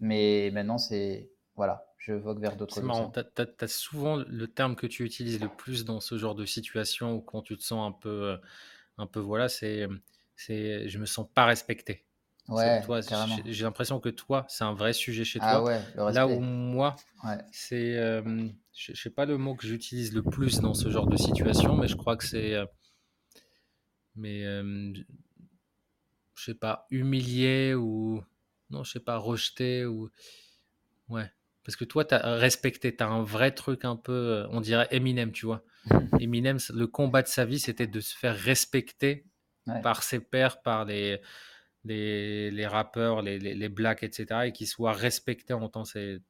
Mais 0.00 0.50
maintenant, 0.52 0.78
c'est 0.78 1.30
voilà, 1.54 1.86
je 1.98 2.12
vogue 2.14 2.40
vers 2.40 2.56
d'autres 2.56 2.74
C'est 2.74 2.82
marrant, 2.82 3.12
tu 3.12 3.64
as, 3.64 3.68
souvent 3.68 4.16
le 4.16 4.46
terme 4.48 4.74
que 4.74 4.86
tu 4.86 5.04
utilises 5.04 5.40
le 5.40 5.48
plus 5.48 5.84
dans 5.84 6.00
ce 6.00 6.16
genre 6.16 6.34
de 6.34 6.46
situation 6.46 7.16
ou 7.16 7.20
quand 7.20 7.42
tu 7.42 7.56
te 7.56 7.62
sens 7.62 7.88
un 7.88 7.92
peu, 7.92 8.38
un 8.98 9.06
peu 9.06 9.20
voilà, 9.20 9.48
c'est, 9.48 9.86
c'est 10.34 10.88
je 10.88 10.98
me 10.98 11.06
sens 11.06 11.26
pas 11.32 11.44
respecté. 11.44 12.06
Ouais, 12.48 12.82
j'ai 13.46 13.64
l'impression 13.64 14.00
que 14.00 14.08
toi, 14.08 14.44
c'est 14.48 14.64
un 14.64 14.74
vrai 14.74 14.92
sujet 14.92 15.24
chez 15.24 15.38
ah 15.42 15.56
toi. 15.56 15.64
Ouais, 15.64 16.12
Là 16.12 16.26
où 16.26 16.40
moi, 16.40 16.96
c'est, 17.52 17.96
euh, 17.96 18.48
je, 18.74 18.94
sais 18.94 19.10
pas 19.10 19.26
le 19.26 19.38
mot 19.38 19.54
que 19.54 19.66
j'utilise 19.66 20.12
le 20.12 20.22
plus 20.22 20.60
dans 20.60 20.74
ce 20.74 20.90
genre 20.90 21.06
de 21.06 21.16
situation, 21.16 21.76
mais 21.76 21.86
je 21.86 21.94
crois 21.94 22.16
que 22.16 22.24
c'est, 22.24 22.54
euh, 22.54 22.66
mais 24.16 24.44
euh, 24.44 24.92
je 26.34 26.44
sais 26.44 26.54
pas, 26.54 26.86
humilié 26.90 27.74
ou 27.74 28.22
non, 28.70 28.84
je 28.84 28.92
sais 28.92 29.00
pas, 29.00 29.16
rejeté 29.16 29.84
ou 29.86 30.10
ouais 31.08 31.30
Parce 31.64 31.76
que 31.76 31.84
toi, 31.84 32.04
tu 32.04 32.14
as 32.14 32.36
respecté, 32.36 32.96
tu 32.96 33.02
as 33.02 33.08
un 33.08 33.22
vrai 33.22 33.52
truc 33.52 33.84
un 33.84 33.96
peu, 33.96 34.46
on 34.50 34.60
dirait 34.60 34.88
Eminem, 34.90 35.32
tu 35.32 35.46
vois. 35.46 35.62
Eminem, 36.20 36.58
le 36.72 36.86
combat 36.86 37.22
de 37.22 37.28
sa 37.28 37.44
vie, 37.44 37.58
c'était 37.58 37.86
de 37.86 38.00
se 38.00 38.16
faire 38.16 38.36
respecter 38.36 39.26
par 39.82 40.02
ses 40.02 40.18
pairs, 40.18 40.60
par 40.62 40.84
les, 40.84 41.20
les, 41.84 42.50
les 42.50 42.66
rappeurs, 42.66 43.22
les, 43.22 43.38
les, 43.38 43.68
blacks, 43.68 44.02
etc. 44.02 44.46
Et 44.46 44.52
qu'il 44.52 44.66
soit 44.66 44.92
respecté 44.92 45.52
en 45.52 45.68
tant 45.68 45.84
que 45.84 46.20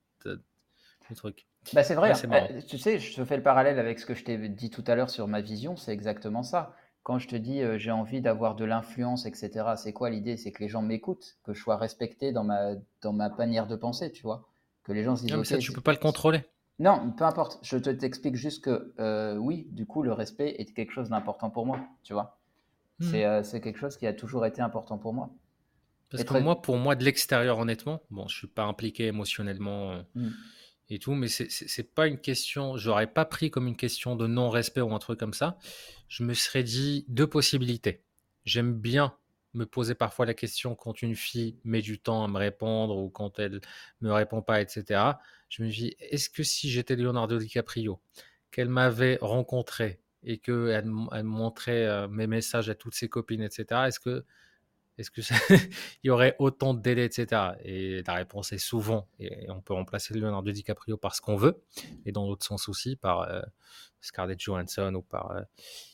truc. 1.14 1.46
Bah 1.72 1.84
c'est 1.84 1.94
vrai, 1.94 2.12
hein. 2.12 2.48
eh, 2.50 2.62
tu 2.62 2.76
sais, 2.76 2.98
je 2.98 3.22
fais 3.22 3.36
le 3.36 3.42
parallèle 3.42 3.78
avec 3.78 4.00
ce 4.00 4.06
que 4.06 4.14
je 4.14 4.24
t'ai 4.24 4.36
dit 4.48 4.70
tout 4.70 4.82
à 4.86 4.96
l'heure 4.96 5.10
sur 5.10 5.28
ma 5.28 5.40
vision, 5.40 5.76
c'est 5.76 5.92
exactement 5.92 6.42
ça. 6.42 6.74
Quand 7.02 7.18
je 7.18 7.26
te 7.26 7.36
dis 7.36 7.60
euh, 7.60 7.78
j'ai 7.78 7.90
envie 7.90 8.20
d'avoir 8.20 8.54
de 8.54 8.64
l'influence, 8.64 9.26
etc., 9.26 9.50
c'est 9.76 9.92
quoi 9.92 10.10
l'idée? 10.10 10.36
C'est 10.36 10.52
que 10.52 10.62
les 10.62 10.68
gens 10.68 10.82
m'écoutent, 10.82 11.36
que 11.44 11.52
je 11.52 11.60
sois 11.60 11.76
respecté 11.76 12.32
dans 12.32 12.44
ma, 12.44 12.74
dans 13.00 13.12
ma 13.12 13.28
manière 13.28 13.66
de 13.66 13.74
penser, 13.74 14.12
tu 14.12 14.22
vois? 14.22 14.48
Que 14.84 14.92
les 14.92 15.02
gens 15.02 15.16
se 15.16 15.22
disent. 15.22 15.34
Non, 15.34 15.44
ça, 15.44 15.58
tu 15.58 15.72
peux 15.72 15.80
pas 15.80 15.92
le 15.92 15.98
contrôler. 15.98 16.44
Non, 16.78 17.12
peu 17.16 17.24
importe. 17.24 17.58
Je 17.62 17.76
te 17.76 17.90
t'explique 17.90 18.36
juste 18.36 18.64
que 18.64 18.94
euh, 18.98 19.36
oui, 19.36 19.66
du 19.70 19.86
coup, 19.86 20.02
le 20.02 20.12
respect 20.12 20.54
est 20.58 20.72
quelque 20.72 20.92
chose 20.92 21.10
d'important 21.10 21.50
pour 21.50 21.66
moi, 21.66 21.80
tu 22.02 22.12
vois? 22.12 22.38
Hmm. 22.98 23.14
Euh, 23.14 23.42
c'est 23.42 23.60
quelque 23.60 23.78
chose 23.78 23.96
qui 23.96 24.06
a 24.06 24.12
toujours 24.12 24.46
été 24.46 24.62
important 24.62 24.98
pour 24.98 25.12
moi. 25.12 25.30
Parce 26.10 26.24
que 26.24 26.38
moi, 26.38 26.60
pour 26.60 26.76
moi, 26.76 26.94
de 26.94 27.04
l'extérieur, 27.04 27.58
honnêtement, 27.58 28.02
bon, 28.10 28.28
je 28.28 28.36
suis 28.36 28.46
pas 28.46 28.64
impliqué 28.64 29.06
émotionnellement 29.06 30.02
hmm. 30.14 30.28
Et 30.94 30.98
tout, 30.98 31.14
mais 31.14 31.28
c'est 31.28 31.94
pas 31.94 32.06
une 32.06 32.18
question. 32.18 32.76
J'aurais 32.76 33.06
pas 33.06 33.24
pris 33.24 33.50
comme 33.50 33.66
une 33.66 33.76
question 33.76 34.14
de 34.14 34.26
non-respect 34.26 34.82
ou 34.82 34.94
un 34.94 34.98
truc 34.98 35.18
comme 35.18 35.32
ça. 35.32 35.56
Je 36.08 36.22
me 36.22 36.34
serais 36.34 36.62
dit 36.62 37.06
deux 37.08 37.26
possibilités. 37.26 38.02
J'aime 38.44 38.74
bien 38.74 39.16
me 39.54 39.64
poser 39.64 39.94
parfois 39.94 40.26
la 40.26 40.34
question 40.34 40.74
quand 40.74 41.00
une 41.00 41.14
fille 41.14 41.56
met 41.64 41.80
du 41.80 41.98
temps 41.98 42.24
à 42.24 42.28
me 42.28 42.38
répondre 42.38 42.98
ou 42.98 43.08
quand 43.08 43.38
elle 43.38 43.60
me 44.02 44.12
répond 44.12 44.42
pas, 44.42 44.60
etc. 44.60 45.00
Je 45.48 45.62
me 45.62 45.70
dis, 45.70 45.96
est-ce 45.98 46.28
que 46.28 46.42
si 46.42 46.70
j'étais 46.70 46.96
Leonardo 46.96 47.38
DiCaprio, 47.38 47.98
qu'elle 48.50 48.68
m'avait 48.68 49.18
rencontré 49.20 50.00
et 50.24 50.38
qu'elle 50.38 50.84
elle 51.12 51.24
montrait 51.24 51.86
euh, 51.86 52.08
mes 52.08 52.26
messages 52.26 52.68
à 52.68 52.74
toutes 52.74 52.94
ses 52.94 53.08
copines, 53.08 53.42
etc., 53.42 53.64
est-ce 53.86 54.00
que 54.00 54.24
est-ce 55.02 55.10
que 55.10 55.20
il 56.02 56.08
y 56.08 56.10
aurait 56.10 56.34
autant 56.38 56.74
de 56.74 56.80
délais, 56.80 57.04
etc. 57.04 57.52
Et 57.64 58.02
la 58.06 58.14
réponse 58.14 58.52
est 58.52 58.58
souvent, 58.58 59.08
et 59.18 59.50
on 59.50 59.60
peut 59.60 59.74
remplacer 59.74 60.14
Leonardo 60.14 60.50
DiCaprio 60.50 60.96
par 60.96 61.14
ce 61.14 61.20
qu'on 61.20 61.36
veut, 61.36 61.62
et 62.06 62.12
dans 62.12 62.26
l'autre 62.26 62.46
sens 62.46 62.68
aussi, 62.68 62.96
par 62.96 63.22
euh, 63.22 63.42
Scarlett 64.00 64.40
Johansson 64.40 64.94
ou 64.94 65.02
par 65.02 65.32
euh, 65.32 65.42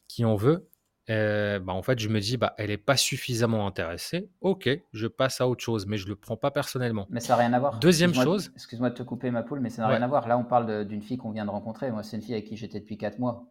qui 0.07 0.25
on 0.25 0.37
veut. 0.37 0.69
Euh, 1.11 1.59
bah, 1.59 1.73
en 1.73 1.83
fait, 1.83 1.99
je 1.99 2.09
me 2.09 2.21
dis, 2.21 2.37
bah, 2.37 2.55
elle 2.59 2.69
n'est 2.69 2.77
pas 2.77 2.99
suffisamment 2.99 3.67
intéressée. 3.67 4.29
Ok, 4.43 4.69
je 4.93 5.07
passe 5.07 5.41
à 5.41 5.49
autre 5.49 5.65
chose, 5.65 5.87
mais 5.87 5.97
je 5.97 6.05
ne 6.05 6.11
le 6.11 6.17
prends 6.17 6.37
pas 6.37 6.51
personnellement. 6.51 7.07
Mais 7.09 7.21
ça 7.21 7.35
n'a 7.35 7.39
rien 7.39 7.53
à 7.55 7.59
voir. 7.59 7.79
Deuxième 7.79 8.13
chose. 8.13 8.51
Excuse-moi 8.55 8.91
de 8.91 8.95
te 8.95 9.03
couper 9.03 9.31
ma 9.31 9.43
poule, 9.43 9.61
mais 9.61 9.71
ça 9.71 9.83
n'a 9.83 9.89
rien 9.89 10.03
à 10.03 10.07
voir. 10.07 10.29
Là, 10.29 10.37
on 10.37 10.45
parle 10.45 10.87
d'une 10.87 11.03
fille 11.03 11.17
qu'on 11.17 11.31
vient 11.31 11.47
de 11.47 11.51
rencontrer. 11.51 11.91
Moi, 11.91 12.03
c'est 12.03 12.17
une 12.17 12.23
fille 12.23 12.35
avec 12.35 12.47
qui 12.47 12.57
j'étais 12.57 12.81
depuis 12.81 12.99
4 12.99 13.19
mois. 13.19 13.47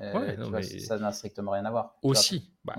Euh, 0.00 0.60
ça 0.80 0.98
n'a 0.98 1.12
strictement 1.12 1.52
rien 1.52 1.64
à 1.64 1.70
voir. 1.70 1.96
Aussi. 2.02 2.50
Bah, 2.64 2.74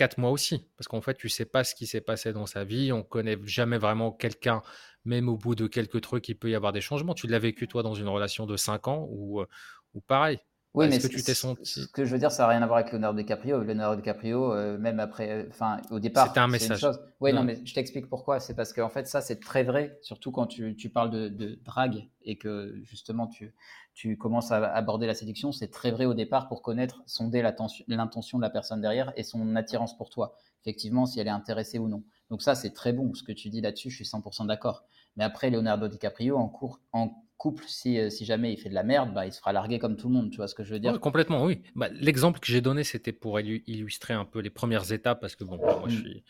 4 0.00 0.16
mois 0.16 0.30
aussi. 0.30 0.66
Parce 0.78 0.88
qu'en 0.88 1.02
fait, 1.02 1.14
tu 1.14 1.28
sais 1.28 1.44
pas 1.44 1.62
ce 1.62 1.74
qui 1.74 1.86
s'est 1.86 2.00
passé 2.00 2.32
dans 2.32 2.46
sa 2.46 2.64
vie. 2.64 2.90
On 2.90 3.02
connaît 3.02 3.36
jamais 3.44 3.76
vraiment 3.76 4.12
quelqu'un, 4.12 4.62
même 5.04 5.28
au 5.28 5.36
bout 5.36 5.54
de 5.54 5.66
quelques 5.66 6.00
trucs, 6.00 6.26
il 6.30 6.36
peut 6.36 6.48
y 6.48 6.54
avoir 6.54 6.72
des 6.72 6.80
changements. 6.80 7.12
Tu 7.12 7.26
l'as 7.26 7.38
vécu, 7.38 7.68
toi, 7.68 7.82
dans 7.82 7.92
une 7.92 8.08
relation 8.08 8.46
de 8.46 8.56
5 8.56 8.88
ans 8.88 9.06
ou, 9.10 9.42
euh, 9.42 9.46
ou 9.92 10.00
pareil. 10.00 10.38
Oui, 10.72 10.88
mais 10.88 10.98
que 10.98 11.06
tu 11.06 11.22
t'es 11.22 11.34
senti... 11.34 11.82
ce 11.82 11.86
que 11.88 12.06
je 12.06 12.12
veux 12.12 12.18
dire, 12.18 12.32
ça 12.32 12.44
n'a 12.44 12.48
rien 12.48 12.62
à 12.62 12.66
voir 12.66 12.78
avec 12.78 12.92
Leonardo 12.92 13.20
DiCaprio. 13.20 13.62
Leonardo 13.62 13.96
DiCaprio, 13.96 14.54
euh, 14.54 14.78
même 14.78 15.00
après, 15.00 15.30
euh, 15.30 15.48
enfin, 15.50 15.78
au 15.90 15.98
départ, 15.98 16.28
c'était 16.28 16.40
un 16.40 16.48
message. 16.48 16.86
Oui, 17.20 17.34
non. 17.34 17.42
mais 17.42 17.60
je 17.62 17.74
t'explique 17.74 18.08
pourquoi. 18.08 18.40
C'est 18.40 18.54
parce 18.54 18.72
qu'en 18.72 18.88
fait, 18.88 19.06
ça, 19.06 19.20
c'est 19.20 19.40
très 19.40 19.64
vrai, 19.64 19.98
surtout 20.00 20.30
quand 20.30 20.46
tu, 20.46 20.76
tu 20.76 20.88
parles 20.88 21.10
de, 21.10 21.28
de, 21.28 21.58
drague 21.62 22.08
et 22.22 22.38
que 22.38 22.74
justement 22.84 23.26
tu, 23.26 23.52
tu 24.00 24.16
commences 24.16 24.50
à 24.50 24.64
aborder 24.72 25.06
la 25.06 25.12
séduction. 25.12 25.52
C'est 25.52 25.68
très 25.68 25.90
vrai 25.90 26.06
au 26.06 26.14
départ 26.14 26.48
pour 26.48 26.62
connaître, 26.62 27.02
sonder 27.04 27.42
l'intention 27.42 28.38
de 28.38 28.42
la 28.42 28.48
personne 28.48 28.80
derrière 28.80 29.12
et 29.14 29.22
son 29.22 29.56
attirance 29.56 29.94
pour 29.94 30.08
toi. 30.08 30.34
Effectivement, 30.62 31.04
si 31.04 31.20
elle 31.20 31.26
est 31.26 31.30
intéressée 31.30 31.78
ou 31.78 31.86
non. 31.86 32.02
Donc 32.30 32.40
ça, 32.40 32.54
c'est 32.54 32.70
très 32.70 32.94
bon. 32.94 33.12
Ce 33.12 33.22
que 33.22 33.32
tu 33.32 33.50
dis 33.50 33.60
là-dessus, 33.60 33.90
je 33.90 33.96
suis 33.96 34.06
100% 34.06 34.46
d'accord. 34.46 34.84
Mais 35.16 35.24
après, 35.24 35.50
Leonardo 35.50 35.86
DiCaprio, 35.86 36.38
en 36.38 36.48
cours, 36.48 36.80
en 36.92 37.10
couple, 37.36 37.64
si, 37.66 37.98
euh, 37.98 38.08
si, 38.08 38.24
jamais 38.24 38.54
il 38.54 38.56
fait 38.56 38.70
de 38.70 38.74
la 38.74 38.84
merde, 38.84 39.12
bah, 39.12 39.26
il 39.26 39.34
se 39.34 39.38
fera 39.38 39.52
larguer 39.52 39.78
comme 39.78 39.98
tout 39.98 40.08
le 40.08 40.14
monde, 40.14 40.30
tu 40.30 40.38
vois 40.38 40.48
ce 40.48 40.54
que 40.54 40.64
je 40.64 40.72
veux 40.72 40.80
dire? 40.80 40.98
Complètement, 40.98 41.44
oui. 41.44 41.60
Bah, 41.74 41.88
L'exemple 41.92 42.40
que 42.40 42.46
j'ai 42.46 42.62
donné, 42.62 42.84
c'était 42.84 43.12
pour 43.12 43.38
illustrer 43.38 44.14
un 44.14 44.24
peu 44.24 44.38
les 44.38 44.48
premières 44.48 44.92
étapes, 44.92 45.20
parce 45.20 45.36
que 45.36 45.44
bon, 45.44 45.58
moi, 45.58 45.84
je 45.88 45.96
mm. 45.96 46.00
suis, 46.00 46.24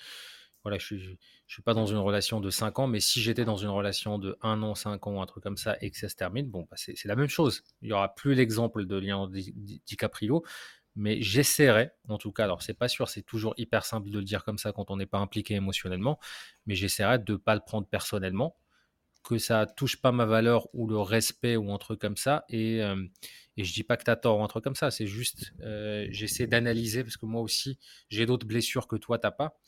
voilà, 0.62 0.78
je 0.78 0.96
je 0.96 1.14
suis 1.54 1.62
pas 1.62 1.74
dans 1.74 1.86
une 1.86 1.96
relation 1.98 2.40
de 2.40 2.50
5 2.50 2.78
ans, 2.78 2.86
mais 2.86 3.00
si 3.00 3.20
j'étais 3.22 3.44
dans 3.44 3.56
une 3.56 3.68
relation 3.70 4.18
de 4.18 4.36
1 4.42 4.62
an, 4.62 4.74
5 4.74 5.06
ans, 5.06 5.22
un 5.22 5.26
truc 5.26 5.42
comme 5.42 5.56
ça, 5.56 5.76
et 5.80 5.90
que 5.90 5.96
ça 5.98 6.08
se 6.08 6.16
termine, 6.16 6.48
bon, 6.48 6.66
bah, 6.70 6.76
c'est 6.76 7.04
la 7.06 7.16
même 7.16 7.28
chose. 7.28 7.62
Il 7.82 7.88
y 7.88 7.92
aura 7.92 8.14
plus 8.14 8.34
l'exemple 8.34 8.86
de 8.86 8.96
Lien 8.96 9.28
DiCaprio, 9.30 10.44
mais 10.96 11.22
j'essaierai, 11.22 11.90
en 12.08 12.18
tout 12.18 12.32
cas, 12.32 12.44
alors 12.44 12.62
c'est 12.62 12.74
pas 12.74 12.88
sûr, 12.88 13.08
c'est 13.08 13.22
toujours 13.22 13.54
hyper 13.56 13.84
simple 13.84 14.10
de 14.10 14.18
le 14.18 14.24
dire 14.24 14.44
comme 14.44 14.58
ça 14.58 14.72
quand 14.72 14.90
on 14.90 14.96
n'est 14.96 15.06
pas 15.06 15.18
impliqué 15.18 15.54
émotionnellement, 15.54 16.18
mais 16.66 16.74
j'essaierai 16.74 17.18
de 17.20 17.32
ne 17.32 17.36
pas 17.38 17.54
le 17.54 17.60
prendre 17.64 17.86
personnellement, 17.86 18.56
que 19.22 19.38
ça 19.38 19.66
touche 19.66 20.00
pas 20.00 20.12
ma 20.12 20.24
valeur 20.24 20.68
ou 20.74 20.86
le 20.88 20.98
respect 20.98 21.56
ou 21.56 21.72
un 21.72 21.78
truc 21.78 22.00
comme 22.00 22.16
ça. 22.16 22.44
Et, 22.48 22.82
euh, 22.82 23.04
et 23.56 23.64
je 23.64 23.72
dis 23.72 23.82
pas 23.84 23.96
que 23.96 24.04
tu 24.04 24.10
as 24.10 24.16
tort 24.16 24.38
ou 24.38 24.42
un 24.42 24.48
truc 24.48 24.64
comme 24.64 24.76
ça, 24.76 24.90
c'est 24.90 25.06
juste, 25.06 25.52
euh, 25.60 26.06
j'essaie 26.10 26.46
d'analyser 26.46 27.04
parce 27.04 27.16
que 27.16 27.26
moi 27.26 27.42
aussi, 27.42 27.78
j'ai 28.08 28.24
d'autres 28.26 28.46
blessures 28.46 28.88
que 28.88 28.96
toi, 28.96 29.18
t'as 29.18 29.30
pas. 29.30 29.58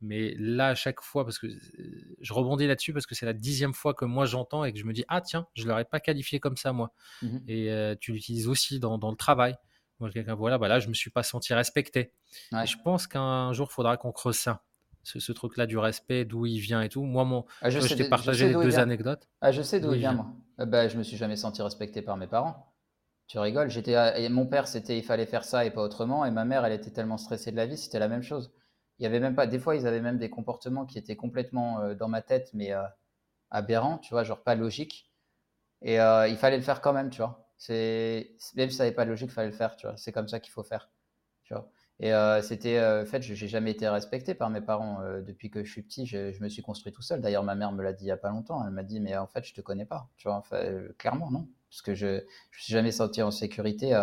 Mais 0.00 0.34
là, 0.38 0.68
à 0.68 0.74
chaque 0.74 1.00
fois, 1.00 1.24
parce 1.24 1.38
que 1.38 1.46
euh, 1.46 2.16
je 2.20 2.32
rebondis 2.32 2.66
là-dessus 2.66 2.92
parce 2.92 3.06
que 3.06 3.14
c'est 3.14 3.26
la 3.26 3.32
dixième 3.32 3.74
fois 3.74 3.94
que 3.94 4.04
moi 4.04 4.26
j'entends 4.26 4.64
et 4.64 4.72
que 4.72 4.78
je 4.78 4.84
me 4.84 4.92
dis, 4.92 5.04
ah 5.08 5.20
tiens, 5.20 5.46
je 5.54 5.64
ne 5.64 5.68
l'aurais 5.68 5.84
pas 5.84 6.00
qualifié 6.00 6.38
comme 6.40 6.56
ça, 6.56 6.72
moi. 6.72 6.92
Mmh 7.22 7.38
et 7.48 7.94
tu 8.00 8.12
l'utilises 8.12 8.48
aussi 8.48 8.78
dans, 8.78 8.98
dans, 8.98 9.10
le 9.10 9.16
travail. 9.16 9.56
Moi, 10.00 10.10
quelqu'un, 10.10 10.34
voilà, 10.34 10.58
bah 10.58 10.68
là, 10.68 10.78
je 10.78 10.88
me 10.88 10.94
suis 10.94 11.10
pas 11.10 11.22
senti 11.22 11.52
respecté. 11.54 12.12
Et 12.52 12.66
je 12.66 12.76
pense 12.84 13.06
qu'un 13.06 13.52
jour, 13.52 13.68
il 13.70 13.74
faudra 13.74 13.96
qu'on 13.96 14.12
creuse 14.12 14.36
ça 14.36 14.62
ce, 15.02 15.32
truc-là 15.32 15.66
du 15.66 15.78
respect, 15.78 16.24
d'où 16.24 16.46
il 16.46 16.58
vient 16.58 16.82
et 16.82 16.88
tout. 16.88 17.02
Moi, 17.02 17.24
mon, 17.24 17.44
ah, 17.62 17.70
je, 17.70 17.94
t'ai 17.94 18.08
partagé 18.08 18.48
les 18.48 18.54
deux 18.54 18.78
anecdotes. 18.78 19.28
Ah, 19.40 19.52
je 19.52 19.62
sais 19.62 19.80
d'où 19.80 19.92
il 19.92 20.00
vient, 20.00 20.12
moi. 20.12 20.26
Euh, 20.60 20.66
bah, 20.66 20.88
je 20.88 20.98
me 20.98 21.02
suis 21.02 21.16
jamais 21.16 21.36
senti 21.36 21.62
respecté 21.62 22.02
par 22.02 22.16
mes 22.16 22.26
parents. 22.26 22.72
Tu 23.26 23.38
rigoles? 23.38 23.70
J'étais, 23.70 23.94
et 24.22 24.28
mon 24.28 24.46
père, 24.46 24.66
c'était 24.66 24.96
il 24.96 25.04
fallait 25.04 25.26
faire 25.26 25.44
ça 25.44 25.64
et 25.64 25.70
pas 25.70 25.82
autrement. 25.82 26.24
Et 26.24 26.30
ma 26.30 26.44
mère, 26.44 26.64
elle 26.64 26.72
était 26.72 26.90
tellement 26.90 27.18
stressée 27.18 27.50
de 27.50 27.56
la 27.56 27.66
vie, 27.66 27.76
c'était 27.76 27.98
la 27.98 28.08
même 28.08 28.22
chose. 28.22 28.52
Il 28.98 29.04
y 29.04 29.06
avait 29.06 29.20
même 29.20 29.34
pas. 29.34 29.46
Des 29.46 29.58
fois, 29.58 29.76
ils 29.76 29.86
avaient 29.86 30.00
même 30.00 30.18
des 30.18 30.30
comportements 30.30 30.86
qui 30.86 30.98
étaient 30.98 31.16
complètement 31.16 31.80
euh, 31.80 31.94
dans 31.94 32.08
ma 32.08 32.22
tête, 32.22 32.50
mais 32.54 32.72
euh, 32.72 32.82
aberrants, 33.50 33.98
tu 33.98 34.10
vois, 34.14 34.24
genre 34.24 34.42
pas 34.42 34.54
logique. 34.54 35.10
Et 35.82 35.94
il 35.96 36.36
fallait 36.38 36.56
le 36.56 36.62
faire 36.62 36.80
quand 36.80 36.92
même, 36.92 37.10
tu 37.10 37.18
vois. 37.18 37.48
C'est 37.56 38.34
même 38.56 38.70
si 38.70 38.76
ça 38.76 38.84
n'avait 38.84 38.94
pas 38.96 39.04
logique, 39.04 39.30
il 39.30 39.32
fallait 39.32 39.50
le 39.50 39.54
faire, 39.54 39.76
tu 39.76 39.86
vois. 39.86 39.96
C'est 39.96 40.12
comme 40.12 40.28
ça 40.28 40.40
qu'il 40.40 40.52
faut 40.52 40.64
faire, 40.64 40.90
tu 41.44 41.54
vois. 41.54 41.70
Et 42.00 42.12
euh, 42.12 42.42
c'était, 42.42 42.78
euh, 42.78 43.02
en 43.02 43.06
fait, 43.06 43.22
je 43.22 43.32
n'ai 43.32 43.48
jamais 43.48 43.72
été 43.72 43.88
respecté 43.88 44.34
par 44.34 44.50
mes 44.50 44.60
parents 44.60 45.00
euh, 45.02 45.20
depuis 45.20 45.50
que 45.50 45.64
je 45.64 45.70
suis 45.70 45.82
petit. 45.82 46.06
Je, 46.06 46.40
me 46.40 46.48
suis 46.48 46.62
construit 46.62 46.92
tout 46.92 47.02
seul. 47.02 47.20
D'ailleurs, 47.20 47.42
ma 47.42 47.56
mère 47.56 47.72
me 47.72 47.82
l'a 47.82 47.92
dit 47.92 48.04
il 48.04 48.08
y 48.08 48.12
a 48.12 48.16
pas 48.16 48.30
longtemps. 48.30 48.64
Elle 48.64 48.72
m'a 48.72 48.84
dit, 48.84 49.00
mais 49.00 49.16
en 49.16 49.26
fait, 49.26 49.44
je 49.44 49.52
te 49.52 49.60
connais 49.60 49.84
pas. 49.84 50.08
Tu 50.16 50.28
vois, 50.28 50.42
clairement, 50.98 51.30
non, 51.30 51.48
parce 51.70 51.82
que 51.82 51.94
je 51.94 52.06
ne 52.06 52.12
me 52.12 52.22
suis 52.52 52.72
jamais 52.72 52.92
senti 52.92 53.20
en 53.22 53.30
sécurité 53.32 54.00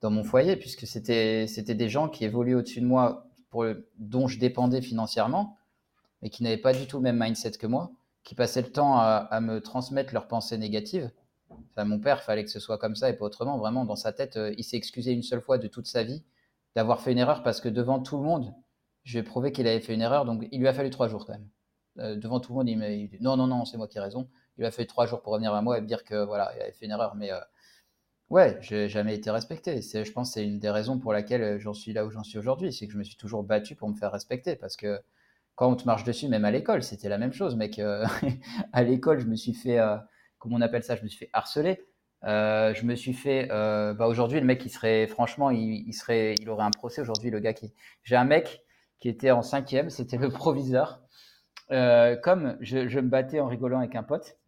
dans 0.00 0.10
mon 0.10 0.24
foyer, 0.24 0.56
puisque 0.56 0.86
c'était, 0.86 1.46
c'était 1.46 1.74
des 1.74 1.88
gens 1.88 2.08
qui 2.08 2.24
évoluaient 2.24 2.54
au-dessus 2.54 2.80
de 2.80 2.86
moi, 2.86 3.27
dont 3.52 4.26
je 4.26 4.38
dépendais 4.38 4.82
financièrement, 4.82 5.56
mais 6.22 6.30
qui 6.30 6.42
n'avaient 6.42 6.56
pas 6.56 6.72
du 6.72 6.86
tout 6.86 6.98
le 6.98 7.02
même 7.02 7.18
mindset 7.20 7.52
que 7.52 7.66
moi, 7.66 7.92
qui 8.24 8.34
passaient 8.34 8.62
le 8.62 8.70
temps 8.70 8.98
à, 8.98 9.40
me 9.40 9.60
transmettre 9.60 10.12
leurs 10.12 10.28
pensées 10.28 10.58
négatives. 10.58 11.10
Enfin, 11.50 11.84
mon 11.84 11.98
père, 11.98 12.22
fallait 12.22 12.44
que 12.44 12.50
ce 12.50 12.60
soit 12.60 12.78
comme 12.78 12.94
ça 12.94 13.08
et 13.08 13.14
pas 13.14 13.24
autrement. 13.24 13.56
Vraiment, 13.58 13.84
dans 13.84 13.96
sa 13.96 14.12
tête, 14.12 14.38
il 14.56 14.64
s'est 14.64 14.76
excusé 14.76 15.12
une 15.12 15.22
seule 15.22 15.40
fois 15.40 15.58
de 15.58 15.66
toute 15.66 15.86
sa 15.86 16.02
vie 16.02 16.22
d'avoir 16.76 17.00
fait 17.00 17.12
une 17.12 17.18
erreur 17.18 17.42
parce 17.42 17.60
que 17.60 17.68
devant 17.68 18.00
tout 18.00 18.16
le 18.18 18.22
monde, 18.22 18.54
je 19.04 19.18
vais 19.18 19.22
prouver 19.22 19.52
qu'il 19.52 19.66
avait 19.66 19.80
fait 19.80 19.94
une 19.94 20.02
erreur. 20.02 20.24
Donc, 20.24 20.46
il 20.52 20.60
lui 20.60 20.68
a 20.68 20.74
fallu 20.74 20.90
trois 20.90 21.08
jours 21.08 21.24
quand 21.24 21.32
même. 21.32 21.48
Euh, 21.98 22.16
devant 22.16 22.40
tout 22.40 22.52
le 22.52 22.58
monde, 22.58 22.68
il 22.68 22.76
m'a 22.76 22.88
dit 22.88 23.10
non, 23.20 23.36
non, 23.36 23.46
non, 23.46 23.64
c'est 23.64 23.76
moi 23.76 23.88
qui 23.88 23.98
ai 23.98 24.00
raison. 24.00 24.28
Il 24.58 24.64
a 24.64 24.70
fallu 24.70 24.86
trois 24.86 25.06
jours 25.06 25.22
pour 25.22 25.32
revenir 25.32 25.54
à 25.54 25.62
moi 25.62 25.78
et 25.78 25.80
me 25.80 25.86
dire 25.86 26.04
que 26.04 26.24
voilà, 26.24 26.52
il 26.56 26.62
avait 26.62 26.72
fait 26.72 26.84
une 26.84 26.92
erreur. 26.92 27.14
Mais 27.14 27.32
euh, 27.32 27.40
ouais, 28.30 28.58
j'ai 28.60 28.88
jamais 28.88 29.14
été 29.14 29.30
respecté. 29.30 29.82
C'est, 29.82 30.04
je 30.04 30.12
pense 30.12 30.30
que 30.30 30.34
c'est 30.34 30.44
une 30.44 30.58
des 30.58 30.70
raisons 30.70 30.98
pour 30.98 31.12
laquelle 31.12 31.42
euh, 31.42 31.58
j'en 31.58 31.74
suis 31.74 31.92
là 31.92 32.04
où 32.06 32.10
j'en 32.10 32.22
suis 32.22 32.38
aujourd'hui. 32.38 32.72
C'est 32.72 32.86
que 32.86 32.92
je 32.92 32.98
me 32.98 33.04
suis 33.04 33.16
toujours 33.16 33.42
battu 33.44 33.74
pour 33.74 33.88
me 33.88 33.94
faire 33.94 34.12
respecter 34.12 34.56
parce 34.56 34.76
que 34.76 35.00
quand 35.54 35.70
on 35.70 35.76
te 35.76 35.84
marche 35.84 36.04
dessus, 36.04 36.28
même 36.28 36.44
à 36.44 36.50
l'école, 36.50 36.82
c'était 36.82 37.08
la 37.08 37.18
même 37.18 37.32
chose, 37.32 37.56
mec. 37.56 37.80
à 38.72 38.82
l'école, 38.84 39.18
je 39.18 39.26
me 39.26 39.34
suis 39.34 39.54
fait, 39.54 39.78
comment 40.38 40.56
on 40.56 40.60
appelle 40.60 40.84
ça, 40.84 40.94
je 40.94 41.02
me 41.02 41.08
suis 41.08 41.18
fait 41.18 41.30
harceler. 41.32 41.84
Euh, 42.24 42.74
je 42.74 42.84
me 42.84 42.94
suis 42.94 43.12
fait. 43.12 43.48
Euh, 43.50 43.94
bah 43.94 44.06
aujourd'hui, 44.06 44.40
le 44.40 44.46
mec, 44.46 44.64
il 44.64 44.70
serait, 44.70 45.06
franchement, 45.06 45.50
il, 45.50 45.92
serait, 45.92 46.34
il 46.40 46.48
aurait 46.50 46.64
un 46.64 46.70
procès 46.70 47.00
aujourd'hui. 47.00 47.30
Le 47.30 47.40
gars 47.40 47.52
qui. 47.52 47.72
J'ai 48.02 48.16
un 48.16 48.24
mec 48.24 48.64
qui 49.00 49.08
était 49.08 49.30
en 49.30 49.42
cinquième, 49.42 49.90
c'était 49.90 50.16
le 50.16 50.28
proviseur. 50.30 51.00
Euh, 51.70 52.16
comme 52.16 52.56
je, 52.60 52.88
je, 52.88 52.98
me 53.00 53.08
battais 53.08 53.40
en 53.40 53.46
rigolant 53.46 53.78
avec 53.78 53.94
un 53.94 54.02
pote, 54.02 54.38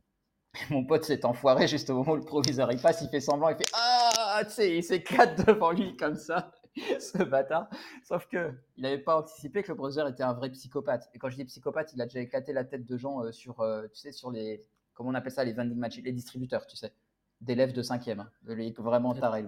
mon 0.70 0.84
pote 0.84 1.04
s'est 1.04 1.24
enfoiré 1.24 1.68
juste 1.68 1.90
au 1.90 1.94
moment 1.94 2.12
où 2.12 2.16
le 2.16 2.24
proviseur 2.24 2.70
il 2.72 2.80
passe, 2.80 3.02
il 3.02 3.08
fait 3.08 3.20
semblant, 3.20 3.48
il 3.50 3.56
fait 3.56 3.70
ah, 3.74 4.42
tu 4.44 4.50
sais, 4.50 4.76
il 4.76 4.82
s'éclate 4.82 5.46
devant 5.46 5.70
lui 5.70 5.96
comme 5.96 6.16
ça, 6.16 6.52
ce 6.98 7.22
bâtard. 7.22 7.68
Sauf 8.04 8.26
que 8.26 8.52
il 8.76 8.82
n'avait 8.82 8.98
pas 8.98 9.18
anticipé 9.18 9.62
que 9.62 9.68
le 9.68 9.76
proviseur 9.76 10.08
était 10.08 10.22
un 10.22 10.32
vrai 10.32 10.50
psychopathe. 10.50 11.08
Et 11.14 11.18
quand 11.18 11.30
je 11.30 11.36
dis 11.36 11.44
psychopathe, 11.44 11.92
il 11.94 12.02
a 12.02 12.06
déjà 12.06 12.20
éclaté 12.20 12.52
la 12.52 12.64
tête 12.64 12.84
de 12.84 12.96
gens 12.96 13.30
sur, 13.32 13.64
tu 13.92 14.00
sais, 14.00 14.12
sur 14.12 14.30
les 14.30 14.64
comment 15.00 15.10
on 15.10 15.14
appelle 15.14 15.32
ça, 15.32 15.44
les 15.44 15.54
vending 15.54 15.78
machines, 15.78 16.04
les 16.04 16.12
distributeurs, 16.12 16.66
tu 16.66 16.76
sais, 16.76 16.92
d'élèves 17.40 17.72
de 17.72 17.82
cinquième, 17.82 18.20
hein, 18.20 18.30
les 18.46 18.70
vraiment 18.72 19.14
tarés. 19.14 19.46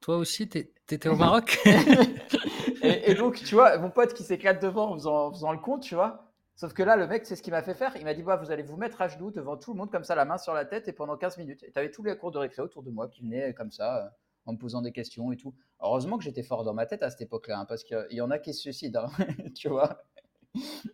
Toi 0.00 0.16
aussi, 0.16 0.48
t'étais 0.48 1.08
au 1.08 1.16
Maroc? 1.16 1.58
Et, 2.82 3.14
donc, 3.14 3.34
tu 3.34 3.54
vois, 3.54 3.76
mon 3.78 3.90
pote 3.90 4.14
qui 4.14 4.22
s'éclate 4.22 4.62
devant 4.62 4.92
en 4.92 4.94
faisant, 4.94 5.32
faisant, 5.32 5.52
le 5.52 5.58
compte, 5.58 5.82
tu 5.82 5.94
vois. 5.94 6.27
Sauf 6.58 6.72
que 6.72 6.82
là, 6.82 6.96
le 6.96 7.06
mec, 7.06 7.24
c'est 7.24 7.36
ce 7.36 7.42
qu'il 7.42 7.52
m'a 7.52 7.62
fait 7.62 7.72
faire. 7.74 7.96
Il 7.96 8.04
m'a 8.04 8.14
dit 8.14 8.24
bah, 8.24 8.34
Vous 8.34 8.50
allez 8.50 8.64
vous 8.64 8.76
mettre 8.76 9.00
à 9.00 9.06
genoux 9.06 9.30
devant 9.30 9.56
tout 9.56 9.72
le 9.72 9.78
monde, 9.78 9.92
comme 9.92 10.02
ça, 10.02 10.16
la 10.16 10.24
main 10.24 10.38
sur 10.38 10.54
la 10.54 10.64
tête, 10.64 10.88
et 10.88 10.92
pendant 10.92 11.16
15 11.16 11.38
minutes. 11.38 11.62
Et 11.62 11.70
tu 11.70 11.78
avais 11.78 11.92
tous 11.92 12.02
les 12.02 12.16
cours 12.16 12.32
de 12.32 12.38
récré 12.38 12.60
autour 12.62 12.82
de 12.82 12.90
moi 12.90 13.06
qui 13.06 13.22
venaient 13.22 13.54
comme 13.54 13.70
ça, 13.70 14.06
euh, 14.06 14.08
en 14.44 14.54
me 14.54 14.58
posant 14.58 14.82
des 14.82 14.90
questions 14.90 15.30
et 15.30 15.36
tout. 15.36 15.54
Heureusement 15.80 16.18
que 16.18 16.24
j'étais 16.24 16.42
fort 16.42 16.64
dans 16.64 16.74
ma 16.74 16.84
tête 16.84 17.04
à 17.04 17.10
cette 17.10 17.20
époque-là, 17.20 17.60
hein, 17.60 17.64
parce 17.64 17.84
qu'il 17.84 18.08
y 18.10 18.20
en 18.20 18.32
a 18.32 18.40
qui 18.40 18.52
se 18.54 18.62
suicident, 18.62 19.08
hein, 19.20 19.26
tu 19.54 19.68
vois. 19.68 20.02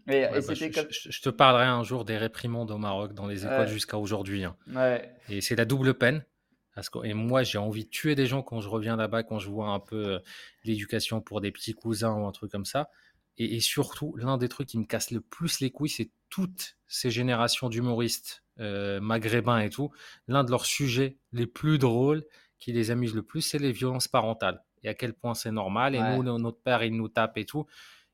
Mais, 0.06 0.28
bah, 0.30 0.40
je, 0.52 1.22
te 1.22 1.30
parlerai 1.30 1.64
un 1.64 1.82
jour 1.82 2.04
des 2.04 2.18
réprimandes 2.18 2.70
au 2.70 2.76
Maroc 2.76 3.14
dans 3.14 3.26
les 3.26 3.46
écoles 3.46 3.68
jusqu'à 3.68 3.96
aujourd'hui. 3.96 4.44
Hein. 4.44 4.56
Ouais. 4.68 5.14
Et 5.30 5.40
c'est 5.40 5.56
la 5.56 5.64
double 5.64 5.94
peine. 5.94 6.26
Parce 6.74 6.90
que, 6.90 6.98
et 7.06 7.14
moi, 7.14 7.42
j'ai 7.42 7.56
envie 7.56 7.84
de 7.84 7.88
tuer 7.88 8.16
des 8.16 8.26
gens 8.26 8.42
quand 8.42 8.60
je 8.60 8.68
reviens 8.68 8.96
là-bas, 8.96 9.22
quand 9.22 9.38
je 9.38 9.48
vois 9.48 9.68
un 9.68 9.78
peu 9.78 10.14
euh, 10.14 10.18
l'éducation 10.64 11.22
pour 11.22 11.40
des 11.40 11.52
petits 11.52 11.72
cousins 11.72 12.12
ou 12.12 12.26
un 12.26 12.32
truc 12.32 12.50
comme 12.50 12.66
ça. 12.66 12.90
Et, 13.36 13.60
surtout, 13.60 14.14
l'un 14.16 14.38
des 14.38 14.48
trucs 14.48 14.68
qui 14.68 14.78
me 14.78 14.84
casse 14.84 15.10
le 15.10 15.20
plus 15.20 15.60
les 15.60 15.70
couilles, 15.70 15.88
c'est 15.88 16.10
toutes 16.30 16.76
ces 16.86 17.10
générations 17.10 17.68
d'humoristes 17.68 18.44
euh, 18.60 19.00
maghrébins 19.00 19.58
et 19.58 19.70
tout. 19.70 19.90
L'un 20.28 20.44
de 20.44 20.50
leurs 20.50 20.66
sujets 20.66 21.18
les 21.32 21.46
plus 21.46 21.78
drôles, 21.78 22.24
qui 22.58 22.72
les 22.72 22.90
amuse 22.92 23.14
le 23.14 23.22
plus, 23.22 23.42
c'est 23.42 23.58
les 23.58 23.72
violences 23.72 24.06
parentales. 24.06 24.62
Et 24.84 24.88
à 24.88 24.94
quel 24.94 25.14
point 25.14 25.34
c'est 25.34 25.50
normal. 25.50 25.94
Et 25.94 26.00
nous, 26.00 26.22
notre 26.38 26.60
père, 26.60 26.84
il 26.84 26.96
nous 26.96 27.08
tape 27.08 27.36
et 27.38 27.44
tout. 27.44 27.66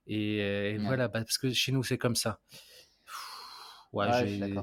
Et, 0.07 0.41
euh, 0.41 0.79
voilà, 0.81 1.09
bah, 1.09 1.21
parce 1.21 1.39
que 1.39 1.51
chez 1.53 1.73
nous, 1.73 1.83
c'est 1.83 1.99
comme 1.99 2.17
ça. 2.17 2.41
ouais, 3.93 4.09
j'ai 4.27 4.55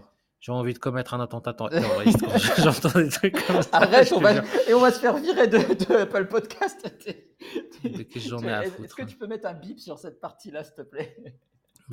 envie 0.48 0.74
de 0.74 0.80
commettre 0.80 1.14
un 1.14 1.20
attentat 1.20 1.54
terroriste 1.70 2.20
quand 2.22 2.64
j'entends 2.64 3.00
des 3.00 3.10
trucs 3.10 3.46
comme 3.46 3.62
ça. 3.62 3.70
Arrête, 3.74 4.12
on 4.14 4.20
va... 4.20 4.36
et 4.68 4.74
on 4.74 4.80
va 4.80 4.92
se 4.92 5.00
faire 5.00 5.18
virer 5.18 5.48
de, 5.48 5.58
de 5.58 5.96
Apple 5.96 6.28
Podcast. 6.28 6.88
j'en 8.16 8.42
ai 8.44 8.52
à 8.52 8.64
foutre 8.64 8.86
Est-ce 8.86 8.96
que 8.96 9.04
tu 9.04 9.18
peux 9.18 9.28
mettre 9.28 9.48
un 9.48 9.54
bip 9.54 9.80
sur 9.80 10.00
cette 10.00 10.20
partie-là, 10.20 10.64
s'il 10.64 10.76
te 10.76 10.82
plaît? 10.82 11.18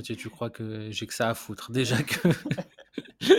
Tu, 0.03 0.17
tu 0.17 0.29
crois 0.29 0.51
que 0.51 0.91
j'ai 0.91 1.07
que 1.07 1.15
ça 1.15 1.31
à 1.31 1.35
foutre? 1.35 1.71
Déjà 1.71 1.97
que 2.03 2.29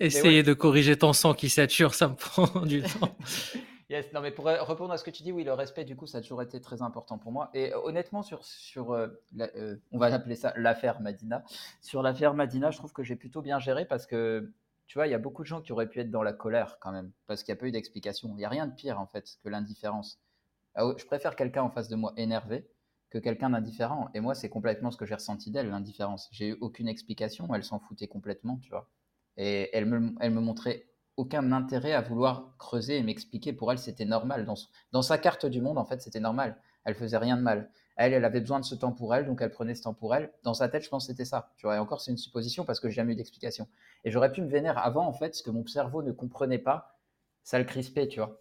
essayer 0.00 0.42
de 0.42 0.52
corriger 0.52 0.96
ton 0.96 1.12
sang 1.12 1.34
qui 1.34 1.48
sature, 1.48 1.94
ça 1.94 2.08
me 2.08 2.14
prend 2.14 2.60
du 2.62 2.82
temps. 2.82 3.16
Non, 4.12 4.20
mais 4.20 4.30
pour 4.30 4.46
répondre 4.46 4.92
à 4.92 4.96
ce 4.96 5.04
que 5.04 5.10
tu 5.10 5.22
dis, 5.22 5.32
oui, 5.32 5.44
le 5.44 5.52
respect, 5.52 5.84
du 5.84 5.96
coup, 5.96 6.06
ça 6.06 6.18
a 6.18 6.20
toujours 6.20 6.42
été 6.42 6.60
très 6.60 6.82
important 6.82 7.18
pour 7.18 7.32
moi. 7.32 7.50
Et 7.54 7.72
honnêtement, 7.74 8.22
sur, 8.22 8.44
sur 8.44 8.92
euh, 8.92 9.08
euh, 9.40 9.76
on 9.92 9.98
va 9.98 10.08
l'appeler 10.08 10.36
ça 10.36 10.52
l'affaire 10.56 11.00
Madina. 11.00 11.44
Sur 11.80 12.02
l'affaire 12.02 12.34
Madina, 12.34 12.70
je 12.70 12.78
trouve 12.78 12.92
que 12.92 13.02
j'ai 13.02 13.16
plutôt 13.16 13.42
bien 13.42 13.58
géré 13.58 13.84
parce 13.84 14.06
que, 14.06 14.52
tu 14.86 14.98
vois, 14.98 15.06
il 15.06 15.10
y 15.10 15.14
a 15.14 15.18
beaucoup 15.18 15.42
de 15.42 15.46
gens 15.46 15.60
qui 15.60 15.72
auraient 15.72 15.88
pu 15.88 16.00
être 16.00 16.10
dans 16.10 16.22
la 16.22 16.32
colère 16.32 16.78
quand 16.80 16.92
même, 16.92 17.10
parce 17.26 17.42
qu'il 17.42 17.52
n'y 17.52 17.58
a 17.58 17.60
pas 17.60 17.66
eu 17.66 17.72
d'explication. 17.72 18.30
Il 18.30 18.36
n'y 18.36 18.44
a 18.44 18.48
rien 18.48 18.66
de 18.66 18.74
pire, 18.74 19.00
en 19.00 19.06
fait, 19.06 19.38
que 19.42 19.48
l'indifférence. 19.48 20.20
Ah 20.74 20.90
je 20.96 21.04
préfère 21.04 21.36
quelqu'un 21.36 21.62
en 21.62 21.70
face 21.70 21.88
de 21.88 21.96
moi 21.96 22.12
énervé 22.16 22.68
que 23.10 23.18
quelqu'un 23.18 23.50
d'indifférent. 23.50 24.08
Et 24.14 24.20
moi, 24.20 24.34
c'est 24.34 24.48
complètement 24.48 24.90
ce 24.90 24.96
que 24.96 25.06
j'ai 25.06 25.14
ressenti 25.14 25.50
d'elle, 25.52 25.70
l'indifférence. 25.70 26.28
J'ai 26.32 26.48
eu 26.48 26.56
aucune 26.60 26.88
explication, 26.88 27.52
elle 27.54 27.62
s'en 27.62 27.78
foutait 27.78 28.08
complètement, 28.08 28.58
tu 28.58 28.70
vois. 28.70 28.88
Et 29.36 29.70
elle 29.72 29.86
me, 29.86 30.14
elle 30.20 30.32
me 30.32 30.40
montrait 30.40 30.88
aucun 31.16 31.52
intérêt 31.52 31.92
à 31.92 32.00
vouloir 32.00 32.54
creuser 32.58 32.98
et 32.98 33.02
m'expliquer. 33.02 33.52
Pour 33.52 33.70
elle, 33.70 33.78
c'était 33.78 34.04
normal. 34.04 34.44
Dans, 34.44 34.54
dans, 34.92 35.02
sa 35.02 35.18
carte 35.18 35.46
du 35.46 35.60
monde, 35.60 35.78
en 35.78 35.84
fait, 35.84 36.00
c'était 36.00 36.20
normal. 36.20 36.56
Elle 36.84 36.94
faisait 36.94 37.16
rien 37.16 37.36
de 37.36 37.42
mal. 37.42 37.70
Elle, 37.96 38.12
elle 38.12 38.24
avait 38.24 38.40
besoin 38.40 38.58
de 38.58 38.64
ce 38.64 38.74
temps 38.74 38.92
pour 38.92 39.14
elle, 39.14 39.26
donc 39.26 39.40
elle 39.40 39.50
prenait 39.50 39.74
ce 39.74 39.82
temps 39.82 39.94
pour 39.94 40.14
elle. 40.14 40.32
Dans 40.42 40.54
sa 40.54 40.68
tête, 40.68 40.82
je 40.84 40.88
pense 40.88 41.06
que 41.06 41.12
c'était 41.12 41.24
ça. 41.24 41.52
Tu 41.56 41.66
vois, 41.66 41.76
et 41.76 41.78
encore, 41.78 42.00
c'est 42.00 42.10
une 42.10 42.16
supposition 42.16 42.64
parce 42.64 42.80
que 42.80 42.88
j'ai 42.88 42.96
jamais 42.96 43.12
eu 43.12 43.16
d'explication. 43.16 43.68
Et 44.04 44.10
j'aurais 44.10 44.32
pu 44.32 44.42
me 44.42 44.48
vénérer 44.48 44.80
avant, 44.82 45.06
en 45.06 45.12
fait, 45.12 45.34
ce 45.34 45.42
que 45.42 45.50
mon 45.50 45.64
cerveau 45.66 46.02
ne 46.02 46.10
comprenait 46.10 46.58
pas, 46.58 46.98
ça 47.44 47.58
le 47.58 47.64
crispait, 47.64 48.08
tu 48.08 48.18
vois. 48.18 48.40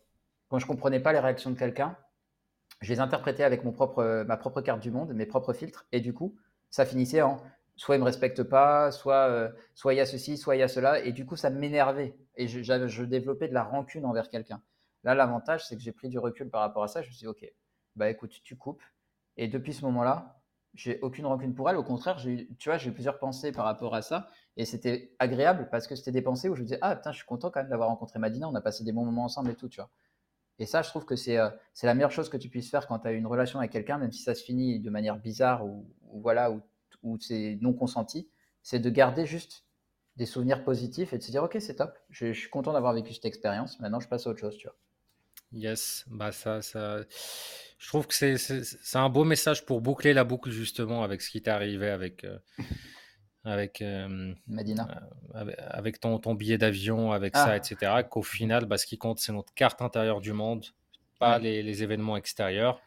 Quand 0.49 0.59
je 0.59 0.65
comprenais 0.65 0.99
pas 0.99 1.13
les 1.13 1.19
réactions 1.19 1.51
de 1.51 1.57
quelqu'un, 1.57 1.95
je 2.81 2.91
les 2.91 2.99
interprétais 2.99 3.43
avec 3.43 3.63
mon 3.63 3.71
propre, 3.71 4.23
ma 4.27 4.37
propre 4.37 4.61
carte 4.61 4.81
du 4.81 4.91
monde, 4.91 5.13
mes 5.13 5.25
propres 5.25 5.53
filtres, 5.53 5.85
et 5.91 6.01
du 6.01 6.13
coup, 6.13 6.35
ça 6.69 6.85
finissait 6.85 7.21
en 7.21 7.37
soit 7.75 7.95
il 7.95 7.99
me 7.99 8.05
respecte 8.05 8.43
pas, 8.43 8.91
soit 8.91 9.29
euh, 9.29 9.49
soit 9.73 9.93
il 9.93 9.97
y 9.97 9.99
a 9.99 10.05
ceci, 10.05 10.37
soit 10.37 10.55
il 10.55 10.59
y 10.59 10.63
a 10.63 10.67
cela, 10.67 10.99
et 10.99 11.11
du 11.11 11.25
coup 11.25 11.35
ça 11.35 11.49
m'énervait 11.49 12.15
et 12.35 12.47
je, 12.47 12.61
je, 12.61 13.03
développais 13.03 13.47
de 13.47 13.53
la 13.53 13.63
rancune 13.63 14.05
envers 14.05 14.29
quelqu'un. 14.29 14.61
Là, 15.03 15.15
l'avantage 15.15 15.65
c'est 15.67 15.75
que 15.75 15.81
j'ai 15.81 15.91
pris 15.91 16.09
du 16.09 16.19
recul 16.19 16.49
par 16.49 16.61
rapport 16.61 16.83
à 16.83 16.87
ça. 16.87 17.01
Je 17.01 17.07
me 17.07 17.13
suis 17.13 17.19
dit 17.21 17.27
ok, 17.27 17.45
bah 17.95 18.09
écoute, 18.09 18.41
tu 18.43 18.55
coupes. 18.55 18.83
Et 19.37 19.47
depuis 19.47 19.73
ce 19.73 19.83
moment-là, 19.85 20.39
j'ai 20.73 20.99
aucune 21.01 21.25
rancune 21.25 21.53
pour 21.53 21.69
elle. 21.69 21.77
Au 21.77 21.83
contraire, 21.83 22.17
j'ai 22.17 22.47
tu 22.57 22.69
vois, 22.69 22.77
j'ai 22.77 22.89
eu 22.89 22.93
plusieurs 22.93 23.19
pensées 23.19 23.51
par 23.51 23.65
rapport 23.65 23.95
à 23.95 24.01
ça, 24.01 24.29
et 24.57 24.65
c'était 24.65 25.15
agréable 25.19 25.67
parce 25.71 25.87
que 25.87 25.95
c'était 25.95 26.11
des 26.11 26.21
pensées 26.21 26.49
où 26.49 26.55
je 26.55 26.61
me 26.61 26.65
disais 26.65 26.79
ah 26.81 26.95
putain, 26.95 27.11
je 27.11 27.17
suis 27.17 27.25
content 27.25 27.51
quand 27.51 27.61
même 27.61 27.69
d'avoir 27.69 27.89
rencontré 27.89 28.19
Madina. 28.19 28.47
On 28.49 28.55
a 28.55 28.61
passé 28.61 28.83
des 28.83 28.91
bons 28.91 29.05
moments 29.05 29.25
ensemble 29.25 29.51
et 29.51 29.55
tout, 29.55 29.69
tu 29.69 29.81
vois. 29.81 29.89
Et 30.59 30.65
ça, 30.65 30.81
je 30.83 30.89
trouve 30.89 31.05
que 31.05 31.15
c'est 31.15 31.39
euh, 31.39 31.49
la 31.81 31.95
meilleure 31.95 32.11
chose 32.11 32.29
que 32.29 32.37
tu 32.37 32.47
puisses 32.49 32.69
faire 32.69 32.87
quand 32.87 32.99
tu 32.99 33.07
as 33.07 33.11
une 33.11 33.25
relation 33.25 33.59
avec 33.59 33.71
quelqu'un, 33.71 33.97
même 33.97 34.11
si 34.11 34.21
ça 34.21 34.35
se 34.35 34.43
finit 34.43 34.79
de 34.79 34.89
manière 34.91 35.17
bizarre 35.17 35.65
ou 35.65 35.85
voilà, 36.21 36.51
ou 36.51 36.61
ou 37.03 37.19
c'est 37.19 37.57
non 37.61 37.73
consenti, 37.73 38.27
c'est 38.61 38.79
de 38.79 38.89
garder 38.89 39.25
juste 39.25 39.65
des 40.15 40.25
souvenirs 40.25 40.63
positifs 40.63 41.13
et 41.13 41.17
de 41.17 41.23
se 41.23 41.31
dire 41.31 41.43
ok 41.43 41.57
c'est 41.59 41.75
top, 41.75 41.97
je, 42.09 42.33
suis 42.33 42.49
content 42.49 42.73
d'avoir 42.73 42.93
vécu 42.93 43.13
cette 43.13 43.25
expérience, 43.25 43.79
maintenant 43.79 43.99
je 43.99 44.07
passe 44.07 44.27
à 44.27 44.29
autre 44.29 44.39
chose, 44.39 44.57
tu 44.57 44.67
vois. 44.67 44.75
Yes, 45.51 46.05
bah 46.09 46.31
ça, 46.31 46.63
ça, 46.63 47.01
je 47.77 47.87
trouve 47.87 48.07
que 48.07 48.13
c'est 48.15 48.97
un 48.97 49.09
beau 49.09 49.23
message 49.23 49.65
pour 49.65 49.81
boucler 49.81 50.13
la 50.13 50.23
boucle 50.23 50.49
justement 50.49 51.03
avec 51.03 51.21
ce 51.21 51.29
qui 51.29 51.41
t'est 51.43 51.51
arrivé 51.51 51.89
avec 51.89 52.23
euh, 52.23 52.39
avec 53.43 53.81
euh, 53.81 54.33
Madina, 54.47 55.09
euh, 55.35 55.51
avec, 55.57 55.99
ton, 55.99 56.17
ton 56.17 56.33
billet 56.33 56.57
d'avion, 56.57 57.11
avec 57.11 57.35
ça, 57.35 57.51
ah. 57.51 57.57
etc. 57.57 58.03
Qu'au 58.09 58.23
final, 58.23 58.65
bah, 58.65 58.77
ce 58.77 58.85
qui 58.85 58.97
compte 58.97 59.19
c'est 59.19 59.33
notre 59.33 59.53
carte 59.53 59.81
intérieure 59.81 60.21
du 60.21 60.33
monde, 60.33 60.65
pas 61.19 61.39
les, 61.39 61.61
les 61.61 61.83
événements 61.83 62.17
extérieurs. 62.17 62.81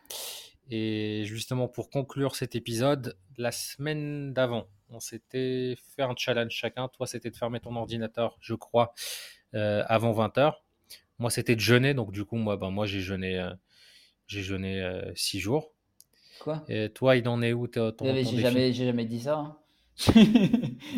Et 0.71 1.23
justement, 1.25 1.69
pour 1.69 1.91
conclure 1.91 2.35
cet 2.35 2.57
épisode, 2.57 3.17
la 3.39 3.53
semaine 3.53 4.33
d'avant, 4.33 4.67
on 4.91 5.01
s'était 5.01 5.77
fait 5.95 6.03
un 6.03 6.15
challenge 6.17 6.53
chacun. 6.53 6.89
Toi, 6.89 7.07
c'était 7.07 7.31
de 7.31 7.37
fermer 7.37 7.61
ton 7.61 7.75
ordinateur, 7.77 8.37
je 8.41 8.55
crois, 8.55 8.95
euh, 9.55 9.83
avant 9.89 10.13
20h. 10.13 10.55
Moi, 11.19 11.31
c'était 11.31 11.55
de 11.55 11.61
jeûner. 11.61 11.95
Donc, 11.95 12.13
du 12.13 12.25
coup, 12.25 12.37
moi, 12.37 12.57
ben, 12.57 12.71
moi 12.71 12.87
j'ai 12.87 13.01
jeûné, 13.01 13.39
euh, 13.39 13.51
j'ai 14.27 14.43
jeûné 14.43 14.83
6 15.15 15.39
euh, 15.39 15.41
jours. 15.41 15.73
Quoi? 16.41 16.65
Et 16.69 16.91
toi, 16.91 17.17
il 17.17 17.27
en 17.29 17.43
est 17.43 17.53
où 17.53 17.67
ton, 17.67 17.93
J'ai 18.03 18.25
jamais, 18.25 18.73
jamais 18.73 19.07
dit 19.07 19.21
ça. 19.21 19.39
Hein. 19.39 19.57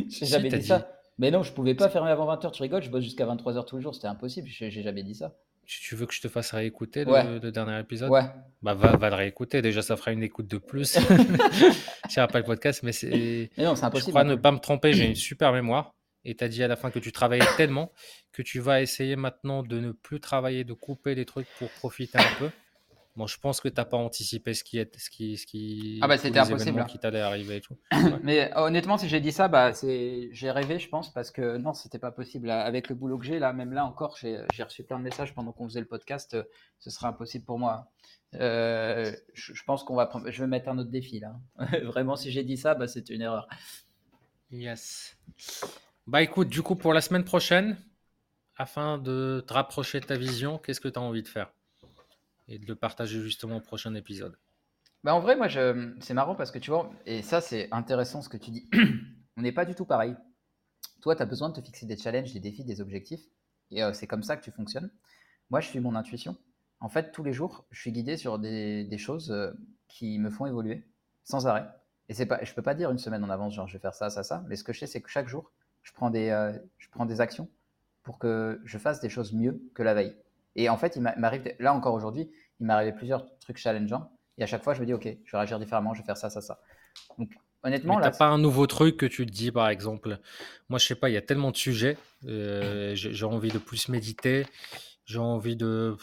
j'ai 0.09 0.27
jamais 0.27 0.49
dit, 0.49 0.63
ça. 0.63 0.91
Mais 1.19 1.31
non, 1.31 1.43
je 1.43 1.53
pouvais 1.53 1.75
pas 1.75 1.89
fermer 1.89 2.11
avant 2.11 2.27
20h. 2.35 2.51
Tu 2.53 2.63
rigoles, 2.63 2.83
je 2.83 2.91
bosse 2.91 3.05
jusqu'à 3.05 3.27
23h 3.27 3.65
tous 3.65 3.77
les 3.77 3.83
jours. 3.83 3.95
C'était 3.95 4.09
impossible. 4.09 4.49
J'ai 4.49 4.71
jamais 4.71 5.03
dit 5.03 5.15
ça. 5.15 5.37
Tu 5.69 5.95
veux 5.97 6.07
que 6.07 6.15
je 6.15 6.23
te 6.23 6.29
fasse 6.29 6.53
réécouter 6.53 7.05
le, 7.05 7.51
dernier 7.51 7.79
épisode? 7.79 8.09
Ouais. 8.09 8.25
Bah, 8.63 8.73
va, 8.73 8.97
va, 8.97 9.11
le 9.11 9.17
réécouter. 9.17 9.61
Déjà, 9.61 9.83
ça 9.83 9.99
fera 9.99 10.13
une 10.13 10.23
écoute 10.23 10.47
de 10.47 10.57
plus. 10.57 10.99
Je 10.99 12.27
pas 12.27 12.39
le 12.39 12.45
podcast, 12.45 12.83
mais 12.83 12.93
c'est. 12.93 13.51
non, 13.59 13.77
c'est 13.77 13.85
impossible. 13.85 14.07
Je 14.07 14.11
crois 14.11 14.25
ne 14.25 14.35
pas 14.35 14.51
me 14.51 14.61
tromper, 14.61 14.95
j'ai 14.95 15.05
une 15.05 15.15
super 15.15 15.53
mémoire. 15.53 15.95
Et 16.25 16.35
tu 16.35 16.43
as 16.43 16.49
dit 16.49 16.63
à 16.63 16.69
la 16.69 16.77
fin 16.77 16.91
que 16.91 16.99
tu 16.99 17.13
travaillais 17.13 17.45
tellement 17.59 17.93
que 18.33 18.41
tu 18.41 18.61
vas 18.61 18.81
essayer 18.81 19.15
maintenant 19.15 19.63
de 19.63 19.79
ne 19.79 19.93
plus 19.93 20.21
travailler, 20.21 20.65
de 20.65 20.73
couper 20.73 21.15
les 21.15 21.27
trucs 21.27 21.49
pour 21.59 21.71
profiter 21.71 22.19
un 22.19 22.39
peu. 22.39 22.51
Bon, 23.19 23.27
je 23.27 23.37
pense 23.37 23.61
que 23.61 23.67
tu 23.67 23.75
n'as 23.75 23.85
pas 23.85 23.97
anticipé 23.97 24.55
ce 24.55 24.63
qui 24.63 24.79
est, 24.79 24.97
ce 24.97 25.11
qui, 25.11 25.37
ce 25.37 25.45
qui, 25.45 25.99
ah 26.03 26.07
bah 26.07 26.17
c'était 26.19 26.39
impossible. 26.39 26.87
qui 26.87 27.01
t'allait 27.01 27.21
arriver 27.21 27.57
et 27.57 27.61
tout. 27.61 27.77
Mais 28.23 28.53
honnêtement, 28.55 28.97
si 28.97 29.09
j'ai 29.09 29.19
dit 29.19 29.33
ça, 29.33 29.49
bah 29.49 29.73
c'est, 29.73 30.29
j'ai 30.31 30.53
rêvé, 30.53 30.79
je 30.79 30.89
pense, 30.89 31.13
parce 31.13 31.33
que 31.33 31.57
non, 31.57 31.75
c'était 31.75 31.99
pas 31.99 32.13
possible. 32.13 32.49
Avec 32.49 32.89
le 32.89 32.95
boulot 32.95 33.19
que 33.19 33.27
j'ai 33.27 33.41
là, 33.41 33.53
même 33.53 33.73
là 33.73 33.85
encore, 33.85 34.17
j'ai, 34.19 34.39
reçu 34.63 34.85
plein 34.85 35.01
de 35.01 35.03
messages 35.03 35.35
pendant 35.35 35.51
qu'on 35.51 35.67
faisait 35.67 35.81
le 35.81 35.87
podcast. 35.87 36.35
Euh, 36.35 36.45
ce 36.79 36.91
serait 36.91 37.09
impossible 37.09 37.45
pour 37.45 37.59
moi. 37.59 37.91
Euh, 38.37 39.11
je, 39.35 39.65
pense 39.65 39.83
qu'on 39.83 39.97
va, 39.97 40.09
je 40.27 40.41
vais 40.41 40.47
mettre 40.49 40.69
un 40.69 40.79
autre 40.79 40.91
défi 40.91 41.19
là. 41.19 41.35
Vraiment, 41.87 42.15
si 42.15 42.31
j'ai 42.31 42.45
dit 42.45 42.57
ça, 42.57 42.77
bah 42.77 42.87
c'était 42.87 43.15
une 43.15 43.23
erreur. 43.23 43.49
Yes. 44.53 45.17
Bah 46.07 46.23
écoute, 46.23 46.51
du 46.51 46.63
coup 46.63 46.77
pour 46.77 46.95
la 46.95 47.01
semaine 47.01 47.25
prochaine, 47.25 47.79
afin 48.55 48.97
de 48.97 49.45
te 49.45 49.55
rapprocher 49.55 49.99
de 49.99 50.07
ta 50.07 50.17
vision, 50.17 50.59
qu'est-ce 50.59 50.81
que 50.81 50.87
tu 50.87 51.01
as 51.01 51.03
envie 51.03 51.25
de 51.25 51.29
faire? 51.29 51.51
Et 52.49 52.59
de 52.59 52.67
le 52.67 52.75
partager 52.75 53.21
justement 53.21 53.57
au 53.59 53.61
prochain 53.61 53.95
épisode. 53.95 54.37
Bah 55.05 55.15
en 55.15 55.21
vrai, 55.21 55.37
moi, 55.37 55.49
je... 55.49 55.95
c'est 56.01 56.15
marrant 56.15 56.35
parce 56.35 56.51
que 56.51 56.59
tu 56.59 56.71
vois, 56.71 56.91
et 57.07 57.23
ça, 57.23 57.41
c'est 57.41 57.69
intéressant 57.71 58.21
ce 58.23 58.29
que 58.29 58.37
tu 58.37 58.51
dis. 58.51 58.69
On 59.37 59.43
n'est 59.43 59.53
pas 59.53 59.65
du 59.65 59.75
tout 59.75 59.85
pareil. 59.85 60.17
Toi, 61.01 61.15
tu 61.15 61.23
as 61.23 61.27
besoin 61.27 61.51
de 61.51 61.55
te 61.55 61.65
fixer 61.65 61.87
des 61.87 61.97
challenges, 61.97 62.33
des 62.33 62.41
défis, 62.41 62.65
des 62.65 62.81
objectifs. 62.81 63.23
Et 63.71 63.83
euh, 63.83 63.93
c'est 63.93 64.07
comme 64.07 64.25
ça 64.25 64.37
que 64.37 64.43
tu 64.43 64.51
fonctionnes. 64.51 64.91
Moi, 65.51 65.61
je 65.61 65.69
suis 65.69 65.79
mon 65.79 65.95
intuition. 65.95 66.37
En 66.81 66.89
fait, 66.89 67.13
tous 67.13 67.23
les 67.23 67.33
jours, 67.33 67.67
je 67.71 67.81
suis 67.81 67.93
guidé 67.93 68.17
sur 68.17 68.39
des, 68.39 68.99
choses 68.99 69.31
euh, 69.31 69.53
qui 69.87 70.19
me 70.19 70.31
font 70.31 70.47
évoluer 70.47 70.85
sans 71.25 71.47
arrêt. 71.47 71.69
Et 72.09 72.15
c'est 72.15 72.27
pas, 72.27 72.43
je 72.43 72.53
peux 72.55 72.63
pas 72.63 72.75
dire 72.75 72.91
une 72.91 72.99
semaine 72.99 73.23
en 73.23 73.31
avance, 73.31 73.55
genre 73.55 73.69
je 73.69 73.75
vais 73.75 73.79
faire 73.81 73.95
ça, 73.95 74.11
ça, 74.11 74.23
ça. 74.23 74.45
Mais 74.49 74.57
ce 74.57 74.65
que 74.65 74.73
je 74.73 74.81
sais, 74.81 74.87
c'est 74.87 75.03
que 75.03 75.11
chaque 75.11 75.29
jour, 75.29 75.53
je 75.83 75.93
prends 75.93 76.11
des, 76.11 76.31
euh, 76.31 76.53
je 76.79 76.89
prends 76.89 77.07
des 77.07 77.21
actions 77.21 77.49
pour 78.03 78.19
que 78.19 78.61
je 78.65 78.79
fasse 78.79 79.01
des 79.01 79.09
choses 79.09 79.33
mieux 79.33 79.63
que 79.75 79.83
la 79.83 79.95
veille. 79.95 80.17
Et 80.57 80.69
en 80.69 80.77
fait, 80.77 80.97
il 80.97 81.03
m'arrive, 81.03 81.55
là 81.59 81.75
encore 81.75 81.95
aujourd'hui, 81.95 82.31
il 82.61 82.71
arrivé 82.71 82.93
plusieurs 82.93 83.27
trucs 83.39 83.59
challengeants. 83.59 84.11
Et 84.39 84.43
à 84.43 84.47
chaque 84.47 84.63
fois, 84.63 84.75
je 84.75 84.81
me 84.81 84.87
dis, 84.87 84.95
OK, 84.95 85.05
je 85.05 85.33
vais 85.33 85.39
réagir 85.39 85.59
différemment, 85.59 85.95
je 85.95 86.01
vais 86.01 86.07
faire 86.07 86.17
ça, 86.17 86.31
ça, 86.31 86.41
ça. 86.41 86.61
Donc, 87.19 87.31
honnêtement, 87.63 87.95
Mais 87.95 88.03
là, 88.03 88.11
t'as 88.11 88.17
pas 88.17 88.27
un 88.27 88.39
nouveau 88.39 88.67
truc 88.67 88.97
que 88.97 89.07
tu 89.07 89.25
te 89.25 89.31
dis, 89.31 89.53
par 89.53 89.69
exemple, 89.69 90.19
moi 90.69 90.79
je 90.79 90.87
sais 90.87 90.95
pas, 90.95 91.09
il 91.11 91.13
y 91.13 91.17
a 91.17 91.23
tellement 91.23 91.51
de 91.53 91.57
sujets, 91.57 91.97
euh, 92.27 92.95
j'ai 92.95 93.13
j'ai 93.13 93.25
envie 93.25 93.51
de 93.51 93.59
plus 93.59 93.89
méditer, 93.89 94.47
j'ai 95.07 95.19
envie 95.19 95.57
de, 95.57 95.97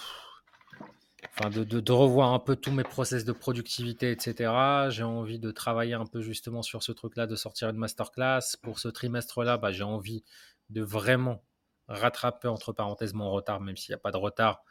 enfin 1.38 1.50
de, 1.50 1.64
de- 1.64 1.80
de 1.80 1.91
revoir 1.91 2.34
un 2.34 2.39
peu 2.39 2.56
tous 2.56 2.72
mes 2.72 2.84
process 2.84 3.26
de 3.26 3.32
productivité, 3.32 4.12
etc. 4.12 4.89
J'ai 4.89 5.04
envie 5.04 5.39
de 5.39 5.52
travailler 5.52 5.93
un 5.93 6.06
peu 6.06 6.22
justement 6.22 6.62
sur 6.62 6.84
ce 6.84 6.91
truc-là, 6.91 7.28
de 7.28 7.36
sortir 7.36 7.70
une 7.70 7.78
masterclass. 7.78 8.58
Pour 8.62 8.80
ce 8.80 8.88
trimestre-là, 8.88 9.58
bah, 9.58 9.72
j'ai 9.72 9.84
envie 9.84 10.24
de 10.70 10.82
vraiment 10.82 11.43
rattraper 11.88 12.47
entre 12.47 12.73
parenthèses 12.73 13.13
mon 13.13 13.29
retard, 13.31 13.61
même 13.61 13.77
s'il 13.77 13.91
n'y 13.93 13.95
a 13.95 13.99
pas 13.99 14.11
de 14.11 14.17
retard, 14.17 14.63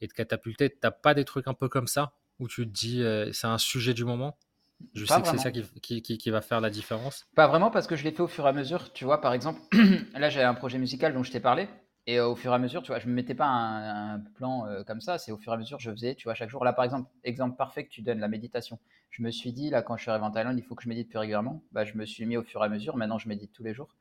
et 0.00 0.06
de 0.06 0.12
catapulter. 0.12 0.70
T'as 0.70 0.90
pas 0.90 1.14
des 1.14 1.24
trucs 1.24 1.48
un 1.48 1.54
peu 1.54 1.68
comme 1.68 1.86
ça 1.86 2.12
où 2.38 2.48
tu 2.48 2.66
te 2.66 2.70
dis, 2.72 3.02
euh, 3.02 3.32
c'est 3.32 3.46
un 3.46 3.58
sujet 3.58 3.94
du 3.94 4.04
moment? 4.04 4.38
Je 4.94 5.04
pas 5.04 5.16
sais 5.16 5.22
que 5.22 5.28
c'est 5.28 5.38
ça 5.38 5.50
qui, 5.50 5.62
qui- 5.80 6.02
qui- 6.02 6.16
qui 6.18 6.30
va 6.30 6.40
faire 6.40 6.60
la 6.60 6.70
différence. 6.70 7.26
Pas 7.34 7.46
vraiment 7.46 7.70
parce 7.70 7.86
que 7.86 7.96
je 7.96 8.04
l'ai 8.04 8.12
fait 8.12 8.22
au 8.22 8.26
fur 8.28 8.46
et 8.46 8.48
à 8.48 8.52
mesure. 8.52 8.92
Tu 8.92 9.04
vois, 9.04 9.20
par 9.20 9.34
exemple, 9.34 9.60
là 10.14 10.30
j'ai 10.30 10.42
un 10.42 10.54
projet 10.54 10.78
musical 10.78 11.12
dont 11.12 11.22
je 11.22 11.30
t'ai 11.30 11.40
parlé. 11.40 11.68
Et 12.06 12.18
euh, 12.18 12.26
au 12.28 12.34
fur 12.34 12.50
et 12.50 12.54
à 12.54 12.58
mesure, 12.58 12.82
tu 12.82 12.88
vois, 12.88 12.98
je 12.98 13.06
me 13.06 13.12
mettais 13.12 13.34
pas 13.34 13.44
un, 13.46 14.14
un 14.14 14.20
plan 14.20 14.66
euh, 14.66 14.82
comme 14.84 15.02
ça. 15.02 15.18
C'est 15.18 15.32
au 15.32 15.36
fur 15.36 15.52
et 15.52 15.54
à 15.54 15.58
mesure, 15.58 15.78
je 15.78 15.90
faisais, 15.90 16.14
tu 16.14 16.24
vois, 16.24 16.34
chaque 16.34 16.48
jour. 16.48 16.64
Là, 16.64 16.72
par 16.72 16.84
exemple, 16.86 17.10
exemple 17.24 17.56
parfait 17.56 17.84
que 17.84 17.90
tu 17.90 18.00
donnes, 18.00 18.20
la 18.20 18.28
méditation. 18.28 18.78
Je 19.10 19.22
me 19.22 19.30
suis 19.30 19.52
dit, 19.52 19.68
là, 19.68 19.82
quand 19.82 19.96
je 19.98 20.02
suis 20.02 20.10
arrivé 20.10 20.24
en 20.24 20.30
Thaïlande, 20.30 20.58
il 20.58 20.64
faut 20.64 20.74
que 20.74 20.82
je 20.82 20.88
médite 20.88 21.10
plus 21.10 21.18
régulièrement. 21.18 21.62
Bah, 21.72 21.84
je 21.84 21.94
me 21.94 22.06
suis 22.06 22.24
mis 22.24 22.38
au 22.38 22.42
fur 22.42 22.62
et 22.62 22.64
à 22.64 22.68
mesure. 22.70 22.96
Maintenant, 22.96 23.18
je 23.18 23.28
médite 23.28 23.52
tous 23.52 23.62
les 23.62 23.74
jours. 23.74 23.94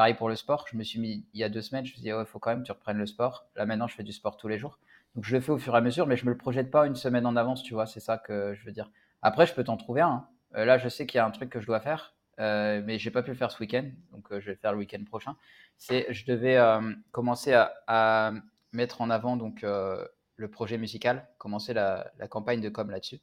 Pareil 0.00 0.14
pour 0.14 0.30
le 0.30 0.34
sport. 0.34 0.64
Je 0.72 0.78
me 0.78 0.82
suis 0.82 0.98
mis 0.98 1.26
il 1.34 1.40
y 1.40 1.44
a 1.44 1.50
deux 1.50 1.60
semaines. 1.60 1.84
Je 1.84 1.90
me 1.90 1.96
suis 1.96 2.00
dit, 2.00 2.08
il 2.08 2.24
faut 2.24 2.38
quand 2.38 2.48
même 2.48 2.60
que 2.60 2.64
tu 2.64 2.72
reprennes 2.72 2.96
le 2.96 3.04
sport. 3.04 3.44
Là, 3.54 3.66
maintenant, 3.66 3.86
je 3.86 3.94
fais 3.94 4.02
du 4.02 4.14
sport 4.14 4.38
tous 4.38 4.48
les 4.48 4.56
jours. 4.58 4.78
Donc, 5.14 5.26
je 5.26 5.36
le 5.36 5.42
fais 5.42 5.52
au 5.52 5.58
fur 5.58 5.74
et 5.74 5.76
à 5.76 5.82
mesure, 5.82 6.06
mais 6.06 6.16
je 6.16 6.24
me 6.24 6.30
le 6.30 6.38
projette 6.38 6.70
pas 6.70 6.86
une 6.86 6.96
semaine 6.96 7.26
en 7.26 7.36
avance, 7.36 7.62
tu 7.62 7.74
vois. 7.74 7.84
C'est 7.84 8.00
ça 8.00 8.16
que 8.16 8.54
je 8.54 8.64
veux 8.64 8.72
dire. 8.72 8.90
Après, 9.20 9.44
je 9.46 9.52
peux 9.52 9.62
t'en 9.62 9.76
trouver 9.76 10.00
un. 10.00 10.08
hein. 10.08 10.28
Euh, 10.56 10.64
là, 10.64 10.78
je 10.78 10.88
sais 10.88 11.04
qu'il 11.04 11.18
y 11.18 11.20
a 11.20 11.26
un 11.26 11.30
truc 11.30 11.50
que 11.50 11.60
je 11.60 11.66
dois 11.66 11.80
faire, 11.80 12.14
euh, 12.38 12.80
mais 12.82 12.98
j'ai 12.98 13.10
pas 13.10 13.22
pu 13.22 13.28
le 13.28 13.36
faire 13.36 13.50
ce 13.50 13.60
week-end, 13.60 13.90
donc 14.12 14.32
euh, 14.32 14.40
je 14.40 14.46
vais 14.46 14.52
le 14.52 14.56
faire 14.58 14.72
le 14.72 14.78
week-end 14.78 15.04
prochain. 15.04 15.36
C'est, 15.76 16.06
je 16.08 16.24
devais 16.24 16.56
euh, 16.56 16.80
commencer 17.12 17.52
à, 17.52 18.32
mettre 18.72 19.02
en 19.02 19.10
avant 19.10 19.36
donc 19.36 19.60
le 19.60 20.48
projet 20.50 20.78
musical, 20.78 21.28
commencer 21.36 21.74
la, 21.74 22.10
campagne 22.30 22.62
de 22.62 22.70
com 22.70 22.90
là-dessus. 22.90 23.20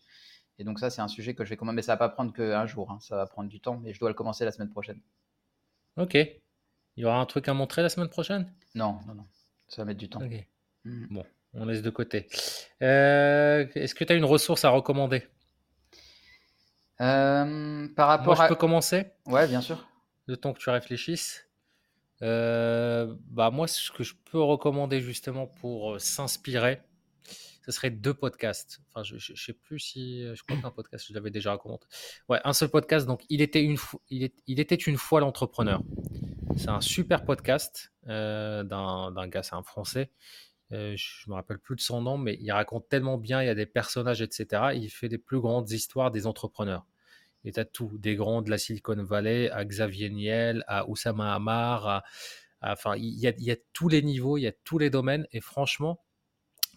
Et 0.60 0.64
donc 0.64 0.78
ça, 0.78 0.92
c'est 0.92 1.02
un 1.02 1.08
sujet 1.08 1.34
que 1.34 1.44
je 1.44 1.50
vais 1.50 1.58
commencer, 1.58 1.78
mais 1.78 1.82
ça 1.82 1.94
va 1.94 1.98
pas 1.98 2.10
prendre 2.10 2.32
qu'un 2.34 2.68
jour, 2.68 2.92
hein, 2.92 3.00
ça 3.02 3.16
va 3.16 3.26
prendre 3.26 3.50
du 3.50 3.62
temps, 3.62 3.80
mais 3.82 3.94
je 3.94 4.00
dois 4.00 4.10
le 4.10 4.16
commencer 4.16 4.46
la 4.46 4.52
semaine 4.52 4.70
prochaine. 4.70 5.02
Ok. 5.98 6.18
Il 6.98 7.02
y 7.02 7.06
aura 7.06 7.20
un 7.20 7.26
truc 7.26 7.48
à 7.48 7.54
montrer 7.54 7.82
la 7.84 7.90
semaine 7.90 8.10
prochaine? 8.10 8.52
Non, 8.76 9.00
non, 9.08 9.14
non, 9.16 9.26
ça 9.68 9.82
va 9.82 9.86
mettre 9.86 10.00
du 10.00 10.10
temps. 10.10 10.20
Mhm. 10.84 11.08
Bon, 11.12 11.24
on 11.54 11.66
laisse 11.66 11.82
de 11.82 11.90
côté. 11.90 12.28
Euh, 12.82 13.66
est-ce 13.76 13.94
que 13.96 14.04
tu 14.04 14.12
as 14.14 14.16
une 14.16 14.26
ressource 14.26 14.66
à 14.66 14.70
recommander? 14.70 15.24
Euh, 17.02 17.88
par 17.96 18.08
Moi, 18.08 18.18
rapport 18.18 18.36
je 18.44 18.48
peux 18.48 18.56
commencer, 18.56 19.06
Ouais, 19.28 19.48
bien 19.48 19.62
sûr. 19.62 19.88
le 20.26 20.38
temps 20.38 20.54
que 20.54 20.60
tu 20.60 20.70
réfléchisses. 20.70 21.44
Euh, 22.24 23.14
bah 23.30 23.52
moi, 23.52 23.68
ce 23.68 23.92
que 23.92 24.04
je 24.04 24.16
peux 24.32 24.42
recommander 24.42 25.00
justement 25.02 25.46
pour 25.46 26.02
s'inspirer, 26.02 26.82
ce 27.64 27.72
serait 27.72 27.92
deux 27.92 28.16
podcasts. 28.16 28.80
Enfin, 28.90 29.04
je, 29.04 29.18
je, 29.18 29.34
je 29.36 29.44
sais 29.46 29.54
plus 29.54 29.78
si, 29.80 30.24
je 30.34 30.42
crois 30.42 30.58
qu'un 30.60 30.72
podcast, 30.72 31.06
je 31.08 31.14
l'avais 31.14 31.30
déjà 31.30 31.52
raconté. 31.52 31.86
Ouais, 32.30 32.40
un 32.44 32.54
seul 32.54 32.70
podcast. 32.70 33.06
Donc, 33.06 33.22
il 33.30 33.42
était 33.42 33.62
une, 33.64 33.78
il 34.10 34.24
est- 34.24 34.42
il 34.48 34.60
était 34.60 34.74
une 34.76 34.98
fois 34.98 35.20
l'entrepreneur. 35.20 35.84
C'est 36.58 36.70
un 36.70 36.82
super 36.82 37.24
podcast 37.24 37.94
euh, 38.08 38.64
d'un 38.64 39.28
gars, 39.28 39.44
c'est 39.44 39.56
un 39.56 39.64
Français. 39.64 40.12
Euh, 40.72 40.96
je 40.98 41.30
me 41.30 41.36
rappelle 41.36 41.60
plus 41.60 41.76
de 41.76 41.82
son 41.82 42.02
nom, 42.02 42.18
mais 42.18 42.38
il 42.42 42.52
raconte 42.52 42.90
tellement 42.90 43.18
bien. 43.18 43.42
Il 43.42 43.46
y 43.46 43.50
a 43.50 43.56
des 43.56 43.66
personnages, 43.66 44.22
etc. 44.22 44.72
Il 44.74 44.90
fait 44.90 45.08
des 45.08 45.20
plus 45.20 45.40
grandes 45.40 45.70
histoires 45.72 46.12
des 46.12 46.26
entrepreneurs. 46.26 46.86
Et 47.46 47.52
tu 47.52 47.62
tout, 47.72 47.98
des 47.98 48.16
grands 48.16 48.42
de 48.42 48.50
la 48.50 48.58
Silicon 48.58 49.02
Valley 49.04 49.50
à 49.52 49.64
Xavier 49.64 50.10
Niel, 50.10 50.64
à 50.68 50.90
Oussama 50.90 51.34
Hamar, 51.36 52.04
enfin, 52.62 52.96
il 52.98 53.18
y 53.20 53.28
a, 53.28 53.34
il 53.38 53.44
y 53.44 53.52
a 53.52 53.56
tous 53.74 53.88
les 53.88 54.02
niveaux, 54.02 54.38
il 54.38 54.42
y 54.42 54.48
a 54.48 54.54
tous 54.64 54.80
les 54.80 54.90
domaines. 54.90 55.28
Et 55.32 55.42
franchement, 55.42 56.02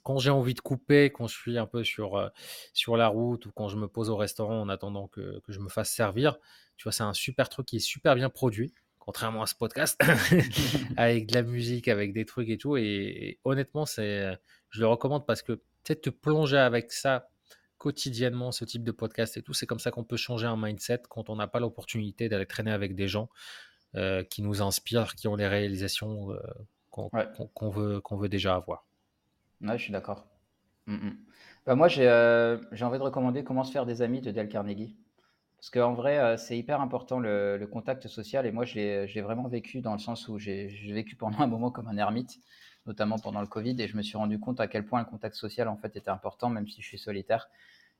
quand 0.02 0.18
j'ai 0.18 0.30
envie 0.30 0.54
de 0.54 0.60
couper, 0.60 1.10
quand 1.10 1.26
je 1.26 1.36
suis 1.36 1.58
un 1.58 1.66
peu 1.66 1.84
sur, 1.84 2.16
euh, 2.16 2.28
sur 2.72 2.96
la 2.96 3.08
route 3.08 3.46
ou 3.46 3.52
quand 3.52 3.68
je 3.68 3.76
me 3.76 3.88
pose 3.88 4.10
au 4.10 4.16
restaurant 4.16 4.60
en 4.60 4.68
attendant 4.68 5.08
que, 5.08 5.40
que 5.40 5.52
je 5.52 5.60
me 5.60 5.68
fasse 5.68 5.90
servir, 5.90 6.38
tu 6.76 6.84
vois, 6.84 6.92
c'est 6.92 7.02
un 7.02 7.14
super 7.14 7.48
truc 7.48 7.66
qui 7.66 7.76
est 7.76 7.80
super 7.80 8.14
bien 8.14 8.30
produit, 8.30 8.72
contrairement 9.00 9.42
à 9.42 9.46
ce 9.46 9.56
podcast, 9.56 10.00
avec 10.96 11.26
de 11.26 11.34
la 11.34 11.42
musique, 11.42 11.88
avec 11.88 12.12
des 12.12 12.24
trucs 12.24 12.48
et 12.48 12.58
tout. 12.58 12.76
Et, 12.76 12.84
et 12.84 13.40
honnêtement, 13.44 13.84
c'est, 13.86 14.38
je 14.68 14.80
le 14.80 14.86
recommande 14.86 15.26
parce 15.26 15.42
que 15.42 15.54
peut-être 15.82 16.02
te 16.02 16.10
plonger 16.10 16.58
avec 16.58 16.92
ça 16.92 17.28
quotidiennement, 17.78 18.52
ce 18.52 18.64
type 18.66 18.84
de 18.84 18.92
podcast 18.92 19.36
et 19.38 19.42
tout, 19.42 19.54
c'est 19.54 19.66
comme 19.66 19.78
ça 19.78 19.90
qu'on 19.90 20.04
peut 20.04 20.18
changer 20.18 20.46
un 20.46 20.56
mindset 20.56 21.02
quand 21.08 21.30
on 21.30 21.36
n'a 21.36 21.46
pas 21.48 21.60
l'opportunité 21.60 22.28
d'aller 22.28 22.44
traîner 22.46 22.70
avec 22.70 22.94
des 22.94 23.08
gens 23.08 23.30
euh, 23.96 24.22
qui 24.22 24.42
nous 24.42 24.60
inspirent, 24.62 25.14
qui 25.14 25.26
ont 25.28 25.34
les 25.36 25.48
réalisations 25.48 26.30
euh, 26.30 26.38
qu'on 26.90 27.08
Ouais. 27.14 27.26
veut, 27.72 28.00
qu'on 28.02 28.16
veut 28.16 28.28
déjà 28.28 28.54
avoir. 28.54 28.86
Ouais, 29.62 29.78
je 29.78 29.82
suis 29.84 29.92
d'accord. 29.92 30.26
Mm, 30.86 30.94
mm. 30.94 31.16
Bah, 31.66 31.74
moi, 31.74 31.88
j'ai 31.88 32.06
euh, 32.06 32.58
j'ai 32.72 32.84
envie 32.84 32.98
de 32.98 33.02
recommander 33.02 33.44
Comment 33.44 33.64
se 33.64 33.72
faire 33.72 33.86
des 33.86 34.02
amis 34.02 34.20
de 34.20 34.30
Dale 34.30 34.48
Carnegie. 34.48 34.96
Parce 35.60 35.68
qu'en 35.68 35.92
vrai, 35.92 36.18
euh, 36.18 36.38
c'est 36.38 36.56
hyper 36.56 36.80
important 36.80 37.18
le, 37.18 37.68
contact 37.70 38.08
social. 38.08 38.46
Et 38.46 38.50
moi, 38.50 38.64
je 38.64 38.76
l'ai 38.76 39.20
vraiment 39.20 39.46
vécu 39.46 39.82
dans 39.82 39.92
le 39.92 39.98
sens 39.98 40.26
où 40.26 40.38
j'ai 40.38 40.68
vécu 40.90 41.16
pendant 41.16 41.38
un 41.40 41.46
moment 41.46 41.70
comme 41.70 41.86
un 41.86 41.98
ermite, 41.98 42.40
notamment 42.86 43.18
pendant 43.18 43.42
le 43.42 43.46
Covid. 43.46 43.76
Et 43.78 43.86
je 43.86 43.94
me 43.94 44.00
suis 44.00 44.16
rendu 44.16 44.40
compte 44.40 44.58
à 44.58 44.68
quel 44.68 44.86
point 44.86 45.00
le 45.00 45.04
contact 45.04 45.36
social, 45.36 45.68
en 45.68 45.76
fait, 45.76 45.96
était 45.96 46.08
important, 46.08 46.48
même 46.48 46.66
si 46.66 46.80
je 46.80 46.86
suis 46.86 46.98
solitaire. 46.98 47.50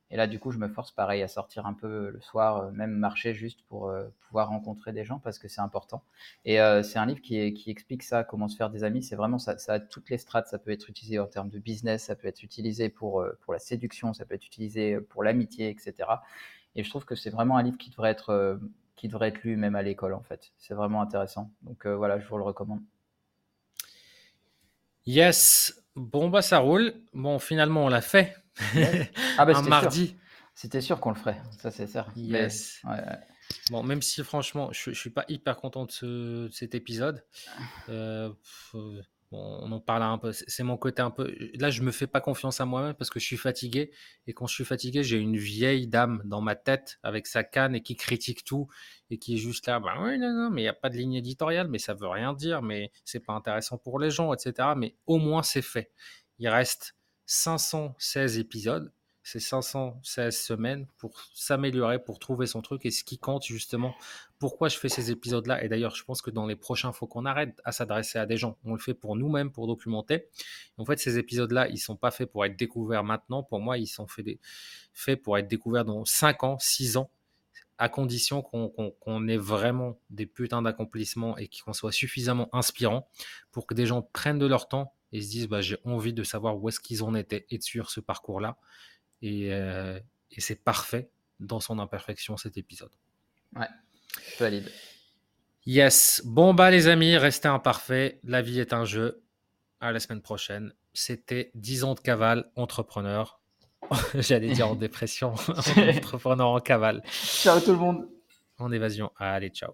Et 0.09 0.17
là, 0.17 0.25
du 0.25 0.39
coup, 0.39 0.49
je 0.49 0.57
me 0.57 0.67
force 0.69 0.91
pareil 0.91 1.21
à 1.21 1.27
sortir 1.27 1.67
un 1.67 1.73
peu 1.73 2.09
le 2.09 2.19
soir, 2.19 2.57
euh, 2.57 2.71
même 2.71 2.91
marcher 2.91 3.35
juste 3.35 3.61
pour 3.69 3.89
euh, 3.89 4.07
pouvoir 4.27 4.49
rencontrer 4.49 4.91
des 4.91 5.05
gens 5.05 5.19
parce 5.19 5.37
que 5.37 5.47
c'est 5.47 5.61
important. 5.61 6.03
Et 6.45 6.57
c'est 6.83 6.97
un 6.97 7.05
livre 7.05 7.21
qui, 7.21 7.37
explique 7.67 8.01
ça, 8.01 8.23
comment 8.23 8.47
se 8.47 8.57
faire 8.57 8.71
des 8.71 8.83
amis. 8.83 9.03
C'est 9.03 9.15
vraiment 9.15 9.37
ça, 9.37 9.55
a 9.67 9.79
toutes 9.79 10.09
les 10.09 10.17
strates. 10.17 10.47
Ça 10.47 10.57
peut 10.57 10.71
être 10.71 10.89
utilisé 10.89 11.19
en 11.19 11.27
termes 11.27 11.49
de 11.49 11.59
business, 11.59 12.05
ça 12.05 12.15
peut 12.15 12.27
être 12.27 12.41
utilisé 12.41 12.89
pour 12.89 13.23
la 13.23 13.59
séduction, 13.59 14.15
ça 14.15 14.25
peut 14.25 14.33
être 14.33 14.47
utilisé 14.47 14.99
pour 14.99 15.23
l'amitié, 15.23 15.69
etc. 15.69 16.09
Et 16.75 16.83
je 16.83 16.89
trouve 16.89 17.05
que 17.05 17.15
c'est 17.15 17.29
vraiment 17.29 17.57
un 17.57 17.63
livre 17.63 17.77
qui 17.77 17.89
devrait 17.89 18.11
être, 18.11 18.29
euh, 18.29 18.57
qui 18.95 19.07
devrait 19.07 19.29
être 19.29 19.43
lu 19.43 19.57
même 19.57 19.75
à 19.75 19.81
l'école, 19.81 20.13
en 20.13 20.21
fait. 20.23 20.51
C'est 20.57 20.73
vraiment 20.73 21.01
intéressant. 21.01 21.51
Donc 21.63 21.85
euh, 21.85 21.95
voilà, 21.95 22.19
je 22.19 22.27
vous 22.27 22.37
le 22.37 22.43
recommande. 22.43 22.81
Yes, 25.05 25.81
bon 25.95 26.29
bah 26.29 26.41
ça 26.41 26.59
roule. 26.59 26.93
Bon, 27.13 27.39
finalement 27.39 27.85
on 27.85 27.89
l'a 27.89 28.01
fait. 28.01 28.35
Yes. 28.75 29.07
Ah 29.37 29.45
bah 29.45 29.53
Un 29.53 29.55
c'était 29.55 29.63
sûr. 29.63 29.69
mardi. 29.69 30.15
C'était 30.53 30.81
sûr 30.81 30.99
qu'on 30.99 31.09
le 31.09 31.15
ferait. 31.15 31.41
Ça, 31.59 31.71
c'est 31.71 31.87
sûr. 31.87 32.05
Mais 32.15 32.23
Yes. 32.41 32.81
ouais, 32.83 32.91
ouais. 32.91 33.17
Bon, 33.71 33.83
même 33.83 34.01
si 34.01 34.23
franchement, 34.23 34.71
je, 34.71 34.91
je 34.91 34.99
suis 34.99 35.09
pas 35.09 35.25
hyper 35.27 35.57
content 35.57 35.85
de, 35.85 35.91
ce- 35.91 36.05
de 36.47 36.49
cet 36.53 36.75
épisode. 36.75 37.25
Euh, 37.89 38.29
pff, 38.29 38.75
euh, 38.75 39.01
on 39.31 39.71
en 39.71 39.79
parle 39.79 40.03
un 40.03 40.17
peu. 40.17 40.31
C'est 40.33 40.63
mon 40.63 40.77
côté 40.77 41.01
un 41.01 41.11
peu. 41.11 41.33
Là, 41.55 41.69
je 41.69 41.81
me 41.83 41.91
fais 41.91 42.07
pas 42.07 42.19
confiance 42.19 42.59
à 42.59 42.65
moi-même 42.65 42.93
parce 42.95 43.09
que 43.09 43.19
je 43.19 43.25
suis 43.25 43.37
fatigué. 43.37 43.91
Et 44.27 44.33
quand 44.33 44.45
je 44.47 44.53
suis 44.53 44.65
fatigué, 44.65 45.03
j'ai 45.03 45.17
une 45.17 45.37
vieille 45.37 45.87
dame 45.87 46.21
dans 46.25 46.41
ma 46.41 46.55
tête 46.55 46.99
avec 47.01 47.27
sa 47.27 47.43
canne 47.43 47.75
et 47.75 47.81
qui 47.81 47.95
critique 47.95 48.43
tout 48.43 48.67
et 49.09 49.17
qui 49.17 49.35
est 49.35 49.37
juste 49.37 49.67
là. 49.67 49.79
Bah 49.79 49.95
oui, 50.01 50.17
non, 50.19 50.33
non, 50.33 50.49
mais 50.49 50.61
il 50.61 50.65
n'y 50.65 50.69
a 50.69 50.73
pas 50.73 50.89
de 50.89 50.97
ligne 50.97 51.13
éditoriale, 51.13 51.69
mais 51.69 51.79
ça 51.79 51.93
veut 51.93 52.09
rien 52.09 52.33
dire, 52.33 52.61
mais 52.61 52.91
c'est 53.05 53.21
pas 53.21 53.33
intéressant 53.33 53.77
pour 53.77 53.99
les 53.99 54.11
gens, 54.11 54.33
etc. 54.33 54.69
Mais 54.75 54.95
au 55.05 55.17
moins, 55.17 55.43
c'est 55.43 55.61
fait. 55.61 55.91
Il 56.37 56.49
reste 56.49 56.95
516 57.25 58.37
épisodes. 58.37 58.91
C'est 59.23 59.39
516 59.39 60.35
semaines 60.35 60.87
pour 60.97 61.21
s'améliorer, 61.33 62.03
pour 62.03 62.17
trouver 62.17 62.47
son 62.47 62.61
truc 62.61 62.85
et 62.85 62.91
ce 62.91 63.03
qui 63.03 63.19
compte 63.19 63.45
justement. 63.45 63.93
Pourquoi 64.39 64.67
je 64.67 64.77
fais 64.77 64.89
ces 64.89 65.11
épisodes-là 65.11 65.63
Et 65.63 65.69
d'ailleurs, 65.69 65.95
je 65.95 66.03
pense 66.03 66.23
que 66.23 66.31
dans 66.31 66.47
les 66.47 66.55
prochains, 66.55 66.91
faut 66.91 67.05
qu'on 67.05 67.25
arrête 67.25 67.61
à 67.63 67.71
s'adresser 67.71 68.17
à 68.17 68.25
des 68.25 68.37
gens. 68.37 68.57
On 68.63 68.73
le 68.73 68.79
fait 68.79 68.95
pour 68.95 69.15
nous-mêmes, 69.15 69.51
pour 69.51 69.67
documenter. 69.67 70.27
En 70.77 70.85
fait, 70.85 70.97
ces 70.97 71.19
épisodes-là, 71.19 71.67
ils 71.69 71.77
sont 71.77 71.95
pas 71.95 72.09
faits 72.09 72.31
pour 72.31 72.45
être 72.45 72.57
découverts 72.57 73.03
maintenant. 73.03 73.43
Pour 73.43 73.59
moi, 73.59 73.77
ils 73.77 73.87
sont 73.87 74.07
faits, 74.07 74.25
faits 74.93 75.21
pour 75.21 75.37
être 75.37 75.47
découverts 75.47 75.85
dans 75.85 76.03
5 76.03 76.43
ans, 76.43 76.57
6 76.59 76.97
ans, 76.97 77.11
à 77.77 77.89
condition 77.89 78.43
qu'on 78.43 79.27
ait 79.27 79.37
vraiment 79.37 79.99
des 80.11 80.27
putains 80.27 80.61
d'accomplissements 80.61 81.35
et 81.37 81.47
qu'on 81.47 81.73
soit 81.73 81.91
suffisamment 81.91 82.47
inspirant 82.53 83.07
pour 83.51 83.65
que 83.65 83.73
des 83.73 83.87
gens 83.87 84.03
prennent 84.13 84.37
de 84.37 84.45
leur 84.45 84.67
temps 84.67 84.93
et 85.11 85.21
se 85.21 85.29
disent 85.29 85.47
bah, 85.47 85.61
j'ai 85.61 85.77
envie 85.83 86.13
de 86.13 86.23
savoir 86.23 86.57
où 86.57 86.69
est-ce 86.69 86.79
qu'ils 86.79 87.03
en 87.03 87.15
étaient 87.15 87.47
et 87.49 87.57
de 87.57 87.63
suivre 87.63 87.89
ce 87.89 87.99
parcours-là. 87.99 88.57
Et, 89.21 89.49
euh, 89.53 89.99
et 90.31 90.41
c'est 90.41 90.63
parfait 90.63 91.09
dans 91.39 91.59
son 91.59 91.79
imperfection 91.79 92.37
cet 92.37 92.57
épisode. 92.57 92.91
Ouais, 93.55 93.67
valide. 94.39 94.71
Yes. 95.65 96.21
Bon, 96.25 96.53
bah, 96.53 96.71
les 96.71 96.87
amis, 96.87 97.17
restez 97.17 97.47
imparfaits. 97.47 98.19
La 98.23 98.41
vie 98.41 98.59
est 98.59 98.73
un 98.73 98.85
jeu. 98.85 99.23
À 99.79 99.91
la 99.91 99.99
semaine 99.99 100.21
prochaine. 100.21 100.73
C'était 100.93 101.51
10 101.55 101.83
ans 101.85 101.93
de 101.95 101.99
cavale, 101.99 102.51
entrepreneur. 102.55 103.39
J'allais 104.15 104.49
dire 104.53 104.69
en 104.69 104.75
dépression, 104.87 105.33
entrepreneur 105.97 106.47
en 106.49 106.59
cavale, 106.59 107.01
Ciao 107.11 107.59
tout 107.59 107.71
le 107.71 107.77
monde. 107.77 108.07
en 108.59 108.71
évasion. 108.71 109.11
Allez, 109.17 109.49
ciao. 109.49 109.73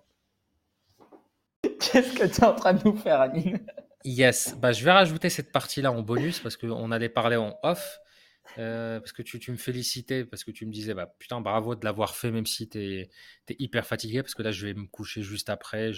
Qu'est-ce 1.61 2.13
que 2.13 2.25
tu 2.25 2.41
es 2.41 2.43
en 2.43 2.53
train 2.55 2.73
de 2.73 2.83
nous 2.85 2.95
faire, 2.97 3.21
Anine 3.21 3.59
Yes. 4.03 4.55
Bah, 4.57 4.71
je 4.71 4.83
vais 4.85 4.91
rajouter 4.91 5.29
cette 5.29 5.51
partie-là 5.51 5.91
en 5.91 6.01
bonus 6.01 6.39
parce 6.39 6.55
qu'on 6.55 6.91
allait 6.91 7.09
parler 7.09 7.35
en 7.35 7.57
off. 7.63 7.99
Euh, 8.57 8.99
parce 8.99 9.11
que 9.11 9.21
tu, 9.21 9.51
me 9.51 9.57
félicitais, 9.57 10.25
parce 10.25 10.43
que 10.43 10.51
tu 10.51 10.65
me 10.65 10.71
disais, 10.71 10.93
bah, 10.93 11.13
putain, 11.19 11.41
bravo 11.41 11.75
de 11.75 11.85
l'avoir 11.85 12.15
fait, 12.15 12.31
même 12.31 12.45
si 12.45 12.69
tu 12.69 12.79
es, 12.79 13.09
hyper 13.49 13.85
fatigué, 13.85 14.21
parce 14.21 14.35
que 14.35 14.43
là, 14.43 14.51
je 14.51 14.67
vais 14.67 14.73
me 14.73 14.87
coucher 14.87 15.21
juste 15.21 15.49
après. 15.49 15.91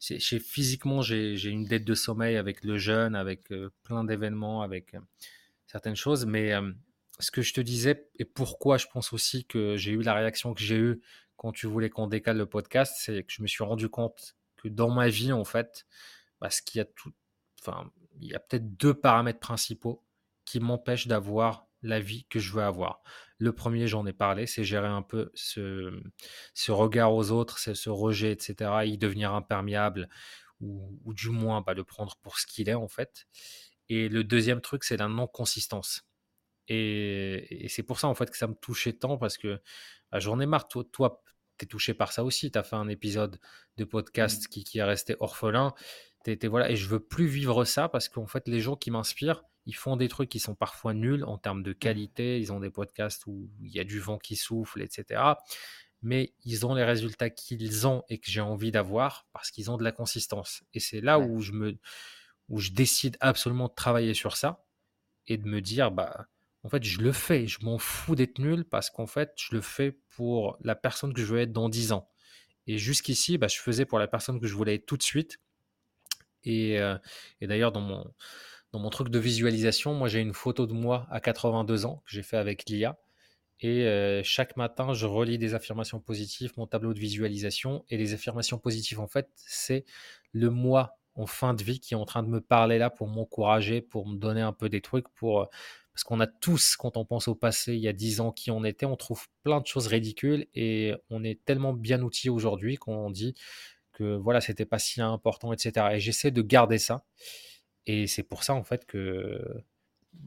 Physiquement, 0.00 1.02
j'ai, 1.02 1.42
une 1.44 1.64
dette 1.64 1.84
de 1.84 1.94
sommeil 1.94 2.36
avec 2.36 2.64
le 2.64 2.78
jeûne, 2.78 3.14
avec 3.14 3.50
euh, 3.50 3.70
plein 3.82 4.04
d'événements, 4.04 4.62
avec 4.62 4.94
euh, 4.94 5.00
certaines 5.66 5.96
choses. 5.96 6.26
Mais 6.26 6.52
ce 7.18 7.30
que 7.30 7.42
je 7.42 7.52
te 7.52 7.60
disais, 7.60 8.08
et 8.18 8.24
pourquoi 8.24 8.78
je 8.78 8.86
pense 8.92 9.12
aussi 9.12 9.44
que 9.44 9.76
j'ai 9.76 9.92
eu 9.92 10.02
la 10.02 10.14
réaction 10.14 10.54
que 10.54 10.62
j'ai 10.62 10.76
eue 10.76 11.00
quand 11.36 11.52
tu 11.52 11.66
voulais 11.66 11.90
qu'on 11.90 12.08
décale 12.08 12.36
le 12.36 12.46
podcast, 12.46 12.96
c'est 12.98 13.22
que 13.22 13.32
je 13.32 13.42
me 13.42 13.46
suis 13.46 13.62
rendu 13.62 13.88
compte 13.88 14.36
que 14.56 14.68
dans 14.68 14.90
ma 14.90 15.08
vie, 15.08 15.32
en 15.32 15.44
fait, 15.44 15.86
parce 16.40 16.60
qu'il 16.60 16.78
y 16.78 16.82
a 16.82 16.84
tout, 16.84 17.12
enfin, 17.60 17.90
il 18.20 18.28
y 18.28 18.34
a 18.34 18.40
peut-être 18.40 18.76
deux 18.76 18.94
paramètres 18.94 19.38
principaux 19.38 20.02
qui 20.48 20.60
m'empêchent 20.60 21.06
d'avoir 21.06 21.66
la 21.82 22.00
vie 22.00 22.24
que 22.30 22.38
je 22.38 22.52
veux 22.52 22.62
avoir. 22.62 23.02
Le 23.36 23.52
premier, 23.52 23.86
j'en 23.86 24.06
ai 24.06 24.14
parlé, 24.14 24.46
c'est 24.46 24.64
gérer 24.64 24.88
un 24.88 25.02
peu 25.02 25.30
ce, 25.34 26.02
ce 26.54 26.72
regard 26.72 27.14
aux 27.14 27.30
autres, 27.30 27.58
ce 27.58 27.90
rejet, 27.90 28.32
etc., 28.32 28.70
y 28.86 28.96
devenir 28.96 29.34
imperméable, 29.34 30.08
ou, 30.60 30.98
ou 31.04 31.12
du 31.12 31.28
moins 31.28 31.60
bah, 31.60 31.74
le 31.74 31.84
prendre 31.84 32.16
pour 32.22 32.38
ce 32.38 32.46
qu'il 32.46 32.70
est 32.70 32.74
en 32.74 32.88
fait. 32.88 33.26
Et 33.90 34.08
le 34.08 34.24
deuxième 34.24 34.62
truc, 34.62 34.84
c'est 34.84 34.96
la 34.96 35.08
non-consistance. 35.08 36.02
Et, 36.66 37.64
et 37.64 37.68
c'est 37.68 37.82
pour 37.82 38.00
ça 38.00 38.08
en 38.08 38.14
fait 38.14 38.30
que 38.30 38.38
ça 38.38 38.46
me 38.46 38.54
touchait 38.54 38.94
tant, 38.94 39.18
parce 39.18 39.36
que 39.36 39.60
bah, 40.10 40.18
j'en 40.18 40.40
ai 40.40 40.46
marre, 40.46 40.66
toi, 40.66 40.84
toi 40.90 41.22
tu 41.58 41.66
es 41.66 41.68
touché 41.68 41.92
par 41.92 42.12
ça 42.12 42.24
aussi, 42.24 42.50
tu 42.50 42.58
as 42.58 42.62
fait 42.62 42.76
un 42.76 42.88
épisode 42.88 43.38
de 43.76 43.84
podcast 43.84 44.44
mmh. 44.44 44.48
qui, 44.48 44.64
qui 44.64 44.78
est 44.78 44.84
resté 44.84 45.14
orphelin 45.20 45.74
voilà, 46.48 46.70
et 46.70 46.76
je 46.76 46.86
veux 46.88 47.00
plus 47.00 47.26
vivre 47.26 47.64
ça 47.64 47.88
parce 47.88 48.08
qu'en 48.08 48.26
fait, 48.26 48.46
les 48.48 48.60
gens 48.60 48.76
qui 48.76 48.90
m'inspirent, 48.90 49.44
ils 49.68 49.76
font 49.76 49.96
des 49.96 50.08
trucs 50.08 50.30
qui 50.30 50.40
sont 50.40 50.54
parfois 50.54 50.94
nuls 50.94 51.24
en 51.24 51.36
termes 51.36 51.62
de 51.62 51.72
mmh. 51.72 51.78
qualité. 51.78 52.40
Ils 52.40 52.54
ont 52.54 52.58
des 52.58 52.70
podcasts 52.70 53.26
où 53.26 53.50
il 53.60 53.70
y 53.70 53.78
a 53.78 53.84
du 53.84 54.00
vent 54.00 54.16
qui 54.16 54.34
souffle, 54.34 54.80
etc. 54.80 55.20
Mais 56.00 56.32
ils 56.42 56.64
ont 56.64 56.74
les 56.74 56.84
résultats 56.84 57.28
qu'ils 57.28 57.86
ont 57.86 58.02
et 58.08 58.18
que 58.18 58.30
j'ai 58.30 58.40
envie 58.40 58.70
d'avoir 58.70 59.28
parce 59.34 59.50
qu'ils 59.50 59.70
ont 59.70 59.76
de 59.76 59.84
la 59.84 59.92
consistance. 59.92 60.64
Et 60.72 60.80
c'est 60.80 61.02
là 61.02 61.18
où 61.18 61.42
je 61.42 61.52
me, 61.52 61.78
où 62.48 62.60
je 62.60 62.70
décide 62.70 63.18
absolument 63.20 63.68
de 63.68 63.74
travailler 63.74 64.14
sur 64.14 64.38
ça 64.38 64.64
et 65.26 65.36
de 65.36 65.46
me 65.46 65.60
dire, 65.60 65.90
bah, 65.90 66.28
en 66.62 66.70
fait, 66.70 66.82
je 66.82 67.02
le 67.02 67.12
fais. 67.12 67.46
Je 67.46 67.62
m'en 67.62 67.76
fous 67.76 68.14
d'être 68.14 68.38
nul 68.38 68.64
parce 68.64 68.88
qu'en 68.88 69.06
fait, 69.06 69.34
je 69.36 69.54
le 69.54 69.60
fais 69.60 69.92
pour 70.16 70.56
la 70.62 70.76
personne 70.76 71.12
que 71.12 71.20
je 71.20 71.26
veux 71.26 71.40
être 71.40 71.52
dans 71.52 71.68
10 71.68 71.92
ans. 71.92 72.08
Et 72.66 72.78
jusqu'ici, 72.78 73.36
bah, 73.36 73.48
je 73.48 73.58
faisais 73.58 73.84
pour 73.84 73.98
la 73.98 74.08
personne 74.08 74.40
que 74.40 74.46
je 74.46 74.54
voulais 74.54 74.76
être 74.76 74.86
tout 74.86 74.96
de 74.96 75.02
suite. 75.02 75.38
Euh, 76.46 76.98
et, 77.42 77.46
d'ailleurs, 77.46 77.72
dans 77.72 77.82
mon, 77.82 78.14
dans 78.72 78.78
mon 78.78 78.90
truc 78.90 79.08
de 79.08 79.18
visualisation, 79.18 79.94
moi 79.94 80.08
j'ai 80.08 80.20
une 80.20 80.34
photo 80.34 80.66
de 80.66 80.72
moi 80.72 81.06
à 81.10 81.20
82 81.20 81.86
ans 81.86 82.02
que 82.04 82.12
j'ai 82.12 82.22
fait 82.22 82.36
avec 82.36 82.68
l'IA. 82.68 82.98
Et 83.60 83.86
euh, 83.86 84.22
chaque 84.22 84.56
matin, 84.56 84.94
je 84.94 85.06
relis 85.06 85.38
des 85.38 85.54
affirmations 85.54 86.00
positives, 86.00 86.52
mon 86.56 86.66
tableau 86.66 86.94
de 86.94 87.00
visualisation. 87.00 87.84
Et 87.88 87.96
les 87.96 88.14
affirmations 88.14 88.58
positives, 88.58 89.00
en 89.00 89.08
fait, 89.08 89.28
c'est 89.34 89.84
le 90.32 90.50
moi 90.50 90.98
en 91.16 91.26
fin 91.26 91.54
de 91.54 91.62
vie 91.64 91.80
qui 91.80 91.94
est 91.94 91.96
en 91.96 92.04
train 92.04 92.22
de 92.22 92.28
me 92.28 92.40
parler 92.40 92.78
là 92.78 92.90
pour 92.90 93.08
m'encourager, 93.08 93.80
pour 93.80 94.06
me 94.06 94.16
donner 94.16 94.42
un 94.42 94.52
peu 94.52 94.68
des 94.68 94.80
trucs, 94.80 95.08
pour... 95.14 95.42
Euh, 95.42 95.46
parce 95.92 96.04
qu'on 96.04 96.20
a 96.20 96.28
tous, 96.28 96.76
quand 96.76 96.96
on 96.96 97.04
pense 97.04 97.26
au 97.26 97.34
passé, 97.34 97.74
il 97.74 97.80
y 97.80 97.88
a 97.88 97.92
10 97.92 98.20
ans, 98.20 98.30
qui 98.30 98.52
on 98.52 98.62
était, 98.62 98.86
on 98.86 98.94
trouve 98.94 99.26
plein 99.42 99.60
de 99.60 99.66
choses 99.66 99.88
ridicules 99.88 100.46
et 100.54 100.94
on 101.10 101.24
est 101.24 101.44
tellement 101.44 101.72
bien 101.72 102.02
outillé 102.02 102.30
aujourd'hui 102.30 102.76
qu'on 102.76 103.10
dit 103.10 103.34
que 103.90 104.14
voilà, 104.14 104.40
c'était 104.40 104.64
pas 104.64 104.78
si 104.78 105.00
important, 105.00 105.52
etc. 105.52 105.86
Et 105.94 105.98
j'essaie 105.98 106.30
de 106.30 106.40
garder 106.40 106.78
ça. 106.78 107.02
Et 107.88 108.06
c'est 108.06 108.22
pour 108.22 108.44
ça, 108.44 108.54
en 108.54 108.62
fait, 108.62 108.84
que, 108.84 109.64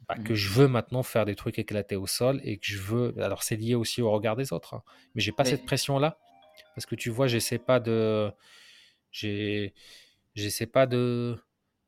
bah, 0.07 0.15
que 0.15 0.33
mmh. 0.33 0.35
je 0.35 0.49
veux 0.49 0.67
maintenant 0.67 1.03
faire 1.03 1.25
des 1.25 1.35
trucs 1.35 1.59
éclatés 1.59 1.95
au 1.95 2.07
sol 2.07 2.41
et 2.43 2.57
que 2.57 2.65
je 2.65 2.79
veux. 2.79 3.13
Alors, 3.21 3.43
c'est 3.43 3.55
lié 3.55 3.75
aussi 3.75 4.01
au 4.01 4.11
regard 4.11 4.35
des 4.35 4.51
autres. 4.51 4.73
Hein. 4.73 4.83
Mais 5.15 5.21
j'ai 5.21 5.31
pas 5.31 5.45
cette 5.45 5.65
pression-là. 5.65 6.19
Parce 6.75 6.85
que 6.85 6.95
tu 6.95 7.09
vois, 7.09 7.27
j'essaie 7.27 7.59
pas 7.59 7.79
de. 7.79 8.31
J'essaie 9.11 10.65
pas 10.65 10.87
de. 10.87 11.37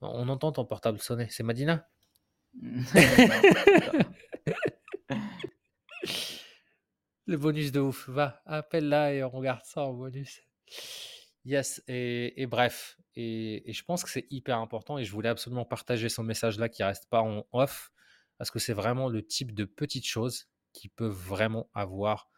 On 0.02 0.30
entend 0.30 0.52
ton 0.52 0.64
portable 0.64 1.00
sonner. 1.00 1.28
C'est 1.30 1.44
Madina? 1.44 1.90
Le 7.26 7.38
bonus 7.38 7.72
de 7.72 7.80
ouf. 7.80 8.10
Va, 8.10 8.42
appelle-la 8.46 9.14
et 9.14 9.24
on 9.24 9.30
regarde 9.30 9.64
ça 9.64 9.82
en 9.82 9.94
bonus. 9.94 10.42
Yes, 11.46 11.84
et, 11.88 12.46
bref, 12.48 12.98
et, 13.16 13.72
je 13.72 13.84
pense 13.84 14.04
que 14.04 14.10
c'est 14.10 14.26
hyper 14.30 14.58
important 14.58 14.98
et 14.98 15.06
je 15.06 15.12
voulais 15.12 15.30
absolument 15.30 15.66
partager 15.66 16.10
ce 16.10 16.22
message-là 16.22 16.70
qui 16.70 16.84
reste 16.84 17.08
pas 17.10 17.22
en 17.22 17.46
off 17.52 17.92
parce 18.38 18.50
que 18.50 18.60
c'est 18.60 18.74
vraiment 18.74 19.10
le 19.10 19.26
type 19.26 19.54
de 19.54 19.66
petites 19.66 20.08
choses 20.08 20.48
qui 20.74 20.90
peuvent 20.90 21.12
vraiment 21.12 21.70
avoir 21.74 22.30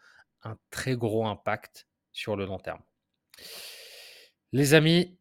un 0.44 0.58
très 0.70 0.96
gros 0.96 1.26
impact 1.26 1.88
sur 2.12 2.36
le 2.36 2.46
long 2.46 2.60
terme. 2.60 2.82
Les 4.52 4.74
amis, 4.74 5.18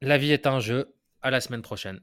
la 0.00 0.18
vie 0.18 0.32
est 0.32 0.46
un 0.46 0.60
jeu. 0.60 0.94
À 1.24 1.30
la 1.30 1.40
semaine 1.40 1.62
prochaine. 1.62 2.00